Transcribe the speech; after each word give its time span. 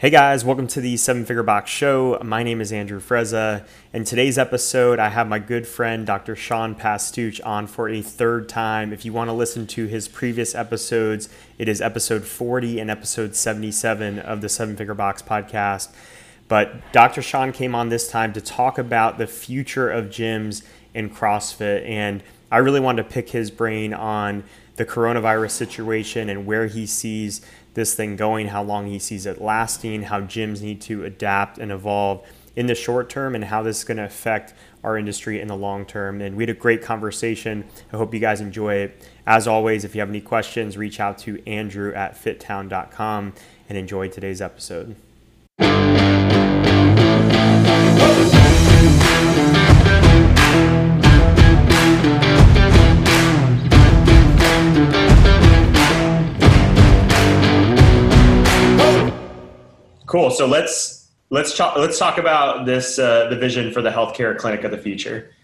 Hey 0.00 0.10
guys, 0.10 0.44
welcome 0.44 0.68
to 0.68 0.80
the 0.80 0.96
Seven 0.96 1.24
Figure 1.24 1.42
Box 1.42 1.72
Show. 1.72 2.20
My 2.22 2.44
name 2.44 2.60
is 2.60 2.72
Andrew 2.72 3.00
Frezza. 3.00 3.66
In 3.92 4.04
today's 4.04 4.38
episode, 4.38 5.00
I 5.00 5.08
have 5.08 5.26
my 5.26 5.40
good 5.40 5.66
friend 5.66 6.06
Dr. 6.06 6.36
Sean 6.36 6.76
Pastuch 6.76 7.40
on 7.44 7.66
for 7.66 7.88
a 7.88 8.00
third 8.00 8.48
time. 8.48 8.92
If 8.92 9.04
you 9.04 9.12
want 9.12 9.26
to 9.26 9.32
listen 9.32 9.66
to 9.66 9.86
his 9.86 10.06
previous 10.06 10.54
episodes, 10.54 11.28
it 11.58 11.68
is 11.68 11.80
episode 11.80 12.24
40 12.24 12.78
and 12.78 12.92
episode 12.92 13.34
77 13.34 14.20
of 14.20 14.40
the 14.40 14.48
Seven 14.48 14.76
Figure 14.76 14.94
Box 14.94 15.20
podcast. 15.20 15.88
But 16.46 16.92
Dr. 16.92 17.20
Sean 17.20 17.50
came 17.50 17.74
on 17.74 17.88
this 17.88 18.08
time 18.08 18.32
to 18.34 18.40
talk 18.40 18.78
about 18.78 19.18
the 19.18 19.26
future 19.26 19.90
of 19.90 20.10
gyms 20.10 20.64
and 20.94 21.12
CrossFit. 21.12 21.84
And 21.84 22.22
I 22.52 22.58
really 22.58 22.78
wanted 22.78 23.02
to 23.02 23.08
pick 23.08 23.30
his 23.30 23.50
brain 23.50 23.92
on 23.92 24.44
the 24.76 24.86
coronavirus 24.86 25.50
situation 25.50 26.28
and 26.28 26.46
where 26.46 26.68
he 26.68 26.86
sees 26.86 27.44
this 27.78 27.94
thing 27.94 28.16
going, 28.16 28.48
how 28.48 28.62
long 28.62 28.88
he 28.88 28.98
sees 28.98 29.24
it 29.24 29.40
lasting, 29.40 30.02
how 30.02 30.20
gyms 30.20 30.60
need 30.60 30.80
to 30.82 31.04
adapt 31.04 31.58
and 31.58 31.72
evolve 31.72 32.26
in 32.56 32.66
the 32.66 32.74
short 32.74 33.08
term, 33.08 33.34
and 33.34 33.44
how 33.44 33.62
this 33.62 33.78
is 33.78 33.84
going 33.84 33.96
to 33.96 34.04
affect 34.04 34.52
our 34.82 34.98
industry 34.98 35.40
in 35.40 35.48
the 35.48 35.56
long 35.56 35.86
term. 35.86 36.20
And 36.20 36.36
we 36.36 36.42
had 36.42 36.50
a 36.50 36.54
great 36.54 36.82
conversation. 36.82 37.64
I 37.92 37.96
hope 37.96 38.12
you 38.12 38.20
guys 38.20 38.40
enjoy 38.40 38.74
it. 38.74 39.08
As 39.26 39.46
always, 39.46 39.84
if 39.84 39.94
you 39.94 40.00
have 40.00 40.08
any 40.08 40.20
questions, 40.20 40.76
reach 40.76 40.98
out 40.98 41.18
to 41.18 41.40
Andrew 41.46 41.94
at 41.94 42.14
fittown.com 42.14 43.34
and 43.68 43.78
enjoy 43.78 44.08
today's 44.08 44.42
episode. 44.42 44.96
Cool. 60.08 60.30
So 60.30 60.46
let's 60.46 61.10
let's 61.28 61.54
talk 61.54 61.76
let's 61.76 61.98
talk 61.98 62.16
about 62.16 62.64
this 62.64 62.98
uh, 62.98 63.28
the 63.28 63.36
vision 63.36 63.70
for 63.70 63.82
the 63.82 63.90
healthcare 63.90 64.36
clinic 64.38 64.64
of 64.64 64.70
the 64.70 64.78
future. 64.78 65.34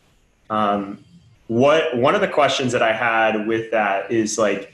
Um, 0.49 1.05
what 1.49 1.95
one 1.99 2.15
of 2.15 2.23
the 2.23 2.29
questions 2.29 2.73
that 2.73 2.83
I 2.83 2.95
had 2.95 3.47
with 3.47 3.71
that 3.73 4.11
is 4.11 4.39
like, 4.39 4.73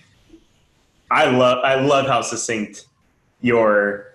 I 1.10 1.28
love 1.28 1.64
I 1.64 1.74
love 1.74 2.06
how 2.06 2.22
succinct 2.22 2.86
your 3.40 4.06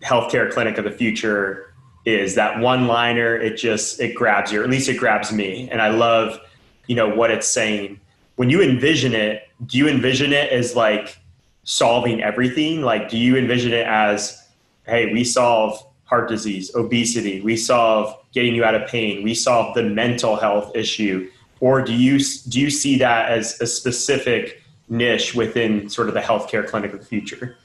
healthcare 0.00 0.48
clinic 0.48 0.78
of 0.78 0.84
the 0.84 0.92
future 0.92 1.74
is. 2.04 2.36
That 2.36 2.60
one 2.60 2.86
liner, 2.86 3.34
it 3.34 3.56
just 3.56 3.98
it 3.98 4.14
grabs 4.14 4.52
you, 4.52 4.60
or 4.60 4.64
at 4.64 4.70
least 4.70 4.88
it 4.88 4.96
grabs 4.96 5.32
me, 5.32 5.68
and 5.72 5.82
I 5.82 5.88
love 5.88 6.38
you 6.86 6.94
know 6.94 7.08
what 7.08 7.32
it's 7.32 7.48
saying. 7.48 7.98
When 8.36 8.48
you 8.48 8.62
envision 8.62 9.14
it, 9.14 9.48
do 9.66 9.76
you 9.76 9.88
envision 9.88 10.32
it 10.32 10.52
as 10.52 10.76
like 10.76 11.18
solving 11.64 12.22
everything? 12.22 12.82
Like, 12.82 13.08
do 13.08 13.18
you 13.18 13.36
envision 13.36 13.72
it 13.72 13.88
as 13.88 14.40
hey, 14.86 15.12
we 15.12 15.24
solve 15.24 15.86
heart 16.04 16.28
disease, 16.28 16.74
obesity, 16.74 17.40
we 17.40 17.56
solve 17.56 18.16
getting 18.32 18.54
you 18.54 18.64
out 18.64 18.74
of 18.74 18.88
pain, 18.88 19.22
we 19.22 19.34
solve 19.34 19.74
the 19.74 19.82
mental 19.82 20.36
health 20.36 20.74
issue, 20.74 21.30
or 21.60 21.82
do 21.82 21.92
you 21.92 22.18
do 22.48 22.60
you 22.60 22.70
see 22.70 22.98
that 22.98 23.30
as 23.30 23.60
a 23.60 23.66
specific 23.66 24.62
niche 24.88 25.34
within 25.34 25.88
sort 25.88 26.08
of 26.08 26.14
the 26.14 26.20
healthcare 26.20 26.66
clinic 26.66 26.92
of 26.92 27.00
the 27.00 27.06
future? 27.06 27.56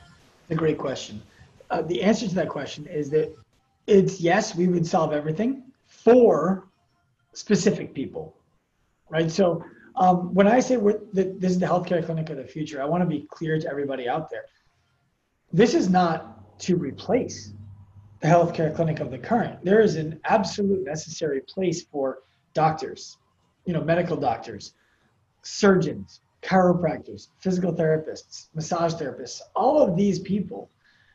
A 0.49 0.55
great 0.55 0.77
question. 0.77 1.21
Uh, 1.71 1.81
the 1.81 2.03
answer 2.03 2.27
to 2.27 2.35
that 2.35 2.49
question 2.49 2.85
is 2.85 3.09
that 3.09 3.35
it's 3.87 4.21
yes, 4.21 4.55
we 4.55 4.67
would 4.67 4.85
solve 4.85 5.11
everything 5.13 5.63
for 5.87 6.67
specific 7.33 7.93
people, 7.93 8.35
right? 9.09 9.31
So 9.31 9.63
um, 9.95 10.33
when 10.33 10.47
I 10.47 10.59
say 10.59 10.77
we're, 10.77 10.99
that 11.13 11.39
this 11.39 11.51
is 11.51 11.59
the 11.59 11.65
healthcare 11.65 12.05
clinic 12.05 12.29
of 12.29 12.37
the 12.37 12.43
future, 12.43 12.81
I 12.81 12.85
want 12.85 13.01
to 13.01 13.07
be 13.07 13.27
clear 13.31 13.59
to 13.59 13.69
everybody 13.69 14.07
out 14.07 14.29
there. 14.29 14.45
This 15.51 15.73
is 15.73 15.89
not 15.89 16.34
to 16.59 16.75
replace 16.75 17.53
the 18.21 18.27
healthcare 18.27 18.75
clinic 18.75 18.99
of 18.99 19.11
the 19.11 19.17
current. 19.17 19.63
There 19.63 19.81
is 19.81 19.95
an 19.95 20.19
absolute 20.25 20.83
necessary 20.83 21.41
place 21.41 21.83
for 21.83 22.19
doctors, 22.53 23.17
you 23.65 23.73
know, 23.73 23.83
medical 23.83 24.17
doctors, 24.17 24.73
surgeons, 25.41 26.21
chiropractors, 26.41 27.29
physical 27.39 27.73
therapists, 27.73 28.47
massage 28.53 28.93
therapists. 28.93 29.41
All 29.55 29.81
of 29.81 29.95
these 29.95 30.19
people 30.19 30.69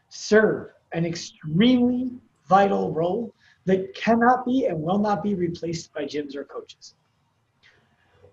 serve 0.09 0.71
an 0.93 1.07
extremely 1.07 2.11
vital 2.49 2.93
role 2.93 3.33
that 3.65 3.95
cannot 3.95 4.45
be 4.45 4.67
and 4.67 4.81
will 4.81 4.99
not 4.99 5.23
be 5.23 5.35
replaced 5.35 5.93
by 5.93 6.05
gyms 6.05 6.35
or 6.35 6.45
coaches. 6.45 6.95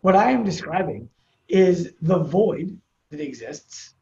What 0.02 0.16
I 0.16 0.32
am 0.32 0.44
describing 0.44 1.10
is 1.48 1.94
the 2.02 2.20
void 2.20 2.78
that 3.12 3.20
exists 3.20 3.94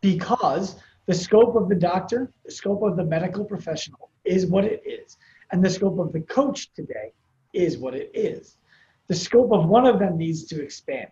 because 0.00 0.76
the 1.10 1.16
scope 1.16 1.56
of 1.56 1.68
the 1.68 1.74
doctor, 1.74 2.30
the 2.44 2.52
scope 2.52 2.84
of 2.84 2.96
the 2.96 3.02
medical 3.02 3.44
professional 3.44 4.10
is 4.24 4.46
what 4.46 4.64
it 4.64 4.80
is. 4.86 5.16
And 5.50 5.64
the 5.64 5.68
scope 5.68 5.98
of 5.98 6.12
the 6.12 6.20
coach 6.20 6.72
today 6.72 7.12
is 7.52 7.78
what 7.78 7.96
it 7.96 8.12
is. 8.14 8.58
The 9.08 9.16
scope 9.16 9.50
of 9.52 9.68
one 9.68 9.88
of 9.88 9.98
them 9.98 10.16
needs 10.16 10.44
to 10.44 10.62
expand. 10.62 11.08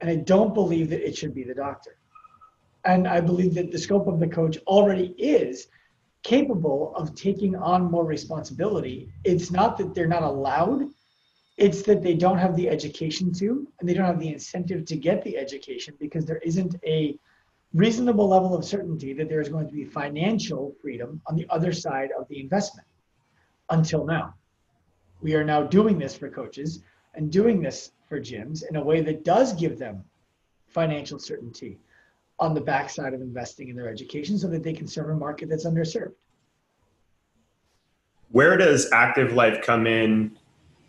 And 0.00 0.10
I 0.10 0.16
don't 0.16 0.52
believe 0.52 0.90
that 0.90 1.06
it 1.06 1.16
should 1.16 1.32
be 1.32 1.44
the 1.44 1.54
doctor. 1.54 1.96
And 2.84 3.06
I 3.06 3.20
believe 3.20 3.54
that 3.54 3.70
the 3.70 3.78
scope 3.78 4.08
of 4.08 4.18
the 4.18 4.26
coach 4.26 4.58
already 4.66 5.14
is 5.16 5.68
capable 6.24 6.92
of 6.96 7.14
taking 7.14 7.54
on 7.54 7.88
more 7.88 8.04
responsibility. 8.04 9.12
It's 9.22 9.52
not 9.52 9.78
that 9.78 9.94
they're 9.94 10.08
not 10.08 10.24
allowed, 10.24 10.88
it's 11.56 11.82
that 11.82 12.02
they 12.02 12.14
don't 12.14 12.38
have 12.38 12.56
the 12.56 12.68
education 12.68 13.32
to, 13.34 13.68
and 13.78 13.88
they 13.88 13.94
don't 13.94 14.06
have 14.06 14.18
the 14.18 14.32
incentive 14.32 14.84
to 14.86 14.96
get 14.96 15.22
the 15.22 15.38
education 15.38 15.94
because 16.00 16.24
there 16.26 16.38
isn't 16.38 16.74
a 16.84 17.16
reasonable 17.74 18.28
level 18.28 18.54
of 18.54 18.64
certainty 18.64 19.12
that 19.12 19.28
there 19.28 19.40
is 19.40 19.48
going 19.48 19.66
to 19.66 19.72
be 19.72 19.84
financial 19.84 20.74
freedom 20.80 21.20
on 21.26 21.36
the 21.36 21.46
other 21.50 21.72
side 21.72 22.10
of 22.18 22.26
the 22.28 22.40
investment 22.40 22.86
until 23.70 24.04
now. 24.04 24.34
We 25.20 25.34
are 25.34 25.44
now 25.44 25.62
doing 25.62 25.98
this 25.98 26.16
for 26.16 26.30
coaches 26.30 26.82
and 27.14 27.30
doing 27.30 27.60
this 27.60 27.92
for 28.08 28.20
gyms 28.20 28.62
in 28.68 28.76
a 28.76 28.82
way 28.82 29.00
that 29.02 29.24
does 29.24 29.52
give 29.54 29.78
them 29.78 30.04
financial 30.68 31.18
certainty 31.18 31.78
on 32.38 32.54
the 32.54 32.60
backside 32.60 33.14
of 33.14 33.20
investing 33.20 33.68
in 33.68 33.76
their 33.76 33.88
education 33.88 34.38
so 34.38 34.46
that 34.48 34.62
they 34.62 34.72
can 34.72 34.86
serve 34.86 35.08
a 35.10 35.14
market 35.14 35.48
that's 35.48 35.66
underserved. 35.66 36.12
Where 38.30 38.56
does 38.56 38.90
active 38.92 39.32
life 39.32 39.64
come 39.64 39.86
in? 39.86 40.38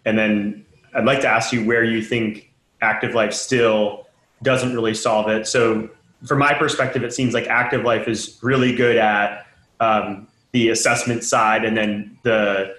And 0.06 0.18
then 0.18 0.66
I'd 0.94 1.06
like 1.06 1.22
to 1.22 1.28
ask 1.28 1.54
you 1.54 1.66
where 1.66 1.84
you 1.84 2.02
think 2.02 2.54
active 2.82 3.14
life 3.14 3.34
still 3.34 4.08
doesn't 4.44 4.74
really 4.74 4.94
solve 4.94 5.30
it. 5.30 5.48
So 5.48 5.90
from 6.26 6.40
my 6.40 6.54
perspective, 6.54 7.04
it 7.04 7.14
seems 7.14 7.34
like 7.34 7.48
Active 7.48 7.84
Life 7.84 8.08
is 8.08 8.40
really 8.42 8.76
good 8.76 8.98
at 8.98 9.46
um, 9.80 10.28
the 10.52 10.70
assessment 10.70 11.24
side 11.24 11.64
and 11.64 11.78
then 11.78 12.18
the 12.24 12.76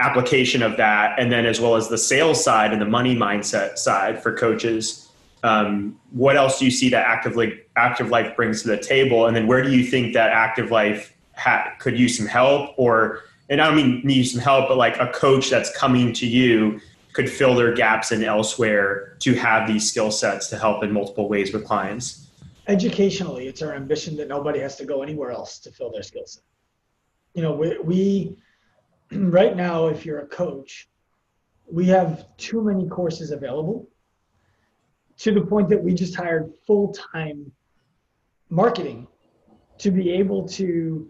application 0.00 0.62
of 0.62 0.76
that, 0.76 1.18
and 1.18 1.30
then 1.30 1.44
as 1.44 1.60
well 1.60 1.74
as 1.74 1.88
the 1.88 1.98
sales 1.98 2.42
side 2.42 2.72
and 2.72 2.80
the 2.80 2.86
money 2.86 3.16
mindset 3.16 3.76
side 3.78 4.22
for 4.22 4.32
coaches. 4.32 5.08
Um, 5.42 5.98
what 6.10 6.36
else 6.36 6.58
do 6.58 6.64
you 6.64 6.70
see 6.70 6.88
that 6.90 7.06
Active 7.06 7.36
Life, 7.36 7.54
Active 7.76 8.08
Life 8.08 8.34
brings 8.36 8.62
to 8.62 8.68
the 8.68 8.78
table, 8.78 9.26
and 9.26 9.36
then 9.36 9.46
where 9.46 9.62
do 9.62 9.72
you 9.72 9.84
think 9.84 10.14
that 10.14 10.30
Active 10.30 10.70
Life 10.70 11.14
ha- 11.36 11.74
could 11.78 11.98
use 11.98 12.16
some 12.16 12.26
help, 12.26 12.70
or 12.76 13.24
and 13.50 13.60
I 13.60 13.66
don't 13.66 13.76
mean 13.76 14.00
need 14.04 14.24
some 14.24 14.40
help, 14.40 14.68
but 14.68 14.76
like 14.76 14.98
a 14.98 15.08
coach 15.08 15.50
that's 15.50 15.76
coming 15.76 16.12
to 16.14 16.26
you 16.26 16.80
could 17.12 17.28
fill 17.28 17.54
their 17.54 17.74
gaps 17.74 18.12
in 18.12 18.22
elsewhere 18.22 19.16
to 19.20 19.34
have 19.34 19.66
these 19.66 19.88
skill 19.88 20.10
sets 20.10 20.48
to 20.48 20.58
help 20.58 20.84
in 20.84 20.92
multiple 20.92 21.28
ways 21.28 21.52
with 21.52 21.64
clients 21.64 22.27
educationally, 22.68 23.48
it's 23.48 23.62
our 23.62 23.74
ambition 23.74 24.16
that 24.18 24.28
nobody 24.28 24.60
has 24.60 24.76
to 24.76 24.84
go 24.84 25.02
anywhere 25.02 25.30
else 25.30 25.58
to 25.60 25.72
fill 25.72 25.90
their 25.90 26.02
skill 26.02 26.26
set. 26.26 26.44
You 27.34 27.42
know, 27.42 27.52
we, 27.52 27.78
we 27.78 28.36
right 29.12 29.56
now, 29.56 29.88
if 29.88 30.04
you're 30.04 30.20
a 30.20 30.26
coach, 30.26 30.88
we 31.70 31.86
have 31.86 32.26
too 32.36 32.62
many 32.62 32.86
courses 32.88 33.30
available 33.30 33.88
to 35.18 35.32
the 35.32 35.40
point 35.40 35.68
that 35.70 35.82
we 35.82 35.94
just 35.94 36.14
hired 36.14 36.52
full 36.66 36.92
time 36.92 37.50
marketing 38.50 39.06
to 39.78 39.90
be 39.90 40.10
able 40.10 40.46
to 40.48 41.08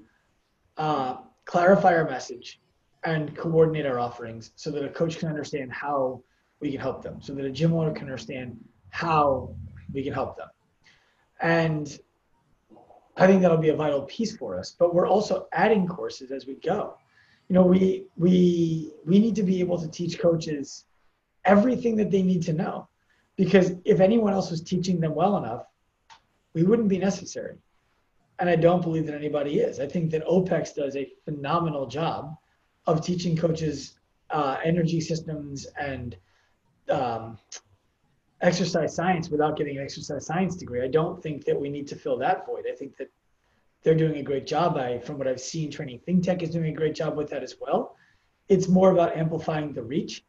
uh, 0.77 1.17
clarify 1.45 1.95
our 1.95 2.09
message 2.09 2.61
and 3.05 3.37
coordinate 3.37 3.87
our 3.87 3.99
offerings 3.99 4.53
so 4.57 4.71
that 4.71 4.85
a 4.85 4.89
coach 4.89 5.19
can 5.19 5.29
understand 5.29 5.73
how 5.73 6.23
we 6.61 6.71
can 6.73 6.81
help 6.81 7.03
them, 7.03 7.21
so 7.21 7.33
that 7.35 7.45
a 7.45 7.51
gym 7.51 7.73
owner 7.73 7.93
can 7.93 8.05
understand 8.05 8.57
how 8.91 9.55
we 9.93 10.03
can 10.03 10.13
help 10.13 10.37
them. 10.37 10.49
And 11.41 11.99
I 13.17 13.27
think 13.27 13.43
that'll 13.43 13.59
be 13.59 13.71
a 13.71 13.77
vital 13.77 14.03
piece 14.03 14.37
for 14.37 14.59
us. 14.59 14.75
But 14.79 14.95
we're 14.95 15.09
also 15.09 15.49
adding 15.53 15.87
courses 15.87 16.31
as 16.31 16.47
we 16.47 16.55
go. 16.55 16.97
You 17.49 17.55
know, 17.55 17.65
we 17.65 18.07
we 18.17 18.93
we 19.07 19.19
need 19.19 19.35
to 19.37 19.43
be 19.43 19.61
able 19.61 19.79
to 19.81 19.89
teach 19.89 20.19
coaches 20.19 20.85
everything 21.45 21.97
that 21.97 22.11
they 22.11 22.23
need 22.23 22.43
to 22.43 22.53
know. 22.53 22.89
Because 23.37 23.73
if 23.85 24.01
anyone 24.01 24.33
else 24.33 24.51
was 24.51 24.61
teaching 24.61 25.01
them 25.01 25.15
well 25.15 25.37
enough, 25.37 25.67
we 26.55 26.65
wouldn't 26.65 26.89
be 26.89 26.99
necessary. 26.99 27.57
And 28.41 28.49
I 28.49 28.57
don't 28.57 28.83
believe 28.83 29.07
that 29.07 29.15
anybody 29.15 29.61
is. 29.61 29.81
I 29.81 29.87
think 29.87 30.11
that 30.11 30.25
OPEX 30.27 30.75
does 30.75 30.97
a 30.97 31.11
phenomenal 31.25 31.87
job 31.87 32.37
of 32.87 33.05
teaching 33.05 33.37
coaches 33.37 33.99
uh, 34.31 34.59
energy 34.65 35.01
systems 35.01 35.67
and 35.79 36.17
um, 36.91 37.39
exercise 38.41 38.95
science 38.95 39.31
without 39.31 39.57
getting 39.57 39.79
an 39.79 39.83
exercise 39.83 40.27
science 40.27 40.57
degree. 40.57 40.83
I 40.83 40.89
don't 40.89 41.23
think 41.23 41.45
that 41.45 41.59
we 41.59 41.69
need 41.69 41.89
to 41.89 41.97
fill 41.97 42.19
that 42.19 42.47
void. 42.47 42.65
I 42.71 42.75
think 42.75 42.97
that 42.97 43.11
they're 43.83 43.95
doing 43.95 44.17
a 44.17 44.23
great 44.23 44.47
job. 44.47 44.77
I, 44.77 44.99
from 44.99 45.19
what 45.19 45.27
I've 45.27 45.41
seen, 45.41 45.71
Training 45.71 46.01
Think 46.05 46.25
Tank 46.25 46.43
is 46.43 46.51
doing 46.51 46.73
a 46.73 46.77
great 46.77 46.95
job 46.95 47.17
with 47.17 47.31
that 47.31 47.43
as 47.43 47.57
well. 47.61 47.97
It's 48.49 48.69
more 48.69 48.93
about 48.93 49.17
amplifying 49.17 49.73
the 49.73 49.83
reach. 49.83 50.25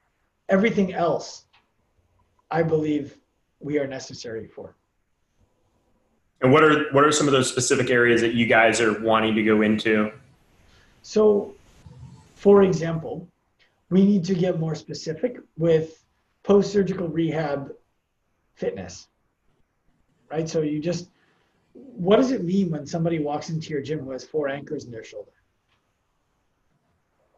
Everything 0.49 0.93
else, 0.93 1.45
I 2.51 2.63
believe, 2.63 3.17
we 3.59 3.77
are 3.79 3.87
necessary 3.87 4.47
for. 4.47 4.75
And 6.41 6.51
what 6.51 6.63
are 6.63 6.91
what 6.93 7.03
are 7.03 7.11
some 7.11 7.27
of 7.27 7.33
those 7.33 7.49
specific 7.49 7.89
areas 7.89 8.21
that 8.21 8.33
you 8.33 8.45
guys 8.45 8.79
are 8.79 9.01
wanting 9.01 9.35
to 9.35 9.43
go 9.43 9.61
into? 9.61 10.11
So, 11.01 11.53
for 12.35 12.63
example, 12.63 13.27
we 13.89 14.05
need 14.05 14.23
to 14.25 14.35
get 14.35 14.59
more 14.59 14.75
specific 14.75 15.37
with 15.57 16.03
post-surgical 16.43 17.09
rehab 17.09 17.71
fitness. 18.59 19.07
Right? 20.29 20.47
So 20.47 20.61
you 20.61 20.79
just 20.79 21.09
what 21.73 22.17
does 22.17 22.31
it 22.31 22.43
mean 22.43 22.71
when 22.71 22.85
somebody 22.85 23.19
walks 23.19 23.49
into 23.49 23.69
your 23.69 23.81
gym 23.81 23.99
who 23.99 24.11
has 24.11 24.23
four 24.23 24.49
anchors 24.49 24.85
in 24.85 24.91
their 24.91 25.03
shoulder? 25.03 25.31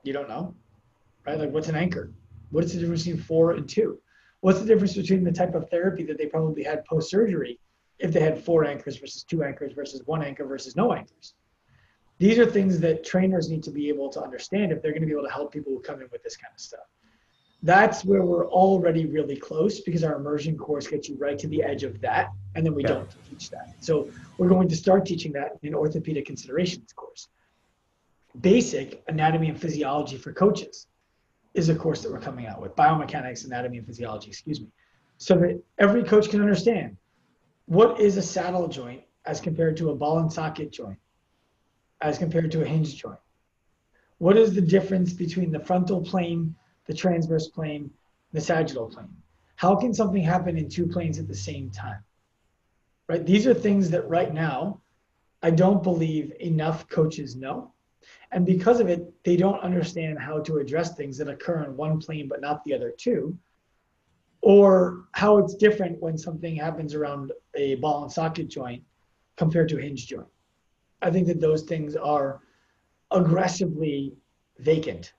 You 0.03 0.13
don't 0.13 0.29
know. 0.29 0.55
Right? 1.25 1.39
Like 1.39 1.51
what's 1.51 1.69
an 1.69 1.75
anchor? 1.75 2.11
What 2.49 2.63
is 2.63 2.73
the 2.73 2.79
difference 2.79 3.05
between 3.05 3.21
four 3.21 3.51
and 3.51 3.69
two? 3.69 3.99
What's 4.41 4.59
the 4.59 4.65
difference 4.65 4.95
between 4.95 5.23
the 5.23 5.31
type 5.31 5.53
of 5.53 5.69
therapy 5.69 6.03
that 6.03 6.17
they 6.17 6.25
probably 6.25 6.63
had 6.63 6.83
post-surgery 6.85 7.59
if 7.99 8.11
they 8.11 8.19
had 8.19 8.43
four 8.43 8.65
anchors 8.65 8.97
versus 8.97 9.23
two 9.23 9.43
anchors 9.43 9.73
versus 9.73 10.01
one 10.05 10.23
anchor 10.23 10.45
versus 10.45 10.75
no 10.75 10.93
anchors? 10.93 11.35
These 12.17 12.39
are 12.39 12.45
things 12.45 12.79
that 12.79 13.03
trainers 13.03 13.49
need 13.49 13.63
to 13.63 13.71
be 13.71 13.89
able 13.89 14.09
to 14.09 14.21
understand 14.21 14.71
if 14.71 14.81
they're 14.81 14.91
going 14.91 15.01
to 15.01 15.07
be 15.07 15.13
able 15.13 15.25
to 15.25 15.31
help 15.31 15.51
people 15.51 15.71
who 15.71 15.79
come 15.79 16.01
in 16.01 16.07
with 16.11 16.23
this 16.23 16.37
kind 16.37 16.51
of 16.53 16.59
stuff. 16.59 16.87
That's 17.63 18.03
where 18.03 18.23
we're 18.23 18.47
already 18.47 19.05
really 19.05 19.35
close 19.35 19.81
because 19.81 20.03
our 20.03 20.15
immersion 20.15 20.57
course 20.57 20.87
gets 20.87 21.07
you 21.07 21.15
right 21.17 21.37
to 21.37 21.47
the 21.47 21.61
edge 21.61 21.83
of 21.83 22.01
that, 22.01 22.31
and 22.55 22.65
then 22.65 22.73
we 22.73 22.81
don't 22.81 23.07
teach 23.29 23.51
that. 23.51 23.75
So 23.79 24.09
we're 24.37 24.49
going 24.49 24.67
to 24.69 24.75
start 24.75 25.05
teaching 25.05 25.31
that 25.33 25.57
in 25.61 25.75
orthopedic 25.75 26.25
considerations 26.25 26.91
course. 26.93 27.27
Basic 28.39 29.03
anatomy 29.07 29.49
and 29.49 29.59
physiology 29.59 30.17
for 30.17 30.33
coaches 30.33 30.87
is 31.53 31.69
a 31.69 31.75
course 31.75 32.01
that 32.01 32.11
we're 32.11 32.19
coming 32.19 32.47
out 32.47 32.61
with 32.61 32.75
biomechanics, 32.75 33.45
anatomy, 33.45 33.77
and 33.77 33.85
physiology, 33.85 34.29
excuse 34.29 34.59
me, 34.59 34.67
so 35.17 35.35
that 35.35 35.61
every 35.77 36.03
coach 36.03 36.29
can 36.29 36.41
understand 36.41 36.97
what 37.65 37.99
is 37.99 38.17
a 38.17 38.21
saddle 38.21 38.67
joint 38.67 39.03
as 39.25 39.39
compared 39.39 39.77
to 39.77 39.91
a 39.91 39.95
ball 39.95 40.19
and 40.19 40.33
socket 40.33 40.71
joint, 40.71 40.97
as 42.01 42.17
compared 42.17 42.51
to 42.51 42.63
a 42.63 42.65
hinge 42.65 42.95
joint. 42.95 43.19
What 44.17 44.37
is 44.37 44.55
the 44.55 44.61
difference 44.61 45.13
between 45.13 45.51
the 45.51 45.59
frontal 45.59 46.01
plane, 46.01 46.55
the 46.87 46.93
transverse 46.93 47.47
plane, 47.47 47.91
the 48.33 48.41
sagittal 48.41 48.87
plane? 48.87 49.15
How 49.55 49.75
can 49.75 49.93
something 49.93 50.23
happen 50.23 50.57
in 50.57 50.69
two 50.69 50.87
planes 50.87 51.19
at 51.19 51.27
the 51.27 51.35
same 51.35 51.69
time? 51.69 52.03
Right? 53.07 53.25
These 53.25 53.45
are 53.47 53.53
things 53.53 53.89
that 53.91 54.07
right 54.09 54.33
now 54.33 54.81
I 55.43 55.51
don't 55.51 55.83
believe 55.83 56.33
enough 56.39 56.87
coaches 56.87 57.35
know. 57.35 57.73
And 58.31 58.45
because 58.45 58.79
of 58.79 58.87
it, 58.87 59.11
they 59.23 59.35
don't 59.35 59.59
understand 59.59 60.19
how 60.19 60.39
to 60.41 60.57
address 60.57 60.95
things 60.95 61.17
that 61.17 61.27
occur 61.27 61.63
in 61.63 61.75
one 61.75 61.99
plane 61.99 62.27
but 62.27 62.41
not 62.41 62.63
the 62.63 62.73
other 62.73 62.91
two, 62.91 63.37
or 64.41 65.05
how 65.11 65.37
it's 65.37 65.55
different 65.55 66.01
when 66.01 66.17
something 66.17 66.55
happens 66.55 66.95
around 66.95 67.31
a 67.55 67.75
ball 67.75 68.03
and 68.03 68.11
socket 68.11 68.47
joint 68.47 68.83
compared 69.35 69.69
to 69.69 69.77
a 69.77 69.81
hinge 69.81 70.07
joint. 70.07 70.27
I 71.01 71.11
think 71.11 71.27
that 71.27 71.41
those 71.41 71.63
things 71.63 71.95
are 71.95 72.41
aggressively 73.11 74.13
vacant 74.59 75.13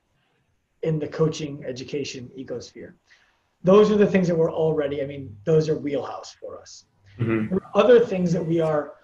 in 0.83 0.99
the 0.99 1.09
coaching 1.09 1.65
education 1.67 2.31
ecosphere. 2.39 2.95
Those 3.65 3.91
are 3.91 3.97
the 3.97 4.07
things 4.07 4.27
that 4.29 4.37
we're 4.37 4.53
already, 4.53 5.03
I 5.03 5.07
mean, 5.07 5.37
those 5.45 5.69
are 5.69 5.79
wheelhouse 5.79 6.35
for 6.41 6.61
us. 6.61 6.87
Mm-hmm. 7.19 7.59
Other 7.75 8.01
things 8.01 8.33
that 8.33 8.45
we 8.45 8.61
are 8.61 8.95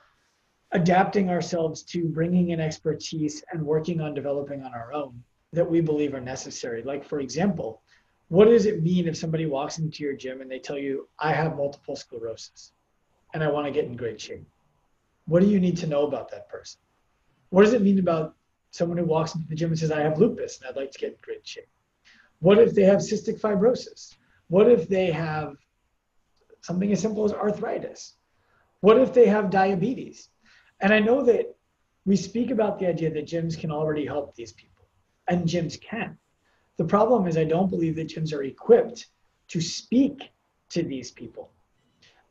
adapting 0.73 1.31
ourselves 1.31 1.83
to 1.83 2.09
bringing 2.09 2.51
in 2.51 2.61
expertise 2.61 3.43
and 3.53 3.63
working 3.63 4.01
on 4.01 4.15
developing 4.15 4.63
on 4.63 4.75
our 4.75 4.93
own 4.93 5.23
that 5.53 5.69
we 5.69 5.81
believe 5.81 6.15
are 6.15 6.21
necessary. 6.21 6.83
Like, 6.83 7.05
for 7.05 7.21
example, 7.21 7.83
what 8.29 8.47
does 8.47 8.67
it 8.67 8.83
mean 8.83 9.09
if 9.09 9.17
somebody 9.17 9.47
walks 9.47 9.79
into 9.79 10.03
your 10.03 10.15
gym 10.15 10.43
and 10.43 10.51
they 10.51 10.59
tell 10.59 10.77
you, 10.77 11.09
I 11.19 11.33
have 11.33 11.57
multiple 11.57 11.97
sclerosis 11.97 12.73
and 13.33 13.43
I 13.43 13.51
want 13.51 13.67
to 13.67 13.73
get 13.73 13.87
in 13.87 13.97
great 13.97 14.21
shape? 14.21 14.47
What 15.27 15.41
do 15.41 15.49
you 15.49 15.61
need 15.61 15.77
to 15.79 15.87
know 15.87 16.07
about 16.07 16.31
that 16.31 16.49
person? 16.49 16.81
What 17.51 17.65
does 17.65 17.73
it 17.73 17.83
mean 17.83 17.99
about 17.99 18.35
someone 18.70 18.99
who 18.99 19.05
walks 19.05 19.35
into 19.35 19.49
the 19.49 19.55
gym 19.55 19.70
and 19.70 19.79
says, 19.79 19.91
I 19.91 20.00
have 20.00 20.19
lupus 20.19 20.59
and 20.59 20.69
I'd 20.69 20.76
like 20.76 20.91
to 20.93 20.99
get 20.99 21.11
in 21.11 21.17
great 21.23 21.47
shape? 21.47 21.69
What 22.41 22.59
if 22.59 22.75
they 22.75 22.85
have 22.85 22.99
cystic 22.99 23.41
fibrosis? 23.41 24.15
What 24.49 24.70
if 24.70 24.88
they 24.88 25.11
have 25.11 25.56
something 26.61 26.93
as 26.93 27.00
simple 27.00 27.25
as 27.25 27.32
arthritis? 27.32 28.15
What 28.81 28.99
if 28.99 29.12
they 29.12 29.26
have 29.26 29.50
diabetes? 29.50 30.29
And 30.81 30.93
I 30.93 31.00
know 31.00 31.25
that 31.25 31.55
we 32.05 32.17
speak 32.17 32.50
about 32.50 32.79
the 32.79 32.87
idea 32.87 33.11
that 33.11 33.26
gyms 33.26 33.59
can 33.59 33.70
already 33.70 34.06
help 34.06 34.35
these 34.35 34.53
people, 34.53 34.87
and 35.26 35.47
gyms 35.47 35.81
can. 35.81 36.17
The 36.76 36.85
problem 36.85 37.26
is, 37.26 37.37
I 37.37 37.44
don't 37.44 37.69
believe 37.69 37.97
that 37.97 38.09
gyms 38.09 38.32
are 38.32 38.44
equipped 38.44 39.09
to 39.49 39.61
speak 39.61 40.31
to 40.71 40.82
these 40.82 41.11
people 41.11 41.50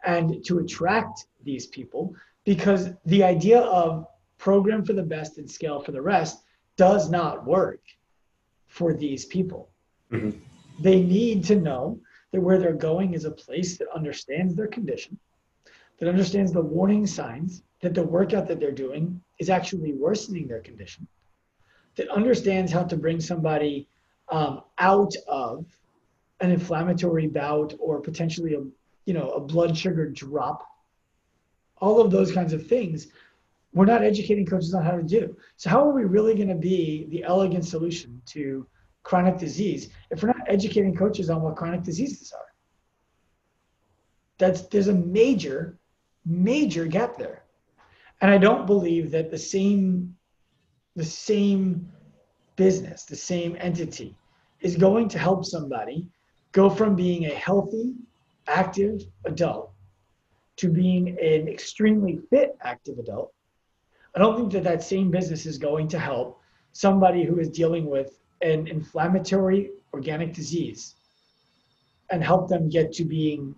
and 0.05 0.43
to 0.45 0.59
attract 0.59 1.25
these 1.43 1.67
people 1.67 2.15
because 2.45 2.89
the 3.05 3.23
idea 3.23 3.59
of 3.59 4.07
program 4.37 4.83
for 4.83 4.93
the 4.93 5.03
best 5.03 5.37
and 5.37 5.49
scale 5.49 5.79
for 5.79 5.91
the 5.91 6.01
rest 6.01 6.43
does 6.75 7.09
not 7.09 7.45
work 7.45 7.81
for 8.67 8.93
these 8.93 9.25
people. 9.25 9.69
Mm-hmm. 10.11 10.37
They 10.79 11.01
need 11.01 11.43
to 11.45 11.55
know 11.55 11.99
that 12.31 12.41
where 12.41 12.59
they're 12.59 12.73
going 12.73 13.13
is 13.13 13.25
a 13.25 13.31
place 13.31 13.77
that 13.77 13.87
understands 13.95 14.55
their 14.55 14.67
condition, 14.67 15.17
that 15.99 16.09
understands 16.09 16.51
the 16.51 16.61
warning 16.61 17.07
signs, 17.07 17.63
that 17.81 17.93
the 17.93 18.03
workout 18.03 18.47
that 18.47 18.59
they're 18.59 18.71
doing 18.71 19.21
is 19.39 19.49
actually 19.49 19.93
worsening 19.93 20.47
their 20.47 20.59
condition, 20.59 21.07
that 21.95 22.09
understands 22.09 22.71
how 22.71 22.83
to 22.83 22.97
bring 22.97 23.19
somebody 23.19 23.87
um, 24.29 24.61
out 24.77 25.15
of 25.27 25.65
an 26.41 26.51
inflammatory 26.51 27.27
bout 27.27 27.73
or 27.79 27.99
potentially 27.99 28.53
a 28.53 28.63
you 29.05 29.13
know 29.13 29.29
a 29.31 29.39
blood 29.39 29.75
sugar 29.75 30.07
drop 30.07 30.67
all 31.79 32.01
of 32.01 32.11
those 32.11 32.31
kinds 32.31 32.53
of 32.53 32.67
things 32.67 33.07
we're 33.73 33.85
not 33.85 34.03
educating 34.03 34.45
coaches 34.45 34.73
on 34.73 34.83
how 34.83 34.91
to 34.91 35.03
do 35.03 35.35
so 35.55 35.69
how 35.69 35.87
are 35.87 35.93
we 35.93 36.03
really 36.03 36.35
going 36.35 36.47
to 36.47 36.55
be 36.55 37.07
the 37.09 37.23
elegant 37.23 37.65
solution 37.65 38.21
to 38.25 38.65
chronic 39.03 39.37
disease 39.37 39.89
if 40.11 40.21
we're 40.21 40.27
not 40.27 40.47
educating 40.47 40.95
coaches 40.95 41.29
on 41.29 41.41
what 41.41 41.55
chronic 41.55 41.83
diseases 41.83 42.33
are 42.33 42.53
that's 44.37 44.61
there's 44.67 44.87
a 44.87 44.93
major 44.93 45.77
major 46.25 46.85
gap 46.85 47.17
there 47.17 47.43
and 48.21 48.31
I 48.31 48.37
don't 48.37 48.65
believe 48.65 49.11
that 49.11 49.29
the 49.29 49.37
same 49.37 50.15
the 50.95 51.05
same 51.05 51.91
business, 52.55 53.03
the 53.03 53.15
same 53.15 53.55
entity 53.59 54.15
is 54.61 54.75
going 54.75 55.07
to 55.09 55.19
help 55.19 55.45
somebody 55.45 56.07
go 56.51 56.69
from 56.69 56.95
being 56.95 57.25
a 57.25 57.35
healthy, 57.35 57.93
active 58.47 59.03
adult 59.25 59.71
to 60.55 60.69
being 60.69 61.09
an 61.09 61.47
extremely 61.47 62.19
fit 62.31 62.57
active 62.61 62.97
adult. 62.97 63.31
I 64.15 64.19
don't 64.19 64.35
think 64.37 64.51
that 64.53 64.63
that 64.63 64.83
same 64.83 65.11
business 65.11 65.45
is 65.45 65.57
going 65.57 65.87
to 65.89 65.99
help 65.99 66.41
somebody 66.73 67.23
who 67.23 67.39
is 67.39 67.49
dealing 67.49 67.89
with 67.89 68.19
an 68.41 68.67
inflammatory 68.67 69.71
organic 69.93 70.33
disease 70.33 70.95
and 72.09 72.23
help 72.23 72.47
them 72.47 72.69
get 72.69 72.93
to 72.93 73.03
being 73.03 73.55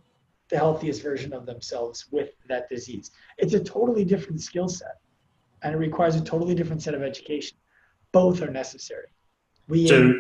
the 0.50 0.58
healthiest 0.58 1.03
version 1.03 1.34
of 1.34 1.46
themselves 1.46 2.08
with 2.12 2.29
that 2.48 2.68
disease. 2.70 3.12
It's 3.38 3.53
a 3.53 3.60
totally 3.60 4.03
different 4.03 4.41
skill 4.41 4.68
set 4.68 5.00
and 5.62 5.75
it 5.75 5.77
requires 5.77 6.15
a 6.15 6.22
totally 6.22 6.56
different 6.56 6.82
set 6.82 6.94
of 6.94 7.03
education. 7.03 7.58
Both 8.12 8.41
are 8.41 8.50
necessary. 8.50 9.08
We 9.68 9.88
so, 9.88 10.13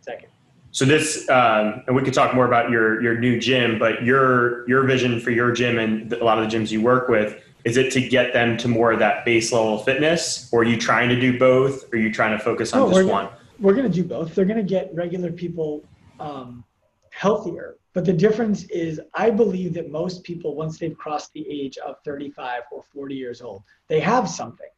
second. 0.00 0.28
So 0.72 0.84
this, 0.84 1.28
um, 1.28 1.82
and 1.86 1.96
we 1.96 2.02
could 2.02 2.14
talk 2.14 2.34
more 2.34 2.46
about 2.46 2.70
your 2.70 3.02
your 3.02 3.18
new 3.18 3.40
gym, 3.40 3.78
but 3.78 4.04
your 4.04 4.68
your 4.68 4.84
vision 4.84 5.20
for 5.20 5.30
your 5.30 5.52
gym 5.52 5.78
and 5.78 6.12
a 6.12 6.24
lot 6.24 6.38
of 6.38 6.48
the 6.48 6.56
gyms 6.56 6.70
you 6.70 6.82
work 6.82 7.08
with 7.08 7.42
is 7.64 7.76
it 7.76 7.92
to 7.92 8.00
get 8.00 8.32
them 8.32 8.56
to 8.58 8.68
more 8.68 8.92
of 8.92 8.98
that 8.98 9.24
base 9.24 9.52
level 9.52 9.78
fitness, 9.78 10.48
or 10.52 10.60
are 10.60 10.64
you 10.64 10.76
trying 10.76 11.08
to 11.08 11.20
do 11.20 11.38
both? 11.38 11.84
Or 11.92 11.96
are 11.96 12.00
you 12.00 12.12
trying 12.12 12.36
to 12.36 12.42
focus 12.42 12.72
on 12.72 12.80
oh, 12.80 12.92
just 12.92 13.08
one? 13.08 13.28
We're 13.58 13.74
going 13.74 13.90
to 13.90 13.92
do 13.92 14.04
both. 14.04 14.34
They're 14.34 14.44
going 14.46 14.56
to 14.56 14.62
get 14.62 14.94
regular 14.94 15.30
people 15.30 15.84
um, 16.18 16.64
healthier 17.10 17.76
but 17.92 18.04
the 18.04 18.12
difference 18.12 18.64
is, 18.64 19.00
I 19.14 19.30
believe 19.30 19.74
that 19.74 19.90
most 19.90 20.22
people, 20.22 20.54
once 20.54 20.78
they've 20.78 20.96
crossed 20.96 21.32
the 21.32 21.46
age 21.48 21.76
of 21.78 21.96
35 22.04 22.62
or 22.70 22.84
40 22.94 23.14
years 23.14 23.42
old, 23.42 23.64
they 23.88 24.00
have 24.00 24.28
something. 24.28 24.68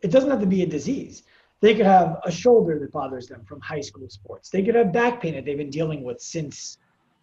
It 0.00 0.10
doesn't 0.10 0.30
have 0.30 0.40
to 0.40 0.46
be 0.46 0.62
a 0.62 0.66
disease. 0.66 1.24
They 1.60 1.74
could 1.74 1.86
have 1.86 2.18
a 2.24 2.30
shoulder 2.30 2.78
that 2.78 2.92
bothers 2.92 3.26
them 3.26 3.44
from 3.44 3.60
high 3.60 3.80
school 3.80 4.08
sports. 4.08 4.48
They 4.48 4.62
could 4.62 4.74
have 4.74 4.92
back 4.92 5.20
pain 5.20 5.34
that 5.34 5.44
they've 5.44 5.56
been 5.56 5.70
dealing 5.70 6.04
with 6.04 6.20
since, 6.20 6.78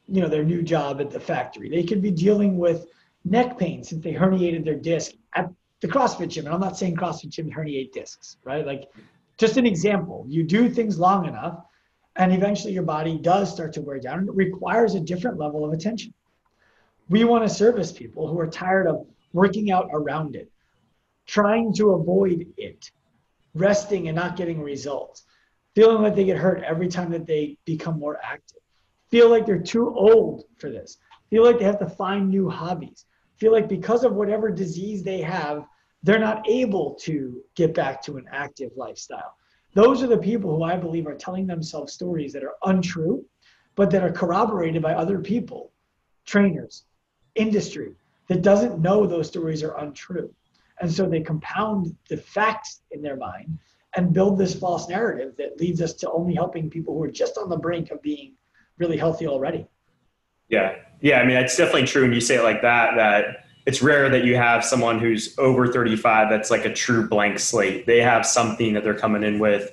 you 0.07 0.21
know, 0.21 0.27
their 0.27 0.43
new 0.43 0.61
job 0.61 1.01
at 1.01 1.09
the 1.09 1.19
factory. 1.19 1.69
They 1.69 1.83
could 1.83 2.01
be 2.01 2.11
dealing 2.11 2.57
with 2.57 2.87
neck 3.25 3.57
pain 3.57 3.83
since 3.83 4.03
they 4.03 4.13
herniated 4.13 4.63
their 4.65 4.75
disc 4.75 5.13
at 5.35 5.49
the 5.81 5.87
CrossFit 5.87 6.29
gym. 6.29 6.45
And 6.45 6.53
I'm 6.53 6.61
not 6.61 6.77
saying 6.77 6.95
CrossFit 6.95 7.29
gym 7.29 7.49
herniate 7.49 7.91
discs, 7.91 8.37
right? 8.43 8.65
Like, 8.65 8.89
just 9.37 9.57
an 9.57 9.65
example. 9.65 10.25
You 10.27 10.43
do 10.43 10.69
things 10.69 10.99
long 10.99 11.27
enough 11.27 11.59
and 12.15 12.31
eventually 12.33 12.73
your 12.73 12.83
body 12.83 13.17
does 13.17 13.51
start 13.51 13.73
to 13.73 13.81
wear 13.81 13.99
down 13.99 14.19
and 14.19 14.29
it 14.29 14.35
requires 14.35 14.93
a 14.95 14.99
different 14.99 15.37
level 15.39 15.65
of 15.65 15.73
attention. 15.73 16.13
We 17.09 17.23
want 17.23 17.47
to 17.47 17.53
service 17.53 17.91
people 17.91 18.27
who 18.27 18.39
are 18.39 18.47
tired 18.47 18.87
of 18.87 19.05
working 19.33 19.71
out 19.71 19.89
around 19.91 20.35
it. 20.35 20.51
trying 21.25 21.73
to 21.73 21.91
avoid 21.91 22.47
it, 22.57 22.91
resting 23.53 24.07
and 24.07 24.15
not 24.15 24.35
getting 24.35 24.61
results, 24.61 25.23
feeling 25.75 26.01
like 26.01 26.15
they 26.15 26.25
get 26.25 26.37
hurt 26.37 26.63
every 26.63 26.87
time 26.87 27.11
that 27.11 27.25
they 27.25 27.57
become 27.65 27.99
more 27.99 28.19
active, 28.23 28.59
feel 29.09 29.29
like 29.29 29.45
they're 29.45 29.59
too 29.61 29.93
old 29.95 30.43
for 30.57 30.69
this, 30.69 30.97
feel 31.29 31.43
like 31.43 31.59
they 31.59 31.65
have 31.65 31.79
to 31.79 31.89
find 31.89 32.29
new 32.29 32.49
hobbies, 32.49 33.05
feel 33.37 33.51
like 33.51 33.67
because 33.67 34.03
of 34.03 34.13
whatever 34.13 34.51
disease 34.51 35.03
they 35.03 35.21
have, 35.21 35.65
they're 36.03 36.19
not 36.19 36.47
able 36.47 36.95
to 36.95 37.41
get 37.55 37.73
back 37.73 38.01
to 38.03 38.17
an 38.17 38.25
active 38.31 38.71
lifestyle. 38.75 39.35
Those 39.73 40.03
are 40.03 40.07
the 40.07 40.17
people 40.17 40.55
who 40.55 40.63
I 40.63 40.75
believe 40.75 41.07
are 41.07 41.15
telling 41.15 41.47
themselves 41.47 41.93
stories 41.93 42.33
that 42.33 42.43
are 42.43 42.55
untrue, 42.65 43.25
but 43.75 43.89
that 43.91 44.03
are 44.03 44.11
corroborated 44.11 44.81
by 44.81 44.93
other 44.93 45.19
people, 45.19 45.71
trainers, 46.25 46.85
industry, 47.35 47.95
that 48.27 48.41
doesn't 48.41 48.79
know 48.79 49.05
those 49.05 49.27
stories 49.27 49.63
are 49.63 49.77
untrue. 49.79 50.33
And 50.79 50.91
so 50.91 51.07
they 51.07 51.21
compound 51.21 51.95
the 52.09 52.17
facts 52.17 52.81
in 52.91 53.01
their 53.01 53.15
mind 53.15 53.57
and 53.95 54.13
build 54.13 54.37
this 54.37 54.55
false 54.55 54.89
narrative 54.89 55.35
that 55.37 55.59
leads 55.59 55.81
us 55.81 55.93
to 55.93 56.11
only 56.11 56.33
helping 56.33 56.69
people 56.69 56.93
who 56.95 57.03
are 57.03 57.11
just 57.11 57.37
on 57.37 57.49
the 57.49 57.57
brink 57.57 57.91
of 57.91 58.01
being 58.01 58.33
really 58.77 58.97
healthy 58.97 59.27
already. 59.27 59.67
Yeah. 60.49 60.75
Yeah. 61.03 61.19
I 61.19 61.25
mean, 61.25 61.35
it's 61.35 61.57
definitely 61.57 61.85
true 61.85 62.03
when 62.03 62.13
you 62.13 62.21
say 62.21 62.35
it 62.35 62.43
like 62.43 62.61
that, 62.61 62.95
that 62.95 63.45
it's 63.65 63.81
rare 63.81 64.09
that 64.09 64.23
you 64.23 64.37
have 64.37 64.63
someone 64.63 64.99
who's 64.99 65.37
over 65.37 65.67
35 65.67 66.29
that's 66.29 66.49
like 66.49 66.63
a 66.63 66.73
true 66.73 67.07
blank 67.07 67.39
slate. 67.39 67.85
They 67.85 68.01
have 68.01 68.25
something 68.25 68.73
that 68.73 68.85
they're 68.85 68.97
coming 68.97 69.21
in 69.21 69.37
with. 69.37 69.69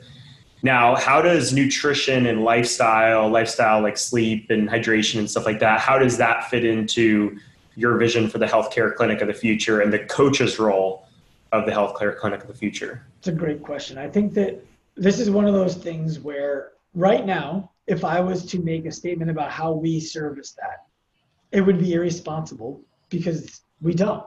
Now, 0.65 0.97
how 0.97 1.23
does 1.23 1.53
nutrition 1.53 2.27
and 2.27 2.43
lifestyle, 2.43 3.29
lifestyle 3.29 3.81
like 3.81 3.97
sleep 3.97 4.51
and 4.51 4.69
hydration 4.69 5.21
and 5.21 5.31
stuff 5.31 5.47
like 5.47 5.61
that, 5.61 5.79
how 5.79 5.99
does 6.01 6.19
that 6.19 6.51
fit 6.51 6.65
into 6.65 7.39
your 7.77 7.97
vision 7.97 8.29
for 8.29 8.39
the 8.39 8.47
healthcare 8.47 8.93
clinic 8.95 9.21
of 9.21 9.29
the 9.29 9.35
future 9.35 9.81
and 9.81 9.93
the 9.93 10.01
coach's 10.01 10.59
role 10.59 11.07
of 11.53 11.65
the 11.65 11.73
healthcare 11.73 12.17
clinic 12.17 12.43
of 12.43 12.49
the 12.49 12.55
future? 12.55 13.07
It's 13.19 13.29
a 13.29 13.33
great 13.33 13.63
question. 13.63 13.99
I 13.99 14.09
think 14.09 14.35
that 14.35 14.63
this 14.97 15.21
is 15.21 15.31
one 15.31 15.47
of 15.47 15.55
those 15.55 15.77
things 15.77 16.19
where 16.19 16.73
right 16.95 17.25
now, 17.25 17.71
if 17.87 18.05
I 18.05 18.21
was 18.21 18.45
to 18.47 18.59
make 18.61 18.85
a 18.85 18.93
statement 18.93 19.31
about 19.31 19.51
how 19.51 19.73
we 19.73 20.01
service 20.01 20.53
that, 20.61 20.87
it 21.53 21.61
would 21.61 21.79
be 21.79 21.95
irresponsible 21.95 22.83
because 23.09 23.63
we 23.81 23.95
don't. 23.95 24.25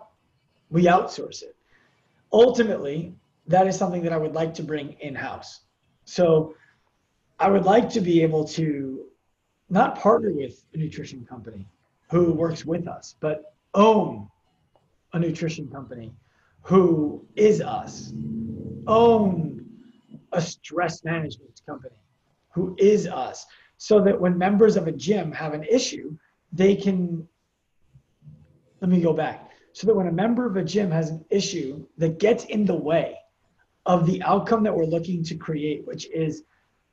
We 0.70 0.86
outsource 0.86 1.44
it. 1.44 1.56
Ultimately, 2.32 3.14
that 3.48 3.68
is 3.68 3.78
something 3.78 4.02
that 4.04 4.14
I 4.14 4.18
would 4.18 4.34
like 4.34 4.54
to 4.56 4.64
bring 4.64 4.94
in 5.00 5.16
house. 5.16 5.62
So 6.06 6.56
I 7.40 7.50
would 7.50 7.66
like 7.66 7.90
to 7.92 8.02
be 8.02 8.22
able 8.24 8.46
to 8.50 9.06
not 9.70 10.00
partner 10.00 10.32
with 10.32 10.64
a 10.74 10.78
nutrition 10.78 11.26
company 11.26 11.68
who 12.10 12.34
works 12.34 12.66
with 12.66 12.88
us, 12.88 13.16
but 13.20 13.56
own 13.74 14.30
a 15.14 15.20
nutrition 15.20 15.68
company 15.68 16.14
who 16.62 17.26
is 17.36 17.62
us, 17.62 18.14
own 18.88 19.66
a 20.32 20.42
stress 20.42 21.04
management 21.04 21.62
company 21.66 21.96
who 22.52 22.76
is 22.78 23.08
us, 23.08 23.46
so 23.78 24.02
that 24.02 24.20
when 24.20 24.38
members 24.38 24.76
of 24.76 24.88
a 24.88 24.92
gym 24.92 25.32
have 25.32 25.54
an 25.54 25.64
issue, 25.64 26.16
they 26.54 26.76
can. 26.76 27.28
Let 28.80 28.90
me 28.90 29.02
go 29.02 29.14
back. 29.14 29.52
So 29.74 29.88
that 29.88 29.96
when 29.96 30.08
a 30.08 30.12
member 30.12 30.46
of 30.46 30.56
a 30.56 30.64
gym 30.64 30.92
has 30.92 31.10
an 31.10 31.26
issue 31.30 31.86
that 31.98 32.20
gets 32.20 32.46
in 32.46 32.66
the 32.66 32.76
way 32.76 33.18
of 33.86 34.06
the 34.06 34.22
outcome 34.24 34.64
that 34.64 34.76
we're 34.76 34.86
looking 34.86 35.24
to 35.24 35.36
create, 35.36 35.86
which 35.86 36.10
is 36.12 36.44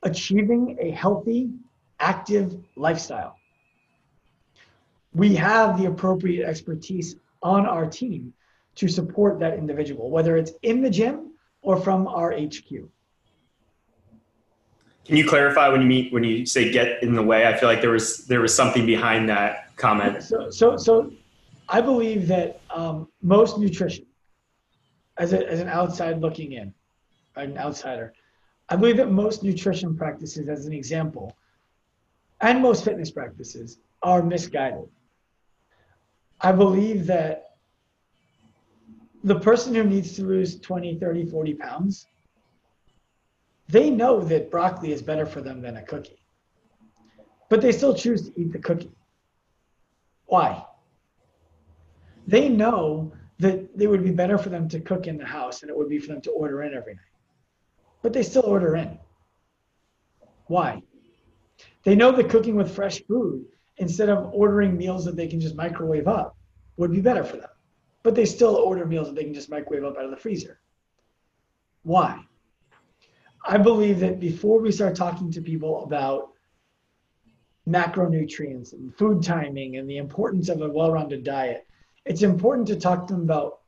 achieving 0.03 0.77
a 0.81 0.91
healthy, 0.91 1.51
active 1.99 2.57
lifestyle. 2.75 3.37
We 5.13 5.35
have 5.35 5.77
the 5.77 5.85
appropriate 5.85 6.47
expertise 6.47 7.15
on 7.43 7.65
our 7.65 7.85
team 7.85 8.33
to 8.75 8.87
support 8.87 9.39
that 9.39 9.57
individual, 9.57 10.09
whether 10.09 10.37
it's 10.37 10.53
in 10.63 10.81
the 10.81 10.89
gym 10.89 11.33
or 11.61 11.77
from 11.77 12.07
our 12.07 12.31
HQ. 12.31 12.89
Can 15.05 15.17
you 15.17 15.27
clarify 15.27 15.67
when 15.67 15.81
you 15.81 15.87
meet 15.87 16.13
when 16.13 16.23
you 16.23 16.45
say 16.45 16.71
get 16.71 17.01
in 17.03 17.13
the 17.13 17.23
way? 17.23 17.47
I 17.47 17.57
feel 17.57 17.67
like 17.67 17.81
there 17.81 17.91
was 17.91 18.25
there 18.27 18.41
was 18.41 18.55
something 18.55 18.85
behind 18.85 19.27
that 19.29 19.75
comment. 19.77 20.23
So 20.23 20.49
so 20.49 20.77
so 20.77 21.11
I 21.71 21.79
believe 21.79 22.27
that 22.27 22.59
um, 22.69 23.07
most 23.21 23.57
nutrition, 23.57 24.05
as, 25.17 25.31
a, 25.31 25.47
as 25.49 25.61
an 25.61 25.69
outside 25.69 26.19
looking 26.19 26.51
in, 26.51 26.73
an 27.37 27.57
outsider. 27.57 28.13
I 28.67 28.75
believe 28.75 28.97
that 28.97 29.09
most 29.09 29.41
nutrition 29.41 29.95
practices, 29.95 30.49
as 30.49 30.65
an 30.65 30.73
example, 30.73 31.33
and 32.41 32.61
most 32.61 32.83
fitness 32.83 33.09
practices 33.09 33.79
are 34.03 34.21
misguided. 34.21 34.89
I 36.41 36.51
believe 36.51 37.05
that 37.07 37.55
the 39.23 39.39
person 39.39 39.73
who 39.73 39.85
needs 39.85 40.15
to 40.17 40.23
lose 40.23 40.59
20, 40.59 40.97
30, 40.97 41.25
40 41.27 41.53
pounds, 41.53 42.07
they 43.71 43.89
know 43.89 44.21
that 44.21 44.51
broccoli 44.51 44.91
is 44.91 45.01
better 45.01 45.25
for 45.25 45.41
them 45.41 45.61
than 45.61 45.77
a 45.77 45.83
cookie. 45.83 46.23
But 47.49 47.61
they 47.61 47.71
still 47.71 47.93
choose 47.93 48.29
to 48.29 48.39
eat 48.39 48.51
the 48.51 48.59
cookie. 48.59 48.91
Why? 50.25 50.65
They 52.27 52.47
know 52.47 53.11
that 53.39 53.69
it 53.77 53.87
would 53.87 54.03
be 54.03 54.11
better 54.11 54.37
for 54.37 54.49
them 54.49 54.69
to 54.69 54.79
cook 54.79 55.07
in 55.07 55.17
the 55.17 55.25
house 55.25 55.61
and 55.61 55.69
it 55.69 55.77
would 55.77 55.89
be 55.89 55.99
for 55.99 56.07
them 56.07 56.21
to 56.21 56.31
order 56.31 56.61
in 56.63 56.73
every 56.73 56.93
night 56.93 57.11
but 58.01 58.13
they 58.13 58.23
still 58.23 58.45
order 58.45 58.75
in. 58.75 58.97
Why? 60.47 60.81
They 61.83 61.95
know 61.95 62.11
that 62.11 62.29
cooking 62.29 62.55
with 62.55 62.73
fresh 62.73 63.01
food 63.05 63.45
instead 63.77 64.09
of 64.09 64.31
ordering 64.33 64.77
meals 64.77 65.05
that 65.05 65.15
they 65.15 65.27
can 65.27 65.39
just 65.39 65.55
microwave 65.55 66.07
up 66.07 66.35
would 66.77 66.91
be 66.91 67.01
better 67.01 67.23
for 67.23 67.37
them. 67.37 67.49
But 68.03 68.15
they 68.15 68.25
still 68.25 68.55
order 68.55 68.85
meals 68.85 69.07
that 69.07 69.15
they 69.15 69.23
can 69.23 69.33
just 69.33 69.49
microwave 69.49 69.83
up 69.83 69.97
out 69.97 70.05
of 70.05 70.11
the 70.11 70.17
freezer. 70.17 70.59
Why? 71.83 72.23
I 73.43 73.57
believe 73.57 73.99
that 73.99 74.19
before 74.19 74.59
we 74.59 74.71
start 74.71 74.95
talking 74.95 75.31
to 75.31 75.41
people 75.41 75.83
about 75.83 76.29
macronutrients 77.67 78.73
and 78.73 78.95
food 78.95 79.23
timing 79.23 79.77
and 79.77 79.89
the 79.89 79.97
importance 79.97 80.49
of 80.49 80.61
a 80.61 80.69
well 80.69 80.91
rounded 80.91 81.23
diet, 81.23 81.67
it's 82.05 82.23
important 82.23 82.67
to 82.67 82.75
talk 82.75 83.07
to 83.07 83.13
them 83.13 83.23
about 83.23 83.59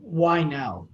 why 0.00 0.42
now? 0.42 0.88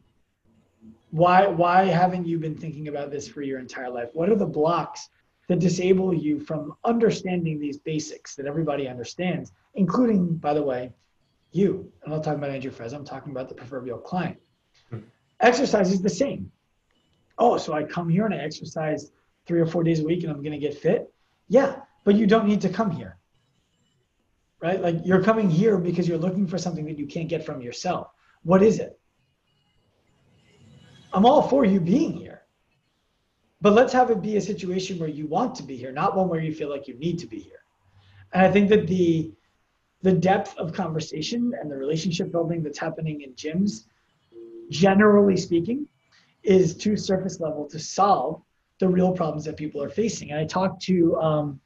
why 1.13 1.47
why 1.47 1.85
haven't 1.85 2.27
you 2.27 2.39
been 2.39 2.57
thinking 2.57 2.89
about 2.89 3.11
this 3.11 3.29
for 3.29 3.43
your 3.43 3.61
entire 3.61 3.91
life? 3.91 4.09
What 4.15 4.31
are 4.31 4.35
the 4.35 4.47
blocks 4.47 5.11
that 5.49 5.59
disable 5.59 6.15
you 6.15 6.41
from 6.41 6.75
understanding 6.85 7.61
these 7.61 7.79
basics 7.79 8.35
that 8.37 8.47
everybody 8.47 8.89
understands 8.89 9.53
including 9.75 10.37
by 10.37 10.55
the 10.55 10.63
way 10.63 10.91
you? 11.53 11.93
I'm 12.03 12.11
not 12.11 12.25
talking 12.25 12.39
about 12.39 12.51
andrew 12.51 12.71
frez 12.71 12.95
i'm 12.95 13.05
talking 13.05 13.31
about 13.31 13.49
the 13.49 13.55
proverbial 13.55 13.99
client. 13.99 14.39
Mm-hmm. 14.91 15.05
exercise 15.41 15.93
is 15.93 16.01
the 16.01 16.11
same 16.11 16.51
oh 17.39 17.57
so 17.57 17.73
i 17.73 17.83
come 17.83 18.09
here 18.09 18.25
and 18.25 18.35
i 18.35 18.39
exercise 18.39 19.11
three 19.47 19.61
or 19.61 19.67
four 19.67 19.83
days 19.83 20.01
a 20.01 20.05
week 20.05 20.23
and 20.23 20.33
i'm 20.33 20.43
going 20.43 20.53
to 20.53 20.59
get 20.59 20.77
fit? 20.77 21.13
Yeah 21.49 21.77
but 22.05 22.17
you 22.17 22.27
don't 22.27 22.47
need 22.47 22.61
to 22.63 22.69
come 22.69 22.91
here. 22.91 23.17
Right? 24.61 24.81
Like 24.81 24.97
you're 25.05 25.23
coming 25.23 25.51
here 25.51 25.79
because 25.79 26.07
you're 26.07 26.19
looking 26.19 26.47
for 26.47 26.59
something 26.59 26.85
that 26.87 26.99
you 26.99 27.07
can't 27.07 27.29
get 27.29 27.45
from 27.45 27.61
yourself. 27.61 28.09
What 28.43 28.63
is 28.63 28.79
it? 28.79 28.99
I'm 31.13 31.27
all 31.27 31.43
for 31.43 31.65
you 31.65 31.81
being 31.81 32.13
here. 32.13 32.43
But 33.61 33.75
let's 33.75 33.93
have 33.93 34.11
it 34.11 34.23
be 34.23 34.37
a 34.37 34.41
situation 34.41 34.99
where 34.99 35.09
you 35.09 35.27
want 35.27 35.55
to 35.57 35.63
be 35.63 35.77
here, 35.77 35.93
not 35.93 36.17
one 36.17 36.29
where 36.29 36.41
you 36.41 36.55
feel 36.55 36.71
like 36.71 36.89
you 36.89 36.95
need 36.95 37.19
to 37.21 37.27
be 37.27 37.39
here. 37.39 37.61
And 38.33 38.45
I 38.45 38.51
think 38.51 38.69
that 38.71 38.87
the 38.87 39.33
the 40.03 40.13
depth 40.13 40.57
of 40.59 40.73
conversation 40.73 41.53
and 41.61 41.71
the 41.71 41.77
relationship 41.77 42.33
building 42.33 42.65
that's 42.65 42.79
happening 42.79 43.21
in 43.21 43.35
gyms, 43.35 43.85
generally 44.69 45.37
speaking, 45.37 45.87
is 46.43 46.77
too 46.77 46.97
surface 46.97 47.41
level 47.41 47.67
to 47.69 47.79
solve 47.79 48.43
the 48.79 48.89
real 48.89 49.13
problems 49.13 49.45
that 49.45 49.57
people 49.57 49.83
are 49.83 49.89
facing. 49.89 50.31
And 50.31 50.41
I 50.41 50.45
talked 50.45 50.83
to 50.83 51.17
um, 51.17 51.61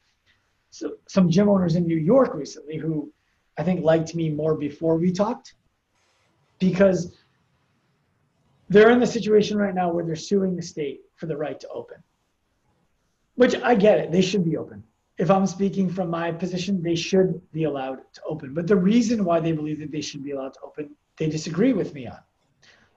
so, 0.71 0.97
some 1.06 1.30
gym 1.30 1.49
owners 1.49 1.76
in 1.76 1.87
New 1.87 1.97
York 1.97 2.35
recently 2.35 2.76
who 2.76 3.11
I 3.56 3.62
think 3.62 3.83
liked 3.83 4.14
me 4.14 4.28
more 4.28 4.54
before 4.54 4.97
we 4.97 5.11
talked 5.12 5.54
because 6.59 7.16
they're 8.68 8.90
in 8.90 9.00
the 9.00 9.06
situation 9.06 9.56
right 9.56 9.75
now 9.75 9.90
where 9.90 10.04
they're 10.04 10.16
suing 10.16 10.56
the 10.56 10.62
state 10.62 11.00
for 11.14 11.26
the 11.26 11.37
right 11.37 11.59
to 11.61 11.68
open. 11.68 11.97
Which 13.37 13.54
I 13.62 13.75
get 13.75 13.99
it, 13.99 14.12
they 14.12 14.23
should 14.23 14.45
be 14.45 14.56
open. 14.56 14.83
If 15.18 15.30
I'm 15.30 15.47
speaking 15.47 15.88
from 15.88 16.11
my 16.11 16.30
position, 16.33 16.83
they 16.83 16.95
should 16.95 17.40
be 17.52 17.64
allowed 17.64 18.00
to 18.14 18.21
open. 18.26 18.52
But 18.52 18.66
the 18.66 18.76
reason 18.76 19.25
why 19.25 19.40
they 19.40 19.52
believe 19.52 19.80
that 19.80 19.90
they 19.90 20.00
should 20.00 20.23
be 20.23 20.33
allowed 20.33 20.54
to 20.54 20.61
open, 20.62 20.90
they 21.16 21.28
disagree 21.28 21.73
with 21.73 21.95
me 21.95 22.06
on. 22.06 22.18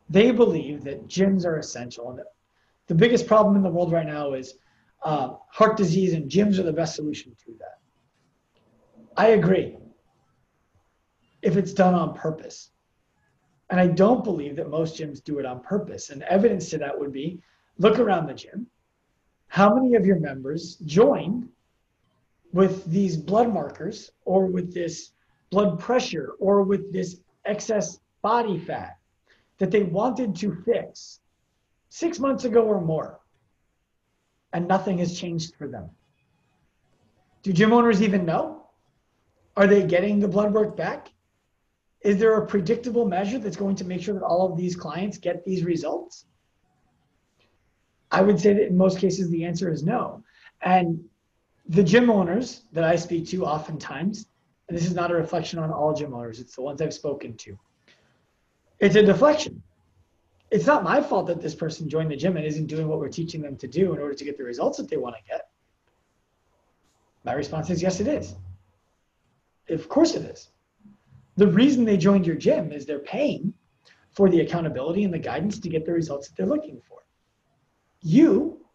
They 0.10 0.32
believe 0.32 0.84
that 0.84 1.08
gyms 1.08 1.46
are 1.46 1.58
essential. 1.58 2.10
And 2.10 2.22
the 2.88 2.96
biggest 2.96 3.28
problem 3.28 3.56
in 3.56 3.62
the 3.62 3.70
world 3.70 3.92
right 3.92 4.08
now 4.08 4.34
is 4.34 4.56
uh, 5.04 5.36
heart 5.50 5.78
disease, 5.78 6.14
and 6.14 6.30
gyms 6.30 6.58
are 6.60 6.64
the 6.64 6.74
best 6.74 6.96
solution 6.96 7.36
to 7.46 7.54
that. 7.60 7.80
I 9.16 9.30
agree. 9.30 9.78
If 11.42 11.56
it's 11.56 11.74
done 11.74 11.94
on 11.94 12.16
purpose. 12.16 12.72
And 13.70 13.80
I 13.80 13.88
don't 13.88 14.24
believe 14.24 14.56
that 14.56 14.70
most 14.70 14.98
gyms 14.98 15.24
do 15.24 15.38
it 15.40 15.46
on 15.46 15.62
purpose. 15.62 16.10
And 16.10 16.24
evidence 16.24 16.70
to 16.72 16.80
that 16.80 17.00
would 17.00 17.14
be 17.14 17.40
look 17.78 18.00
around 18.00 18.26
the 18.26 18.34
gym. 18.34 18.68
How 19.48 19.74
many 19.74 19.96
of 19.96 20.06
your 20.06 20.20
members 20.20 20.76
join 20.78 21.50
with 22.52 22.84
these 22.86 23.16
blood 23.16 23.54
markers 23.54 24.12
or 24.26 24.48
with 24.48 24.74
this 24.74 25.12
blood 25.50 25.80
pressure 25.80 26.34
or 26.40 26.64
with 26.64 26.92
this 26.92 27.22
excess 27.46 28.00
body 28.22 28.58
fat? 28.58 28.98
That 29.60 29.72
they 29.72 29.84
wanted 29.84 30.36
to 30.38 30.56
fix 30.66 31.20
six 31.90 32.20
months 32.20 32.46
ago 32.46 32.64
or 32.64 32.82
more, 32.82 33.20
and 34.54 34.68
nothing 34.68 34.98
has 34.98 35.20
changed 35.20 35.56
for 35.56 35.68
them. 35.68 35.90
Do 37.44 37.54
gym 37.54 37.72
owners 37.72 38.02
even 38.02 38.26
know? 38.26 38.68
Are 39.56 39.68
they 39.68 39.84
getting 39.84 40.20
the 40.20 40.28
blood 40.28 40.54
work 40.54 40.76
back? 40.76 41.12
Is 42.02 42.18
there 42.18 42.36
a 42.36 42.46
predictable 42.46 43.06
measure 43.06 43.40
that's 43.40 43.58
going 43.58 43.76
to 43.78 43.86
make 43.86 44.02
sure 44.02 44.14
that 44.14 44.24
all 44.24 44.50
of 44.50 44.58
these 44.58 44.76
clients 44.76 45.18
get 45.18 45.44
these 45.44 45.64
results? 45.64 46.26
I 48.12 48.22
would 48.22 48.40
say 48.40 48.54
that 48.54 48.68
in 48.68 48.78
most 48.78 49.00
cases, 49.00 49.30
the 49.30 49.44
answer 49.46 49.72
is 49.72 49.84
no. 49.84 50.24
And 50.62 51.04
the 51.68 51.84
gym 51.84 52.10
owners 52.10 52.64
that 52.72 52.84
I 52.84 52.96
speak 52.96 53.28
to 53.30 53.46
oftentimes, 53.46 54.28
and 54.68 54.78
this 54.78 54.86
is 54.86 54.96
not 54.96 55.12
a 55.12 55.16
reflection 55.16 55.60
on 55.60 55.72
all 55.72 55.94
gym 55.94 56.14
owners, 56.14 56.40
it's 56.40 56.56
the 56.56 56.62
ones 56.62 56.82
I've 56.82 56.94
spoken 56.94 57.36
to, 57.38 57.58
it's 58.80 58.96
a 58.96 59.04
deflection. 59.04 59.62
It's 60.52 60.66
not 60.66 60.84
my 60.84 61.02
fault 61.02 61.28
that 61.28 61.42
this 61.42 61.54
person 61.54 61.90
joined 61.90 62.12
the 62.12 62.16
gym 62.16 62.38
and 62.38 62.46
isn't 62.46 62.68
doing 62.68 62.88
what 62.88 63.00
we're 63.00 63.10
teaching 63.10 63.42
them 63.42 63.56
to 63.58 63.68
do 63.68 63.94
in 63.94 64.00
order 64.00 64.16
to 64.16 64.24
get 64.24 64.38
the 64.38 64.44
results 64.44 64.78
that 64.78 64.90
they 64.90 64.98
want 64.98 65.16
to 65.16 65.22
get. 65.30 65.50
My 67.24 67.34
response 67.34 67.70
is 67.70 67.82
yes, 67.82 68.00
it 68.00 68.08
is. 68.08 68.36
Of 69.70 69.88
course 69.90 70.16
it 70.16 70.24
is. 70.24 70.50
The 71.38 71.48
reason 71.48 71.86
they 71.86 71.98
joined 71.98 72.26
your 72.26 72.36
gym 72.36 72.72
is 72.72 72.86
they're 72.86 73.00
paying 73.00 73.54
for 74.12 74.30
the 74.30 74.42
accountability 74.42 75.04
and 75.04 75.14
the 75.14 75.20
guidance 75.20 75.60
to 75.60 75.70
get 75.70 75.86
the 75.86 75.94
results 75.94 76.28
that 76.28 76.36
they're 76.36 76.48
looking 76.48 76.82
for. 76.88 77.00
You 78.02 78.66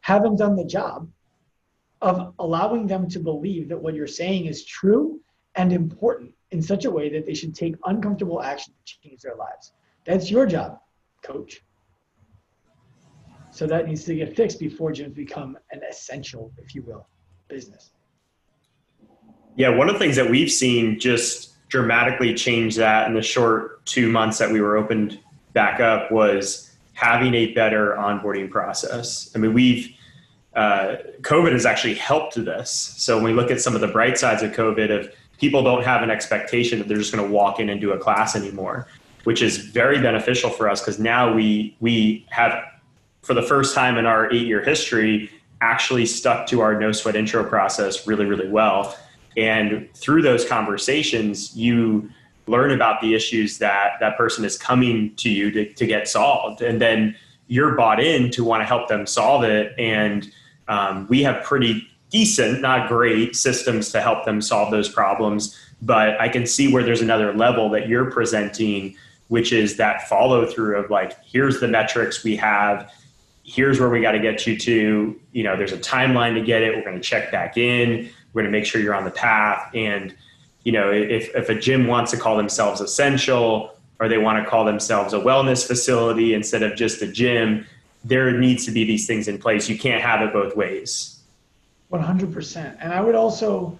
haven't 0.00 0.36
done 0.36 0.56
the 0.56 0.64
job 0.64 1.10
of 2.00 2.32
allowing 2.38 2.86
them 2.86 3.08
to 3.10 3.18
believe 3.18 3.68
that 3.68 3.80
what 3.80 3.94
you're 3.94 4.06
saying 4.06 4.46
is 4.46 4.64
true 4.64 5.20
and 5.56 5.72
important 5.72 6.32
in 6.50 6.62
such 6.62 6.84
a 6.84 6.90
way 6.90 7.08
that 7.10 7.26
they 7.26 7.34
should 7.34 7.54
take 7.54 7.76
uncomfortable 7.84 8.42
action 8.42 8.72
to 8.86 8.94
change 9.02 9.20
their 9.20 9.36
lives. 9.36 9.72
That's 10.04 10.30
your 10.30 10.46
job, 10.46 10.78
coach. 11.22 11.62
So 13.50 13.66
that 13.66 13.88
needs 13.88 14.04
to 14.04 14.14
get 14.14 14.36
fixed 14.36 14.60
before 14.60 14.92
gyms 14.92 15.14
become 15.14 15.58
an 15.72 15.80
essential, 15.88 16.52
if 16.58 16.74
you 16.74 16.82
will, 16.82 17.06
business. 17.48 17.90
Yeah, 19.56 19.70
one 19.70 19.88
of 19.88 19.94
the 19.94 19.98
things 19.98 20.16
that 20.16 20.30
we've 20.30 20.50
seen 20.50 21.00
just 21.00 21.68
dramatically 21.68 22.34
change 22.34 22.76
that 22.76 23.08
in 23.08 23.14
the 23.14 23.22
short 23.22 23.84
two 23.84 24.10
months 24.10 24.38
that 24.38 24.50
we 24.50 24.60
were 24.60 24.76
opened 24.76 25.18
back 25.52 25.80
up 25.80 26.12
was 26.12 26.70
having 26.94 27.34
a 27.34 27.52
better 27.52 27.96
onboarding 27.98 28.50
process. 28.50 29.30
I 29.34 29.38
mean, 29.38 29.52
we've 29.52 29.94
uh, 30.54 30.96
COVID 31.20 31.52
has 31.52 31.66
actually 31.66 31.94
helped 31.94 32.34
this. 32.34 32.70
So 32.70 33.16
when 33.16 33.24
we 33.24 33.32
look 33.32 33.50
at 33.50 33.60
some 33.60 33.74
of 33.74 33.80
the 33.80 33.88
bright 33.88 34.18
sides 34.18 34.42
of 34.42 34.52
COVID, 34.52 34.90
of 34.90 35.12
people 35.38 35.62
don't 35.62 35.84
have 35.84 36.02
an 36.02 36.10
expectation 36.10 36.78
that 36.78 36.88
they're 36.88 36.98
just 36.98 37.12
going 37.12 37.26
to 37.26 37.32
walk 37.32 37.60
in 37.60 37.68
and 37.68 37.80
do 37.80 37.92
a 37.92 37.98
class 37.98 38.36
anymore, 38.36 38.86
which 39.24 39.40
is 39.40 39.56
very 39.58 40.00
beneficial 40.00 40.50
for 40.50 40.68
us 40.68 40.80
because 40.80 40.98
now 40.98 41.32
we 41.32 41.76
we 41.80 42.26
have, 42.30 42.62
for 43.22 43.34
the 43.34 43.42
first 43.42 43.74
time 43.74 43.96
in 43.96 44.06
our 44.06 44.30
eight 44.32 44.46
year 44.46 44.62
history, 44.62 45.30
actually 45.60 46.06
stuck 46.06 46.46
to 46.46 46.60
our 46.60 46.78
no 46.78 46.92
sweat 46.92 47.16
intro 47.16 47.44
process 47.44 48.06
really 48.06 48.24
really 48.24 48.48
well. 48.48 48.96
And 49.36 49.88
through 49.94 50.22
those 50.22 50.44
conversations, 50.44 51.56
you 51.56 52.10
learn 52.46 52.72
about 52.72 53.00
the 53.00 53.14
issues 53.14 53.58
that 53.58 53.92
that 54.00 54.16
person 54.16 54.44
is 54.44 54.56
coming 54.56 55.14
to 55.16 55.28
you 55.28 55.50
to, 55.50 55.72
to 55.74 55.86
get 55.86 56.08
solved, 56.08 56.62
and 56.62 56.80
then 56.80 57.14
you're 57.46 57.74
bought 57.74 58.00
in 58.00 58.30
to 58.30 58.44
want 58.44 58.60
to 58.60 58.66
help 58.66 58.88
them 58.88 59.06
solve 59.06 59.42
it 59.42 59.74
and 59.78 60.30
um, 60.68 61.06
we 61.08 61.22
have 61.22 61.42
pretty 61.42 61.87
decent, 62.10 62.60
not 62.60 62.88
great 62.88 63.36
systems 63.36 63.90
to 63.92 64.00
help 64.00 64.24
them 64.24 64.40
solve 64.40 64.70
those 64.70 64.88
problems. 64.88 65.58
But 65.82 66.20
I 66.20 66.28
can 66.28 66.46
see 66.46 66.72
where 66.72 66.82
there's 66.82 67.02
another 67.02 67.32
level 67.32 67.70
that 67.70 67.88
you're 67.88 68.10
presenting, 68.10 68.96
which 69.28 69.52
is 69.52 69.76
that 69.76 70.08
follow 70.08 70.46
through 70.46 70.76
of 70.76 70.90
like, 70.90 71.22
here's 71.24 71.60
the 71.60 71.68
metrics 71.68 72.24
we 72.24 72.36
have, 72.36 72.90
here's 73.44 73.78
where 73.80 73.88
we 73.88 74.00
got 74.00 74.12
to 74.12 74.18
get 74.18 74.46
you 74.46 74.58
to. 74.58 75.18
You 75.32 75.42
know, 75.42 75.56
there's 75.56 75.72
a 75.72 75.78
timeline 75.78 76.34
to 76.34 76.42
get 76.42 76.62
it. 76.62 76.74
We're 76.76 76.84
going 76.84 76.96
to 76.96 77.02
check 77.02 77.30
back 77.30 77.56
in. 77.56 78.10
We're 78.32 78.42
going 78.42 78.52
to 78.52 78.58
make 78.58 78.66
sure 78.66 78.80
you're 78.80 78.94
on 78.94 79.04
the 79.04 79.10
path. 79.10 79.70
And, 79.74 80.14
you 80.64 80.72
know, 80.72 80.90
if, 80.90 81.34
if 81.34 81.48
a 81.48 81.54
gym 81.54 81.86
wants 81.86 82.10
to 82.10 82.16
call 82.16 82.36
themselves 82.36 82.80
essential 82.80 83.74
or 84.00 84.08
they 84.08 84.18
want 84.18 84.42
to 84.42 84.48
call 84.48 84.64
themselves 84.64 85.14
a 85.14 85.18
wellness 85.18 85.66
facility 85.66 86.34
instead 86.34 86.62
of 86.62 86.76
just 86.76 87.00
a 87.02 87.06
gym, 87.06 87.66
there 88.04 88.30
needs 88.32 88.64
to 88.66 88.70
be 88.70 88.84
these 88.84 89.06
things 89.06 89.28
in 89.28 89.38
place. 89.38 89.68
You 89.68 89.78
can't 89.78 90.02
have 90.02 90.20
it 90.22 90.32
both 90.32 90.56
ways. 90.56 91.17
100%. 91.92 92.76
And 92.80 92.92
I 92.92 93.00
would 93.00 93.14
also, 93.14 93.78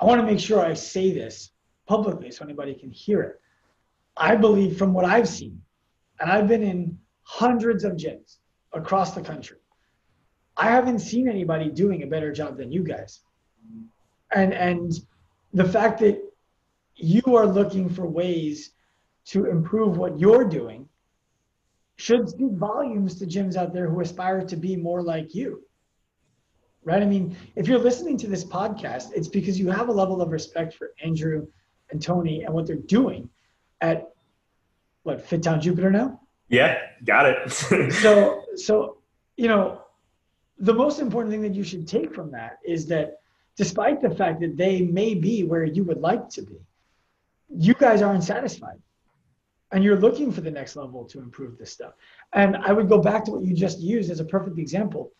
I 0.00 0.04
want 0.04 0.20
to 0.20 0.26
make 0.26 0.40
sure 0.40 0.64
I 0.64 0.74
say 0.74 1.12
this 1.12 1.50
publicly 1.86 2.30
so 2.30 2.44
anybody 2.44 2.74
can 2.74 2.90
hear 2.90 3.22
it. 3.22 3.40
I 4.16 4.36
believe 4.36 4.78
from 4.78 4.94
what 4.94 5.04
I've 5.04 5.28
seen, 5.28 5.60
and 6.20 6.30
I've 6.30 6.48
been 6.48 6.62
in 6.62 6.98
hundreds 7.22 7.84
of 7.84 7.92
gyms 7.92 8.36
across 8.72 9.14
the 9.14 9.20
country, 9.20 9.58
I 10.56 10.70
haven't 10.70 11.00
seen 11.00 11.28
anybody 11.28 11.68
doing 11.68 12.02
a 12.02 12.06
better 12.06 12.32
job 12.32 12.56
than 12.56 12.70
you 12.70 12.84
guys. 12.84 13.20
And 14.34 14.52
and 14.52 14.92
the 15.52 15.64
fact 15.64 15.98
that 16.00 16.22
you 16.96 17.36
are 17.36 17.46
looking 17.46 17.88
for 17.88 18.06
ways 18.06 18.70
to 19.26 19.46
improve 19.46 19.96
what 19.96 20.18
you're 20.18 20.44
doing 20.44 20.88
should 21.96 22.28
speak 22.28 22.52
volumes 22.52 23.18
to 23.18 23.26
gyms 23.26 23.56
out 23.56 23.72
there 23.72 23.88
who 23.88 24.00
aspire 24.00 24.44
to 24.44 24.56
be 24.56 24.76
more 24.76 25.02
like 25.02 25.34
you. 25.34 25.62
Right? 26.84 27.02
I 27.02 27.06
mean, 27.06 27.36
if 27.56 27.66
you're 27.66 27.78
listening 27.78 28.18
to 28.18 28.26
this 28.26 28.44
podcast, 28.44 29.12
it's 29.14 29.28
because 29.28 29.58
you 29.58 29.70
have 29.70 29.88
a 29.88 29.92
level 29.92 30.20
of 30.20 30.30
respect 30.30 30.74
for 30.74 30.92
Andrew 31.02 31.46
and 31.90 32.02
Tony 32.02 32.44
and 32.44 32.52
what 32.52 32.66
they're 32.66 32.76
doing 32.76 33.30
at 33.80 34.10
what 35.02 35.26
FitTown 35.26 35.60
Jupiter 35.60 35.90
now? 35.90 36.20
Yeah, 36.48 36.78
got 37.04 37.26
it. 37.26 37.50
so 37.92 38.44
so 38.56 38.98
you 39.36 39.48
know, 39.48 39.82
the 40.58 40.74
most 40.74 41.00
important 41.00 41.32
thing 41.32 41.42
that 41.42 41.54
you 41.54 41.64
should 41.64 41.88
take 41.88 42.14
from 42.14 42.30
that 42.32 42.58
is 42.64 42.86
that 42.86 43.20
despite 43.56 44.00
the 44.00 44.10
fact 44.10 44.40
that 44.40 44.56
they 44.56 44.82
may 44.82 45.14
be 45.14 45.44
where 45.44 45.64
you 45.64 45.84
would 45.84 46.00
like 46.00 46.28
to 46.30 46.42
be, 46.42 46.56
you 47.48 47.74
guys 47.74 48.02
aren't 48.02 48.24
satisfied 48.24 48.78
and 49.72 49.82
you're 49.82 49.98
looking 49.98 50.30
for 50.30 50.40
the 50.40 50.50
next 50.50 50.76
level 50.76 51.04
to 51.04 51.18
improve 51.18 51.58
this 51.58 51.72
stuff. 51.72 51.94
And 52.32 52.56
I 52.56 52.72
would 52.72 52.88
go 52.88 52.98
back 52.98 53.24
to 53.24 53.32
what 53.32 53.42
you 53.42 53.54
just 53.54 53.80
used 53.80 54.10
as 54.10 54.20
a 54.20 54.24
perfect 54.24 54.58
example. 54.58 55.12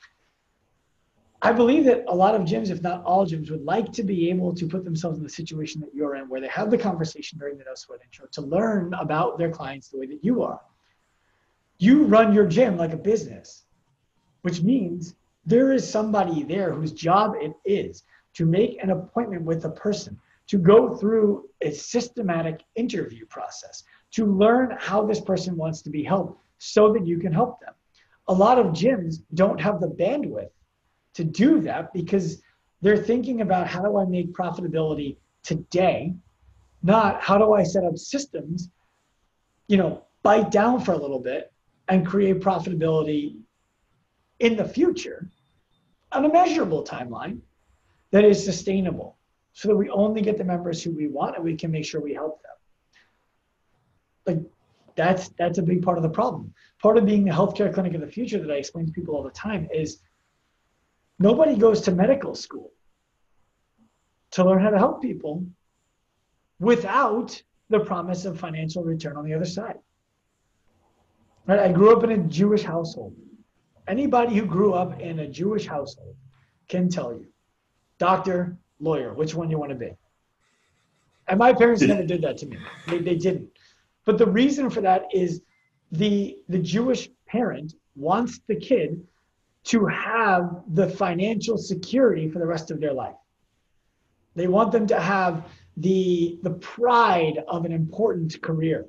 I 1.45 1.53
believe 1.53 1.85
that 1.85 2.05
a 2.09 2.15
lot 2.15 2.35
of 2.35 2.41
gyms, 2.43 2.71
if 2.71 2.81
not 2.81 3.05
all 3.05 3.27
gyms, 3.27 3.51
would 3.51 3.67
like 3.67 3.93
to 3.93 4.03
be 4.03 4.31
able 4.31 4.55
to 4.55 4.67
put 4.67 4.83
themselves 4.83 5.19
in 5.19 5.23
the 5.23 5.29
situation 5.29 5.79
that 5.83 5.95
you're 5.95 6.17
in, 6.17 6.27
where 6.31 6.41
they 6.41 6.49
have 6.49 6.71
the 6.71 6.79
conversation 6.79 7.39
during 7.39 7.59
the 7.59 7.65
no 7.65 7.75
sweat 7.75 8.01
intro 8.03 8.27
to 8.33 8.41
learn 8.41 8.95
about 8.95 9.37
their 9.37 9.51
clients 9.51 9.91
the 9.91 9.99
way 9.99 10.07
that 10.07 10.25
you 10.25 10.43
are. 10.43 10.63
You 11.79 12.05
run 12.05 12.33
your 12.33 12.47
gym 12.47 12.79
like 12.79 12.95
a 12.95 12.97
business, 12.97 13.67
which 14.41 14.63
means 14.63 15.17
there 15.45 15.71
is 15.75 15.87
somebody 15.87 16.45
there 16.45 16.73
whose 16.73 16.93
job 16.93 17.35
it 17.39 17.53
is 17.67 18.05
to 18.33 18.47
make 18.47 18.83
an 18.83 18.89
appointment 18.89 19.43
with 19.43 19.67
a 19.67 19.71
person, 19.71 20.19
to 20.47 20.57
go 20.57 20.97
through 20.97 21.51
a 21.61 21.73
systematic 21.73 22.63
interview 22.75 23.27
process, 23.27 23.85
to 24.13 24.25
learn 24.25 24.75
how 24.81 25.05
this 25.05 25.21
person 25.21 25.59
wants 25.59 25.83
to 25.83 25.91
be 25.91 26.03
helped 26.03 26.43
so 26.57 26.91
that 26.91 27.07
you 27.07 27.19
can 27.19 27.35
help 27.35 27.61
them. 27.61 27.75
A 28.29 28.33
lot 28.33 28.59
of 28.59 28.69
gyms 28.69 29.17
don't 29.35 29.61
have 29.61 29.79
the 29.79 29.89
bandwidth 29.89 30.49
to 31.15 31.25
do 31.25 31.61
that 31.61 31.93
because 31.93 32.43
they're 32.83 32.97
thinking 32.97 33.41
about 33.41 33.67
how 33.67 33.83
do 33.83 33.97
I 33.99 34.05
make 34.05 34.33
profitability 34.33 35.17
today, 35.43 36.15
not 36.83 37.23
how 37.23 37.39
do 37.39 37.55
I 37.55 37.63
set 37.63 37.85
up 37.85 37.97
systems, 37.97 38.71
you 39.69 39.77
know, 39.77 40.05
bite 40.23 40.51
down 40.51 40.81
for 40.81 40.93
a 40.93 40.99
little 40.99 41.21
bit 41.21 41.53
and 41.89 42.07
create 42.07 42.41
profitability 42.41 43.37
in 44.41 44.57
the 44.57 44.65
future 44.65 45.29
on 46.13 46.25
a 46.25 46.33
measurable 46.33 46.85
timeline 46.85 47.41
that 48.11 48.25
is 48.25 48.45
sustainable 48.45 49.17
so 49.53 49.69
that 49.69 49.77
we 49.77 49.89
only 49.91 50.21
get 50.21 50.37
the 50.37 50.45
members 50.45 50.83
who 50.83 50.91
we 50.91 51.09
want 51.09 51.37
and 51.37 51.45
we 51.45 51.57
can 51.57 51.71
make 51.71 51.85
sure 51.85 52.01
we 52.01 52.15
help 52.15 52.43
them 52.43 52.51
like 54.27 54.39
that's 54.97 55.29
that's 55.39 55.59
a 55.59 55.63
big 55.63 55.83
part 55.83 55.97
of 55.97 56.03
the 56.03 56.09
problem. 56.09 56.53
Part 56.81 56.99
of 56.99 57.07
being 57.07 57.25
the 57.25 57.31
healthcare 57.31 57.73
clinic 57.73 57.95
of 57.95 58.01
the 58.01 58.07
future 58.07 58.39
that 58.39 58.51
I 58.51 58.57
explain 58.57 58.87
to 58.87 58.93
people 58.93 59.15
all 59.15 59.23
the 59.23 59.31
time 59.31 59.69
is 59.73 60.01
nobody 61.19 61.57
goes 61.57 61.81
to 61.83 61.93
medical 61.93 62.35
school 62.35 62.71
to 64.33 64.45
learn 64.45 64.61
how 64.63 64.71
to 64.71 64.79
help 64.79 65.01
people 65.01 65.45
without 66.59 67.41
the 67.71 67.81
promise 67.81 68.25
of 68.25 68.39
financial 68.39 68.83
return 68.83 69.17
on 69.17 69.25
the 69.25 69.35
other 69.35 69.45
side. 69.45 69.79
Right? 71.47 71.61
I 71.61 71.73
grew 71.73 71.97
up 71.97 72.05
in 72.05 72.11
a 72.11 72.19
Jewish 72.19 72.63
household. 72.63 73.15
Anybody 73.87 74.37
who 74.37 74.47
grew 74.47 74.73
up 74.73 75.01
in 75.01 75.21
a 75.21 75.29
Jewish 75.29 75.67
household 75.67 76.17
can 76.69 76.89
tell 76.89 77.13
you, 77.13 77.27
doctor, 77.99 78.57
lawyer, 78.81 79.13
which 79.13 79.35
one 79.35 79.51
you 79.51 79.59
want 79.59 79.71
to 79.71 79.77
be. 79.77 79.93
And 81.29 81.39
my 81.39 81.53
parents 81.53 81.83
never 81.83 82.05
did 82.05 82.23
that 82.23 82.39
to 82.39 82.47
me. 82.47 82.59
They, 82.87 82.99
they 82.99 83.17
didn't. 83.17 83.49
But 84.05 84.19
the 84.19 84.27
reason 84.27 84.69
for 84.69 84.81
that 84.83 85.07
is 85.13 85.43
the 85.93 86.39
the 86.49 86.59
Jewish 86.59 87.09
parent 87.27 87.75
wants 87.95 88.41
the 88.47 88.57
kid 88.57 89.07
to 89.65 89.87
have 89.87 90.63
the 90.75 90.89
financial 90.89 91.57
security 91.57 92.29
for 92.29 92.39
the 92.39 92.47
rest 92.47 92.71
of 92.71 92.81
their 92.81 92.93
life. 92.93 93.17
They 94.35 94.47
want 94.47 94.73
them 94.73 94.87
to 94.89 95.01
have 95.01 95.47
the 95.77 96.39
the 96.43 96.51
pride 96.51 97.43
of 97.49 97.65
an 97.65 97.73
important 97.73 98.41
career. 98.43 98.87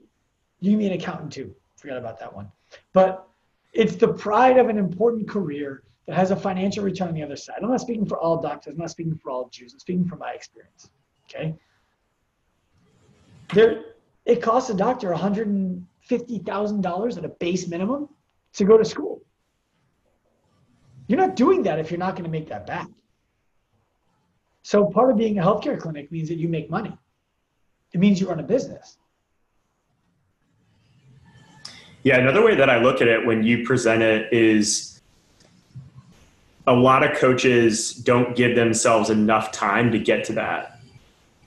You 0.60 0.72
can 0.72 0.80
be 0.80 0.88
an 0.88 0.94
accountant 0.94 1.34
too. 1.34 1.56
Forget 1.78 1.98
about 1.98 2.20
that 2.20 2.34
one. 2.34 2.52
But 2.94 3.28
it's 3.74 3.96
the 3.96 4.14
pride 4.14 4.58
of 4.58 4.70
an 4.70 4.78
important 4.78 5.30
career 5.30 5.84
that 6.08 6.16
has 6.16 6.32
a 6.32 6.36
financial 6.36 6.84
return 6.84 7.10
on 7.10 7.14
the 7.14 7.22
other 7.24 7.36
side. 7.36 7.58
I'm 7.62 7.70
not 7.70 7.82
speaking 7.82 8.06
for 8.06 8.18
all 8.20 8.42
doctors. 8.42 8.74
I'm 8.74 8.80
not 8.80 8.92
speaking 8.92 9.20
for 9.22 9.32
all 9.32 9.50
Jews. 9.50 9.74
I'm 9.74 9.80
speaking 9.80 10.08
from 10.08 10.20
my 10.20 10.32
experience. 10.32 10.90
Okay. 11.30 11.56
There, 13.54 13.84
it 14.26 14.42
costs 14.42 14.70
a 14.70 14.74
doctor 14.74 15.12
$150,000 15.12 17.18
at 17.18 17.26
a 17.26 17.30
base 17.30 17.68
minimum 17.68 18.10
to 18.54 18.66
go 18.66 18.78
to 18.78 18.86
school. 18.86 19.15
You're 21.08 21.20
not 21.20 21.36
doing 21.36 21.64
that 21.64 21.80
if 21.80 21.92
you're 21.92 22.00
not 22.00 22.14
going 22.14 22.24
to 22.24 22.30
make 22.30 22.50
that 22.50 22.66
back. 22.66 22.88
So 24.64 24.86
part 24.86 25.12
of 25.12 25.18
being 25.18 25.38
a 25.38 25.44
healthcare 25.44 25.80
clinic 25.80 26.12
means 26.12 26.28
that 26.30 26.38
you 26.38 26.48
make 26.48 26.70
money. 26.70 26.98
It 27.94 28.00
means 28.00 28.20
you 28.20 28.28
run 28.28 28.40
a 28.40 28.44
business. 28.44 28.98
Yeah, 32.04 32.18
another 32.18 32.44
way 32.44 32.56
that 32.56 32.70
I 32.70 32.78
look 32.78 33.02
at 33.02 33.08
it 33.08 33.26
when 33.26 33.44
you 33.44 33.66
present 33.66 34.02
it 34.02 34.34
is 34.34 35.02
a 36.68 36.74
lot 36.74 37.04
of 37.04 37.16
coaches 37.18 37.94
don't 37.94 38.36
give 38.36 38.56
themselves 38.56 39.10
enough 39.10 39.52
time 39.52 39.92
to 39.92 40.00
get 40.00 40.24
to 40.26 40.34
that. 40.34 40.80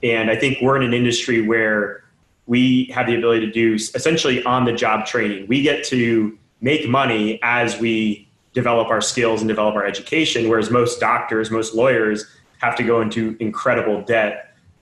And 0.01 0.29
I 0.29 0.35
think 0.35 0.59
we're 0.61 0.77
in 0.77 0.83
an 0.83 0.93
industry 0.93 1.45
where 1.45 2.05
we 2.45 2.85
have 2.93 3.07
the 3.07 3.17
ability 3.17 3.45
to 3.45 3.51
do 3.51 3.75
essentially 3.75 4.43
on 4.43 4.63
the 4.63 4.73
job 4.73 5.05
training. 5.05 5.47
We 5.47 5.61
get 5.61 5.83
to 5.85 6.37
make 6.61 6.87
money 6.87 7.39
as 7.43 7.77
we 7.79 8.28
develop 8.59 8.89
our 8.89 8.99
skills 8.99 9.41
and 9.41 9.47
develop 9.47 9.73
our 9.75 9.85
education, 9.85 10.49
whereas 10.49 10.69
most 10.69 10.99
doctors, 10.99 11.49
most 11.49 11.73
lawyers 11.73 12.25
have 12.57 12.75
to 12.75 12.83
go 12.83 12.99
into 12.99 13.37
incredible 13.39 14.01
debt 14.01 14.33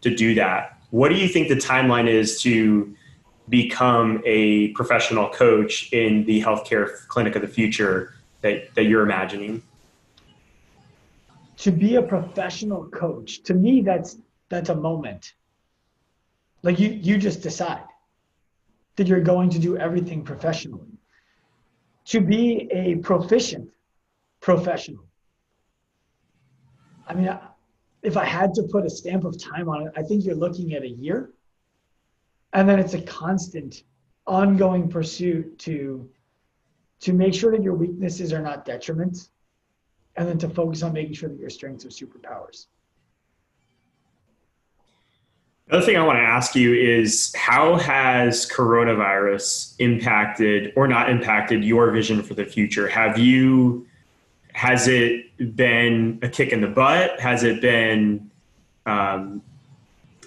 to 0.02 0.10
do 0.16 0.34
that. 0.34 0.80
What 0.90 1.10
do 1.10 1.16
you 1.16 1.28
think 1.28 1.48
the 1.48 1.62
timeline 1.74 2.08
is 2.08 2.42
to 2.42 2.96
become 3.50 4.24
a 4.26 4.70
professional 4.70 5.30
coach 5.30 5.94
in 5.94 6.26
the 6.26 6.42
healthcare 6.42 7.08
clinic 7.08 7.36
of 7.36 7.44
the 7.44 7.48
future 7.48 8.16
that, 8.42 8.74
that 8.74 8.86
you're 8.86 9.04
imagining? 9.04 9.62
To 11.58 11.72
be 11.72 11.96
a 11.96 12.02
professional 12.02 12.86
coach, 13.04 13.44
to 13.44 13.54
me, 13.54 13.82
that's 13.82 14.18
that's 14.50 14.70
a 14.70 14.76
moment. 14.76 15.34
Like 16.64 16.80
you, 16.80 16.90
you 16.90 17.18
just 17.18 17.42
decide 17.42 17.84
that 18.96 19.06
you're 19.08 19.28
going 19.34 19.50
to 19.52 19.60
do 19.60 19.78
everything 19.78 20.24
professionally. 20.24 20.97
To 22.08 22.22
be 22.22 22.70
a 22.72 22.96
proficient 22.96 23.70
professional. 24.40 25.06
I 27.08 27.14
mean, 27.14 27.38
if 28.02 28.16
I 28.16 28.24
had 28.24 28.54
to 28.56 28.64
put 28.64 28.86
a 28.86 28.90
stamp 28.90 29.26
of 29.26 29.38
time 29.42 29.68
on 29.68 29.88
it, 29.88 29.94
I 29.96 30.04
think 30.04 30.24
you're 30.24 30.36
looking 30.36 30.74
at 30.74 30.84
a 30.84 30.90
year 30.90 31.32
and 32.54 32.68
then 32.68 32.80
it's 32.80 32.94
a 32.94 33.02
constant 33.02 33.84
ongoing 34.26 34.90
pursuit 34.90 35.60
to 35.60 36.10
to 37.00 37.14
make 37.14 37.34
sure 37.34 37.52
that 37.52 37.62
your 37.62 37.76
weaknesses 37.76 38.34
are 38.34 38.42
not 38.42 38.66
detriments 38.66 39.30
and 40.16 40.28
then 40.28 40.38
to 40.40 40.50
focus 40.50 40.82
on 40.82 40.94
making 40.94 41.14
sure 41.14 41.30
that 41.30 41.40
your 41.40 41.50
strengths 41.50 41.86
are 41.86 41.90
superpowers 41.90 42.68
Another 45.70 45.86
thing 45.86 45.98
I 45.98 46.06
want 46.06 46.18
to 46.18 46.24
ask 46.24 46.56
you 46.56 46.74
is 46.74 47.34
how 47.36 47.76
has 47.76 48.50
coronavirus 48.50 49.76
impacted 49.80 50.72
or 50.78 50.88
not 50.88 51.10
impacted 51.10 51.64
your 51.64 51.92
vision 51.92 52.24
for 52.24 52.36
the 52.36 52.46
future? 52.46 52.88
Have 52.88 53.18
you 53.18 53.86
has 54.54 54.88
it 54.88 55.56
been 55.58 56.20
a 56.22 56.30
kick 56.30 56.54
in 56.54 56.62
the 56.62 56.68
butt? 56.68 57.20
Has 57.20 57.44
it 57.44 57.60
been 57.60 58.32
um, 58.86 59.42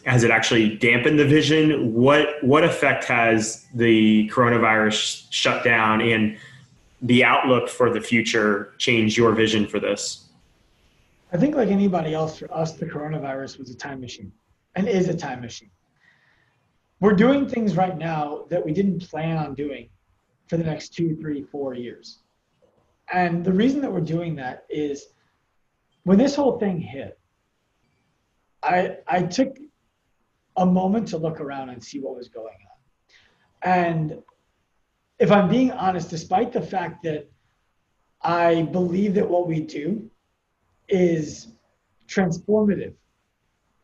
has 0.05 0.25
it 0.25 0.31
actually 0.31 0.77
dampened 0.77 1.19
the 1.19 1.27
vision? 1.27 1.95
What 1.95 2.43
what 2.43 2.63
effect 2.63 3.05
has 3.05 3.67
the 3.75 4.29
coronavirus 4.29 5.27
shutdown 5.31 6.03
and 6.03 6.37
the 7.01 7.25
outlook 7.25 7.71
for 7.71 7.89
the 7.91 8.01
future 8.03 8.75
changed 8.77 9.17
your 9.17 9.33
vision 9.33 9.67
for 9.67 9.81
this? 9.81 10.27
I 11.33 11.39
think 11.39 11.55
like 11.55 11.71
anybody 11.71 12.13
else, 12.13 12.39
for 12.39 12.53
us, 12.53 12.73
the 12.73 12.85
coronavirus 12.85 13.59
was 13.59 13.71
a 13.71 13.75
time 13.75 14.03
machine 14.03 14.33
and 14.75 14.89
is 14.89 15.09
a 15.09 15.15
time 15.15 15.41
machine. 15.41 15.71
We're 17.01 17.15
doing 17.15 17.49
things 17.49 17.77
right 17.77 17.97
now 17.97 18.45
that 18.51 18.65
we 18.65 18.73
didn't 18.73 19.09
plan 19.09 19.39
on 19.39 19.55
doing 19.55 19.89
for 20.49 20.57
the 20.57 20.65
next 20.65 20.91
two, 20.95 21.17
three, 21.17 21.43
four 21.43 21.75
years. 21.75 22.21
And 23.13 23.45
the 23.45 23.53
reason 23.53 23.81
that 23.81 23.93
we're 23.93 24.01
doing 24.01 24.37
that 24.37 24.65
is 24.69 25.07
when 26.05 26.19
this 26.19 26.35
whole 26.35 26.59
thing 26.59 26.79
hit, 26.79 27.19
I 28.63 28.99
I 29.07 29.23
took 29.23 29.57
a 30.57 30.67
moment 30.67 31.09
to 31.09 31.17
look 31.17 31.41
around 31.41 31.71
and 31.71 31.83
see 31.83 32.01
what 32.01 32.17
was 32.17 32.29
going 32.29 32.47
on. 32.47 33.11
And 33.63 34.23
if 35.19 35.31
I'm 35.31 35.49
being 35.49 35.71
honest, 35.73 36.11
despite 36.11 36.53
the 36.53 36.61
fact 36.61 37.03
that 37.05 37.31
I 38.23 38.63
believe 38.63 39.15
that 39.15 39.29
what 39.29 39.49
we 39.49 39.61
do 39.61 40.11
is 40.89 41.49
transformative 42.07 42.95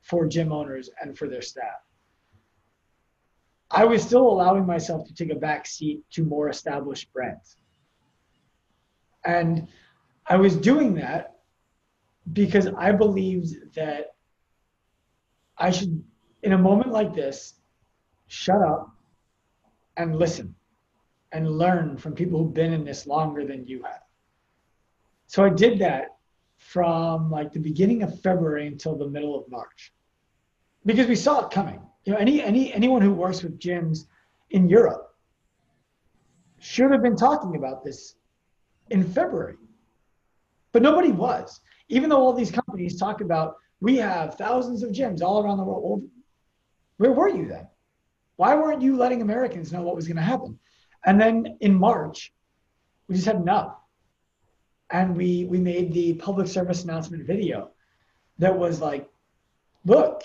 for 0.07 0.27
gym 0.27 0.53
owners 0.53 0.88
and 1.01 1.19
for 1.19 1.29
their 1.29 1.42
staff, 1.42 1.83
I 3.71 3.85
was 3.85 4.03
still 4.03 4.29
allowing 4.29 4.64
myself 4.64 5.07
to 5.09 5.14
take 5.14 5.31
a 5.31 5.35
back 5.35 5.66
seat 5.66 6.05
to 6.12 6.23
more 6.23 6.49
established 6.49 7.12
brands. 7.12 7.57
And 9.25 9.66
I 10.27 10.37
was 10.37 10.57
doing 10.57 10.95
that 10.95 11.40
because 12.33 12.69
I 12.69 12.92
believed 12.92 13.75
that 13.75 14.14
I 15.59 15.71
should 15.71 16.03
in 16.42 16.53
a 16.53 16.59
moment 16.59 16.92
like 16.92 17.12
this, 17.12 17.55
shut 18.29 18.62
up 18.62 18.90
and 19.97 20.16
listen 20.16 20.55
and 21.33 21.51
learn 21.51 21.97
from 21.97 22.14
people 22.14 22.38
who've 22.38 22.55
been 22.55 22.73
in 22.73 22.85
this 22.85 23.07
longer 23.07 23.45
than 23.45 23.66
you 23.66 23.83
have. 23.83 24.03
So 25.27 25.45
I 25.45 25.49
did 25.49 25.81
that 25.81 26.16
from 26.57 27.31
like 27.31 27.53
the 27.53 27.61
beginning 27.61 28.03
of 28.03 28.21
February 28.21 28.66
until 28.66 28.97
the 28.97 29.09
middle 29.09 29.38
of 29.38 29.49
March 29.51 29.92
because 30.87 31.07
we 31.07 31.16
saw 31.16 31.45
it 31.45 31.51
coming. 31.51 31.81
You 32.05 32.12
know, 32.12 32.19
any 32.19 32.42
any 32.42 32.73
anyone 32.73 33.03
who 33.03 33.12
works 33.12 33.42
with 33.42 33.59
gyms 33.59 34.07
in 34.51 34.69
Europe 34.69 35.14
should 36.59 36.90
have 36.92 37.03
been 37.03 37.16
talking 37.16 37.57
about 37.57 37.85
this 37.85 38.14
in 38.90 39.05
February. 39.05 39.57
But 40.73 40.83
nobody 40.83 41.12
was. 41.12 41.61
Even 41.88 42.11
though 42.11 42.21
all 42.21 42.33
these 42.33 42.51
companies 42.51 42.99
talk 42.99 43.21
about 43.21 43.57
we 43.81 43.97
have 43.97 44.35
thousands 44.37 44.83
of 44.83 44.90
gyms 44.90 45.23
all 45.23 45.42
around 45.42 45.59
the 45.59 45.64
world. 45.64 45.83
Well, 45.85 46.03
where 46.99 47.12
were 47.12 47.29
you 47.29 47.47
then? 47.47 47.66
Why 48.37 48.55
weren't 48.55 48.83
you 48.83 48.97
letting 48.97 49.23
Americans 49.23 49.73
know 49.73 49.83
what 49.83 49.97
was 49.97 50.07
going 50.07 50.16
to 50.16 50.23
happen? 50.23 50.59
And 51.05 51.21
then 51.21 51.57
in 51.61 51.75
March, 51.75 52.33
we 53.09 53.14
just 53.14 53.27
had 53.27 53.37
enough. 53.37 53.77
And 54.90 55.16
we, 55.16 55.44
we 55.44 55.59
made 55.59 55.92
the 55.92 56.14
public 56.14 56.46
service 56.46 56.85
announcement 56.85 57.27
video 57.27 57.70
that 58.38 58.57
was 58.57 58.81
like, 58.81 59.09
look, 59.85 60.25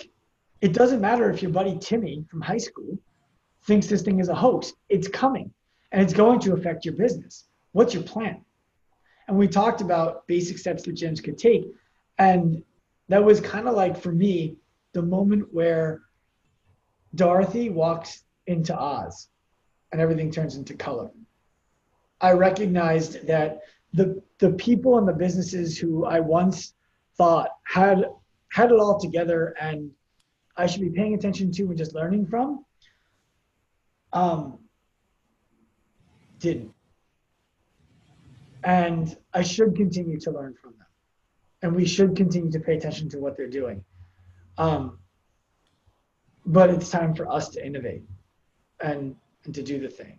it 0.60 0.72
doesn't 0.72 1.00
matter 1.00 1.30
if 1.30 1.42
your 1.42 1.50
buddy 1.50 1.76
Timmy 1.78 2.24
from 2.30 2.40
high 2.40 2.58
school 2.58 2.98
thinks 3.64 3.86
this 3.86 4.02
thing 4.02 4.20
is 4.20 4.28
a 4.28 4.34
hoax. 4.34 4.72
It's 4.88 5.08
coming 5.08 5.52
and 5.90 6.00
it's 6.00 6.12
going 6.12 6.40
to 6.40 6.54
affect 6.54 6.84
your 6.84 6.94
business. 6.94 7.48
What's 7.72 7.94
your 7.94 8.02
plan? 8.02 8.44
And 9.28 9.36
we 9.36 9.48
talked 9.48 9.80
about 9.80 10.26
basic 10.26 10.58
steps 10.58 10.82
that 10.84 10.94
gyms 10.94 11.22
could 11.22 11.38
take. 11.38 11.64
And 12.18 12.62
that 13.08 13.24
was 13.24 13.40
kind 13.40 13.66
of 13.66 13.74
like, 13.74 14.00
for 14.00 14.12
me, 14.12 14.56
the 14.92 15.02
moment 15.02 15.52
where 15.52 16.02
Dorothy 17.14 17.70
walks 17.70 18.24
into 18.46 18.76
Oz 18.76 19.28
and 19.90 20.00
everything 20.00 20.30
turns 20.30 20.56
into 20.56 20.74
color. 20.74 21.10
I 22.20 22.32
recognized 22.32 23.26
that 23.26 23.60
the 23.92 24.22
the 24.42 24.50
people 24.50 24.98
and 24.98 25.06
the 25.06 25.12
businesses 25.12 25.78
who 25.78 26.04
I 26.04 26.18
once 26.18 26.74
thought 27.16 27.50
had 27.62 28.04
had 28.48 28.72
it 28.72 28.78
all 28.80 28.98
together 28.98 29.54
and 29.60 29.88
I 30.56 30.66
should 30.66 30.80
be 30.80 30.90
paying 30.90 31.14
attention 31.14 31.52
to 31.52 31.62
and 31.62 31.78
just 31.78 31.94
learning 31.94 32.26
from 32.26 32.64
um, 34.12 34.58
didn't. 36.40 36.74
And 38.64 39.16
I 39.32 39.42
should 39.42 39.76
continue 39.76 40.18
to 40.18 40.32
learn 40.32 40.54
from 40.60 40.72
them. 40.72 40.88
And 41.62 41.76
we 41.76 41.86
should 41.86 42.16
continue 42.16 42.50
to 42.50 42.58
pay 42.58 42.76
attention 42.76 43.08
to 43.10 43.18
what 43.18 43.36
they're 43.36 43.46
doing. 43.46 43.84
Um, 44.58 44.98
but 46.44 46.68
it's 46.68 46.90
time 46.90 47.14
for 47.14 47.30
us 47.30 47.48
to 47.50 47.64
innovate 47.64 48.02
and, 48.80 49.14
and 49.44 49.54
to 49.54 49.62
do 49.62 49.78
the 49.78 49.88
thing. 49.88 50.18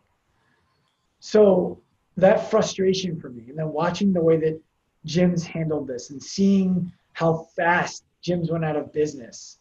So 1.20 1.83
that 2.18 2.50
frustration 2.50 3.20
for 3.20 3.30
me, 3.30 3.46
and 3.50 3.58
then 3.58 3.70
watching 3.72 4.14
the 4.14 4.22
way 4.22 4.38
that 4.38 4.62
gyms 5.08 5.44
handled 5.44 5.88
this 5.88 6.10
and 6.12 6.22
seeing 6.22 6.92
how 7.14 7.48
fast 7.56 8.06
gyms 8.26 8.52
went 8.52 8.64
out 8.64 8.76
of 8.76 8.92
business. 8.94 9.60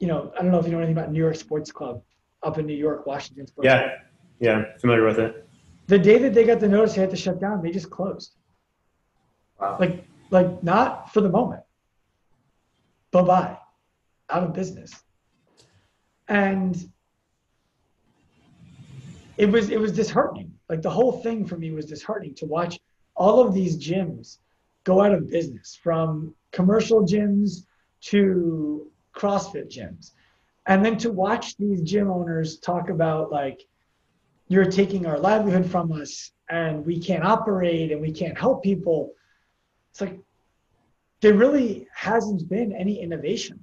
You 0.00 0.08
know, 0.08 0.32
I 0.38 0.42
don't 0.42 0.50
know 0.50 0.58
if 0.58 0.66
you 0.66 0.72
know 0.72 0.78
anything 0.78 0.96
about 0.96 1.12
New 1.12 1.18
York 1.20 1.36
Sports 1.36 1.70
Club 1.70 2.02
up 2.42 2.58
in 2.58 2.66
New 2.66 2.74
York, 2.74 3.06
Washington 3.06 3.46
Sports 3.46 3.66
Yeah, 3.66 3.82
Club. 3.82 3.90
yeah, 4.40 4.62
familiar 4.80 5.04
with 5.04 5.18
it. 5.18 5.46
The 5.86 5.98
day 5.98 6.18
that 6.18 6.34
they 6.34 6.44
got 6.44 6.58
the 6.60 6.68
notice 6.68 6.94
they 6.94 7.00
had 7.02 7.10
to 7.10 7.16
shut 7.16 7.40
down, 7.40 7.62
they 7.62 7.70
just 7.70 7.90
closed. 7.90 8.36
Wow. 9.60 9.76
Like, 9.78 10.04
like 10.30 10.62
not 10.62 11.12
for 11.12 11.20
the 11.20 11.28
moment. 11.28 11.62
Bye 13.12 13.22
bye, 13.22 13.58
out 14.30 14.42
of 14.42 14.52
business. 14.54 14.92
And 16.28 16.90
it 19.36 19.50
was 19.50 19.70
it 19.70 19.78
was 19.78 19.92
disheartening. 19.92 20.52
Like 20.72 20.80
the 20.80 20.88
whole 20.88 21.12
thing 21.12 21.44
for 21.44 21.58
me 21.58 21.70
was 21.70 21.84
disheartening 21.84 22.32
to 22.36 22.46
watch 22.46 22.80
all 23.14 23.46
of 23.46 23.52
these 23.52 23.76
gyms 23.76 24.38
go 24.84 25.02
out 25.02 25.12
of 25.12 25.28
business 25.28 25.78
from 25.82 26.34
commercial 26.50 27.02
gyms 27.02 27.66
to 28.00 28.90
CrossFit 29.14 29.68
gyms. 29.70 30.12
And 30.64 30.82
then 30.82 30.96
to 30.96 31.12
watch 31.12 31.58
these 31.58 31.82
gym 31.82 32.10
owners 32.10 32.58
talk 32.58 32.88
about 32.88 33.30
like 33.30 33.60
you're 34.48 34.64
taking 34.64 35.04
our 35.04 35.18
livelihood 35.18 35.70
from 35.70 35.92
us 35.92 36.32
and 36.48 36.86
we 36.86 36.98
can't 36.98 37.22
operate 37.22 37.92
and 37.92 38.00
we 38.00 38.10
can't 38.10 38.38
help 38.38 38.62
people. 38.62 39.12
It's 39.90 40.00
like 40.00 40.18
there 41.20 41.34
really 41.34 41.86
hasn't 41.94 42.48
been 42.48 42.72
any 42.72 42.98
innovation 42.98 43.62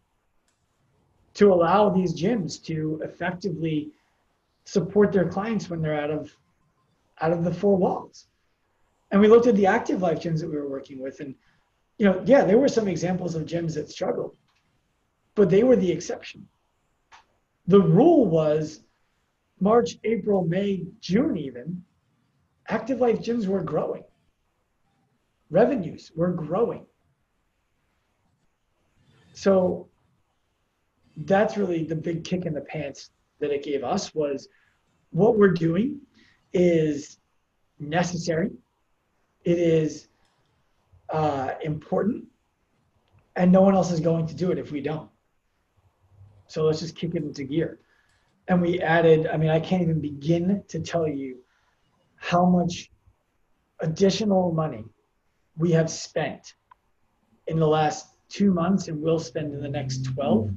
to 1.34 1.52
allow 1.52 1.90
these 1.90 2.14
gyms 2.14 2.64
to 2.66 3.02
effectively 3.04 3.90
support 4.66 5.12
their 5.12 5.28
clients 5.28 5.72
when 5.72 5.82
they're 5.82 6.00
out 6.00 6.12
of 6.12 6.32
out 7.22 7.32
of 7.32 7.44
the 7.44 7.54
four 7.54 7.78
walls. 7.78 8.28
And 9.12 9.20
we 9.20 9.28
looked 9.28 9.48
at 9.48 9.56
the 9.56 9.66
active 9.66 10.02
life 10.02 10.20
gyms 10.20 10.40
that 10.40 10.50
we 10.50 10.56
were 10.56 10.70
working 10.70 11.00
with 11.00 11.20
and 11.20 11.36
you 12.00 12.06
know, 12.06 12.24
yeah, 12.26 12.46
there 12.46 12.58
were 12.58 12.70
some 12.70 12.88
examples 12.88 13.36
of 13.36 13.46
gyms 13.46 13.74
that 13.76 13.90
struggled, 13.90 14.38
but 15.36 15.50
they 15.50 15.64
were 15.64 15.76
the 15.76 15.92
exception. 15.92 16.48
The 17.68 17.82
rule 17.82 18.26
was 18.26 18.82
March, 19.60 19.98
April, 20.06 20.46
May, 20.46 20.86
June, 21.02 21.38
even, 21.38 21.84
active 22.70 23.02
life 23.02 23.20
gyms 23.20 23.48
were 23.48 23.62
growing. 23.62 24.06
Revenues 25.52 26.12
were 26.16 26.32
growing. 26.32 26.86
So 29.34 29.90
that's 31.18 31.58
really 31.58 31.84
the 31.84 31.96
big 31.96 32.24
kick 32.24 32.46
in 32.46 32.54
the 32.54 32.62
pants 32.62 33.12
that 33.40 33.52
it 33.52 33.64
gave 33.64 33.84
us 33.84 34.16
was 34.16 34.48
what 35.12 35.38
we're 35.38 35.52
doing 35.52 36.00
is 36.54 37.18
necessary. 37.80 38.52
It 39.44 39.58
is 39.58 40.08
uh, 41.10 41.52
important, 41.64 42.26
and 43.36 43.52
no 43.52 43.62
one 43.62 43.76
else 43.76 43.92
is 43.92 44.00
going 44.00 44.28
to 44.28 44.36
do 44.36 44.52
it 44.52 44.58
if 44.58 44.72
we 44.72 44.82
don't. 44.82 45.10
So 46.48 46.64
let's 46.66 46.80
just 46.80 46.96
kick 46.96 47.16
it 47.16 47.24
into 47.24 47.44
gear. 47.44 47.80
And 48.48 48.62
we 48.62 48.82
added, 48.82 49.28
I 49.28 49.38
mean, 49.38 49.50
I 49.50 49.60
can't 49.60 49.84
even 49.84 50.02
begin 50.02 50.64
to 50.70 50.80
tell 50.80 51.08
you 51.08 51.38
how 52.16 52.46
much 52.46 52.92
additional 53.80 54.52
money 54.52 54.84
we 55.58 55.72
have 55.72 55.90
spent 55.90 56.56
in 57.48 57.60
the 57.60 57.68
last 57.68 58.08
two 58.30 58.52
months 58.54 58.88
and 58.88 59.02
will 59.02 59.20
spend 59.20 59.54
in 59.54 59.62
the 59.62 59.70
next 59.70 60.04
12 60.06 60.52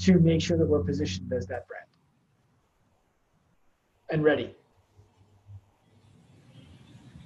to 0.00 0.18
make 0.18 0.42
sure 0.42 0.58
that 0.58 0.66
we're 0.66 0.82
positioned 0.82 1.32
as 1.32 1.46
that 1.46 1.66
brand 1.66 1.84
and 4.10 4.22
ready. 4.22 4.54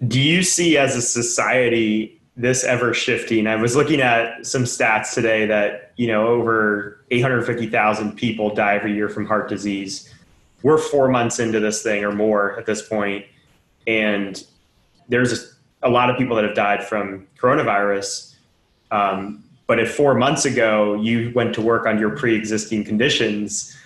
Do 0.06 0.20
you 0.20 0.42
see 0.42 0.76
as 0.76 0.94
a 0.94 1.02
society 1.02 2.18
this 2.38 2.62
ever 2.62 2.94
shifting. 2.94 3.48
I 3.48 3.56
was 3.56 3.74
looking 3.74 4.00
at 4.00 4.46
some 4.46 4.62
stats 4.62 5.12
today 5.12 5.44
that, 5.46 5.92
you 5.96 6.06
know, 6.06 6.28
over 6.28 7.04
850,000 7.11 8.16
people 8.16 8.54
die 8.54 8.76
every 8.76 8.94
year 8.94 9.08
from 9.08 9.26
heart 9.26 9.48
disease. 9.48 10.14
We're 10.62 10.78
four 10.78 11.08
months 11.08 11.40
into 11.40 11.58
this 11.58 11.82
thing 11.82 12.04
or 12.04 12.12
more 12.12 12.56
at 12.56 12.64
this 12.64 12.80
point, 12.80 13.26
And 13.88 14.42
there's 15.08 15.56
a 15.82 15.90
lot 15.90 16.11
of 16.11 16.16
people 16.16 16.37
that 16.37 16.44
have 16.44 16.54
died 16.54 16.84
from 16.84 17.26
coronavirus. 17.38 18.37
Um, 18.92 19.42
but 19.66 19.80
if 19.80 19.96
four 19.96 20.14
months 20.14 20.44
ago 20.44 20.94
you 20.94 21.32
went 21.34 21.54
to 21.54 21.61
work 21.61 21.87
on 21.87 21.98
your 21.98 22.11
pre 22.11 22.37
existing 22.37 22.84
conditions, 22.84 23.76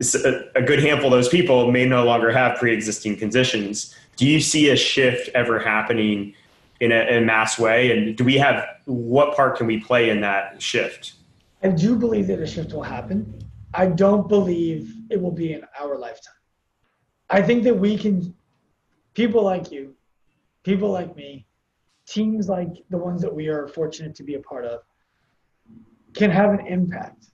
a, 0.00 0.62
good 0.62 0.80
handful 0.80 1.06
of 1.06 1.12
those 1.12 1.28
people 1.28 1.70
may 1.70 1.84
no 1.84 2.04
longer 2.04 2.30
have 2.30 2.56
pre 2.58 2.72
existing 2.72 3.16
conditions. 3.16 3.96
Do 4.20 4.28
you 4.28 4.38
see 4.38 4.68
a 4.68 4.76
shift 4.76 5.30
ever 5.34 5.58
happening? 5.58 6.34
in 6.80 6.92
a, 6.92 7.00
in 7.10 7.26
mass 7.26 7.58
way? 7.58 7.92
And 7.92 8.16
do 8.16 8.24
we 8.24 8.36
have 8.38 8.64
what 8.86 9.36
part 9.36 9.56
can 9.56 9.66
we 9.66 9.78
play 9.78 10.10
in 10.10 10.20
that 10.22 10.60
shift? 10.60 11.14
I 11.62 11.68
do 11.68 11.94
believe 11.94 12.26
that 12.28 12.40
a 12.40 12.46
shift 12.46 12.72
will 12.72 12.82
happen. 12.82 13.38
I 13.74 13.86
don't 13.86 14.28
believe 14.28 14.94
it 15.10 15.20
will 15.20 15.30
be 15.30 15.52
in 15.52 15.62
our 15.78 15.98
lifetime. 15.98 16.34
I 17.28 17.42
think 17.42 17.62
that 17.64 17.74
we 17.74 17.96
can, 17.96 18.34
people 19.14 19.42
like 19.42 19.70
you, 19.70 19.94
people 20.64 20.90
like 20.90 21.14
me, 21.14 21.46
teams 22.06 22.48
like 22.48 22.68
the 22.88 22.98
ones 22.98 23.22
that 23.22 23.32
we 23.32 23.48
are 23.48 23.68
fortunate 23.68 24.14
to 24.16 24.24
be 24.24 24.34
a 24.34 24.40
part 24.40 24.64
of, 24.64 24.80
can 26.14 26.30
have 26.30 26.50
an 26.50 26.66
impact. 26.66 27.26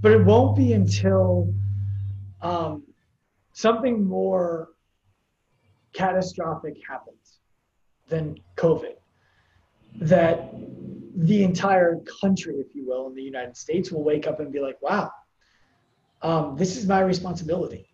But 0.00 0.12
it 0.12 0.24
won't 0.24 0.56
be 0.56 0.74
until 0.74 1.54
um, 2.42 2.82
something 3.52 4.04
more 4.06 4.70
catastrophic 5.92 6.76
happens 6.88 7.38
than 8.08 8.38
COVID, 8.56 8.96
that 10.00 10.54
the 11.14 11.44
entire 11.44 12.00
country, 12.20 12.56
if 12.56 12.74
you 12.74 12.86
will, 12.86 13.06
in 13.08 13.14
the 13.14 13.22
United 13.22 13.56
States 13.56 13.92
will 13.92 14.02
wake 14.02 14.26
up 14.26 14.40
and 14.40 14.52
be 14.52 14.60
like, 14.60 14.80
wow, 14.80 15.10
um, 16.22 16.56
this 16.56 16.76
is 16.76 16.86
my 16.86 17.00
responsibility. 17.00 17.88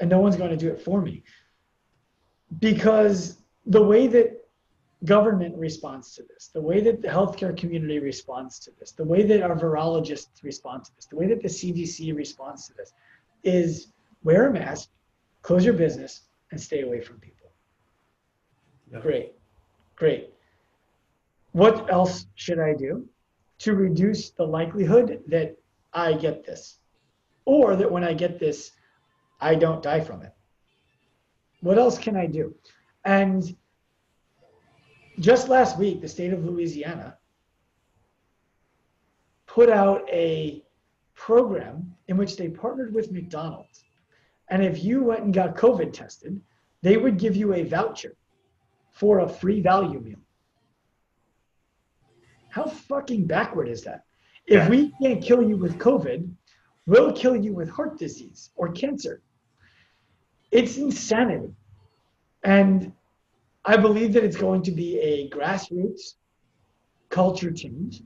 And 0.00 0.08
no 0.08 0.20
one's 0.20 0.36
going 0.36 0.50
to 0.50 0.56
do 0.56 0.70
it 0.70 0.80
for 0.80 1.00
me. 1.00 1.22
Because 2.58 3.38
the 3.66 3.82
way 3.82 4.06
that 4.08 4.42
government 5.04 5.56
responds 5.56 6.14
to 6.14 6.22
this, 6.22 6.48
the 6.52 6.60
way 6.60 6.80
that 6.80 7.02
the 7.02 7.08
healthcare 7.08 7.56
community 7.56 7.98
responds 7.98 8.58
to 8.60 8.70
this, 8.78 8.92
the 8.92 9.04
way 9.04 9.22
that 9.24 9.42
our 9.42 9.56
virologists 9.56 10.42
respond 10.42 10.84
to 10.84 10.94
this, 10.96 11.06
the 11.06 11.16
way 11.16 11.26
that 11.26 11.42
the 11.42 11.48
CDC 11.48 12.14
responds 12.16 12.68
to 12.68 12.74
this 12.74 12.92
is 13.42 13.88
wear 14.24 14.48
a 14.48 14.52
mask, 14.52 14.90
close 15.42 15.64
your 15.64 15.74
business, 15.74 16.22
and 16.50 16.60
stay 16.60 16.82
away 16.82 17.00
from 17.00 17.18
people. 17.18 17.50
Great, 19.00 19.32
great. 19.96 20.30
What 21.52 21.90
else 21.90 22.26
should 22.34 22.58
I 22.58 22.74
do 22.74 23.08
to 23.58 23.74
reduce 23.74 24.30
the 24.30 24.44
likelihood 24.44 25.22
that 25.28 25.56
I 25.92 26.12
get 26.12 26.44
this? 26.44 26.78
Or 27.44 27.74
that 27.76 27.90
when 27.90 28.04
I 28.04 28.12
get 28.12 28.38
this, 28.38 28.72
I 29.40 29.54
don't 29.54 29.82
die 29.82 30.00
from 30.00 30.22
it? 30.22 30.32
What 31.60 31.78
else 31.78 31.98
can 31.98 32.16
I 32.16 32.26
do? 32.26 32.54
And 33.04 33.56
just 35.20 35.48
last 35.48 35.78
week, 35.78 36.00
the 36.00 36.08
state 36.08 36.32
of 36.32 36.44
Louisiana 36.44 37.16
put 39.46 39.68
out 39.68 40.08
a 40.10 40.64
program 41.14 41.94
in 42.08 42.16
which 42.16 42.36
they 42.36 42.48
partnered 42.48 42.94
with 42.94 43.12
McDonald's 43.12 43.84
and 44.52 44.62
if 44.62 44.84
you 44.84 45.02
went 45.04 45.22
and 45.22 45.32
got 45.32 45.56
COVID 45.56 45.94
tested, 45.94 46.38
they 46.82 46.98
would 46.98 47.16
give 47.16 47.34
you 47.34 47.54
a 47.54 47.64
voucher 47.64 48.14
for 48.90 49.20
a 49.20 49.28
free 49.28 49.62
value 49.62 49.98
meal. 49.98 50.18
How 52.50 52.66
fucking 52.66 53.26
backward 53.26 53.66
is 53.66 53.80
that? 53.84 54.04
If 54.46 54.68
we 54.68 54.92
can't 55.00 55.22
kill 55.22 55.42
you 55.42 55.56
with 55.56 55.78
COVID, 55.78 56.30
we'll 56.84 57.14
kill 57.14 57.34
you 57.34 57.54
with 57.54 57.70
heart 57.70 57.98
disease 57.98 58.50
or 58.54 58.68
cancer. 58.68 59.22
It's 60.50 60.76
insanity. 60.76 61.54
And 62.44 62.92
I 63.64 63.78
believe 63.78 64.12
that 64.12 64.22
it's 64.22 64.36
going 64.36 64.64
to 64.64 64.70
be 64.70 64.98
a 64.98 65.30
grassroots 65.30 66.16
culture 67.08 67.52
change. 67.52 68.02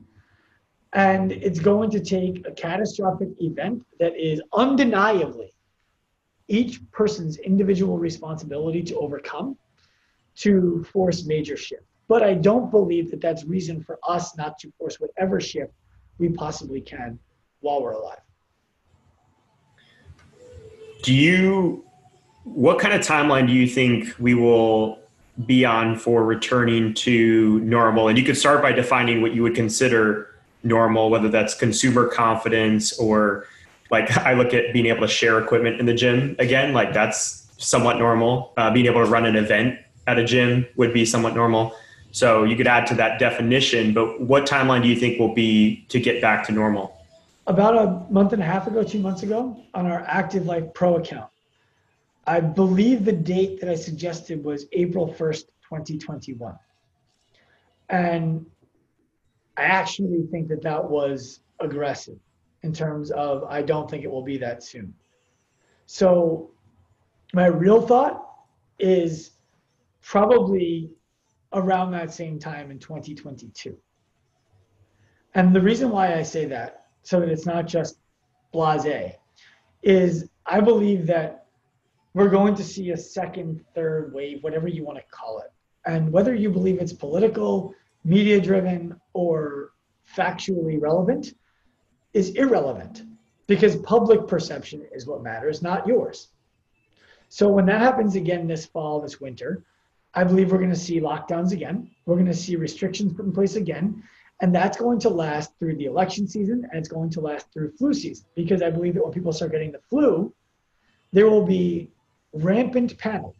And 0.92 1.32
it's 1.32 1.58
going 1.58 1.90
to 1.90 1.98
take 1.98 2.46
a 2.46 2.52
catastrophic 2.52 3.30
event 3.40 3.84
that 3.98 4.12
is 4.16 4.40
undeniably 4.52 5.52
each 6.48 6.80
person's 6.92 7.38
individual 7.38 7.98
responsibility 7.98 8.82
to 8.82 8.96
overcome 8.96 9.56
to 10.36 10.84
force 10.92 11.24
major 11.24 11.56
shift. 11.56 11.82
But 12.08 12.22
I 12.22 12.34
don't 12.34 12.70
believe 12.70 13.10
that 13.10 13.20
that's 13.20 13.44
reason 13.44 13.82
for 13.82 13.98
us 14.06 14.36
not 14.36 14.58
to 14.60 14.70
force 14.78 15.00
whatever 15.00 15.40
shift 15.40 15.72
we 16.18 16.28
possibly 16.28 16.80
can 16.80 17.18
while 17.60 17.82
we're 17.82 17.92
alive. 17.92 18.20
Do 21.02 21.12
you, 21.12 21.84
what 22.44 22.78
kind 22.78 22.94
of 22.94 23.00
timeline 23.00 23.46
do 23.46 23.52
you 23.52 23.66
think 23.66 24.14
we 24.18 24.34
will 24.34 25.00
be 25.46 25.64
on 25.64 25.96
for 25.96 26.24
returning 26.24 26.94
to 26.94 27.60
normal? 27.60 28.08
And 28.08 28.18
you 28.18 28.24
could 28.24 28.36
start 28.36 28.62
by 28.62 28.72
defining 28.72 29.20
what 29.20 29.34
you 29.34 29.42
would 29.42 29.54
consider 29.54 30.34
normal, 30.62 31.10
whether 31.10 31.28
that's 31.28 31.54
consumer 31.54 32.06
confidence 32.06 32.98
or 32.98 33.46
like 33.90 34.16
I 34.18 34.34
look 34.34 34.54
at 34.54 34.72
being 34.72 34.86
able 34.86 35.02
to 35.02 35.08
share 35.08 35.38
equipment 35.38 35.80
in 35.80 35.86
the 35.86 35.94
gym 35.94 36.36
again, 36.38 36.72
like 36.72 36.92
that's 36.92 37.46
somewhat 37.58 37.98
normal. 37.98 38.52
Uh, 38.56 38.70
being 38.70 38.86
able 38.86 39.04
to 39.04 39.10
run 39.10 39.26
an 39.26 39.36
event 39.36 39.78
at 40.06 40.18
a 40.18 40.24
gym 40.24 40.66
would 40.76 40.92
be 40.92 41.04
somewhat 41.04 41.34
normal. 41.34 41.74
So 42.12 42.44
you 42.44 42.56
could 42.56 42.66
add 42.66 42.86
to 42.88 42.94
that 42.94 43.18
definition, 43.18 43.92
but 43.92 44.20
what 44.20 44.46
timeline 44.46 44.82
do 44.82 44.88
you 44.88 44.96
think 44.96 45.18
will 45.18 45.34
be 45.34 45.84
to 45.88 46.00
get 46.00 46.22
back 46.22 46.46
to 46.46 46.52
normal? 46.52 46.96
About 47.46 47.76
a 47.76 48.12
month 48.12 48.32
and 48.32 48.42
a 48.42 48.44
half 48.46 48.66
ago, 48.66 48.82
two 48.82 48.98
months 48.98 49.22
ago, 49.22 49.62
on 49.74 49.86
our 49.86 50.00
Active 50.00 50.46
Life 50.46 50.64
Pro 50.74 50.96
account. 50.96 51.30
I 52.26 52.40
believe 52.40 53.04
the 53.04 53.12
date 53.12 53.60
that 53.60 53.70
I 53.70 53.76
suggested 53.76 54.42
was 54.42 54.66
April 54.72 55.06
1st, 55.06 55.44
2021. 55.68 56.58
And 57.88 58.46
I 59.56 59.62
actually 59.62 60.26
think 60.30 60.48
that 60.48 60.62
that 60.62 60.82
was 60.90 61.40
aggressive 61.60 62.18
in 62.66 62.72
terms 62.72 63.10
of 63.12 63.44
I 63.44 63.62
don't 63.62 63.88
think 63.88 64.02
it 64.04 64.10
will 64.10 64.24
be 64.24 64.38
that 64.38 64.62
soon. 64.62 64.92
So 65.86 66.50
my 67.32 67.46
real 67.46 67.80
thought 67.80 68.16
is 68.78 69.30
probably 70.02 70.90
around 71.52 71.92
that 71.92 72.12
same 72.12 72.38
time 72.38 72.70
in 72.72 72.78
2022. 72.78 73.76
And 75.34 75.54
the 75.54 75.60
reason 75.60 75.90
why 75.90 76.14
I 76.14 76.22
say 76.22 76.44
that, 76.46 76.86
so 77.02 77.20
that 77.20 77.28
it's 77.28 77.46
not 77.46 77.66
just 77.66 77.98
blase, 78.52 79.12
is 79.82 80.28
I 80.44 80.60
believe 80.60 81.06
that 81.06 81.46
we're 82.14 82.30
going 82.30 82.54
to 82.56 82.64
see 82.64 82.90
a 82.90 82.96
second, 82.96 83.64
third 83.74 84.12
wave, 84.12 84.42
whatever 84.42 84.66
you 84.66 84.84
want 84.84 84.98
to 84.98 85.04
call 85.10 85.38
it. 85.38 85.52
And 85.84 86.10
whether 86.10 86.34
you 86.34 86.50
believe 86.50 86.80
it's 86.80 86.92
political, 86.92 87.74
media 88.04 88.40
driven, 88.40 88.98
or 89.12 89.70
factually 90.16 90.80
relevant 90.80 91.34
is 92.16 92.30
irrelevant 92.30 93.02
because 93.46 93.76
public 93.76 94.26
perception 94.26 94.86
is 94.90 95.06
what 95.06 95.22
matters, 95.22 95.60
not 95.60 95.86
yours. 95.86 96.28
So 97.28 97.46
when 97.48 97.66
that 97.66 97.82
happens 97.82 98.16
again 98.16 98.46
this 98.46 98.64
fall, 98.64 99.02
this 99.02 99.20
winter, 99.20 99.64
I 100.14 100.24
believe 100.24 100.50
we're 100.50 100.58
going 100.58 100.70
to 100.70 100.76
see 100.76 100.98
lockdowns 100.98 101.52
again. 101.52 101.90
We're 102.06 102.14
going 102.14 102.24
to 102.26 102.34
see 102.34 102.56
restrictions 102.56 103.12
put 103.12 103.26
in 103.26 103.32
place 103.32 103.56
again. 103.56 104.02
And 104.40 104.54
that's 104.54 104.78
going 104.78 104.98
to 105.00 105.10
last 105.10 105.52
through 105.58 105.76
the 105.76 105.84
election 105.84 106.26
season 106.26 106.66
and 106.70 106.78
it's 106.78 106.88
going 106.88 107.10
to 107.10 107.20
last 107.20 107.52
through 107.52 107.72
flu 107.72 107.92
season 107.92 108.24
because 108.34 108.62
I 108.62 108.70
believe 108.70 108.94
that 108.94 109.04
when 109.04 109.12
people 109.12 109.32
start 109.32 109.52
getting 109.52 109.72
the 109.72 109.80
flu, 109.90 110.32
there 111.12 111.28
will 111.28 111.44
be 111.44 111.90
rampant 112.32 112.96
panic 112.96 113.34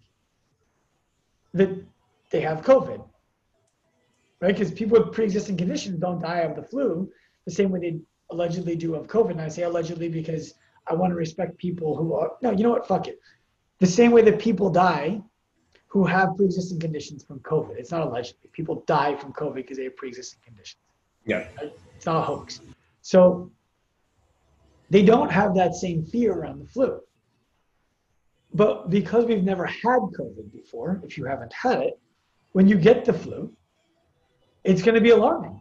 that 1.55 1.71
they 2.31 2.43
have 2.43 2.61
COVID, 2.61 3.03
right? 4.41 4.55
Because 4.55 4.71
people 4.71 4.99
with 4.99 5.15
pre-existing 5.15 5.57
conditions 5.57 5.99
don't 5.99 6.21
die 6.21 6.41
of 6.41 6.57
the 6.57 6.63
flu 6.63 7.11
the 7.47 7.51
same 7.51 7.71
way 7.71 7.81
they 7.81 8.01
allegedly 8.31 8.77
do 8.77 8.95
of 8.95 9.07
COVID. 9.07 9.33
And 9.33 9.41
I 9.41 9.49
say 9.49 9.63
allegedly 9.63 10.09
because 10.09 10.55
I 10.87 10.95
want 10.95 11.11
to 11.11 11.17
respect 11.17 11.59
people 11.59 11.97
who 11.97 12.15
are 12.15 12.33
no, 12.43 12.51
you 12.51 12.63
know 12.63 12.71
what? 12.71 12.87
Fuck 12.87 13.09
it. 13.09 13.21
The 13.79 13.87
same 13.87 14.11
way 14.11 14.23
that 14.23 14.39
people 14.39 14.71
die 14.71 15.21
who 15.89 16.05
have 16.05 16.37
pre-existing 16.37 16.81
conditions 16.81 17.25
from 17.25 17.41
COVID. 17.41 17.77
It's 17.77 17.91
not 17.91 18.03
allegedly. 18.03 18.51
People 18.53 18.85
die 18.87 19.17
from 19.17 19.33
COVID 19.33 19.55
because 19.55 19.77
they 19.77 19.85
have 19.85 19.97
pre-existing 19.97 20.41
conditions. 20.45 20.83
Yeah. 21.25 21.47
It's 21.97 22.07
not 22.07 22.17
a 22.17 22.23
hoax. 22.23 22.61
So 23.03 23.51
they 24.91 25.03
don't 25.03 25.31
have 25.31 25.55
that 25.55 25.75
same 25.75 26.05
fear 26.05 26.33
around 26.33 26.61
the 26.61 26.69
flu. 26.69 27.01
But 28.55 28.91
because 28.91 29.25
we've 29.27 29.45
never 29.45 29.67
had 29.67 30.01
COVID 30.19 30.53
before, 30.53 31.01
if 31.05 31.19
you 31.19 31.25
haven't 31.25 31.53
had 31.53 31.81
it, 31.81 31.99
when 32.53 32.69
you 32.69 32.77
get 32.77 33.05
the 33.05 33.13
flu, 33.13 33.53
it's 34.65 34.83
going 34.83 34.95
to 34.95 35.01
be 35.01 35.11
alarming. 35.11 35.61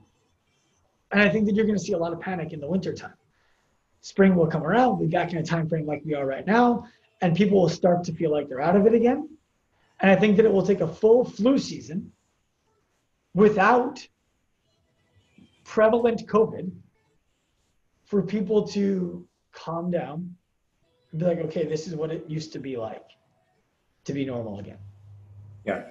And 1.15 1.23
I 1.23 1.29
think 1.29 1.45
that 1.45 1.55
you're 1.55 1.65
going 1.65 1.77
to 1.77 1.83
see 1.83 1.93
a 1.93 1.97
lot 1.97 2.11
of 2.11 2.19
panic 2.19 2.51
in 2.51 2.59
the 2.59 2.67
wintertime. 2.67 3.13
Spring 4.01 4.35
will 4.35 4.47
come 4.47 4.63
around, 4.63 4.97
we'll 4.97 5.07
be 5.07 5.13
back 5.13 5.31
in 5.31 5.37
a 5.37 5.43
time 5.43 5.69
frame 5.69 5.85
like 5.85 6.01
we 6.03 6.13
are 6.13 6.25
right 6.25 6.45
now, 6.45 6.87
and 7.21 7.33
people 7.37 7.61
will 7.61 7.69
start 7.69 8.03
to 8.03 8.11
feel 8.11 8.31
like 8.31 8.49
they're 8.49 8.59
out 8.59 8.75
of 8.75 8.85
it 8.85 8.93
again. 8.93 9.29
And 10.01 10.11
I 10.11 10.17
think 10.17 10.35
that 10.35 10.45
it 10.45 10.51
will 10.51 10.67
take 10.67 10.81
a 10.81 10.87
full 10.89 11.23
flu 11.23 11.57
season 11.57 12.11
without 13.33 14.05
prevalent 15.63 16.27
COVID 16.27 16.69
for 18.03 18.21
people 18.21 18.67
to 18.67 19.25
calm 19.53 19.91
down 19.91 20.35
and 21.11 21.19
be 21.21 21.25
like, 21.25 21.39
okay, 21.45 21.65
this 21.65 21.87
is 21.87 21.95
what 21.95 22.11
it 22.11 22.25
used 22.27 22.51
to 22.51 22.59
be 22.59 22.75
like 22.75 23.07
to 24.03 24.11
be 24.11 24.25
normal 24.25 24.59
again. 24.59 24.79
Yeah. 25.63 25.83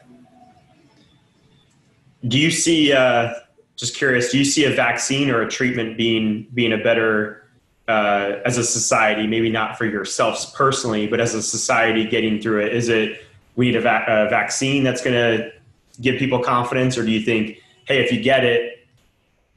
Do 2.29 2.39
you 2.39 2.51
see, 2.51 2.93
uh, 2.93 3.33
just 3.77 3.97
curious, 3.97 4.31
do 4.31 4.39
you 4.39 4.45
see 4.45 4.65
a 4.65 4.71
vaccine 4.71 5.31
or 5.31 5.43
a 5.43 5.49
treatment 5.49 5.97
being 5.97 6.47
being 6.55 6.73
a 6.73 6.79
better 6.79 7.49
uh, 7.89 8.41
as 8.45 8.57
a 8.57 8.65
society, 8.65 9.27
maybe 9.27 9.51
not 9.51 9.77
for 9.77 9.85
yourselves 9.85 10.47
personally, 10.47 11.07
but 11.07 11.21
as 11.21 11.35
a 11.35 11.43
society 11.43 12.07
getting 12.07 12.41
through 12.41 12.65
it? 12.65 12.75
Is 12.75 12.89
it 12.89 13.25
we 13.57 13.67
need 13.67 13.77
a, 13.77 13.81
va- 13.81 14.05
a 14.07 14.29
vaccine 14.29 14.83
that's 14.83 15.03
going 15.03 15.15
to 15.15 15.53
give 16.01 16.19
people 16.19 16.41
confidence, 16.41 16.99
or 16.99 17.05
do 17.05 17.11
you 17.11 17.21
think, 17.21 17.61
hey, 17.87 18.03
if 18.03 18.11
you 18.11 18.21
get 18.21 18.45
it 18.45 18.87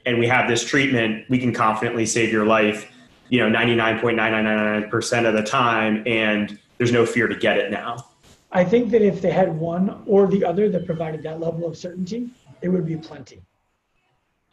and 0.06 0.18
we 0.18 0.26
have 0.26 0.48
this 0.48 0.64
treatment, 0.64 1.28
we 1.28 1.38
can 1.38 1.52
confidently 1.52 2.06
save 2.06 2.32
your 2.32 2.46
life, 2.46 2.90
you 3.28 3.40
know, 3.40 3.56
99.999% 3.56 5.26
of 5.26 5.34
the 5.34 5.42
time, 5.42 6.02
and 6.06 6.58
there's 6.78 6.92
no 6.92 7.04
fear 7.04 7.26
to 7.26 7.36
get 7.36 7.58
it 7.58 7.70
now? 7.70 8.06
I 8.52 8.64
think 8.64 8.90
that 8.92 9.02
if 9.02 9.20
they 9.20 9.30
had 9.30 9.54
one 9.58 10.02
or 10.06 10.26
the 10.26 10.44
other 10.44 10.68
that 10.70 10.86
provided 10.86 11.22
that 11.24 11.40
level 11.40 11.66
of 11.66 11.76
certainty, 11.76 12.30
it 12.62 12.68
would 12.68 12.86
be 12.86 12.96
plenty. 12.96 13.42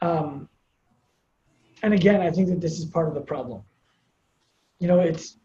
Um, 0.05 0.47
and 1.83 1.93
again, 1.93 2.21
I 2.21 2.31
think 2.31 2.47
that 2.49 2.61
this 2.61 2.79
is 2.79 2.85
part 2.85 3.07
of 3.07 3.15
the 3.15 3.21
problem. 3.21 3.63
You 4.79 4.87
know, 4.87 4.99
it's, 4.99 5.37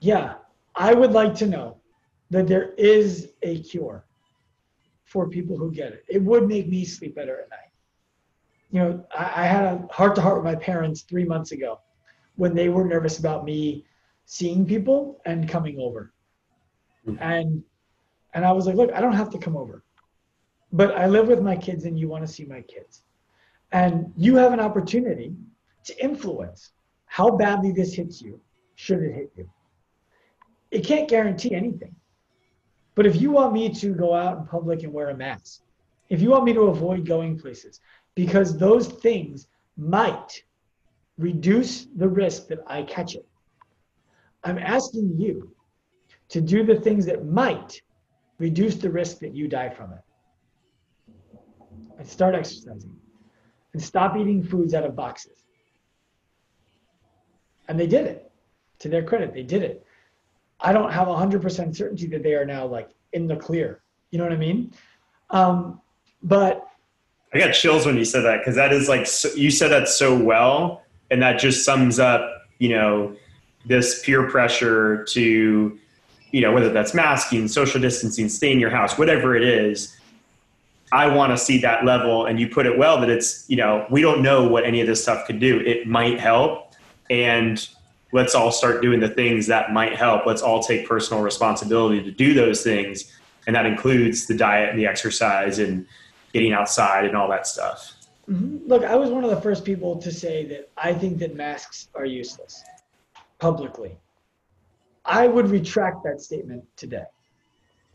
yeah, 0.00 0.34
I 0.74 0.94
would 0.94 1.12
like 1.12 1.34
to 1.36 1.46
know 1.46 1.78
that 2.30 2.48
there 2.48 2.72
is 2.76 3.32
a 3.42 3.60
cure 3.60 4.04
for 5.04 5.28
people 5.28 5.56
who 5.56 5.70
get 5.70 5.92
it. 5.92 6.04
It 6.08 6.22
would 6.22 6.48
make 6.48 6.68
me 6.68 6.84
sleep 6.84 7.14
better 7.14 7.40
at 7.42 7.50
night. 7.50 7.70
You 8.70 8.80
know, 8.80 9.06
I, 9.16 9.42
I 9.42 9.46
had 9.46 9.64
a 9.64 9.86
heart 9.92 10.14
to 10.16 10.20
heart 10.20 10.36
with 10.36 10.44
my 10.44 10.56
parents 10.56 11.02
three 11.02 11.24
months 11.24 11.52
ago 11.52 11.80
when 12.36 12.54
they 12.54 12.68
were 12.68 12.84
nervous 12.84 13.18
about 13.18 13.44
me 13.44 13.84
seeing 14.24 14.66
people 14.66 15.20
and 15.24 15.48
coming 15.48 15.78
over. 15.78 16.12
Mm-hmm. 17.06 17.22
And 17.22 17.62
and 18.34 18.44
I 18.44 18.50
was 18.50 18.66
like, 18.66 18.74
look, 18.74 18.92
I 18.92 19.00
don't 19.00 19.12
have 19.12 19.30
to 19.30 19.38
come 19.38 19.56
over. 19.56 19.83
But 20.74 20.96
I 20.96 21.06
live 21.06 21.28
with 21.28 21.40
my 21.40 21.54
kids 21.54 21.84
and 21.84 21.96
you 21.96 22.08
want 22.08 22.26
to 22.26 22.32
see 22.32 22.44
my 22.44 22.60
kids. 22.62 23.04
And 23.70 24.12
you 24.16 24.34
have 24.34 24.52
an 24.52 24.58
opportunity 24.58 25.32
to 25.84 26.04
influence 26.04 26.72
how 27.06 27.30
badly 27.30 27.70
this 27.70 27.94
hits 27.94 28.20
you, 28.20 28.40
should 28.74 29.00
it 29.00 29.14
hit 29.14 29.32
you. 29.36 29.48
It 30.72 30.84
can't 30.84 31.08
guarantee 31.08 31.54
anything. 31.54 31.94
But 32.96 33.06
if 33.06 33.20
you 33.20 33.30
want 33.30 33.52
me 33.52 33.72
to 33.72 33.94
go 33.94 34.14
out 34.14 34.38
in 34.38 34.46
public 34.46 34.82
and 34.82 34.92
wear 34.92 35.10
a 35.10 35.16
mask, 35.16 35.62
if 36.08 36.20
you 36.20 36.30
want 36.30 36.44
me 36.44 36.52
to 36.54 36.62
avoid 36.62 37.06
going 37.06 37.38
places, 37.38 37.80
because 38.16 38.58
those 38.58 38.88
things 38.88 39.46
might 39.76 40.42
reduce 41.18 41.84
the 41.84 42.08
risk 42.08 42.48
that 42.48 42.64
I 42.66 42.82
catch 42.82 43.14
it, 43.14 43.26
I'm 44.42 44.58
asking 44.58 45.14
you 45.20 45.54
to 46.30 46.40
do 46.40 46.64
the 46.64 46.80
things 46.80 47.06
that 47.06 47.24
might 47.24 47.80
reduce 48.38 48.74
the 48.74 48.90
risk 48.90 49.20
that 49.20 49.36
you 49.36 49.46
die 49.46 49.70
from 49.70 49.92
it. 49.92 50.03
And 52.04 52.12
start 52.12 52.34
exercising 52.34 52.94
and 53.72 53.82
stop 53.82 54.14
eating 54.14 54.42
foods 54.42 54.74
out 54.74 54.84
of 54.84 54.94
boxes. 54.94 55.42
And 57.66 57.80
they 57.80 57.86
did 57.86 58.06
it. 58.06 58.30
To 58.80 58.90
their 58.90 59.02
credit, 59.02 59.32
they 59.32 59.42
did 59.42 59.62
it. 59.62 59.86
I 60.60 60.74
don't 60.74 60.92
have 60.92 61.08
100% 61.08 61.74
certainty 61.74 62.06
that 62.08 62.22
they 62.22 62.34
are 62.34 62.44
now 62.44 62.66
like 62.66 62.90
in 63.14 63.26
the 63.26 63.36
clear. 63.36 63.80
You 64.10 64.18
know 64.18 64.24
what 64.24 64.34
I 64.34 64.36
mean? 64.36 64.74
Um, 65.30 65.80
but 66.22 66.68
I 67.32 67.38
got 67.38 67.52
chills 67.52 67.86
when 67.86 67.96
you 67.96 68.04
said 68.04 68.20
that 68.24 68.40
because 68.40 68.56
that 68.56 68.70
is 68.70 68.86
like 68.86 69.06
so, 69.06 69.30
you 69.32 69.50
said 69.50 69.68
that 69.68 69.88
so 69.88 70.14
well, 70.14 70.82
and 71.10 71.22
that 71.22 71.38
just 71.38 71.64
sums 71.64 71.98
up, 71.98 72.20
you 72.58 72.68
know, 72.68 73.16
this 73.64 74.04
peer 74.04 74.28
pressure 74.28 75.04
to, 75.04 75.78
you 76.32 76.40
know, 76.42 76.52
whether 76.52 76.68
that's 76.68 76.92
masking, 76.92 77.48
social 77.48 77.80
distancing, 77.80 78.28
stay 78.28 78.52
in 78.52 78.60
your 78.60 78.68
house, 78.68 78.98
whatever 78.98 79.34
it 79.34 79.42
is. 79.42 79.96
I 80.94 81.08
want 81.08 81.32
to 81.32 81.36
see 81.36 81.58
that 81.58 81.84
level, 81.84 82.26
and 82.26 82.38
you 82.38 82.48
put 82.48 82.66
it 82.66 82.78
well 82.78 83.00
that 83.00 83.10
it's, 83.10 83.44
you 83.50 83.56
know, 83.56 83.84
we 83.90 84.00
don't 84.00 84.22
know 84.22 84.46
what 84.46 84.64
any 84.64 84.80
of 84.80 84.86
this 84.86 85.02
stuff 85.02 85.26
could 85.26 85.40
do. 85.40 85.58
It 85.58 85.88
might 85.88 86.20
help, 86.20 86.72
and 87.10 87.68
let's 88.12 88.36
all 88.36 88.52
start 88.52 88.80
doing 88.80 89.00
the 89.00 89.08
things 89.08 89.48
that 89.48 89.72
might 89.72 89.96
help. 89.96 90.24
Let's 90.24 90.40
all 90.40 90.62
take 90.62 90.86
personal 90.86 91.20
responsibility 91.20 92.00
to 92.00 92.12
do 92.12 92.32
those 92.32 92.62
things. 92.62 93.12
And 93.48 93.56
that 93.56 93.66
includes 93.66 94.26
the 94.26 94.34
diet 94.34 94.70
and 94.70 94.78
the 94.78 94.86
exercise 94.86 95.58
and 95.58 95.84
getting 96.32 96.52
outside 96.52 97.06
and 97.06 97.16
all 97.16 97.28
that 97.28 97.48
stuff. 97.48 97.92
Mm-hmm. 98.30 98.68
Look, 98.68 98.84
I 98.84 98.94
was 98.94 99.10
one 99.10 99.24
of 99.24 99.30
the 99.30 99.40
first 99.40 99.64
people 99.64 99.96
to 99.96 100.12
say 100.12 100.46
that 100.46 100.70
I 100.76 100.94
think 100.94 101.18
that 101.18 101.34
masks 101.34 101.88
are 101.96 102.06
useless 102.06 102.62
publicly. 103.40 103.96
I 105.04 105.26
would 105.26 105.48
retract 105.50 106.04
that 106.04 106.20
statement 106.20 106.64
today, 106.76 107.04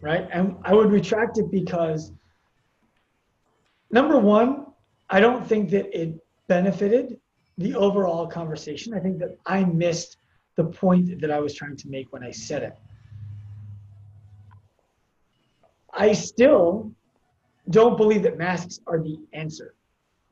right? 0.02 0.28
And 0.34 0.58
I 0.64 0.74
would 0.74 0.92
retract 0.92 1.38
it 1.38 1.50
because, 1.50 2.12
number 3.92 4.20
one, 4.20 4.68
I 5.10 5.20
don't 5.20 5.46
think 5.46 5.70
that 5.72 6.00
it 6.00 6.16
benefited 6.48 7.20
the 7.58 7.76
overall 7.76 8.28
conversation. 8.28 8.94
I 8.94 9.00
think 9.00 9.20
that 9.20 9.38
I 9.46 9.64
missed 9.64 10.18
the 10.56 10.64
point 10.64 11.22
that 11.22 11.32
I 11.32 11.40
was 11.40 11.54
trying 11.54 11.78
to 11.78 11.90
make 11.90 12.12
when 12.12 12.24
I 12.24 12.32
said 12.32 12.64
it. 12.64 12.78
I 15.94 16.14
still 16.14 16.92
don't 17.70 17.98
believe 17.98 18.24
that 18.24 18.38
masks 18.38 18.80
are 18.88 19.00
the 19.00 19.20
answer, 19.34 19.76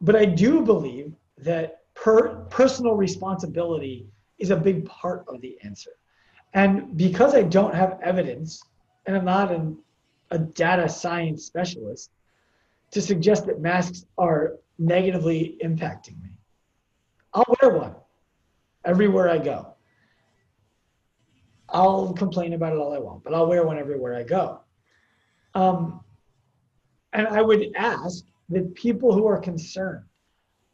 but 0.01 0.15
I 0.15 0.25
do 0.25 0.61
believe 0.61 1.13
that 1.39 1.81
per, 1.95 2.45
personal 2.49 2.95
responsibility 2.95 4.07
is 4.39 4.49
a 4.49 4.55
big 4.55 4.85
part 4.85 5.25
of 5.27 5.41
the 5.41 5.57
answer. 5.63 5.91
And 6.53 6.95
because 6.97 7.33
I 7.35 7.43
don't 7.43 7.73
have 7.73 7.99
evidence, 8.01 8.63
and 9.05 9.15
I'm 9.15 9.25
not 9.25 9.51
an, 9.51 9.77
a 10.31 10.39
data 10.39 10.87
science 10.87 11.45
specialist, 11.45 12.11
to 12.91 13.01
suggest 13.01 13.45
that 13.45 13.59
masks 13.59 14.05
are 14.17 14.57
negatively 14.79 15.57
impacting 15.63 16.21
me. 16.21 16.29
I'll 17.33 17.55
wear 17.61 17.77
one 17.77 17.95
everywhere 18.85 19.29
I 19.29 19.37
go. 19.37 19.73
I'll 21.69 22.13
complain 22.13 22.53
about 22.53 22.73
it 22.73 22.79
all 22.79 22.93
I 22.93 22.99
want, 22.99 23.23
but 23.23 23.33
I'll 23.33 23.47
wear 23.47 23.65
one 23.65 23.77
everywhere 23.77 24.15
I 24.15 24.23
go. 24.23 24.61
Um, 25.53 26.01
and 27.13 27.27
I 27.27 27.41
would 27.41 27.75
ask 27.75 28.23
that 28.49 28.73
people 28.75 29.13
who 29.13 29.25
are 29.27 29.39
concerned 29.39 30.05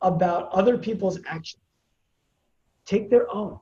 about 0.01 0.51
other 0.51 0.78
people's 0.78 1.20
actions 1.26 1.64
take 2.86 3.09
their 3.09 3.34
own. 3.34 3.59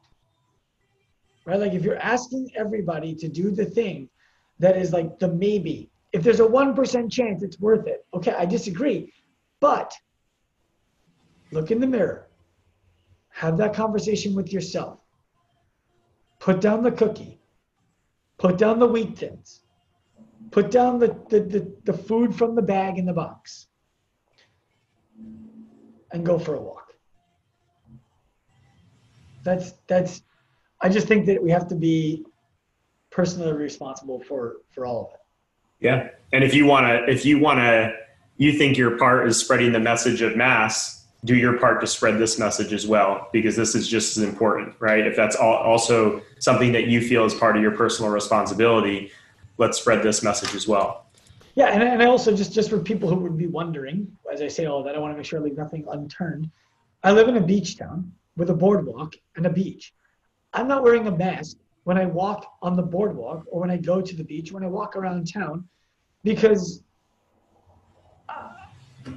Right? 1.46 1.60
Like 1.60 1.74
if 1.74 1.84
you're 1.84 1.98
asking 1.98 2.52
everybody 2.56 3.16
to 3.16 3.28
do 3.28 3.52
the 3.52 3.66
thing 3.66 4.10
that 4.60 4.78
is 4.78 4.92
like 4.92 5.20
the 5.20 5.28
maybe, 5.28 5.91
if 6.14 6.24
there's 6.24 6.40
a 6.40 6.46
1% 6.46 7.12
chance 7.12 7.44
it's 7.44 7.60
worth 7.60 7.88
it, 7.88 8.06
okay, 8.14 8.34
I 8.38 8.46
disagree. 8.46 9.14
But 9.60 9.94
look 11.52 11.72
in 11.72 11.80
the 11.80 11.88
mirror, 11.88 12.28
have 13.30 13.58
that 13.58 13.74
conversation 13.74 14.36
with 14.36 14.52
yourself. 14.52 15.00
Put 16.40 16.60
down 16.60 16.84
the 16.84 16.92
cookie, 16.92 17.40
put 18.38 18.58
down 18.58 18.80
the 18.80 18.88
wheat 18.88 19.18
thins, 19.18 19.62
put 20.50 20.72
down 20.72 21.00
the, 21.00 21.16
the, 21.30 21.40
the, 21.40 21.76
the 21.84 21.94
food 21.94 22.36
from 22.36 22.56
the 22.56 22.62
bag 22.62 22.98
in 22.98 23.06
the 23.06 23.14
box, 23.14 23.68
and 26.12 26.26
go 26.26 26.40
for 26.40 26.56
a 26.56 26.62
walk. 26.62 26.94
That's 29.44 29.74
that's 29.88 30.22
I 30.82 30.90
just 30.90 31.08
think 31.08 31.26
that 31.28 31.42
we 31.42 31.52
have 31.52 31.68
to 31.70 31.76
be 31.76 32.26
personally 33.12 33.54
responsible 33.54 34.20
for 34.20 34.58
for 34.74 34.86
all 34.86 35.06
of 35.06 35.14
it. 35.14 35.21
Yeah. 35.82 36.10
And 36.32 36.44
if 36.44 36.54
you 36.54 36.66
want 36.66 36.86
to 36.86 37.12
if 37.12 37.26
you 37.26 37.40
want 37.40 37.60
to 37.60 37.94
you 38.38 38.54
think 38.54 38.78
your 38.78 38.98
part 38.98 39.28
is 39.28 39.38
spreading 39.38 39.74
the 39.74 39.80
message 39.80 40.22
of 40.22 40.38
mass, 40.38 41.06
do 41.26 41.36
your 41.36 41.60
part 41.60 41.82
to 41.82 41.88
spread 41.88 42.18
this 42.18 42.40
message 42.40 42.72
as 42.74 42.88
well 42.88 43.28
because 43.32 43.56
this 43.56 43.76
is 43.76 43.88
just 43.88 44.18
as 44.18 44.24
important, 44.24 44.74
right? 44.80 45.06
If 45.06 45.16
that's 45.16 45.36
also 45.36 46.22
something 46.40 46.72
that 46.72 46.88
you 46.88 47.02
feel 47.02 47.26
is 47.26 47.34
part 47.34 47.56
of 47.56 47.62
your 47.62 47.72
personal 47.72 48.10
responsibility, 48.10 49.12
let's 49.58 49.80
spread 49.80 50.02
this 50.02 50.24
message 50.24 50.56
as 50.56 50.68
well. 50.68 51.06
Yeah, 51.56 51.68
and, 51.68 51.84
and 51.84 52.02
I 52.02 52.06
also 52.06 52.36
just 52.36 52.54
just 52.54 52.70
for 52.70 52.80
people 52.80 53.10
who 53.10 53.18
would 53.18 53.38
be 53.38 53.48
wondering, 53.48 54.08
as 54.32 54.42
I 54.42 54.48
say 54.48 54.66
all 54.66 54.84
that, 54.84 54.96
I 54.96 55.00
want 55.00 55.14
to 55.14 55.18
make 55.18 55.26
sure 55.26 55.40
I 55.40 55.42
leave 55.44 55.58
nothing 55.58 55.86
unturned. 55.92 56.50
I 57.04 57.12
live 57.12 57.28
in 57.28 57.38
a 57.38 57.42
beach 57.42 57.78
town 57.78 58.12
with 58.38 58.50
a 58.50 58.54
boardwalk 58.54 59.16
and 59.36 59.46
a 59.46 59.50
beach. 59.50 59.94
I'm 60.54 60.68
not 60.68 60.84
wearing 60.84 61.08
a 61.08 61.12
mask 61.12 61.58
when 61.84 61.98
I 61.98 62.06
walk 62.06 62.58
on 62.62 62.76
the 62.76 62.84
boardwalk 62.84 63.46
or 63.52 63.62
when 63.62 63.72
I 63.72 63.78
go 63.78 64.02
to 64.02 64.16
the 64.16 64.24
beach, 64.24 64.52
when 64.52 64.64
I 64.64 64.68
walk 64.68 64.96
around 64.96 65.32
town, 65.32 65.68
because 66.24 66.84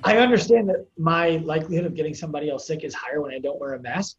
I 0.02 0.16
understand 0.18 0.68
that 0.70 0.86
my 0.96 1.36
likelihood 1.44 1.84
of 1.84 1.94
getting 1.94 2.14
somebody 2.14 2.50
else 2.50 2.66
sick 2.66 2.84
is 2.84 2.94
higher 2.94 3.20
when 3.20 3.32
I 3.32 3.38
don't 3.38 3.60
wear 3.60 3.74
a 3.74 3.80
mask. 3.80 4.16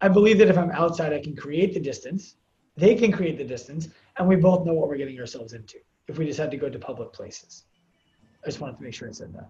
I 0.00 0.08
believe 0.08 0.38
that 0.38 0.48
if 0.48 0.58
I'm 0.58 0.70
outside, 0.70 1.12
I 1.12 1.20
can 1.20 1.34
create 1.34 1.74
the 1.74 1.80
distance. 1.80 2.36
They 2.76 2.94
can 2.94 3.10
create 3.10 3.38
the 3.38 3.44
distance, 3.44 3.88
and 4.18 4.28
we 4.28 4.36
both 4.36 4.66
know 4.66 4.74
what 4.74 4.88
we're 4.88 4.98
getting 4.98 5.18
ourselves 5.18 5.54
into 5.54 5.78
if 6.08 6.18
we 6.18 6.26
decide 6.26 6.50
to 6.50 6.56
go 6.56 6.68
to 6.68 6.78
public 6.78 7.12
places. 7.12 7.64
I 8.44 8.46
just 8.46 8.60
wanted 8.60 8.76
to 8.76 8.82
make 8.82 8.94
sure 8.94 9.08
I 9.08 9.12
said 9.12 9.32
that. 9.34 9.48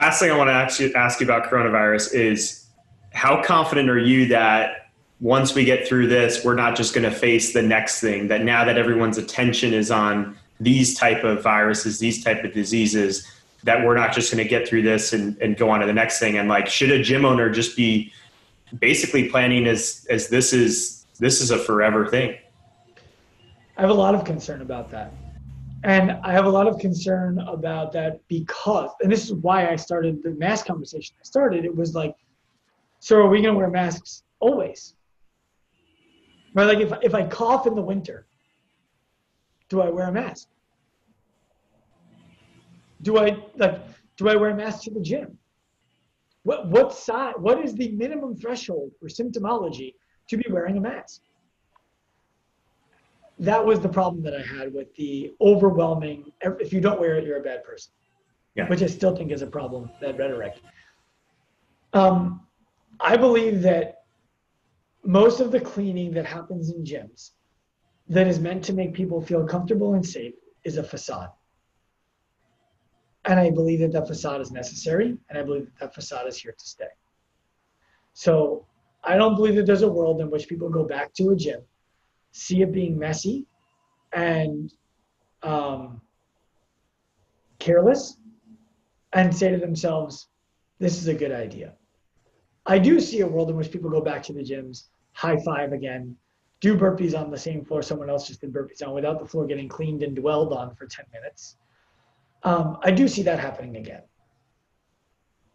Last 0.00 0.20
thing 0.20 0.30
I 0.30 0.36
want 0.36 0.48
to 0.48 0.52
actually 0.52 0.94
ask 0.94 1.20
you 1.20 1.26
about 1.26 1.50
coronavirus 1.50 2.14
is 2.14 2.66
how 3.12 3.42
confident 3.42 3.88
are 3.88 3.98
you 3.98 4.26
that 4.28 4.85
once 5.20 5.54
we 5.54 5.64
get 5.64 5.88
through 5.88 6.06
this, 6.08 6.44
we're 6.44 6.54
not 6.54 6.76
just 6.76 6.94
going 6.94 7.10
to 7.10 7.16
face 7.16 7.52
the 7.52 7.62
next 7.62 8.00
thing, 8.00 8.28
that 8.28 8.42
now 8.42 8.64
that 8.64 8.76
everyone's 8.76 9.18
attention 9.18 9.72
is 9.72 9.90
on 9.90 10.36
these 10.60 10.94
type 10.94 11.24
of 11.24 11.42
viruses, 11.42 11.98
these 11.98 12.22
type 12.22 12.44
of 12.44 12.52
diseases, 12.52 13.26
that 13.64 13.84
we're 13.84 13.96
not 13.96 14.12
just 14.12 14.32
going 14.32 14.42
to 14.42 14.48
get 14.48 14.68
through 14.68 14.82
this 14.82 15.12
and, 15.12 15.36
and 15.38 15.56
go 15.56 15.70
on 15.70 15.80
to 15.80 15.86
the 15.86 15.92
next 15.92 16.18
thing. 16.18 16.36
And 16.38 16.48
like, 16.48 16.66
should 16.66 16.90
a 16.90 17.02
gym 17.02 17.24
owner 17.24 17.50
just 17.50 17.76
be 17.76 18.12
basically 18.78 19.28
planning 19.28 19.66
as, 19.66 20.06
as 20.10 20.28
this 20.28 20.52
is, 20.52 21.06
this 21.18 21.40
is 21.40 21.50
a 21.50 21.58
forever 21.58 22.06
thing? 22.06 22.36
I 23.76 23.80
have 23.80 23.90
a 23.90 23.94
lot 23.94 24.14
of 24.14 24.24
concern 24.24 24.62
about 24.62 24.90
that. 24.90 25.12
And 25.84 26.12
I 26.12 26.32
have 26.32 26.46
a 26.46 26.50
lot 26.50 26.66
of 26.66 26.78
concern 26.78 27.38
about 27.40 27.92
that 27.92 28.20
because, 28.28 28.90
and 29.02 29.10
this 29.10 29.24
is 29.24 29.34
why 29.34 29.68
I 29.68 29.76
started 29.76 30.22
the 30.22 30.30
mask 30.30 30.66
conversation. 30.66 31.14
I 31.20 31.24
started, 31.24 31.64
it 31.64 31.74
was 31.74 31.94
like, 31.94 32.16
so 33.00 33.18
are 33.18 33.28
we 33.28 33.40
going 33.42 33.54
to 33.54 33.58
wear 33.58 33.70
masks 33.70 34.22
always? 34.40 34.94
Right? 36.56 36.66
Like 36.66 36.78
if, 36.78 36.92
if 37.02 37.14
I 37.14 37.26
cough 37.26 37.66
in 37.66 37.74
the 37.74 37.82
winter, 37.82 38.26
do 39.68 39.82
I 39.82 39.90
wear 39.90 40.08
a 40.08 40.12
mask? 40.12 40.48
Do 43.02 43.18
I 43.18 43.36
like 43.56 43.82
do 44.16 44.30
I 44.30 44.36
wear 44.36 44.50
a 44.50 44.56
mask 44.56 44.84
to 44.84 44.90
the 44.90 45.00
gym? 45.00 45.36
What 46.44 46.66
what 46.68 46.94
size 46.94 47.34
what 47.36 47.62
is 47.62 47.74
the 47.74 47.90
minimum 47.90 48.36
threshold 48.36 48.92
for 48.98 49.08
symptomology 49.08 49.94
to 50.30 50.38
be 50.38 50.46
wearing 50.50 50.78
a 50.78 50.80
mask? 50.80 51.20
That 53.38 53.62
was 53.62 53.80
the 53.80 53.90
problem 53.90 54.22
that 54.22 54.34
I 54.34 54.40
had 54.40 54.72
with 54.72 54.94
the 54.96 55.34
overwhelming 55.42 56.32
if 56.40 56.72
you 56.72 56.80
don't 56.80 56.98
wear 56.98 57.16
it, 57.16 57.24
you're 57.24 57.36
a 57.36 57.42
bad 57.42 57.64
person. 57.64 57.92
Yeah. 58.54 58.66
Which 58.68 58.80
I 58.80 58.86
still 58.86 59.14
think 59.14 59.30
is 59.30 59.42
a 59.42 59.46
problem, 59.46 59.90
that 60.00 60.16
rhetoric. 60.16 60.54
Um, 61.92 62.46
I 62.98 63.18
believe 63.18 63.60
that 63.60 64.05
most 65.06 65.40
of 65.40 65.52
the 65.52 65.60
cleaning 65.60 66.12
that 66.12 66.26
happens 66.26 66.70
in 66.70 66.82
gyms 66.84 67.30
that 68.08 68.26
is 68.26 68.40
meant 68.40 68.64
to 68.64 68.72
make 68.72 68.92
people 68.92 69.20
feel 69.20 69.46
comfortable 69.46 69.94
and 69.94 70.04
safe 70.04 70.34
is 70.64 70.78
a 70.78 70.82
facade. 70.82 71.30
And 73.24 73.38
I 73.38 73.50
believe 73.50 73.80
that 73.80 73.92
that 73.92 74.06
facade 74.06 74.40
is 74.40 74.52
necessary, 74.52 75.16
and 75.28 75.38
I 75.38 75.42
believe 75.42 75.64
that 75.64 75.78
that 75.80 75.94
facade 75.94 76.26
is 76.28 76.38
here 76.38 76.54
to 76.56 76.66
stay. 76.66 76.84
So 78.12 78.66
I 79.02 79.16
don't 79.16 79.34
believe 79.34 79.56
that 79.56 79.66
there's 79.66 79.82
a 79.82 79.90
world 79.90 80.20
in 80.20 80.30
which 80.30 80.48
people 80.48 80.68
go 80.68 80.84
back 80.84 81.12
to 81.14 81.30
a 81.30 81.36
gym, 81.36 81.60
see 82.32 82.62
it 82.62 82.72
being 82.72 82.98
messy 82.98 83.46
and 84.12 84.72
um, 85.42 86.00
careless, 87.58 88.18
and 89.12 89.34
say 89.34 89.50
to 89.50 89.58
themselves, 89.58 90.28
this 90.78 90.98
is 90.98 91.08
a 91.08 91.14
good 91.14 91.32
idea. 91.32 91.74
I 92.66 92.78
do 92.78 93.00
see 93.00 93.20
a 93.20 93.26
world 93.26 93.50
in 93.50 93.56
which 93.56 93.70
people 93.70 93.90
go 93.90 94.00
back 94.00 94.22
to 94.24 94.32
the 94.32 94.42
gyms, 94.42 94.84
high 95.16 95.36
five 95.44 95.72
again, 95.72 96.14
do 96.60 96.76
burpees 96.76 97.18
on 97.18 97.30
the 97.30 97.38
same 97.38 97.64
floor 97.64 97.82
someone 97.82 98.08
else 98.08 98.26
just 98.28 98.40
did 98.40 98.52
burpees 98.52 98.86
on 98.86 98.94
without 98.94 99.18
the 99.18 99.26
floor 99.26 99.46
getting 99.46 99.68
cleaned 99.68 100.02
and 100.02 100.14
dwelled 100.14 100.52
on 100.52 100.74
for 100.74 100.86
10 100.86 101.04
minutes 101.12 101.56
um, 102.46 102.78
I 102.82 102.92
do 102.92 103.08
see 103.08 103.22
that 103.22 103.40
happening 103.40 103.76
again. 103.76 104.02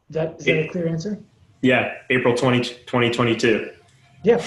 Is 0.10 0.16
that, 0.16 0.36
is 0.40 0.46
that 0.46 0.66
a 0.66 0.68
clear 0.68 0.88
answer? 0.90 1.18
Yeah, 1.62 1.94
April 2.10 2.36
20, 2.36 2.60
2022. 2.60 3.72
Yeah. 4.24 4.46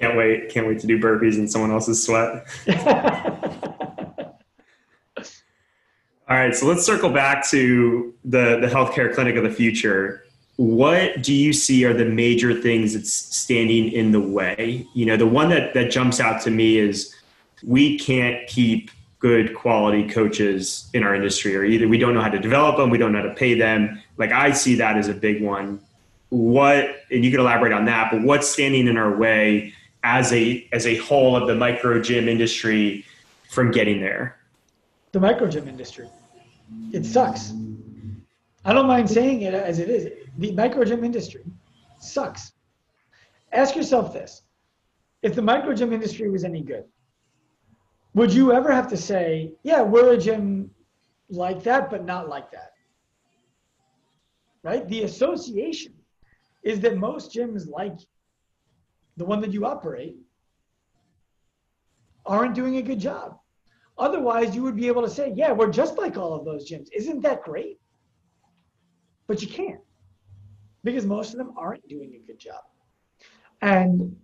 Can't 0.00 0.16
wait. 0.16 0.48
Can't 0.48 0.66
wait 0.66 0.80
to 0.80 0.86
do 0.86 0.98
burpees 0.98 1.34
in 1.34 1.46
someone 1.46 1.70
else's 1.70 2.02
sweat. 2.02 2.46
All 6.28 6.38
right, 6.38 6.54
so 6.54 6.66
let's 6.66 6.86
circle 6.86 7.10
back 7.10 7.46
to 7.50 8.14
the, 8.24 8.58
the 8.60 8.66
healthcare 8.66 9.14
clinic 9.14 9.36
of 9.36 9.44
the 9.44 9.50
future. 9.50 10.21
What 10.62 11.24
do 11.24 11.34
you 11.34 11.52
see 11.52 11.84
are 11.86 11.92
the 11.92 12.04
major 12.04 12.54
things 12.54 12.94
that's 12.94 13.12
standing 13.12 13.90
in 13.90 14.12
the 14.12 14.20
way? 14.20 14.86
You 14.94 15.06
know, 15.06 15.16
the 15.16 15.26
one 15.26 15.48
that, 15.48 15.74
that 15.74 15.90
jumps 15.90 16.20
out 16.20 16.40
to 16.42 16.52
me 16.52 16.78
is 16.78 17.12
we 17.64 17.98
can't 17.98 18.46
keep 18.46 18.92
good 19.18 19.56
quality 19.56 20.08
coaches 20.08 20.88
in 20.94 21.02
our 21.02 21.16
industry 21.16 21.56
or 21.56 21.64
either 21.64 21.88
we 21.88 21.98
don't 21.98 22.14
know 22.14 22.20
how 22.20 22.28
to 22.28 22.38
develop 22.38 22.76
them 22.76 22.90
we 22.90 22.98
don't 22.98 23.10
know 23.10 23.22
how 23.22 23.26
to 23.26 23.34
pay 23.34 23.54
them. 23.54 24.00
Like 24.18 24.30
i 24.30 24.52
see 24.52 24.76
that 24.76 24.96
as 24.96 25.08
a 25.08 25.14
big 25.14 25.42
one. 25.42 25.80
What 26.28 26.94
and 27.10 27.24
you 27.24 27.32
can 27.32 27.40
elaborate 27.40 27.72
on 27.72 27.84
that 27.86 28.12
but 28.12 28.22
what's 28.22 28.48
standing 28.48 28.86
in 28.86 28.96
our 28.96 29.16
way 29.16 29.74
as 30.04 30.32
a 30.32 30.64
as 30.72 30.86
a 30.86 30.94
whole 30.98 31.34
of 31.34 31.48
the 31.48 31.56
micro 31.56 32.00
gym 32.00 32.28
industry 32.28 33.04
from 33.50 33.72
getting 33.72 34.00
there? 34.00 34.38
The 35.10 35.18
micro 35.18 35.48
gym 35.48 35.66
industry. 35.66 36.08
It 36.92 37.04
sucks. 37.04 37.52
I 38.64 38.72
don't 38.72 38.86
mind 38.86 39.10
saying 39.10 39.42
it 39.42 39.54
as 39.54 39.80
it 39.80 39.90
is 39.90 40.21
the 40.38 40.52
micro 40.52 40.84
gym 40.84 41.04
industry 41.04 41.44
sucks 41.98 42.52
ask 43.52 43.76
yourself 43.76 44.12
this 44.12 44.42
if 45.22 45.34
the 45.34 45.42
micro 45.42 45.74
gym 45.74 45.92
industry 45.92 46.28
was 46.30 46.44
any 46.44 46.62
good 46.62 46.84
would 48.14 48.32
you 48.32 48.52
ever 48.52 48.70
have 48.70 48.88
to 48.88 48.96
say, 48.96 49.52
yeah, 49.62 49.80
we're 49.80 50.12
a 50.12 50.18
gym 50.18 50.70
like 51.30 51.62
that, 51.62 51.90
but 51.90 52.04
not 52.04 52.28
like 52.28 52.50
that? 52.50 52.72
Right? 54.62 54.86
The 54.88 55.04
association 55.04 55.94
is 56.62 56.80
that 56.80 56.96
most 56.96 57.32
gyms 57.32 57.68
like 57.68 57.98
the 59.16 59.24
one 59.24 59.40
that 59.40 59.52
you 59.52 59.64
operate 59.64 60.16
aren't 62.24 62.54
doing 62.54 62.76
a 62.76 62.82
good 62.82 63.00
job. 63.00 63.38
Otherwise, 63.98 64.54
you 64.54 64.62
would 64.62 64.76
be 64.76 64.86
able 64.86 65.02
to 65.02 65.10
say, 65.10 65.32
yeah, 65.34 65.52
we're 65.52 65.70
just 65.70 65.98
like 65.98 66.16
all 66.16 66.34
of 66.34 66.44
those 66.44 66.70
gyms. 66.70 66.88
Isn't 66.92 67.20
that 67.22 67.42
great? 67.42 67.78
But 69.26 69.42
you 69.42 69.48
can't 69.48 69.80
because 70.84 71.06
most 71.06 71.32
of 71.32 71.38
them 71.38 71.52
aren't 71.56 71.86
doing 71.88 72.14
a 72.14 72.26
good 72.26 72.38
job. 72.38 72.62
And 73.60 74.16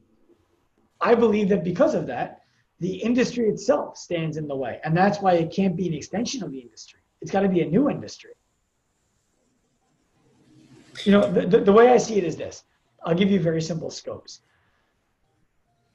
I 1.00 1.14
believe 1.14 1.48
that 1.50 1.62
because 1.62 1.94
of 1.94 2.06
that, 2.09 2.40
the 2.80 2.96
industry 2.96 3.48
itself 3.48 3.96
stands 3.96 4.36
in 4.36 4.46
the 4.46 4.56
way. 4.56 4.80
And 4.84 4.96
that's 4.96 5.20
why 5.20 5.34
it 5.34 5.52
can't 5.52 5.76
be 5.76 5.88
an 5.88 5.94
extension 5.94 6.42
of 6.42 6.52
the 6.52 6.59
industry. 6.59 7.00
It's 7.20 7.30
got 7.30 7.40
to 7.40 7.48
be 7.48 7.61
a 7.61 7.66
new 7.66 7.90
industry. 7.90 8.32
You 11.04 11.12
know, 11.12 11.30
the, 11.30 11.46
the, 11.46 11.61
the 11.61 11.72
way 11.72 11.88
I 11.88 11.96
see 11.96 12.16
it 12.16 12.24
is 12.24 12.36
this 12.36 12.64
I'll 13.04 13.14
give 13.14 13.30
you 13.30 13.40
very 13.40 13.62
simple 13.62 13.90
scopes. 13.90 14.40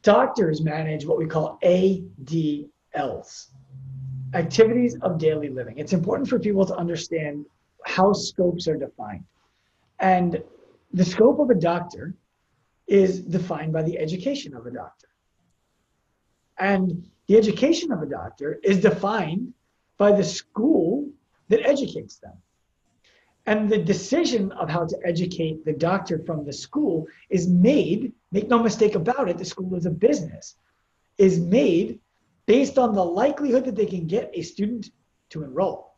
Doctors 0.01 0.61
manage 0.61 1.05
what 1.05 1.17
we 1.17 1.25
call 1.25 1.59
ADLs, 1.63 3.47
activities 4.33 4.97
of 5.01 5.17
daily 5.17 5.49
living. 5.49 5.77
It's 5.77 5.93
important 5.93 6.27
for 6.27 6.39
people 6.39 6.65
to 6.65 6.75
understand 6.75 7.45
how 7.85 8.13
scopes 8.13 8.67
are 8.67 8.77
defined. 8.77 9.23
And 10.03 10.43
the 10.91 11.05
scope 11.05 11.39
of 11.39 11.49
a 11.49 11.55
doctor 11.55 12.13
is 12.87 13.21
defined 13.21 13.71
by 13.71 13.83
the 13.83 13.97
education 13.97 14.53
of 14.53 14.65
a 14.65 14.71
doctor. 14.71 15.07
And 16.59 17.09
the 17.27 17.37
education 17.37 17.89
of 17.93 18.01
a 18.01 18.05
doctor 18.05 18.59
is 18.63 18.81
defined 18.81 19.53
by 19.97 20.11
the 20.11 20.23
school 20.23 21.09
that 21.47 21.65
educates 21.65 22.17
them. 22.17 22.33
And 23.45 23.69
the 23.69 23.77
decision 23.77 24.51
of 24.51 24.69
how 24.69 24.85
to 24.85 24.97
educate 25.05 25.63
the 25.63 25.71
doctor 25.71 26.19
from 26.25 26.43
the 26.43 26.51
school 26.51 27.07
is 27.29 27.47
made, 27.47 28.11
make 28.33 28.49
no 28.49 28.61
mistake 28.61 28.95
about 28.95 29.29
it, 29.29 29.37
the 29.37 29.45
school 29.45 29.73
is 29.75 29.85
a 29.85 29.89
business, 29.89 30.57
is 31.17 31.39
made 31.39 32.01
based 32.45 32.77
on 32.77 32.93
the 32.93 33.05
likelihood 33.05 33.63
that 33.65 33.75
they 33.77 33.85
can 33.85 34.05
get 34.05 34.31
a 34.33 34.41
student 34.41 34.91
to 35.29 35.45
enroll. 35.45 35.95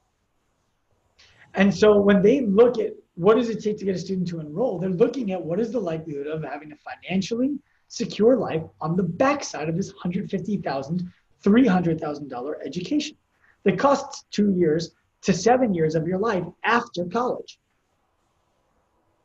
And 1.56 1.74
so 1.74 2.00
when 2.00 2.22
they 2.22 2.42
look 2.42 2.78
at 2.78 2.94
what 3.16 3.36
does 3.36 3.50
it 3.50 3.64
take 3.64 3.78
to 3.80 3.86
get 3.86 3.96
a 3.96 4.00
student 4.00 4.28
to 4.30 4.40
enroll, 4.40 4.78
they're 4.78 4.90
looking 4.90 5.32
at 5.32 5.42
what 5.42 5.60
is 5.60 5.72
the 5.72 5.80
likelihood 5.80 6.28
of 6.28 6.44
having 6.44 6.72
a 6.72 6.76
financially 6.78 7.58
secure 7.88 8.36
life 8.36 8.64
on 8.82 8.96
the 8.96 9.04
backside 9.04 9.70
of 9.70 9.78
this 9.78 9.94
$150,000, 9.94 11.12
$300,000 11.44 12.54
education 12.66 13.16
that 13.64 13.80
costs 13.80 14.26
two 14.32 14.52
years 14.52 14.92
to 15.22 15.34
seven 15.34 15.74
years 15.74 15.96
of 15.96 16.08
your 16.08 16.20
life 16.20 16.44
after 16.64 17.06
college. 17.06 17.58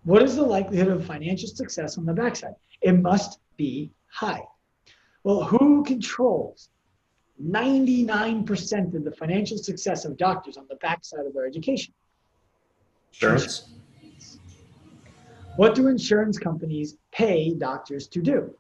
What 0.04 0.22
is 0.22 0.36
the 0.36 0.42
likelihood 0.42 0.88
of 0.88 1.04
financial 1.04 1.48
success 1.48 1.98
on 1.98 2.06
the 2.06 2.14
backside? 2.14 2.54
It 2.80 2.92
must 2.92 3.38
be 3.56 3.90
high. 4.10 4.42
Well, 5.24 5.42
who 5.42 5.84
controls 5.84 6.70
99% 7.42 8.94
of 8.94 9.04
the 9.04 9.12
financial 9.12 9.58
success 9.58 10.04
of 10.04 10.16
doctors 10.16 10.56
on 10.56 10.66
the 10.68 10.76
backside 10.76 11.26
of 11.26 11.34
their 11.34 11.46
education? 11.46 11.92
Insurance. 13.12 13.68
What 15.60 15.74
do 15.74 15.88
insurance 15.88 16.38
companies 16.38 16.96
pay 17.12 17.52
doctors 17.52 18.08
to 18.08 18.22
do? 18.22 18.56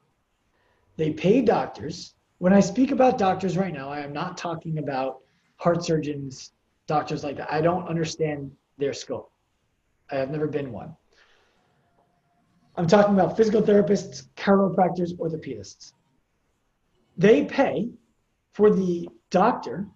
They 0.98 1.14
pay 1.14 1.40
doctors. 1.40 2.14
When 2.36 2.52
I 2.52 2.60
speak 2.60 2.90
about 2.90 3.16
doctors 3.16 3.56
right 3.56 3.72
now, 3.72 3.88
I 3.88 4.00
am 4.00 4.12
not 4.12 4.36
talking 4.36 4.76
about 4.76 5.20
heart 5.56 5.82
surgeons, 5.82 6.52
doctors 6.86 7.24
like 7.24 7.38
that. 7.38 7.50
I 7.50 7.62
don't 7.62 7.88
understand 7.88 8.52
their 8.76 8.92
scope. 8.92 9.32
I 10.10 10.16
have 10.16 10.30
never 10.30 10.46
been 10.46 10.72
one. 10.72 10.94
I'm 12.76 12.86
talking 12.86 13.14
about 13.14 13.34
physical 13.34 13.62
therapists, 13.62 14.26
chiropractors, 14.36 15.14
orthopedists. 15.14 15.94
They 17.16 17.46
pay 17.46 17.88
for 18.52 18.70
the 18.70 19.08
doctor 19.30 19.86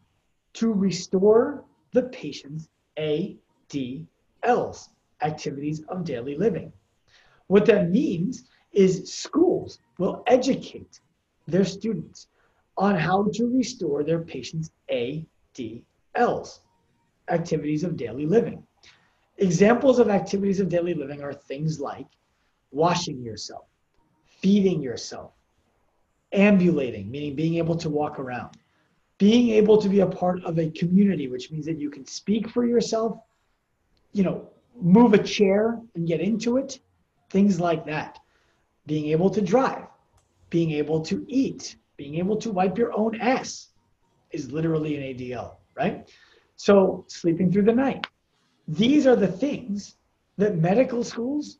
to 0.54 0.72
restore 0.72 1.66
the 1.92 2.04
patient's 2.04 2.70
ADLs, 2.96 4.88
activities 5.20 5.82
of 5.88 6.04
daily 6.04 6.38
living. 6.38 6.72
What 7.48 7.66
that 7.66 7.90
means 7.90 8.44
is 8.72 9.12
schools 9.12 9.78
will 9.98 10.22
educate 10.26 11.00
their 11.46 11.64
students 11.64 12.28
on 12.76 12.96
how 12.96 13.28
to 13.34 13.46
restore 13.46 14.02
their 14.02 14.20
patients' 14.20 14.70
ADLs, 14.90 16.60
activities 17.28 17.84
of 17.84 17.96
daily 17.96 18.26
living. 18.26 18.66
Examples 19.38 19.98
of 19.98 20.08
activities 20.08 20.60
of 20.60 20.68
daily 20.68 20.94
living 20.94 21.22
are 21.22 21.32
things 21.32 21.80
like 21.80 22.06
washing 22.72 23.22
yourself, 23.22 23.66
feeding 24.26 24.82
yourself, 24.82 25.32
ambulating, 26.32 27.10
meaning 27.10 27.34
being 27.34 27.56
able 27.56 27.76
to 27.76 27.90
walk 27.90 28.18
around, 28.18 28.56
being 29.18 29.50
able 29.50 29.80
to 29.80 29.88
be 29.88 30.00
a 30.00 30.06
part 30.06 30.42
of 30.44 30.58
a 30.58 30.70
community, 30.70 31.28
which 31.28 31.50
means 31.50 31.66
that 31.66 31.78
you 31.78 31.90
can 31.90 32.06
speak 32.06 32.48
for 32.48 32.66
yourself, 32.66 33.18
you 34.12 34.24
know, 34.24 34.48
move 34.80 35.14
a 35.14 35.22
chair 35.22 35.80
and 35.94 36.06
get 36.08 36.20
into 36.20 36.56
it, 36.56 36.80
things 37.34 37.58
like 37.58 37.84
that. 37.84 38.20
Being 38.86 39.06
able 39.08 39.28
to 39.30 39.42
drive, 39.42 39.86
being 40.50 40.70
able 40.70 41.00
to 41.10 41.24
eat, 41.26 41.76
being 41.96 42.14
able 42.14 42.36
to 42.36 42.50
wipe 42.52 42.78
your 42.78 42.92
own 42.96 43.20
ass 43.20 43.70
is 44.30 44.52
literally 44.52 44.92
an 44.96 45.02
ADL, 45.02 45.56
right? 45.74 46.08
So 46.54 47.04
sleeping 47.08 47.50
through 47.50 47.64
the 47.64 47.78
night. 47.86 48.06
These 48.68 49.04
are 49.08 49.16
the 49.16 49.32
things 49.44 49.96
that 50.38 50.58
medical 50.58 51.02
schools, 51.02 51.58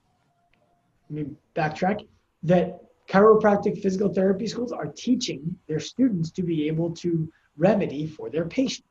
let 1.11 1.27
me 1.27 1.33
backtrack, 1.57 2.07
that 2.45 2.79
chiropractic 3.09 3.83
physical 3.83 4.15
therapy 4.15 4.47
schools 4.47 4.71
are 4.71 4.87
teaching 4.87 5.57
their 5.67 5.81
students 5.81 6.31
to 6.31 6.43
be 6.45 6.69
able 6.69 6.91
to 7.05 7.29
remedy 7.57 8.07
for 8.07 8.31
their 8.31 8.45
patient. 8.45 8.87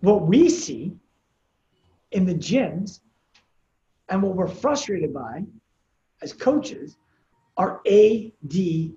What 0.00 0.22
we 0.22 0.48
see 0.48 0.92
in 2.12 2.24
the 2.26 2.34
gyms 2.34 3.00
and 4.12 4.22
what 4.22 4.36
we're 4.36 4.46
frustrated 4.46 5.14
by 5.14 5.42
as 6.20 6.34
coaches 6.34 6.98
are 7.56 7.80
ADIs. 7.86 8.92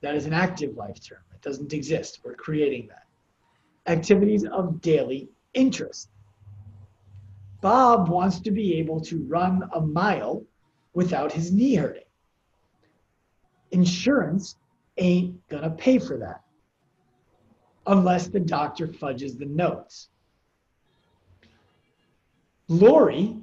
That 0.00 0.16
is 0.16 0.26
an 0.26 0.32
active 0.32 0.76
life 0.76 0.98
term. 1.00 1.20
It 1.32 1.40
doesn't 1.40 1.72
exist. 1.72 2.20
We're 2.24 2.34
creating 2.34 2.88
that. 2.88 3.04
Activities 3.90 4.44
of 4.44 4.80
daily 4.80 5.28
interest. 5.54 6.10
Bob 7.60 8.08
wants 8.08 8.40
to 8.40 8.50
be 8.50 8.74
able 8.78 9.00
to 9.02 9.24
run 9.28 9.62
a 9.74 9.80
mile 9.80 10.44
without 10.92 11.30
his 11.30 11.52
knee 11.52 11.76
hurting. 11.76 12.02
Insurance 13.70 14.56
ain't 14.98 15.40
gonna 15.48 15.70
pay 15.70 16.00
for 16.00 16.18
that 16.18 16.42
unless 17.86 18.26
the 18.26 18.40
doctor 18.40 18.88
fudges 18.88 19.36
the 19.36 19.46
notes. 19.46 20.08
Lori 22.68 23.36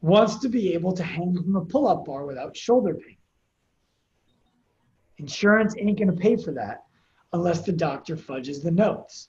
wants 0.00 0.38
to 0.38 0.48
be 0.48 0.74
able 0.74 0.92
to 0.92 1.02
hang 1.02 1.34
from 1.34 1.56
a 1.56 1.64
pull 1.64 1.88
up 1.88 2.04
bar 2.04 2.26
without 2.26 2.56
shoulder 2.56 2.94
pain. 2.94 3.16
Insurance 5.18 5.74
ain't 5.78 5.98
going 5.98 6.10
to 6.10 6.16
pay 6.16 6.36
for 6.36 6.52
that 6.52 6.84
unless 7.32 7.62
the 7.62 7.72
doctor 7.72 8.16
fudges 8.16 8.62
the 8.62 8.70
notes. 8.70 9.28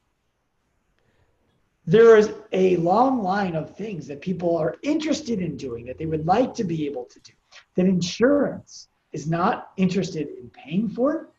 There 1.85 2.17
is 2.17 2.31
a 2.51 2.77
long 2.77 3.23
line 3.23 3.55
of 3.55 3.75
things 3.75 4.05
that 4.07 4.21
people 4.21 4.55
are 4.57 4.75
interested 4.83 5.41
in 5.41 5.57
doing 5.57 5.85
that 5.85 5.97
they 5.97 6.05
would 6.05 6.27
like 6.27 6.53
to 6.55 6.63
be 6.63 6.85
able 6.85 7.05
to 7.05 7.19
do 7.21 7.33
that 7.75 7.85
insurance 7.87 8.89
is 9.11 9.27
not 9.27 9.71
interested 9.77 10.27
in 10.37 10.49
paying 10.51 10.87
for 10.87 11.29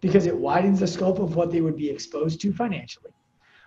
because 0.00 0.26
it 0.26 0.36
widens 0.36 0.80
the 0.80 0.86
scope 0.86 1.18
of 1.18 1.36
what 1.36 1.50
they 1.50 1.60
would 1.60 1.76
be 1.76 1.88
exposed 1.88 2.40
to 2.40 2.52
financially, 2.52 3.12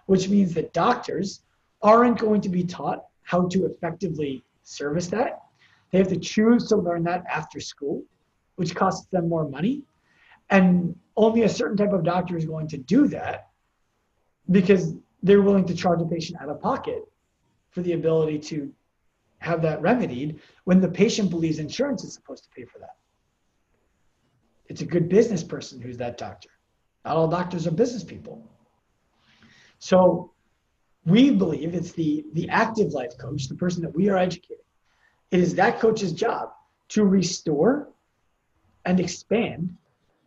which 0.06 0.30
means 0.30 0.54
that 0.54 0.74
doctors 0.74 1.42
aren't 1.82 2.20
going 2.20 2.42
to 2.42 2.50
be 2.50 2.64
taught 2.64 3.06
how 3.24 3.48
to 3.50 3.66
effectively 3.66 4.44
service 4.64 5.08
that. 5.08 5.42
They 5.92 5.98
have 6.00 6.08
to 6.10 6.18
choose 6.18 6.68
to 6.68 6.76
learn 6.76 7.04
that 7.04 7.24
after 7.30 7.60
school, 7.60 8.04
which 8.56 8.76
costs 8.76 9.06
them 9.08 9.30
more 9.30 9.48
money. 9.48 9.84
And 10.50 10.96
only 11.16 11.44
a 11.44 11.50
certain 11.50 11.78
type 11.78 11.94
of 11.94 12.04
doctor 12.04 12.38
is 12.38 12.46
going 12.46 12.68
to 12.70 12.78
do 12.78 13.08
that 13.10 13.50
because 14.52 14.96
they're 15.22 15.42
willing 15.42 15.66
to 15.66 15.76
charge 15.76 16.02
a 16.02 16.06
patient 16.06 16.42
out 16.42 16.50
of 16.50 16.60
pocket 16.62 17.04
for 17.70 17.82
the 17.82 17.94
ability 17.94 18.40
to 18.40 18.72
have 19.40 19.62
that 19.62 19.82
remedied 19.82 20.40
when 20.64 20.80
the 20.80 20.88
patient 20.88 21.30
believes 21.30 21.60
insurance 21.60 22.04
is 22.04 22.14
supposed 22.14 22.44
to 22.44 22.50
pay 22.50 22.66
for 22.66 22.80
that. 22.80 22.96
It's 24.68 24.82
a 24.82 24.86
good 24.86 25.10
business 25.10 25.44
person 25.44 25.82
who's 25.82 25.98
that 25.98 26.18
doctor. 26.18 26.50
Not 27.06 27.18
all 27.18 27.28
doctors 27.28 27.68
are 27.68 27.72
business 27.72 28.04
people. 28.04 28.48
So 29.80 30.33
we 31.06 31.32
believe 31.32 31.74
it's 31.74 31.92
the, 31.92 32.26
the 32.34 32.48
active 32.50 32.94
life 32.94 33.18
coach, 33.18 33.48
the 33.48 33.56
person 33.56 33.82
that 33.84 33.94
we 33.94 34.10
are 34.10 34.18
educating. 34.18 34.58
It 35.32 35.40
is 35.40 35.56
that 35.56 35.80
coach's 35.80 36.14
job 36.14 36.52
to 36.90 37.06
restore 37.06 37.90
and 38.86 39.00
expand 39.00 39.76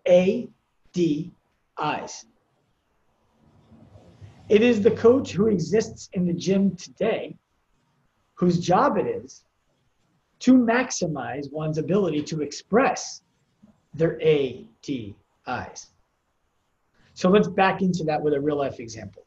A 0.06 0.48
D 0.92 1.32
ADIs. 1.78 2.24
It 4.48 4.62
is 4.62 4.80
the 4.80 4.92
coach 4.92 5.32
who 5.32 5.48
exists 5.48 6.08
in 6.12 6.26
the 6.26 6.32
gym 6.32 6.76
today 6.76 7.36
whose 8.34 8.58
job 8.58 8.96
it 8.96 9.06
is 9.06 9.44
to 10.40 10.54
maximize 10.54 11.50
one's 11.50 11.78
ability 11.78 12.22
to 12.22 12.42
express 12.42 13.22
their 13.94 14.18
ADIs. 14.18 15.86
So 17.14 17.30
let's 17.30 17.48
back 17.48 17.80
into 17.80 18.04
that 18.04 18.22
with 18.22 18.34
a 18.34 18.40
real 18.40 18.56
life 18.56 18.78
example. 18.78 19.25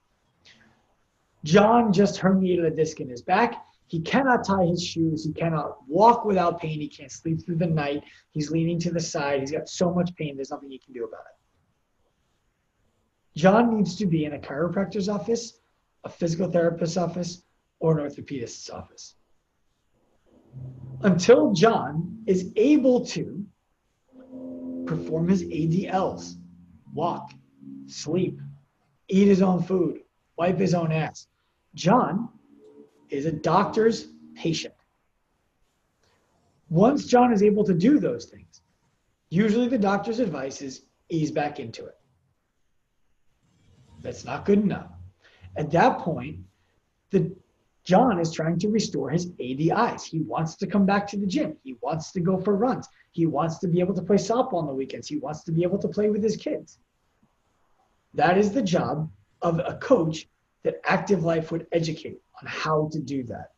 John 1.43 1.93
just 1.93 2.19
herniated 2.19 2.65
a 2.65 2.71
disc 2.71 2.99
in 2.99 3.09
his 3.09 3.21
back. 3.21 3.65
He 3.87 4.01
cannot 4.01 4.45
tie 4.45 4.65
his 4.65 4.83
shoes. 4.83 5.25
He 5.25 5.33
cannot 5.33 5.77
walk 5.87 6.25
without 6.25 6.61
pain. 6.61 6.79
He 6.79 6.87
can't 6.87 7.11
sleep 7.11 7.43
through 7.43 7.55
the 7.55 7.67
night. 7.67 8.03
He's 8.31 8.51
leaning 8.51 8.79
to 8.81 8.91
the 8.91 8.99
side. 8.99 9.39
He's 9.39 9.51
got 9.51 9.69
so 9.69 9.93
much 9.93 10.13
pain, 10.15 10.35
there's 10.35 10.51
nothing 10.51 10.69
he 10.69 10.79
can 10.79 10.93
do 10.93 11.05
about 11.05 11.21
it. 11.21 11.39
John 13.39 13.75
needs 13.75 13.95
to 13.95 14.05
be 14.05 14.25
in 14.25 14.33
a 14.33 14.39
chiropractor's 14.39 15.09
office, 15.09 15.59
a 16.03 16.09
physical 16.09 16.51
therapist's 16.51 16.97
office, 16.97 17.41
or 17.79 17.97
an 17.97 18.05
orthopedist's 18.05 18.69
office. 18.69 19.15
until 21.01 21.53
John 21.53 22.23
is 22.27 22.51
able 22.55 23.05
to 23.07 23.45
perform 24.85 25.27
his 25.27 25.43
ADLs, 25.43 26.35
walk, 26.93 27.31
sleep, 27.87 28.39
eat 29.07 29.27
his 29.27 29.41
own 29.41 29.63
food, 29.63 30.01
wipe 30.39 30.57
his 30.57 30.73
own 30.73 30.91
ass. 30.91 31.27
John 31.75 32.29
is 33.09 33.25
a 33.25 33.31
doctor's 33.31 34.07
patient. 34.35 34.73
Once 36.69 37.05
John 37.05 37.33
is 37.33 37.43
able 37.43 37.65
to 37.65 37.73
do 37.73 37.99
those 37.99 38.25
things, 38.25 38.61
usually 39.29 39.67
the 39.67 39.77
doctor's 39.77 40.19
advice 40.19 40.61
is 40.61 40.85
ease 41.09 41.31
back 41.31 41.59
into 41.59 41.85
it. 41.85 41.97
That's 44.01 44.23
not 44.23 44.45
good 44.45 44.59
enough. 44.59 44.89
At 45.57 45.71
that 45.71 45.99
point, 45.99 46.37
the 47.11 47.35
John 47.83 48.19
is 48.19 48.31
trying 48.31 48.59
to 48.59 48.69
restore 48.69 49.09
his 49.09 49.31
ADIs. 49.31 50.03
He 50.03 50.21
wants 50.21 50.55
to 50.57 50.67
come 50.67 50.85
back 50.85 51.07
to 51.07 51.17
the 51.17 51.25
gym. 51.25 51.57
He 51.63 51.75
wants 51.81 52.11
to 52.11 52.21
go 52.21 52.37
for 52.37 52.55
runs. 52.55 52.87
He 53.11 53.25
wants 53.25 53.57
to 53.59 53.67
be 53.67 53.79
able 53.79 53.95
to 53.95 54.01
play 54.01 54.17
softball 54.17 54.61
on 54.61 54.67
the 54.67 54.73
weekends. 54.73 55.07
He 55.07 55.17
wants 55.17 55.43
to 55.45 55.51
be 55.51 55.63
able 55.63 55.79
to 55.79 55.87
play 55.87 56.09
with 56.09 56.23
his 56.23 56.37
kids. 56.37 56.77
That 58.13 58.37
is 58.37 58.51
the 58.51 58.61
job 58.61 59.09
of 59.41 59.59
a 59.59 59.77
coach 59.81 60.27
that 60.63 60.81
Active 60.83 61.23
Life 61.23 61.51
would 61.51 61.67
educate 61.71 62.19
on 62.41 62.47
how 62.47 62.89
to 62.91 62.99
do 62.99 63.23
that. 63.23 63.51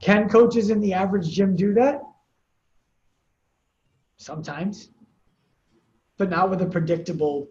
Can 0.00 0.28
coaches 0.28 0.70
in 0.70 0.80
the 0.80 0.92
average 0.92 1.28
gym 1.28 1.56
do 1.56 1.74
that? 1.74 2.00
Sometimes, 4.16 4.90
but 6.16 6.30
not 6.30 6.50
with 6.50 6.62
a 6.62 6.66
predictable 6.66 7.48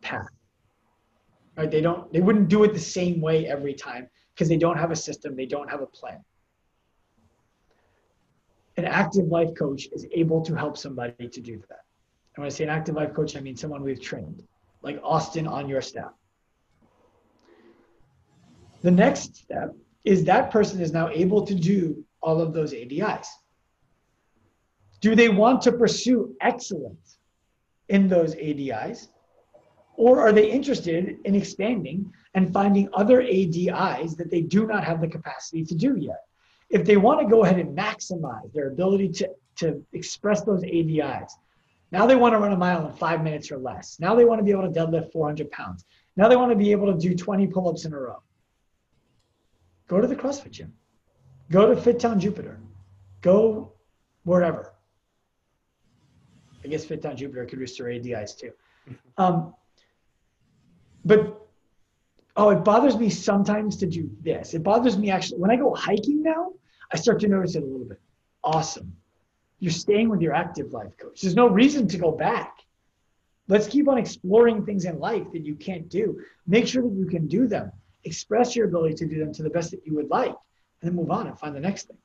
path. 0.00 0.28
Right? 1.56 1.70
They 1.70 1.80
don't 1.80 2.12
they 2.12 2.20
wouldn't 2.20 2.48
do 2.48 2.64
it 2.64 2.74
the 2.74 2.80
same 2.80 3.20
way 3.20 3.46
every 3.46 3.74
time 3.74 4.08
because 4.34 4.48
they 4.48 4.58
don't 4.58 4.76
have 4.76 4.90
a 4.90 4.96
system, 4.96 5.34
they 5.34 5.46
don't 5.46 5.70
have 5.70 5.80
a 5.80 5.86
plan. 5.86 6.22
An 8.76 8.84
active 8.84 9.26
life 9.28 9.50
coach 9.58 9.88
is 9.92 10.06
able 10.12 10.42
to 10.42 10.54
help 10.54 10.76
somebody 10.76 11.28
to 11.28 11.40
do 11.40 11.56
that. 11.68 11.84
And 12.34 12.42
when 12.42 12.46
I 12.46 12.50
say 12.50 12.64
an 12.64 12.70
active 12.70 12.94
life 12.94 13.14
coach, 13.14 13.34
I 13.34 13.40
mean 13.40 13.56
someone 13.56 13.82
we've 13.82 14.00
trained, 14.00 14.42
like 14.86 15.00
Austin 15.02 15.48
on 15.48 15.68
your 15.68 15.82
staff. 15.82 16.12
The 18.82 18.90
next 18.92 19.34
step 19.34 19.74
is 20.04 20.24
that 20.24 20.52
person 20.52 20.80
is 20.80 20.92
now 20.92 21.08
able 21.08 21.44
to 21.44 21.54
do 21.56 22.04
all 22.22 22.40
of 22.40 22.54
those 22.54 22.72
ADIs. 22.72 23.26
Do 25.00 25.16
they 25.16 25.28
want 25.28 25.60
to 25.62 25.72
pursue 25.72 26.36
excellence 26.40 27.18
in 27.88 28.06
those 28.06 28.36
ADIs? 28.36 29.08
Or 29.96 30.20
are 30.20 30.32
they 30.32 30.48
interested 30.48 31.16
in 31.24 31.34
expanding 31.34 32.12
and 32.34 32.52
finding 32.52 32.88
other 32.94 33.22
ADIs 33.22 34.16
that 34.16 34.30
they 34.30 34.42
do 34.42 34.66
not 34.68 34.84
have 34.84 35.00
the 35.00 35.08
capacity 35.08 35.64
to 35.64 35.74
do 35.74 35.96
yet? 35.96 36.22
If 36.70 36.84
they 36.84 36.96
want 36.96 37.20
to 37.20 37.26
go 37.26 37.42
ahead 37.42 37.58
and 37.58 37.76
maximize 37.76 38.52
their 38.52 38.68
ability 38.68 39.08
to, 39.18 39.30
to 39.56 39.84
express 39.92 40.42
those 40.42 40.62
ADIs, 40.62 41.32
now 41.92 42.06
they 42.06 42.16
want 42.16 42.34
to 42.34 42.38
run 42.38 42.52
a 42.52 42.56
mile 42.56 42.86
in 42.86 42.92
five 42.94 43.22
minutes 43.22 43.50
or 43.52 43.58
less. 43.58 43.98
Now 44.00 44.14
they 44.14 44.24
want 44.24 44.40
to 44.40 44.44
be 44.44 44.50
able 44.50 44.62
to 44.62 44.68
deadlift 44.68 45.12
400 45.12 45.50
pounds. 45.50 45.84
Now 46.16 46.28
they 46.28 46.36
want 46.36 46.50
to 46.50 46.56
be 46.56 46.72
able 46.72 46.92
to 46.92 46.98
do 46.98 47.14
20 47.14 47.46
pull 47.46 47.68
ups 47.68 47.84
in 47.84 47.92
a 47.92 47.98
row. 47.98 48.22
Go 49.88 50.00
to 50.00 50.06
the 50.06 50.16
CrossFit 50.16 50.50
gym. 50.50 50.72
Go 51.50 51.72
to 51.72 51.80
FitTown 51.80 52.18
Jupiter. 52.18 52.58
Go 53.20 53.72
wherever. 54.24 54.72
I 56.64 56.68
guess 56.68 56.84
FitTown 56.84 57.14
Jupiter 57.14 57.44
could 57.44 57.60
restore 57.60 57.86
ADIs 57.86 58.36
too. 58.38 58.52
Um, 59.18 59.54
but 61.04 61.48
oh, 62.36 62.50
it 62.50 62.64
bothers 62.64 62.96
me 62.96 63.08
sometimes 63.08 63.76
to 63.78 63.86
do 63.86 64.10
this. 64.20 64.54
It 64.54 64.62
bothers 64.62 64.98
me 64.98 65.10
actually 65.10 65.40
when 65.40 65.50
I 65.50 65.56
go 65.56 65.74
hiking 65.74 66.22
now. 66.22 66.52
I 66.92 66.96
start 66.96 67.18
to 67.20 67.28
notice 67.28 67.56
it 67.56 67.62
a 67.62 67.66
little 67.66 67.86
bit. 67.86 68.00
Awesome. 68.44 68.94
You're 69.58 69.72
staying 69.72 70.08
with 70.08 70.20
your 70.20 70.34
active 70.34 70.72
life 70.72 70.96
coach. 70.98 71.22
There's 71.22 71.34
no 71.34 71.48
reason 71.48 71.88
to 71.88 71.98
go 71.98 72.12
back. 72.12 72.58
Let's 73.48 73.66
keep 73.66 73.88
on 73.88 73.96
exploring 73.96 74.66
things 74.66 74.84
in 74.84 74.98
life 74.98 75.30
that 75.32 75.46
you 75.46 75.54
can't 75.54 75.88
do. 75.88 76.20
Make 76.46 76.66
sure 76.66 76.82
that 76.82 76.92
you 76.92 77.06
can 77.06 77.26
do 77.26 77.46
them. 77.46 77.72
Express 78.04 78.54
your 78.56 78.66
ability 78.66 78.94
to 78.96 79.06
do 79.06 79.18
them 79.18 79.32
to 79.32 79.42
the 79.42 79.50
best 79.50 79.70
that 79.70 79.86
you 79.86 79.94
would 79.94 80.10
like, 80.10 80.34
and 80.80 80.90
then 80.90 80.94
move 80.94 81.10
on 81.10 81.26
and 81.26 81.38
find 81.38 81.54
the 81.54 81.60
next 81.60 81.88
thing. 81.88 81.96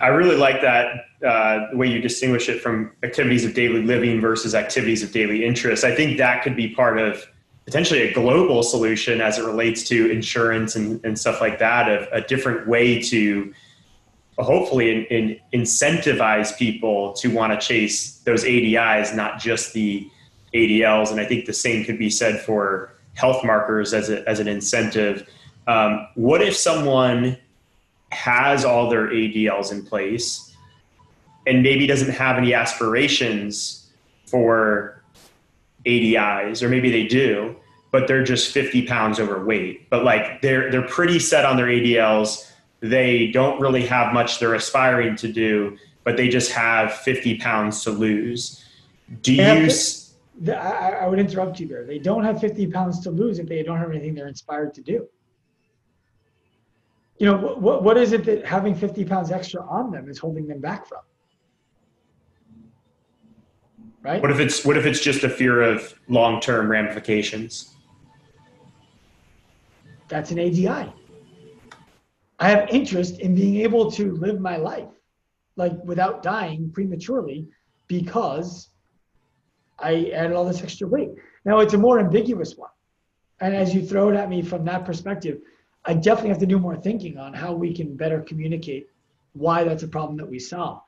I 0.00 0.08
really 0.08 0.36
like 0.36 0.60
that 0.60 0.86
uh, 1.24 1.70
the 1.70 1.76
way 1.76 1.86
you 1.86 2.00
distinguish 2.00 2.48
it 2.48 2.60
from 2.60 2.92
activities 3.02 3.44
of 3.44 3.54
daily 3.54 3.82
living 3.82 4.20
versus 4.20 4.54
activities 4.54 5.02
of 5.02 5.12
daily 5.12 5.44
interest. 5.44 5.84
I 5.84 5.94
think 5.94 6.18
that 6.18 6.42
could 6.42 6.56
be 6.56 6.74
part 6.74 6.98
of 6.98 7.24
potentially 7.64 8.02
a 8.02 8.12
global 8.12 8.62
solution 8.62 9.20
as 9.20 9.38
it 9.38 9.44
relates 9.44 9.84
to 9.84 10.10
insurance 10.10 10.76
and, 10.76 11.02
and 11.04 11.18
stuff 11.18 11.40
like 11.40 11.58
that, 11.60 11.88
of 11.88 12.08
a 12.12 12.20
different 12.20 12.68
way 12.68 13.00
to 13.00 13.54
hopefully 14.38 14.90
in, 14.90 15.04
in 15.52 15.62
incentivize 15.62 16.56
people 16.56 17.12
to 17.14 17.28
want 17.28 17.58
to 17.58 17.66
chase 17.66 18.18
those 18.20 18.44
ADIs, 18.44 19.14
not 19.14 19.38
just 19.38 19.72
the 19.72 20.08
ADLs. 20.54 21.10
And 21.10 21.20
I 21.20 21.24
think 21.24 21.46
the 21.46 21.52
same 21.52 21.84
could 21.84 21.98
be 21.98 22.10
said 22.10 22.40
for 22.40 22.92
health 23.14 23.44
markers 23.44 23.94
as, 23.94 24.10
a, 24.10 24.28
as 24.28 24.40
an 24.40 24.48
incentive. 24.48 25.28
Um, 25.66 26.08
what 26.14 26.42
if 26.42 26.56
someone 26.56 27.36
has 28.10 28.64
all 28.64 28.88
their 28.88 29.08
ADLs 29.08 29.72
in 29.72 29.84
place 29.84 30.54
and 31.46 31.62
maybe 31.62 31.86
doesn't 31.86 32.12
have 32.12 32.36
any 32.36 32.54
aspirations 32.54 33.90
for 34.26 35.02
ADIs, 35.86 36.62
or 36.62 36.68
maybe 36.68 36.90
they 36.90 37.06
do, 37.06 37.54
but 37.90 38.08
they're 38.08 38.24
just 38.24 38.52
50 38.52 38.86
pounds 38.86 39.20
overweight. 39.20 39.88
But 39.90 40.04
like 40.04 40.42
they're 40.42 40.70
they're 40.70 40.88
pretty 40.88 41.18
set 41.18 41.44
on 41.44 41.56
their 41.56 41.66
ADLs. 41.66 42.50
They 42.90 43.28
don't 43.28 43.60
really 43.60 43.86
have 43.86 44.12
much 44.12 44.38
they're 44.38 44.54
aspiring 44.54 45.16
to 45.16 45.32
do, 45.32 45.78
but 46.04 46.16
they 46.16 46.28
just 46.28 46.52
have 46.52 46.92
50 46.92 47.38
pounds 47.38 47.82
to 47.84 47.90
lose. 47.90 48.64
Do 49.22 49.32
you? 49.32 49.70
I, 50.52 50.98
I 51.02 51.06
would 51.06 51.18
interrupt 51.18 51.60
you 51.60 51.68
there. 51.68 51.84
They 51.84 51.98
don't 51.98 52.24
have 52.24 52.40
50 52.40 52.66
pounds 52.68 53.00
to 53.00 53.10
lose 53.10 53.38
if 53.38 53.46
they 53.46 53.62
don't 53.62 53.78
have 53.78 53.90
anything 53.90 54.14
they're 54.14 54.28
inspired 54.28 54.74
to 54.74 54.82
do 54.82 55.08
you 57.18 57.26
know, 57.26 57.36
what, 57.36 57.82
what 57.82 57.96
is 57.96 58.12
it 58.12 58.24
that 58.24 58.44
having 58.44 58.74
50 58.74 59.04
pounds 59.04 59.30
extra 59.30 59.64
on 59.66 59.90
them 59.90 60.08
is 60.08 60.18
holding 60.18 60.46
them 60.46 60.60
back 60.60 60.86
from? 60.86 61.00
Right? 64.02 64.20
What 64.20 64.30
if 64.30 64.38
it's 64.38 64.64
what 64.64 64.76
if 64.76 64.84
it's 64.84 65.00
just 65.00 65.24
a 65.24 65.30
fear 65.30 65.62
of 65.62 65.98
long-term 66.08 66.70
ramifications? 66.70 67.74
That's 70.08 70.30
an 70.30 70.38
ADI. 70.38 70.92
I 72.44 72.48
have 72.50 72.68
interest 72.68 73.20
in 73.20 73.34
being 73.34 73.62
able 73.62 73.90
to 73.92 74.12
live 74.16 74.38
my 74.38 74.58
life 74.58 74.90
like 75.56 75.82
without 75.82 76.22
dying 76.22 76.70
prematurely 76.70 77.48
because 77.86 78.68
I 79.78 80.10
added 80.10 80.34
all 80.34 80.44
this 80.44 80.62
extra 80.62 80.86
weight. 80.86 81.12
Now 81.46 81.60
it's 81.60 81.72
a 81.72 81.78
more 81.78 81.98
ambiguous 81.98 82.54
one. 82.54 82.68
And 83.40 83.56
as 83.56 83.74
you 83.74 83.80
throw 83.80 84.10
it 84.10 84.16
at 84.16 84.28
me 84.28 84.42
from 84.42 84.62
that 84.66 84.84
perspective, 84.84 85.38
I 85.86 85.94
definitely 85.94 86.28
have 86.32 86.38
to 86.40 86.44
do 86.44 86.58
more 86.58 86.76
thinking 86.76 87.16
on 87.16 87.32
how 87.32 87.54
we 87.54 87.72
can 87.72 87.96
better 87.96 88.20
communicate 88.20 88.90
why 89.32 89.64
that's 89.64 89.82
a 89.82 89.88
problem 89.88 90.18
that 90.18 90.28
we 90.28 90.38
solve. 90.38 90.82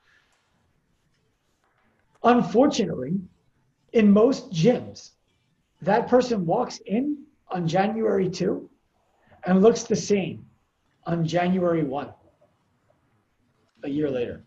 Unfortunately, 2.23 3.19
in 3.93 4.11
most 4.11 4.51
gyms, 4.51 5.13
that 5.81 6.07
person 6.07 6.45
walks 6.45 6.77
in 6.85 7.23
on 7.49 7.67
January 7.67 8.29
2 8.29 8.69
and 9.47 9.63
looks 9.63 9.85
the 9.85 9.95
same 9.95 10.46
on 11.07 11.25
January 11.25 11.83
1, 11.83 12.09
a 13.83 13.89
year 13.89 14.11
later. 14.11 14.43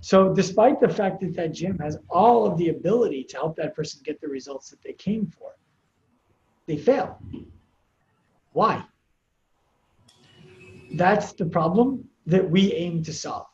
So, 0.00 0.32
despite 0.32 0.80
the 0.80 0.88
fact 0.88 1.20
that 1.20 1.34
that 1.34 1.52
gym 1.52 1.76
has 1.80 1.98
all 2.08 2.46
of 2.46 2.56
the 2.56 2.68
ability 2.68 3.24
to 3.24 3.36
help 3.36 3.56
that 3.56 3.74
person 3.74 4.00
get 4.04 4.20
the 4.20 4.28
results 4.28 4.70
that 4.70 4.80
they 4.82 4.92
came 4.92 5.26
for, 5.26 5.56
they 6.66 6.76
fail. 6.76 7.18
Why? 8.52 8.84
That's 10.94 11.32
the 11.32 11.46
problem 11.46 12.08
that 12.26 12.48
we 12.48 12.72
aim 12.74 13.02
to 13.02 13.12
solve. 13.12 13.46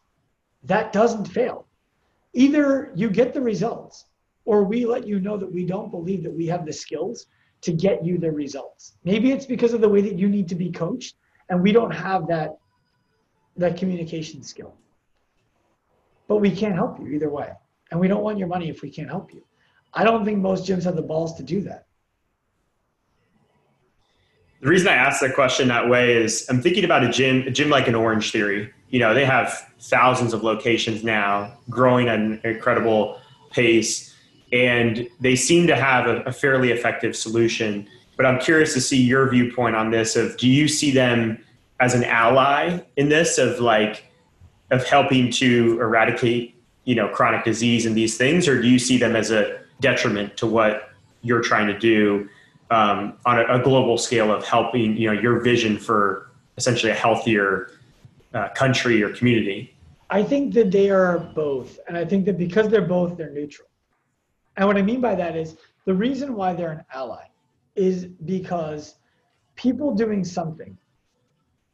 That 0.64 0.92
doesn't 0.92 1.26
fail. 1.26 1.66
Either 2.34 2.92
you 2.94 3.08
get 3.08 3.32
the 3.32 3.40
results 3.40 4.04
or 4.44 4.64
we 4.64 4.84
let 4.84 5.06
you 5.06 5.20
know 5.20 5.38
that 5.38 5.50
we 5.50 5.64
don't 5.64 5.90
believe 5.90 6.22
that 6.24 6.32
we 6.32 6.46
have 6.46 6.66
the 6.66 6.72
skills 6.72 7.26
to 7.62 7.72
get 7.72 8.04
you 8.04 8.18
the 8.18 8.30
results. 8.30 8.98
Maybe 9.04 9.32
it's 9.32 9.46
because 9.46 9.72
of 9.72 9.80
the 9.80 9.88
way 9.88 10.02
that 10.02 10.18
you 10.18 10.28
need 10.28 10.48
to 10.48 10.54
be 10.54 10.70
coached 10.70 11.16
and 11.48 11.62
we 11.62 11.72
don't 11.72 11.90
have 11.90 12.26
that 12.28 12.56
that 13.56 13.76
communication 13.76 14.42
skill. 14.42 14.74
But 16.26 16.36
we 16.36 16.50
can't 16.50 16.74
help 16.74 16.98
you 16.98 17.06
either 17.08 17.30
way. 17.30 17.52
And 17.90 18.00
we 18.00 18.08
don't 18.08 18.22
want 18.22 18.38
your 18.38 18.48
money 18.48 18.68
if 18.68 18.82
we 18.82 18.90
can't 18.90 19.08
help 19.08 19.32
you. 19.32 19.44
I 19.92 20.02
don't 20.02 20.24
think 20.24 20.38
most 20.38 20.66
gyms 20.66 20.82
have 20.84 20.96
the 20.96 21.02
balls 21.02 21.34
to 21.36 21.42
do 21.42 21.60
that. 21.62 21.86
The 24.60 24.68
reason 24.68 24.88
I 24.88 24.94
ask 24.94 25.20
that 25.20 25.34
question 25.34 25.68
that 25.68 25.88
way 25.88 26.16
is 26.16 26.46
I'm 26.48 26.62
thinking 26.62 26.84
about 26.84 27.04
a 27.04 27.10
gym, 27.10 27.46
a 27.46 27.50
gym 27.50 27.68
like 27.68 27.86
an 27.86 27.94
Orange 27.94 28.32
Theory. 28.32 28.72
You 28.88 28.98
know, 28.98 29.12
they 29.12 29.26
have 29.26 29.70
thousands 29.78 30.32
of 30.32 30.42
locations 30.42 31.04
now, 31.04 31.58
growing 31.68 32.08
at 32.08 32.18
an 32.18 32.40
incredible 32.44 33.20
pace, 33.50 34.14
and 34.52 35.06
they 35.20 35.36
seem 35.36 35.66
to 35.66 35.76
have 35.76 36.06
a, 36.06 36.22
a 36.22 36.32
fairly 36.32 36.70
effective 36.70 37.14
solution. 37.14 37.86
But 38.16 38.26
I'm 38.26 38.38
curious 38.38 38.74
to 38.74 38.80
see 38.80 39.00
your 39.02 39.28
viewpoint 39.28 39.74
on 39.76 39.90
this. 39.90 40.16
Of 40.16 40.36
do 40.36 40.48
you 40.48 40.68
see 40.68 40.90
them 40.90 41.44
as 41.80 41.94
an 41.94 42.04
ally 42.04 42.80
in 42.96 43.08
this 43.08 43.38
of 43.38 43.60
like 43.60 44.06
of 44.70 44.84
helping 44.86 45.30
to 45.30 45.78
eradicate 45.80 46.54
you 46.84 46.94
know 46.94 47.08
chronic 47.08 47.44
disease 47.44 47.86
and 47.86 47.96
these 47.96 48.16
things, 48.16 48.46
or 48.48 48.60
do 48.60 48.68
you 48.68 48.78
see 48.78 48.96
them 48.96 49.16
as 49.16 49.30
a 49.30 49.60
detriment 49.80 50.36
to 50.36 50.46
what 50.46 50.90
you're 51.22 51.42
trying 51.42 51.66
to 51.66 51.78
do 51.78 52.28
um, 52.70 53.14
on 53.26 53.38
a, 53.38 53.44
a, 53.58 53.62
global 53.62 53.98
scale 53.98 54.32
of 54.32 54.44
helping 54.44 54.96
you 54.96 55.12
know 55.12 55.20
your 55.20 55.40
vision 55.40 55.78
for 55.78 56.30
essentially 56.56 56.92
a 56.92 56.94
healthier 56.94 57.70
uh, 58.34 58.48
country 58.50 59.02
or 59.02 59.10
community? 59.10 59.74
I 60.10 60.22
think 60.22 60.54
that 60.54 60.70
they 60.70 60.90
are 60.90 61.18
both, 61.18 61.78
and 61.88 61.96
I 61.96 62.04
think 62.04 62.24
that 62.26 62.38
because 62.38 62.68
they're 62.68 62.82
both, 62.82 63.16
they're 63.16 63.30
neutral. 63.30 63.68
And 64.56 64.66
what 64.68 64.76
I 64.76 64.82
mean 64.82 65.00
by 65.00 65.14
that 65.16 65.34
is 65.34 65.56
the 65.84 65.94
reason 65.94 66.34
why 66.34 66.54
they're 66.54 66.70
an 66.70 66.84
ally 66.92 67.24
is 67.76 68.06
because 68.06 68.96
people 69.56 69.94
doing 69.94 70.24
something 70.24 70.76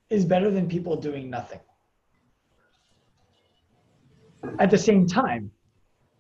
is 0.09 0.25
better 0.25 0.51
than 0.51 0.69
people 0.69 0.97
doing 0.97 1.31
nothing. 1.31 1.61
At 4.59 4.71
the 4.71 4.79
same 4.79 5.07
time, 5.07 5.51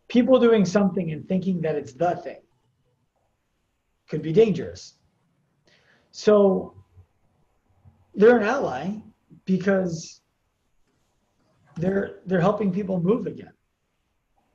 people 0.08 0.38
doing 0.38 0.64
something 0.64 1.10
and 1.12 1.26
thinking 1.26 1.60
that 1.62 1.74
it's 1.74 1.92
the 1.92 2.16
thing 2.16 2.40
could 4.08 4.22
be 4.22 4.32
dangerous. 4.32 4.94
So 6.10 6.74
they're 8.14 8.36
an 8.36 8.42
ally 8.42 8.96
because 9.44 10.20
they're 11.76 12.20
they're 12.26 12.40
helping 12.40 12.72
people 12.72 13.00
move 13.00 13.26
again. 13.26 13.52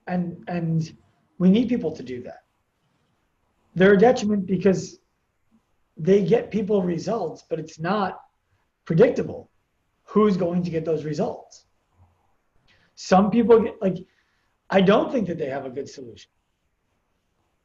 And 0.08 0.44
and 0.48 0.96
we 1.40 1.50
need 1.50 1.70
people 1.70 1.92
to 1.92 2.04
do 2.04 2.22
that. 2.24 2.44
They're 3.74 3.94
a 3.94 3.98
detriment 3.98 4.46
because 4.46 5.00
they 5.98 6.24
get 6.24 6.52
people 6.52 6.82
results, 6.82 7.44
but 7.50 7.60
it's 7.60 7.80
not 7.80 8.22
predictable 8.86 9.50
who's 10.04 10.38
going 10.38 10.64
to 10.64 10.70
get 10.70 10.86
those 10.86 11.04
results. 11.04 11.66
Some 12.96 13.32
people 13.32 13.60
get 13.62 13.82
like, 13.82 13.98
I 14.70 14.82
don't 14.82 15.12
think 15.12 15.28
that 15.28 15.38
they 15.38 15.50
have 15.50 15.66
a 15.66 15.70
good 15.70 15.90
solution. 15.90 16.30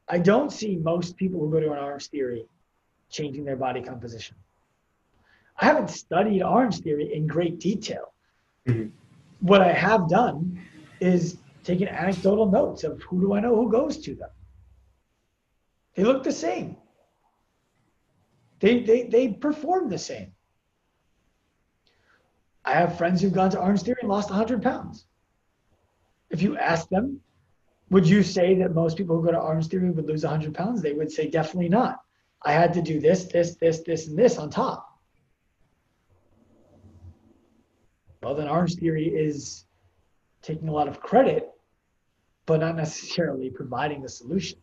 I 0.09 0.18
don't 0.18 0.51
see 0.53 0.76
most 0.76 1.16
people 1.16 1.41
who 1.41 1.51
go 1.51 1.61
to 1.61 1.72
an 1.72 1.78
Orange 1.78 2.09
Theory 2.09 2.47
changing 3.11 3.45
their 3.45 3.57
body 3.57 3.81
composition. 3.81 4.37
I 5.57 5.66
haven't 5.66 5.91
studied 5.91 6.43
Orange 6.43 6.81
Theory 6.81 7.14
in 7.14 7.26
great 7.26 7.61
detail. 7.61 8.12
Mm-hmm. 8.66 8.89
What 9.41 9.61
I 9.61 9.72
have 9.72 10.09
done 10.09 10.61
is 11.01 11.39
taken 11.64 11.89
anecdotal 11.89 12.51
notes 12.51 12.85
of 12.85 13.01
who 13.03 13.20
do 13.20 13.35
I 13.35 13.41
know 13.41 13.55
who 13.55 13.70
goes 13.70 13.99
to 13.99 14.14
them. 14.14 14.31
They 15.95 16.05
look 16.05 16.22
the 16.22 16.33
same. 16.33 16.76
They, 18.61 18.80
they, 18.80 19.02
they 19.04 19.28
perform 19.28 19.88
the 19.88 19.98
same. 19.98 20.32
I 22.64 22.72
have 22.72 22.98
friends 22.98 23.20
who've 23.20 23.32
gone 23.32 23.50
to 23.50 23.61
Orange 23.61 23.82
Theory 23.82 23.98
and 24.02 24.11
lost 24.11 24.30
100 24.30 24.62
pounds. 24.62 25.06
If 26.28 26.42
you 26.42 26.56
ask 26.56 26.88
them, 26.88 27.20
would 27.90 28.06
you 28.06 28.22
say 28.22 28.54
that 28.56 28.74
most 28.74 28.96
people 28.96 29.16
who 29.16 29.24
go 29.24 29.32
to 29.32 29.38
Orange 29.38 29.66
Theory 29.66 29.90
would 29.90 30.06
lose 30.06 30.22
100 30.22 30.54
pounds? 30.54 30.82
They 30.82 30.92
would 30.92 31.11
say 31.11 31.28
definitely 31.28 31.70
not. 31.70 32.00
I 32.42 32.52
had 32.52 32.72
to 32.74 32.82
do 32.82 33.00
this, 33.00 33.24
this, 33.24 33.56
this, 33.56 33.80
this, 33.80 34.06
and 34.06 34.18
this 34.18 34.38
on 34.38 34.50
top. 34.50 34.86
Well, 38.22 38.34
then 38.34 38.48
Orange 38.48 38.76
Theory 38.76 39.08
is 39.08 39.64
taking 40.42 40.68
a 40.68 40.72
lot 40.72 40.88
of 40.88 41.00
credit, 41.00 41.48
but 42.46 42.61
not 42.61 42.76
necessarily 42.76 43.50
providing 43.50 44.02
the 44.02 44.08
solution. 44.08 44.58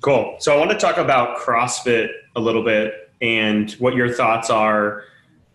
Cool. 0.00 0.36
So 0.38 0.54
I 0.54 0.58
want 0.58 0.70
to 0.70 0.78
talk 0.78 0.96
about 0.96 1.38
CrossFit 1.38 2.10
a 2.36 2.40
little 2.40 2.62
bit 2.62 3.10
and 3.20 3.72
what 3.72 3.94
your 3.94 4.12
thoughts 4.12 4.48
are 4.48 5.04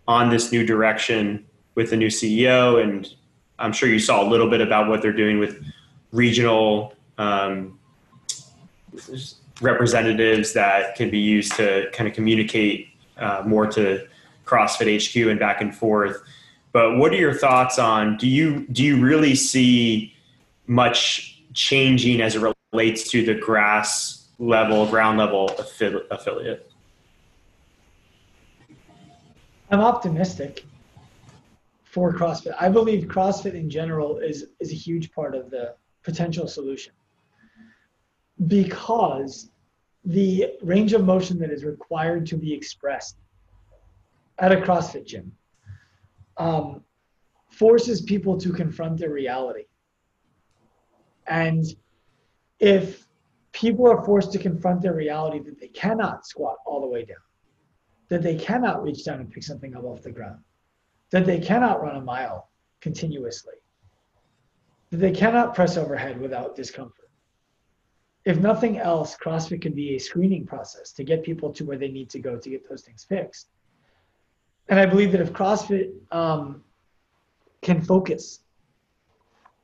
on 0.08 0.30
this 0.30 0.52
new 0.52 0.66
direction 0.66 1.46
with 1.76 1.92
the 1.92 1.96
new 1.96 2.08
CEO. 2.08 2.82
And 2.82 3.08
I'm 3.58 3.72
sure 3.72 3.88
you 3.88 4.00
saw 4.00 4.22
a 4.22 4.28
little 4.28 4.50
bit 4.50 4.60
about 4.60 4.90
what 4.90 5.02
they're 5.02 5.14
doing 5.14 5.40
with 5.40 5.64
regional 6.12 6.94
um, 7.18 7.80
representatives 9.62 10.54
that 10.54 10.96
can 10.96 11.10
be 11.10 11.20
used 11.20 11.54
to 11.56 11.90
kind 11.94 12.08
of 12.08 12.14
communicate 12.14 12.90
uh, 13.18 13.44
more 13.46 13.66
to 13.68 14.06
CrossFit 14.46 15.00
HQ 15.02 15.30
and 15.30 15.40
back 15.40 15.62
and 15.62 15.74
forth. 15.74 16.22
But 16.74 16.98
what 16.98 17.14
are 17.14 17.18
your 17.18 17.34
thoughts 17.34 17.80
on? 17.80 18.18
Do 18.18 18.28
you 18.28 18.66
do 18.72 18.84
you 18.84 19.00
really 19.00 19.36
see 19.36 20.14
much 20.68 21.42
changing 21.54 22.20
as 22.20 22.36
it 22.36 22.54
relates 22.74 23.10
to 23.12 23.24
the 23.24 23.36
grass 23.36 24.23
level, 24.40 24.86
ground 24.86 25.18
level 25.18 25.50
affi- 25.50 26.06
affiliate? 26.12 26.72
I'm 29.70 29.82
optimistic 29.82 30.66
for 31.84 32.14
CrossFit. 32.14 32.54
I 32.60 32.70
believe 32.70 33.08
CrossFit 33.08 33.54
in 33.54 33.70
general 33.70 34.18
is 34.18 34.48
is 34.60 34.72
a 34.72 34.76
huge 34.76 35.12
part 35.12 35.36
of 35.36 35.50
the 35.50 35.76
potential 36.04 36.48
solution 36.48 36.94
because 38.48 39.52
the 40.06 40.54
range 40.62 40.94
of 40.94 41.06
motion 41.06 41.40
that 41.40 41.50
is 41.50 41.64
required 41.64 42.26
to 42.28 42.36
be 42.36 42.54
expressed 42.54 43.18
at 44.40 44.52
a 44.52 44.58
CrossFit 44.58 45.06
gym 45.06 45.32
um, 46.38 46.84
forces 47.50 48.02
people 48.02 48.38
to 48.38 48.52
confront 48.52 48.98
their 48.98 49.12
reality. 49.12 49.66
And 51.28 51.64
if 52.60 53.03
people 53.54 53.90
are 53.90 54.04
forced 54.04 54.32
to 54.34 54.40
confront 54.40 54.82
their 54.82 54.96
reality 54.96 55.40
that 55.40 55.60
they 55.60 55.68
cannot 55.70 56.26
squat 56.26 56.58
all 56.66 56.82
the 56.82 56.88
way 56.88 57.06
down, 57.06 57.18
that 58.10 58.22
they 58.22 58.36
cannot 58.36 58.84
reach 58.84 59.06
down 59.06 59.22
and 59.22 59.32
pick 59.32 59.44
something 59.44 59.76
up 59.76 59.84
off 59.84 60.02
the 60.02 60.12
ground, 60.12 60.40
that 61.12 61.26
they 61.26 61.40
cannot 61.40 61.82
run 61.82 61.96
a 61.96 62.02
mile 62.02 62.50
continuously, 62.82 63.54
that 64.90 64.98
they 64.98 65.12
cannot 65.12 65.56
press 65.56 65.78
overhead 65.78 66.20
without 66.20 66.56
discomfort. 66.56 67.10
If 68.26 68.40
nothing 68.40 68.78
else, 68.78 69.16
CrossFit 69.18 69.62
could 69.62 69.76
be 69.76 69.96
a 69.96 70.00
screening 70.00 70.46
process 70.46 70.92
to 70.94 71.04
get 71.04 71.24
people 71.24 71.52
to 71.54 71.66
where 71.66 71.78
they 71.78 71.90
need 71.90 72.10
to 72.12 72.20
go 72.20 72.38
to 72.38 72.50
get 72.50 72.68
those 72.68 72.82
things 72.82 73.04
fixed. 73.04 73.50
And 74.70 74.80
I 74.80 74.86
believe 74.86 75.12
that 75.12 75.22
if 75.22 75.34
CrossFit 75.34 75.92
um, 76.12 76.64
can 77.62 77.82
focus, 77.82 78.40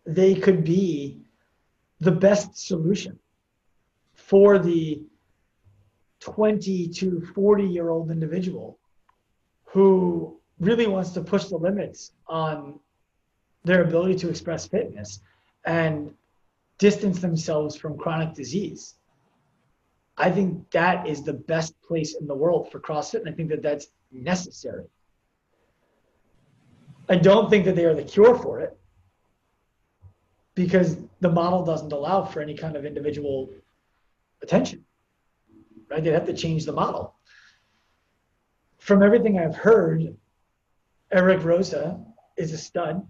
they 0.05 0.35
could 0.35 0.63
be 0.63 1.21
the 2.01 2.11
best 2.11 2.57
solution 2.57 3.17
for 4.29 4.59
the 4.59 5.01
20 6.19 6.87
to 6.89 7.19
40 7.33 7.63
year 7.63 7.89
old 7.89 8.11
individual 8.11 8.77
who 9.65 10.39
really 10.59 10.85
wants 10.85 11.09
to 11.11 11.21
push 11.21 11.45
the 11.45 11.57
limits 11.57 12.11
on 12.27 12.79
their 13.63 13.81
ability 13.83 14.13
to 14.13 14.29
express 14.29 14.67
fitness 14.67 15.21
and 15.65 16.13
distance 16.77 17.19
themselves 17.19 17.75
from 17.75 17.97
chronic 17.97 18.35
disease. 18.35 18.95
I 20.15 20.29
think 20.29 20.69
that 20.71 21.07
is 21.07 21.23
the 21.23 21.33
best 21.33 21.73
place 21.81 22.15
in 22.15 22.27
the 22.27 22.35
world 22.35 22.71
for 22.71 22.79
CrossFit, 22.79 23.21
and 23.21 23.29
I 23.29 23.31
think 23.31 23.49
that 23.49 23.63
that's 23.63 23.87
necessary. 24.11 24.85
I 27.07 27.15
don't 27.15 27.49
think 27.49 27.65
that 27.65 27.75
they 27.75 27.85
are 27.85 27.95
the 27.95 28.03
cure 28.03 28.35
for 28.35 28.59
it 28.59 28.77
because 30.53 30.97
the 31.19 31.31
model 31.31 31.65
doesn't 31.65 31.91
allow 31.91 32.25
for 32.25 32.41
any 32.41 32.53
kind 32.53 32.75
of 32.75 32.85
individual 32.85 33.49
attention, 34.41 34.85
right? 35.89 36.03
They'd 36.03 36.13
have 36.13 36.25
to 36.27 36.33
change 36.33 36.65
the 36.65 36.73
model. 36.73 37.15
From 38.77 39.03
everything 39.03 39.37
I've 39.37 39.55
heard, 39.55 40.15
Eric 41.11 41.41
Roza 41.41 42.03
is 42.37 42.53
a 42.53 42.57
stud. 42.57 43.05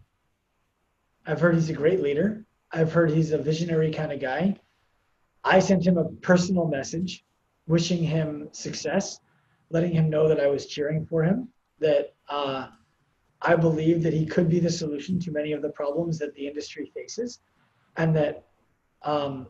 I've 1.26 1.40
heard 1.40 1.56
he's 1.56 1.70
a 1.70 1.74
great 1.74 2.02
leader. 2.02 2.46
I've 2.72 2.92
heard 2.92 3.12
he's 3.12 3.32
a 3.32 3.38
visionary 3.38 3.92
kind 3.92 4.12
of 4.12 4.20
guy. 4.20 4.56
I 5.44 5.60
sent 5.60 5.86
him 5.86 5.98
a 5.98 6.06
personal 6.06 6.68
message 6.68 7.24
wishing 7.68 8.04
him 8.04 8.50
success, 8.52 9.20
letting 9.70 9.92
him 9.92 10.10
know 10.10 10.28
that 10.28 10.40
I 10.40 10.48
was 10.48 10.66
cheering 10.66 11.06
for 11.06 11.24
him, 11.24 11.50
that 11.80 12.14
uh, 12.28 12.68
I 13.42 13.56
believe 13.56 14.04
that 14.04 14.14
he 14.14 14.26
could 14.26 14.50
be 14.50 14.60
the 14.60 14.72
solution 14.72 15.20
to 15.20 15.32
many 15.32 15.54
of 15.54 15.62
the 15.62 15.70
problems 15.70 16.18
that 16.20 16.34
the 16.34 16.48
industry 16.48 16.92
faces, 16.96 17.40
and 17.96 18.16
that 18.16 18.46
um, 19.04 19.48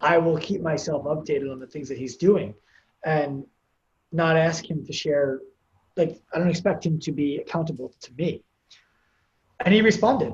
I 0.00 0.18
will 0.18 0.38
keep 0.38 0.60
myself 0.60 1.04
updated 1.04 1.50
on 1.50 1.58
the 1.60 1.66
things 1.66 1.88
that 1.88 1.98
he's 1.98 2.16
doing 2.16 2.54
and 3.04 3.44
not 4.12 4.36
ask 4.36 4.68
him 4.68 4.84
to 4.86 4.92
share. 4.92 5.40
Like, 5.96 6.20
I 6.32 6.38
don't 6.38 6.50
expect 6.50 6.84
him 6.84 6.98
to 7.00 7.12
be 7.12 7.36
accountable 7.36 7.94
to 8.00 8.12
me. 8.14 8.42
And 9.60 9.72
he 9.72 9.82
responded, 9.82 10.32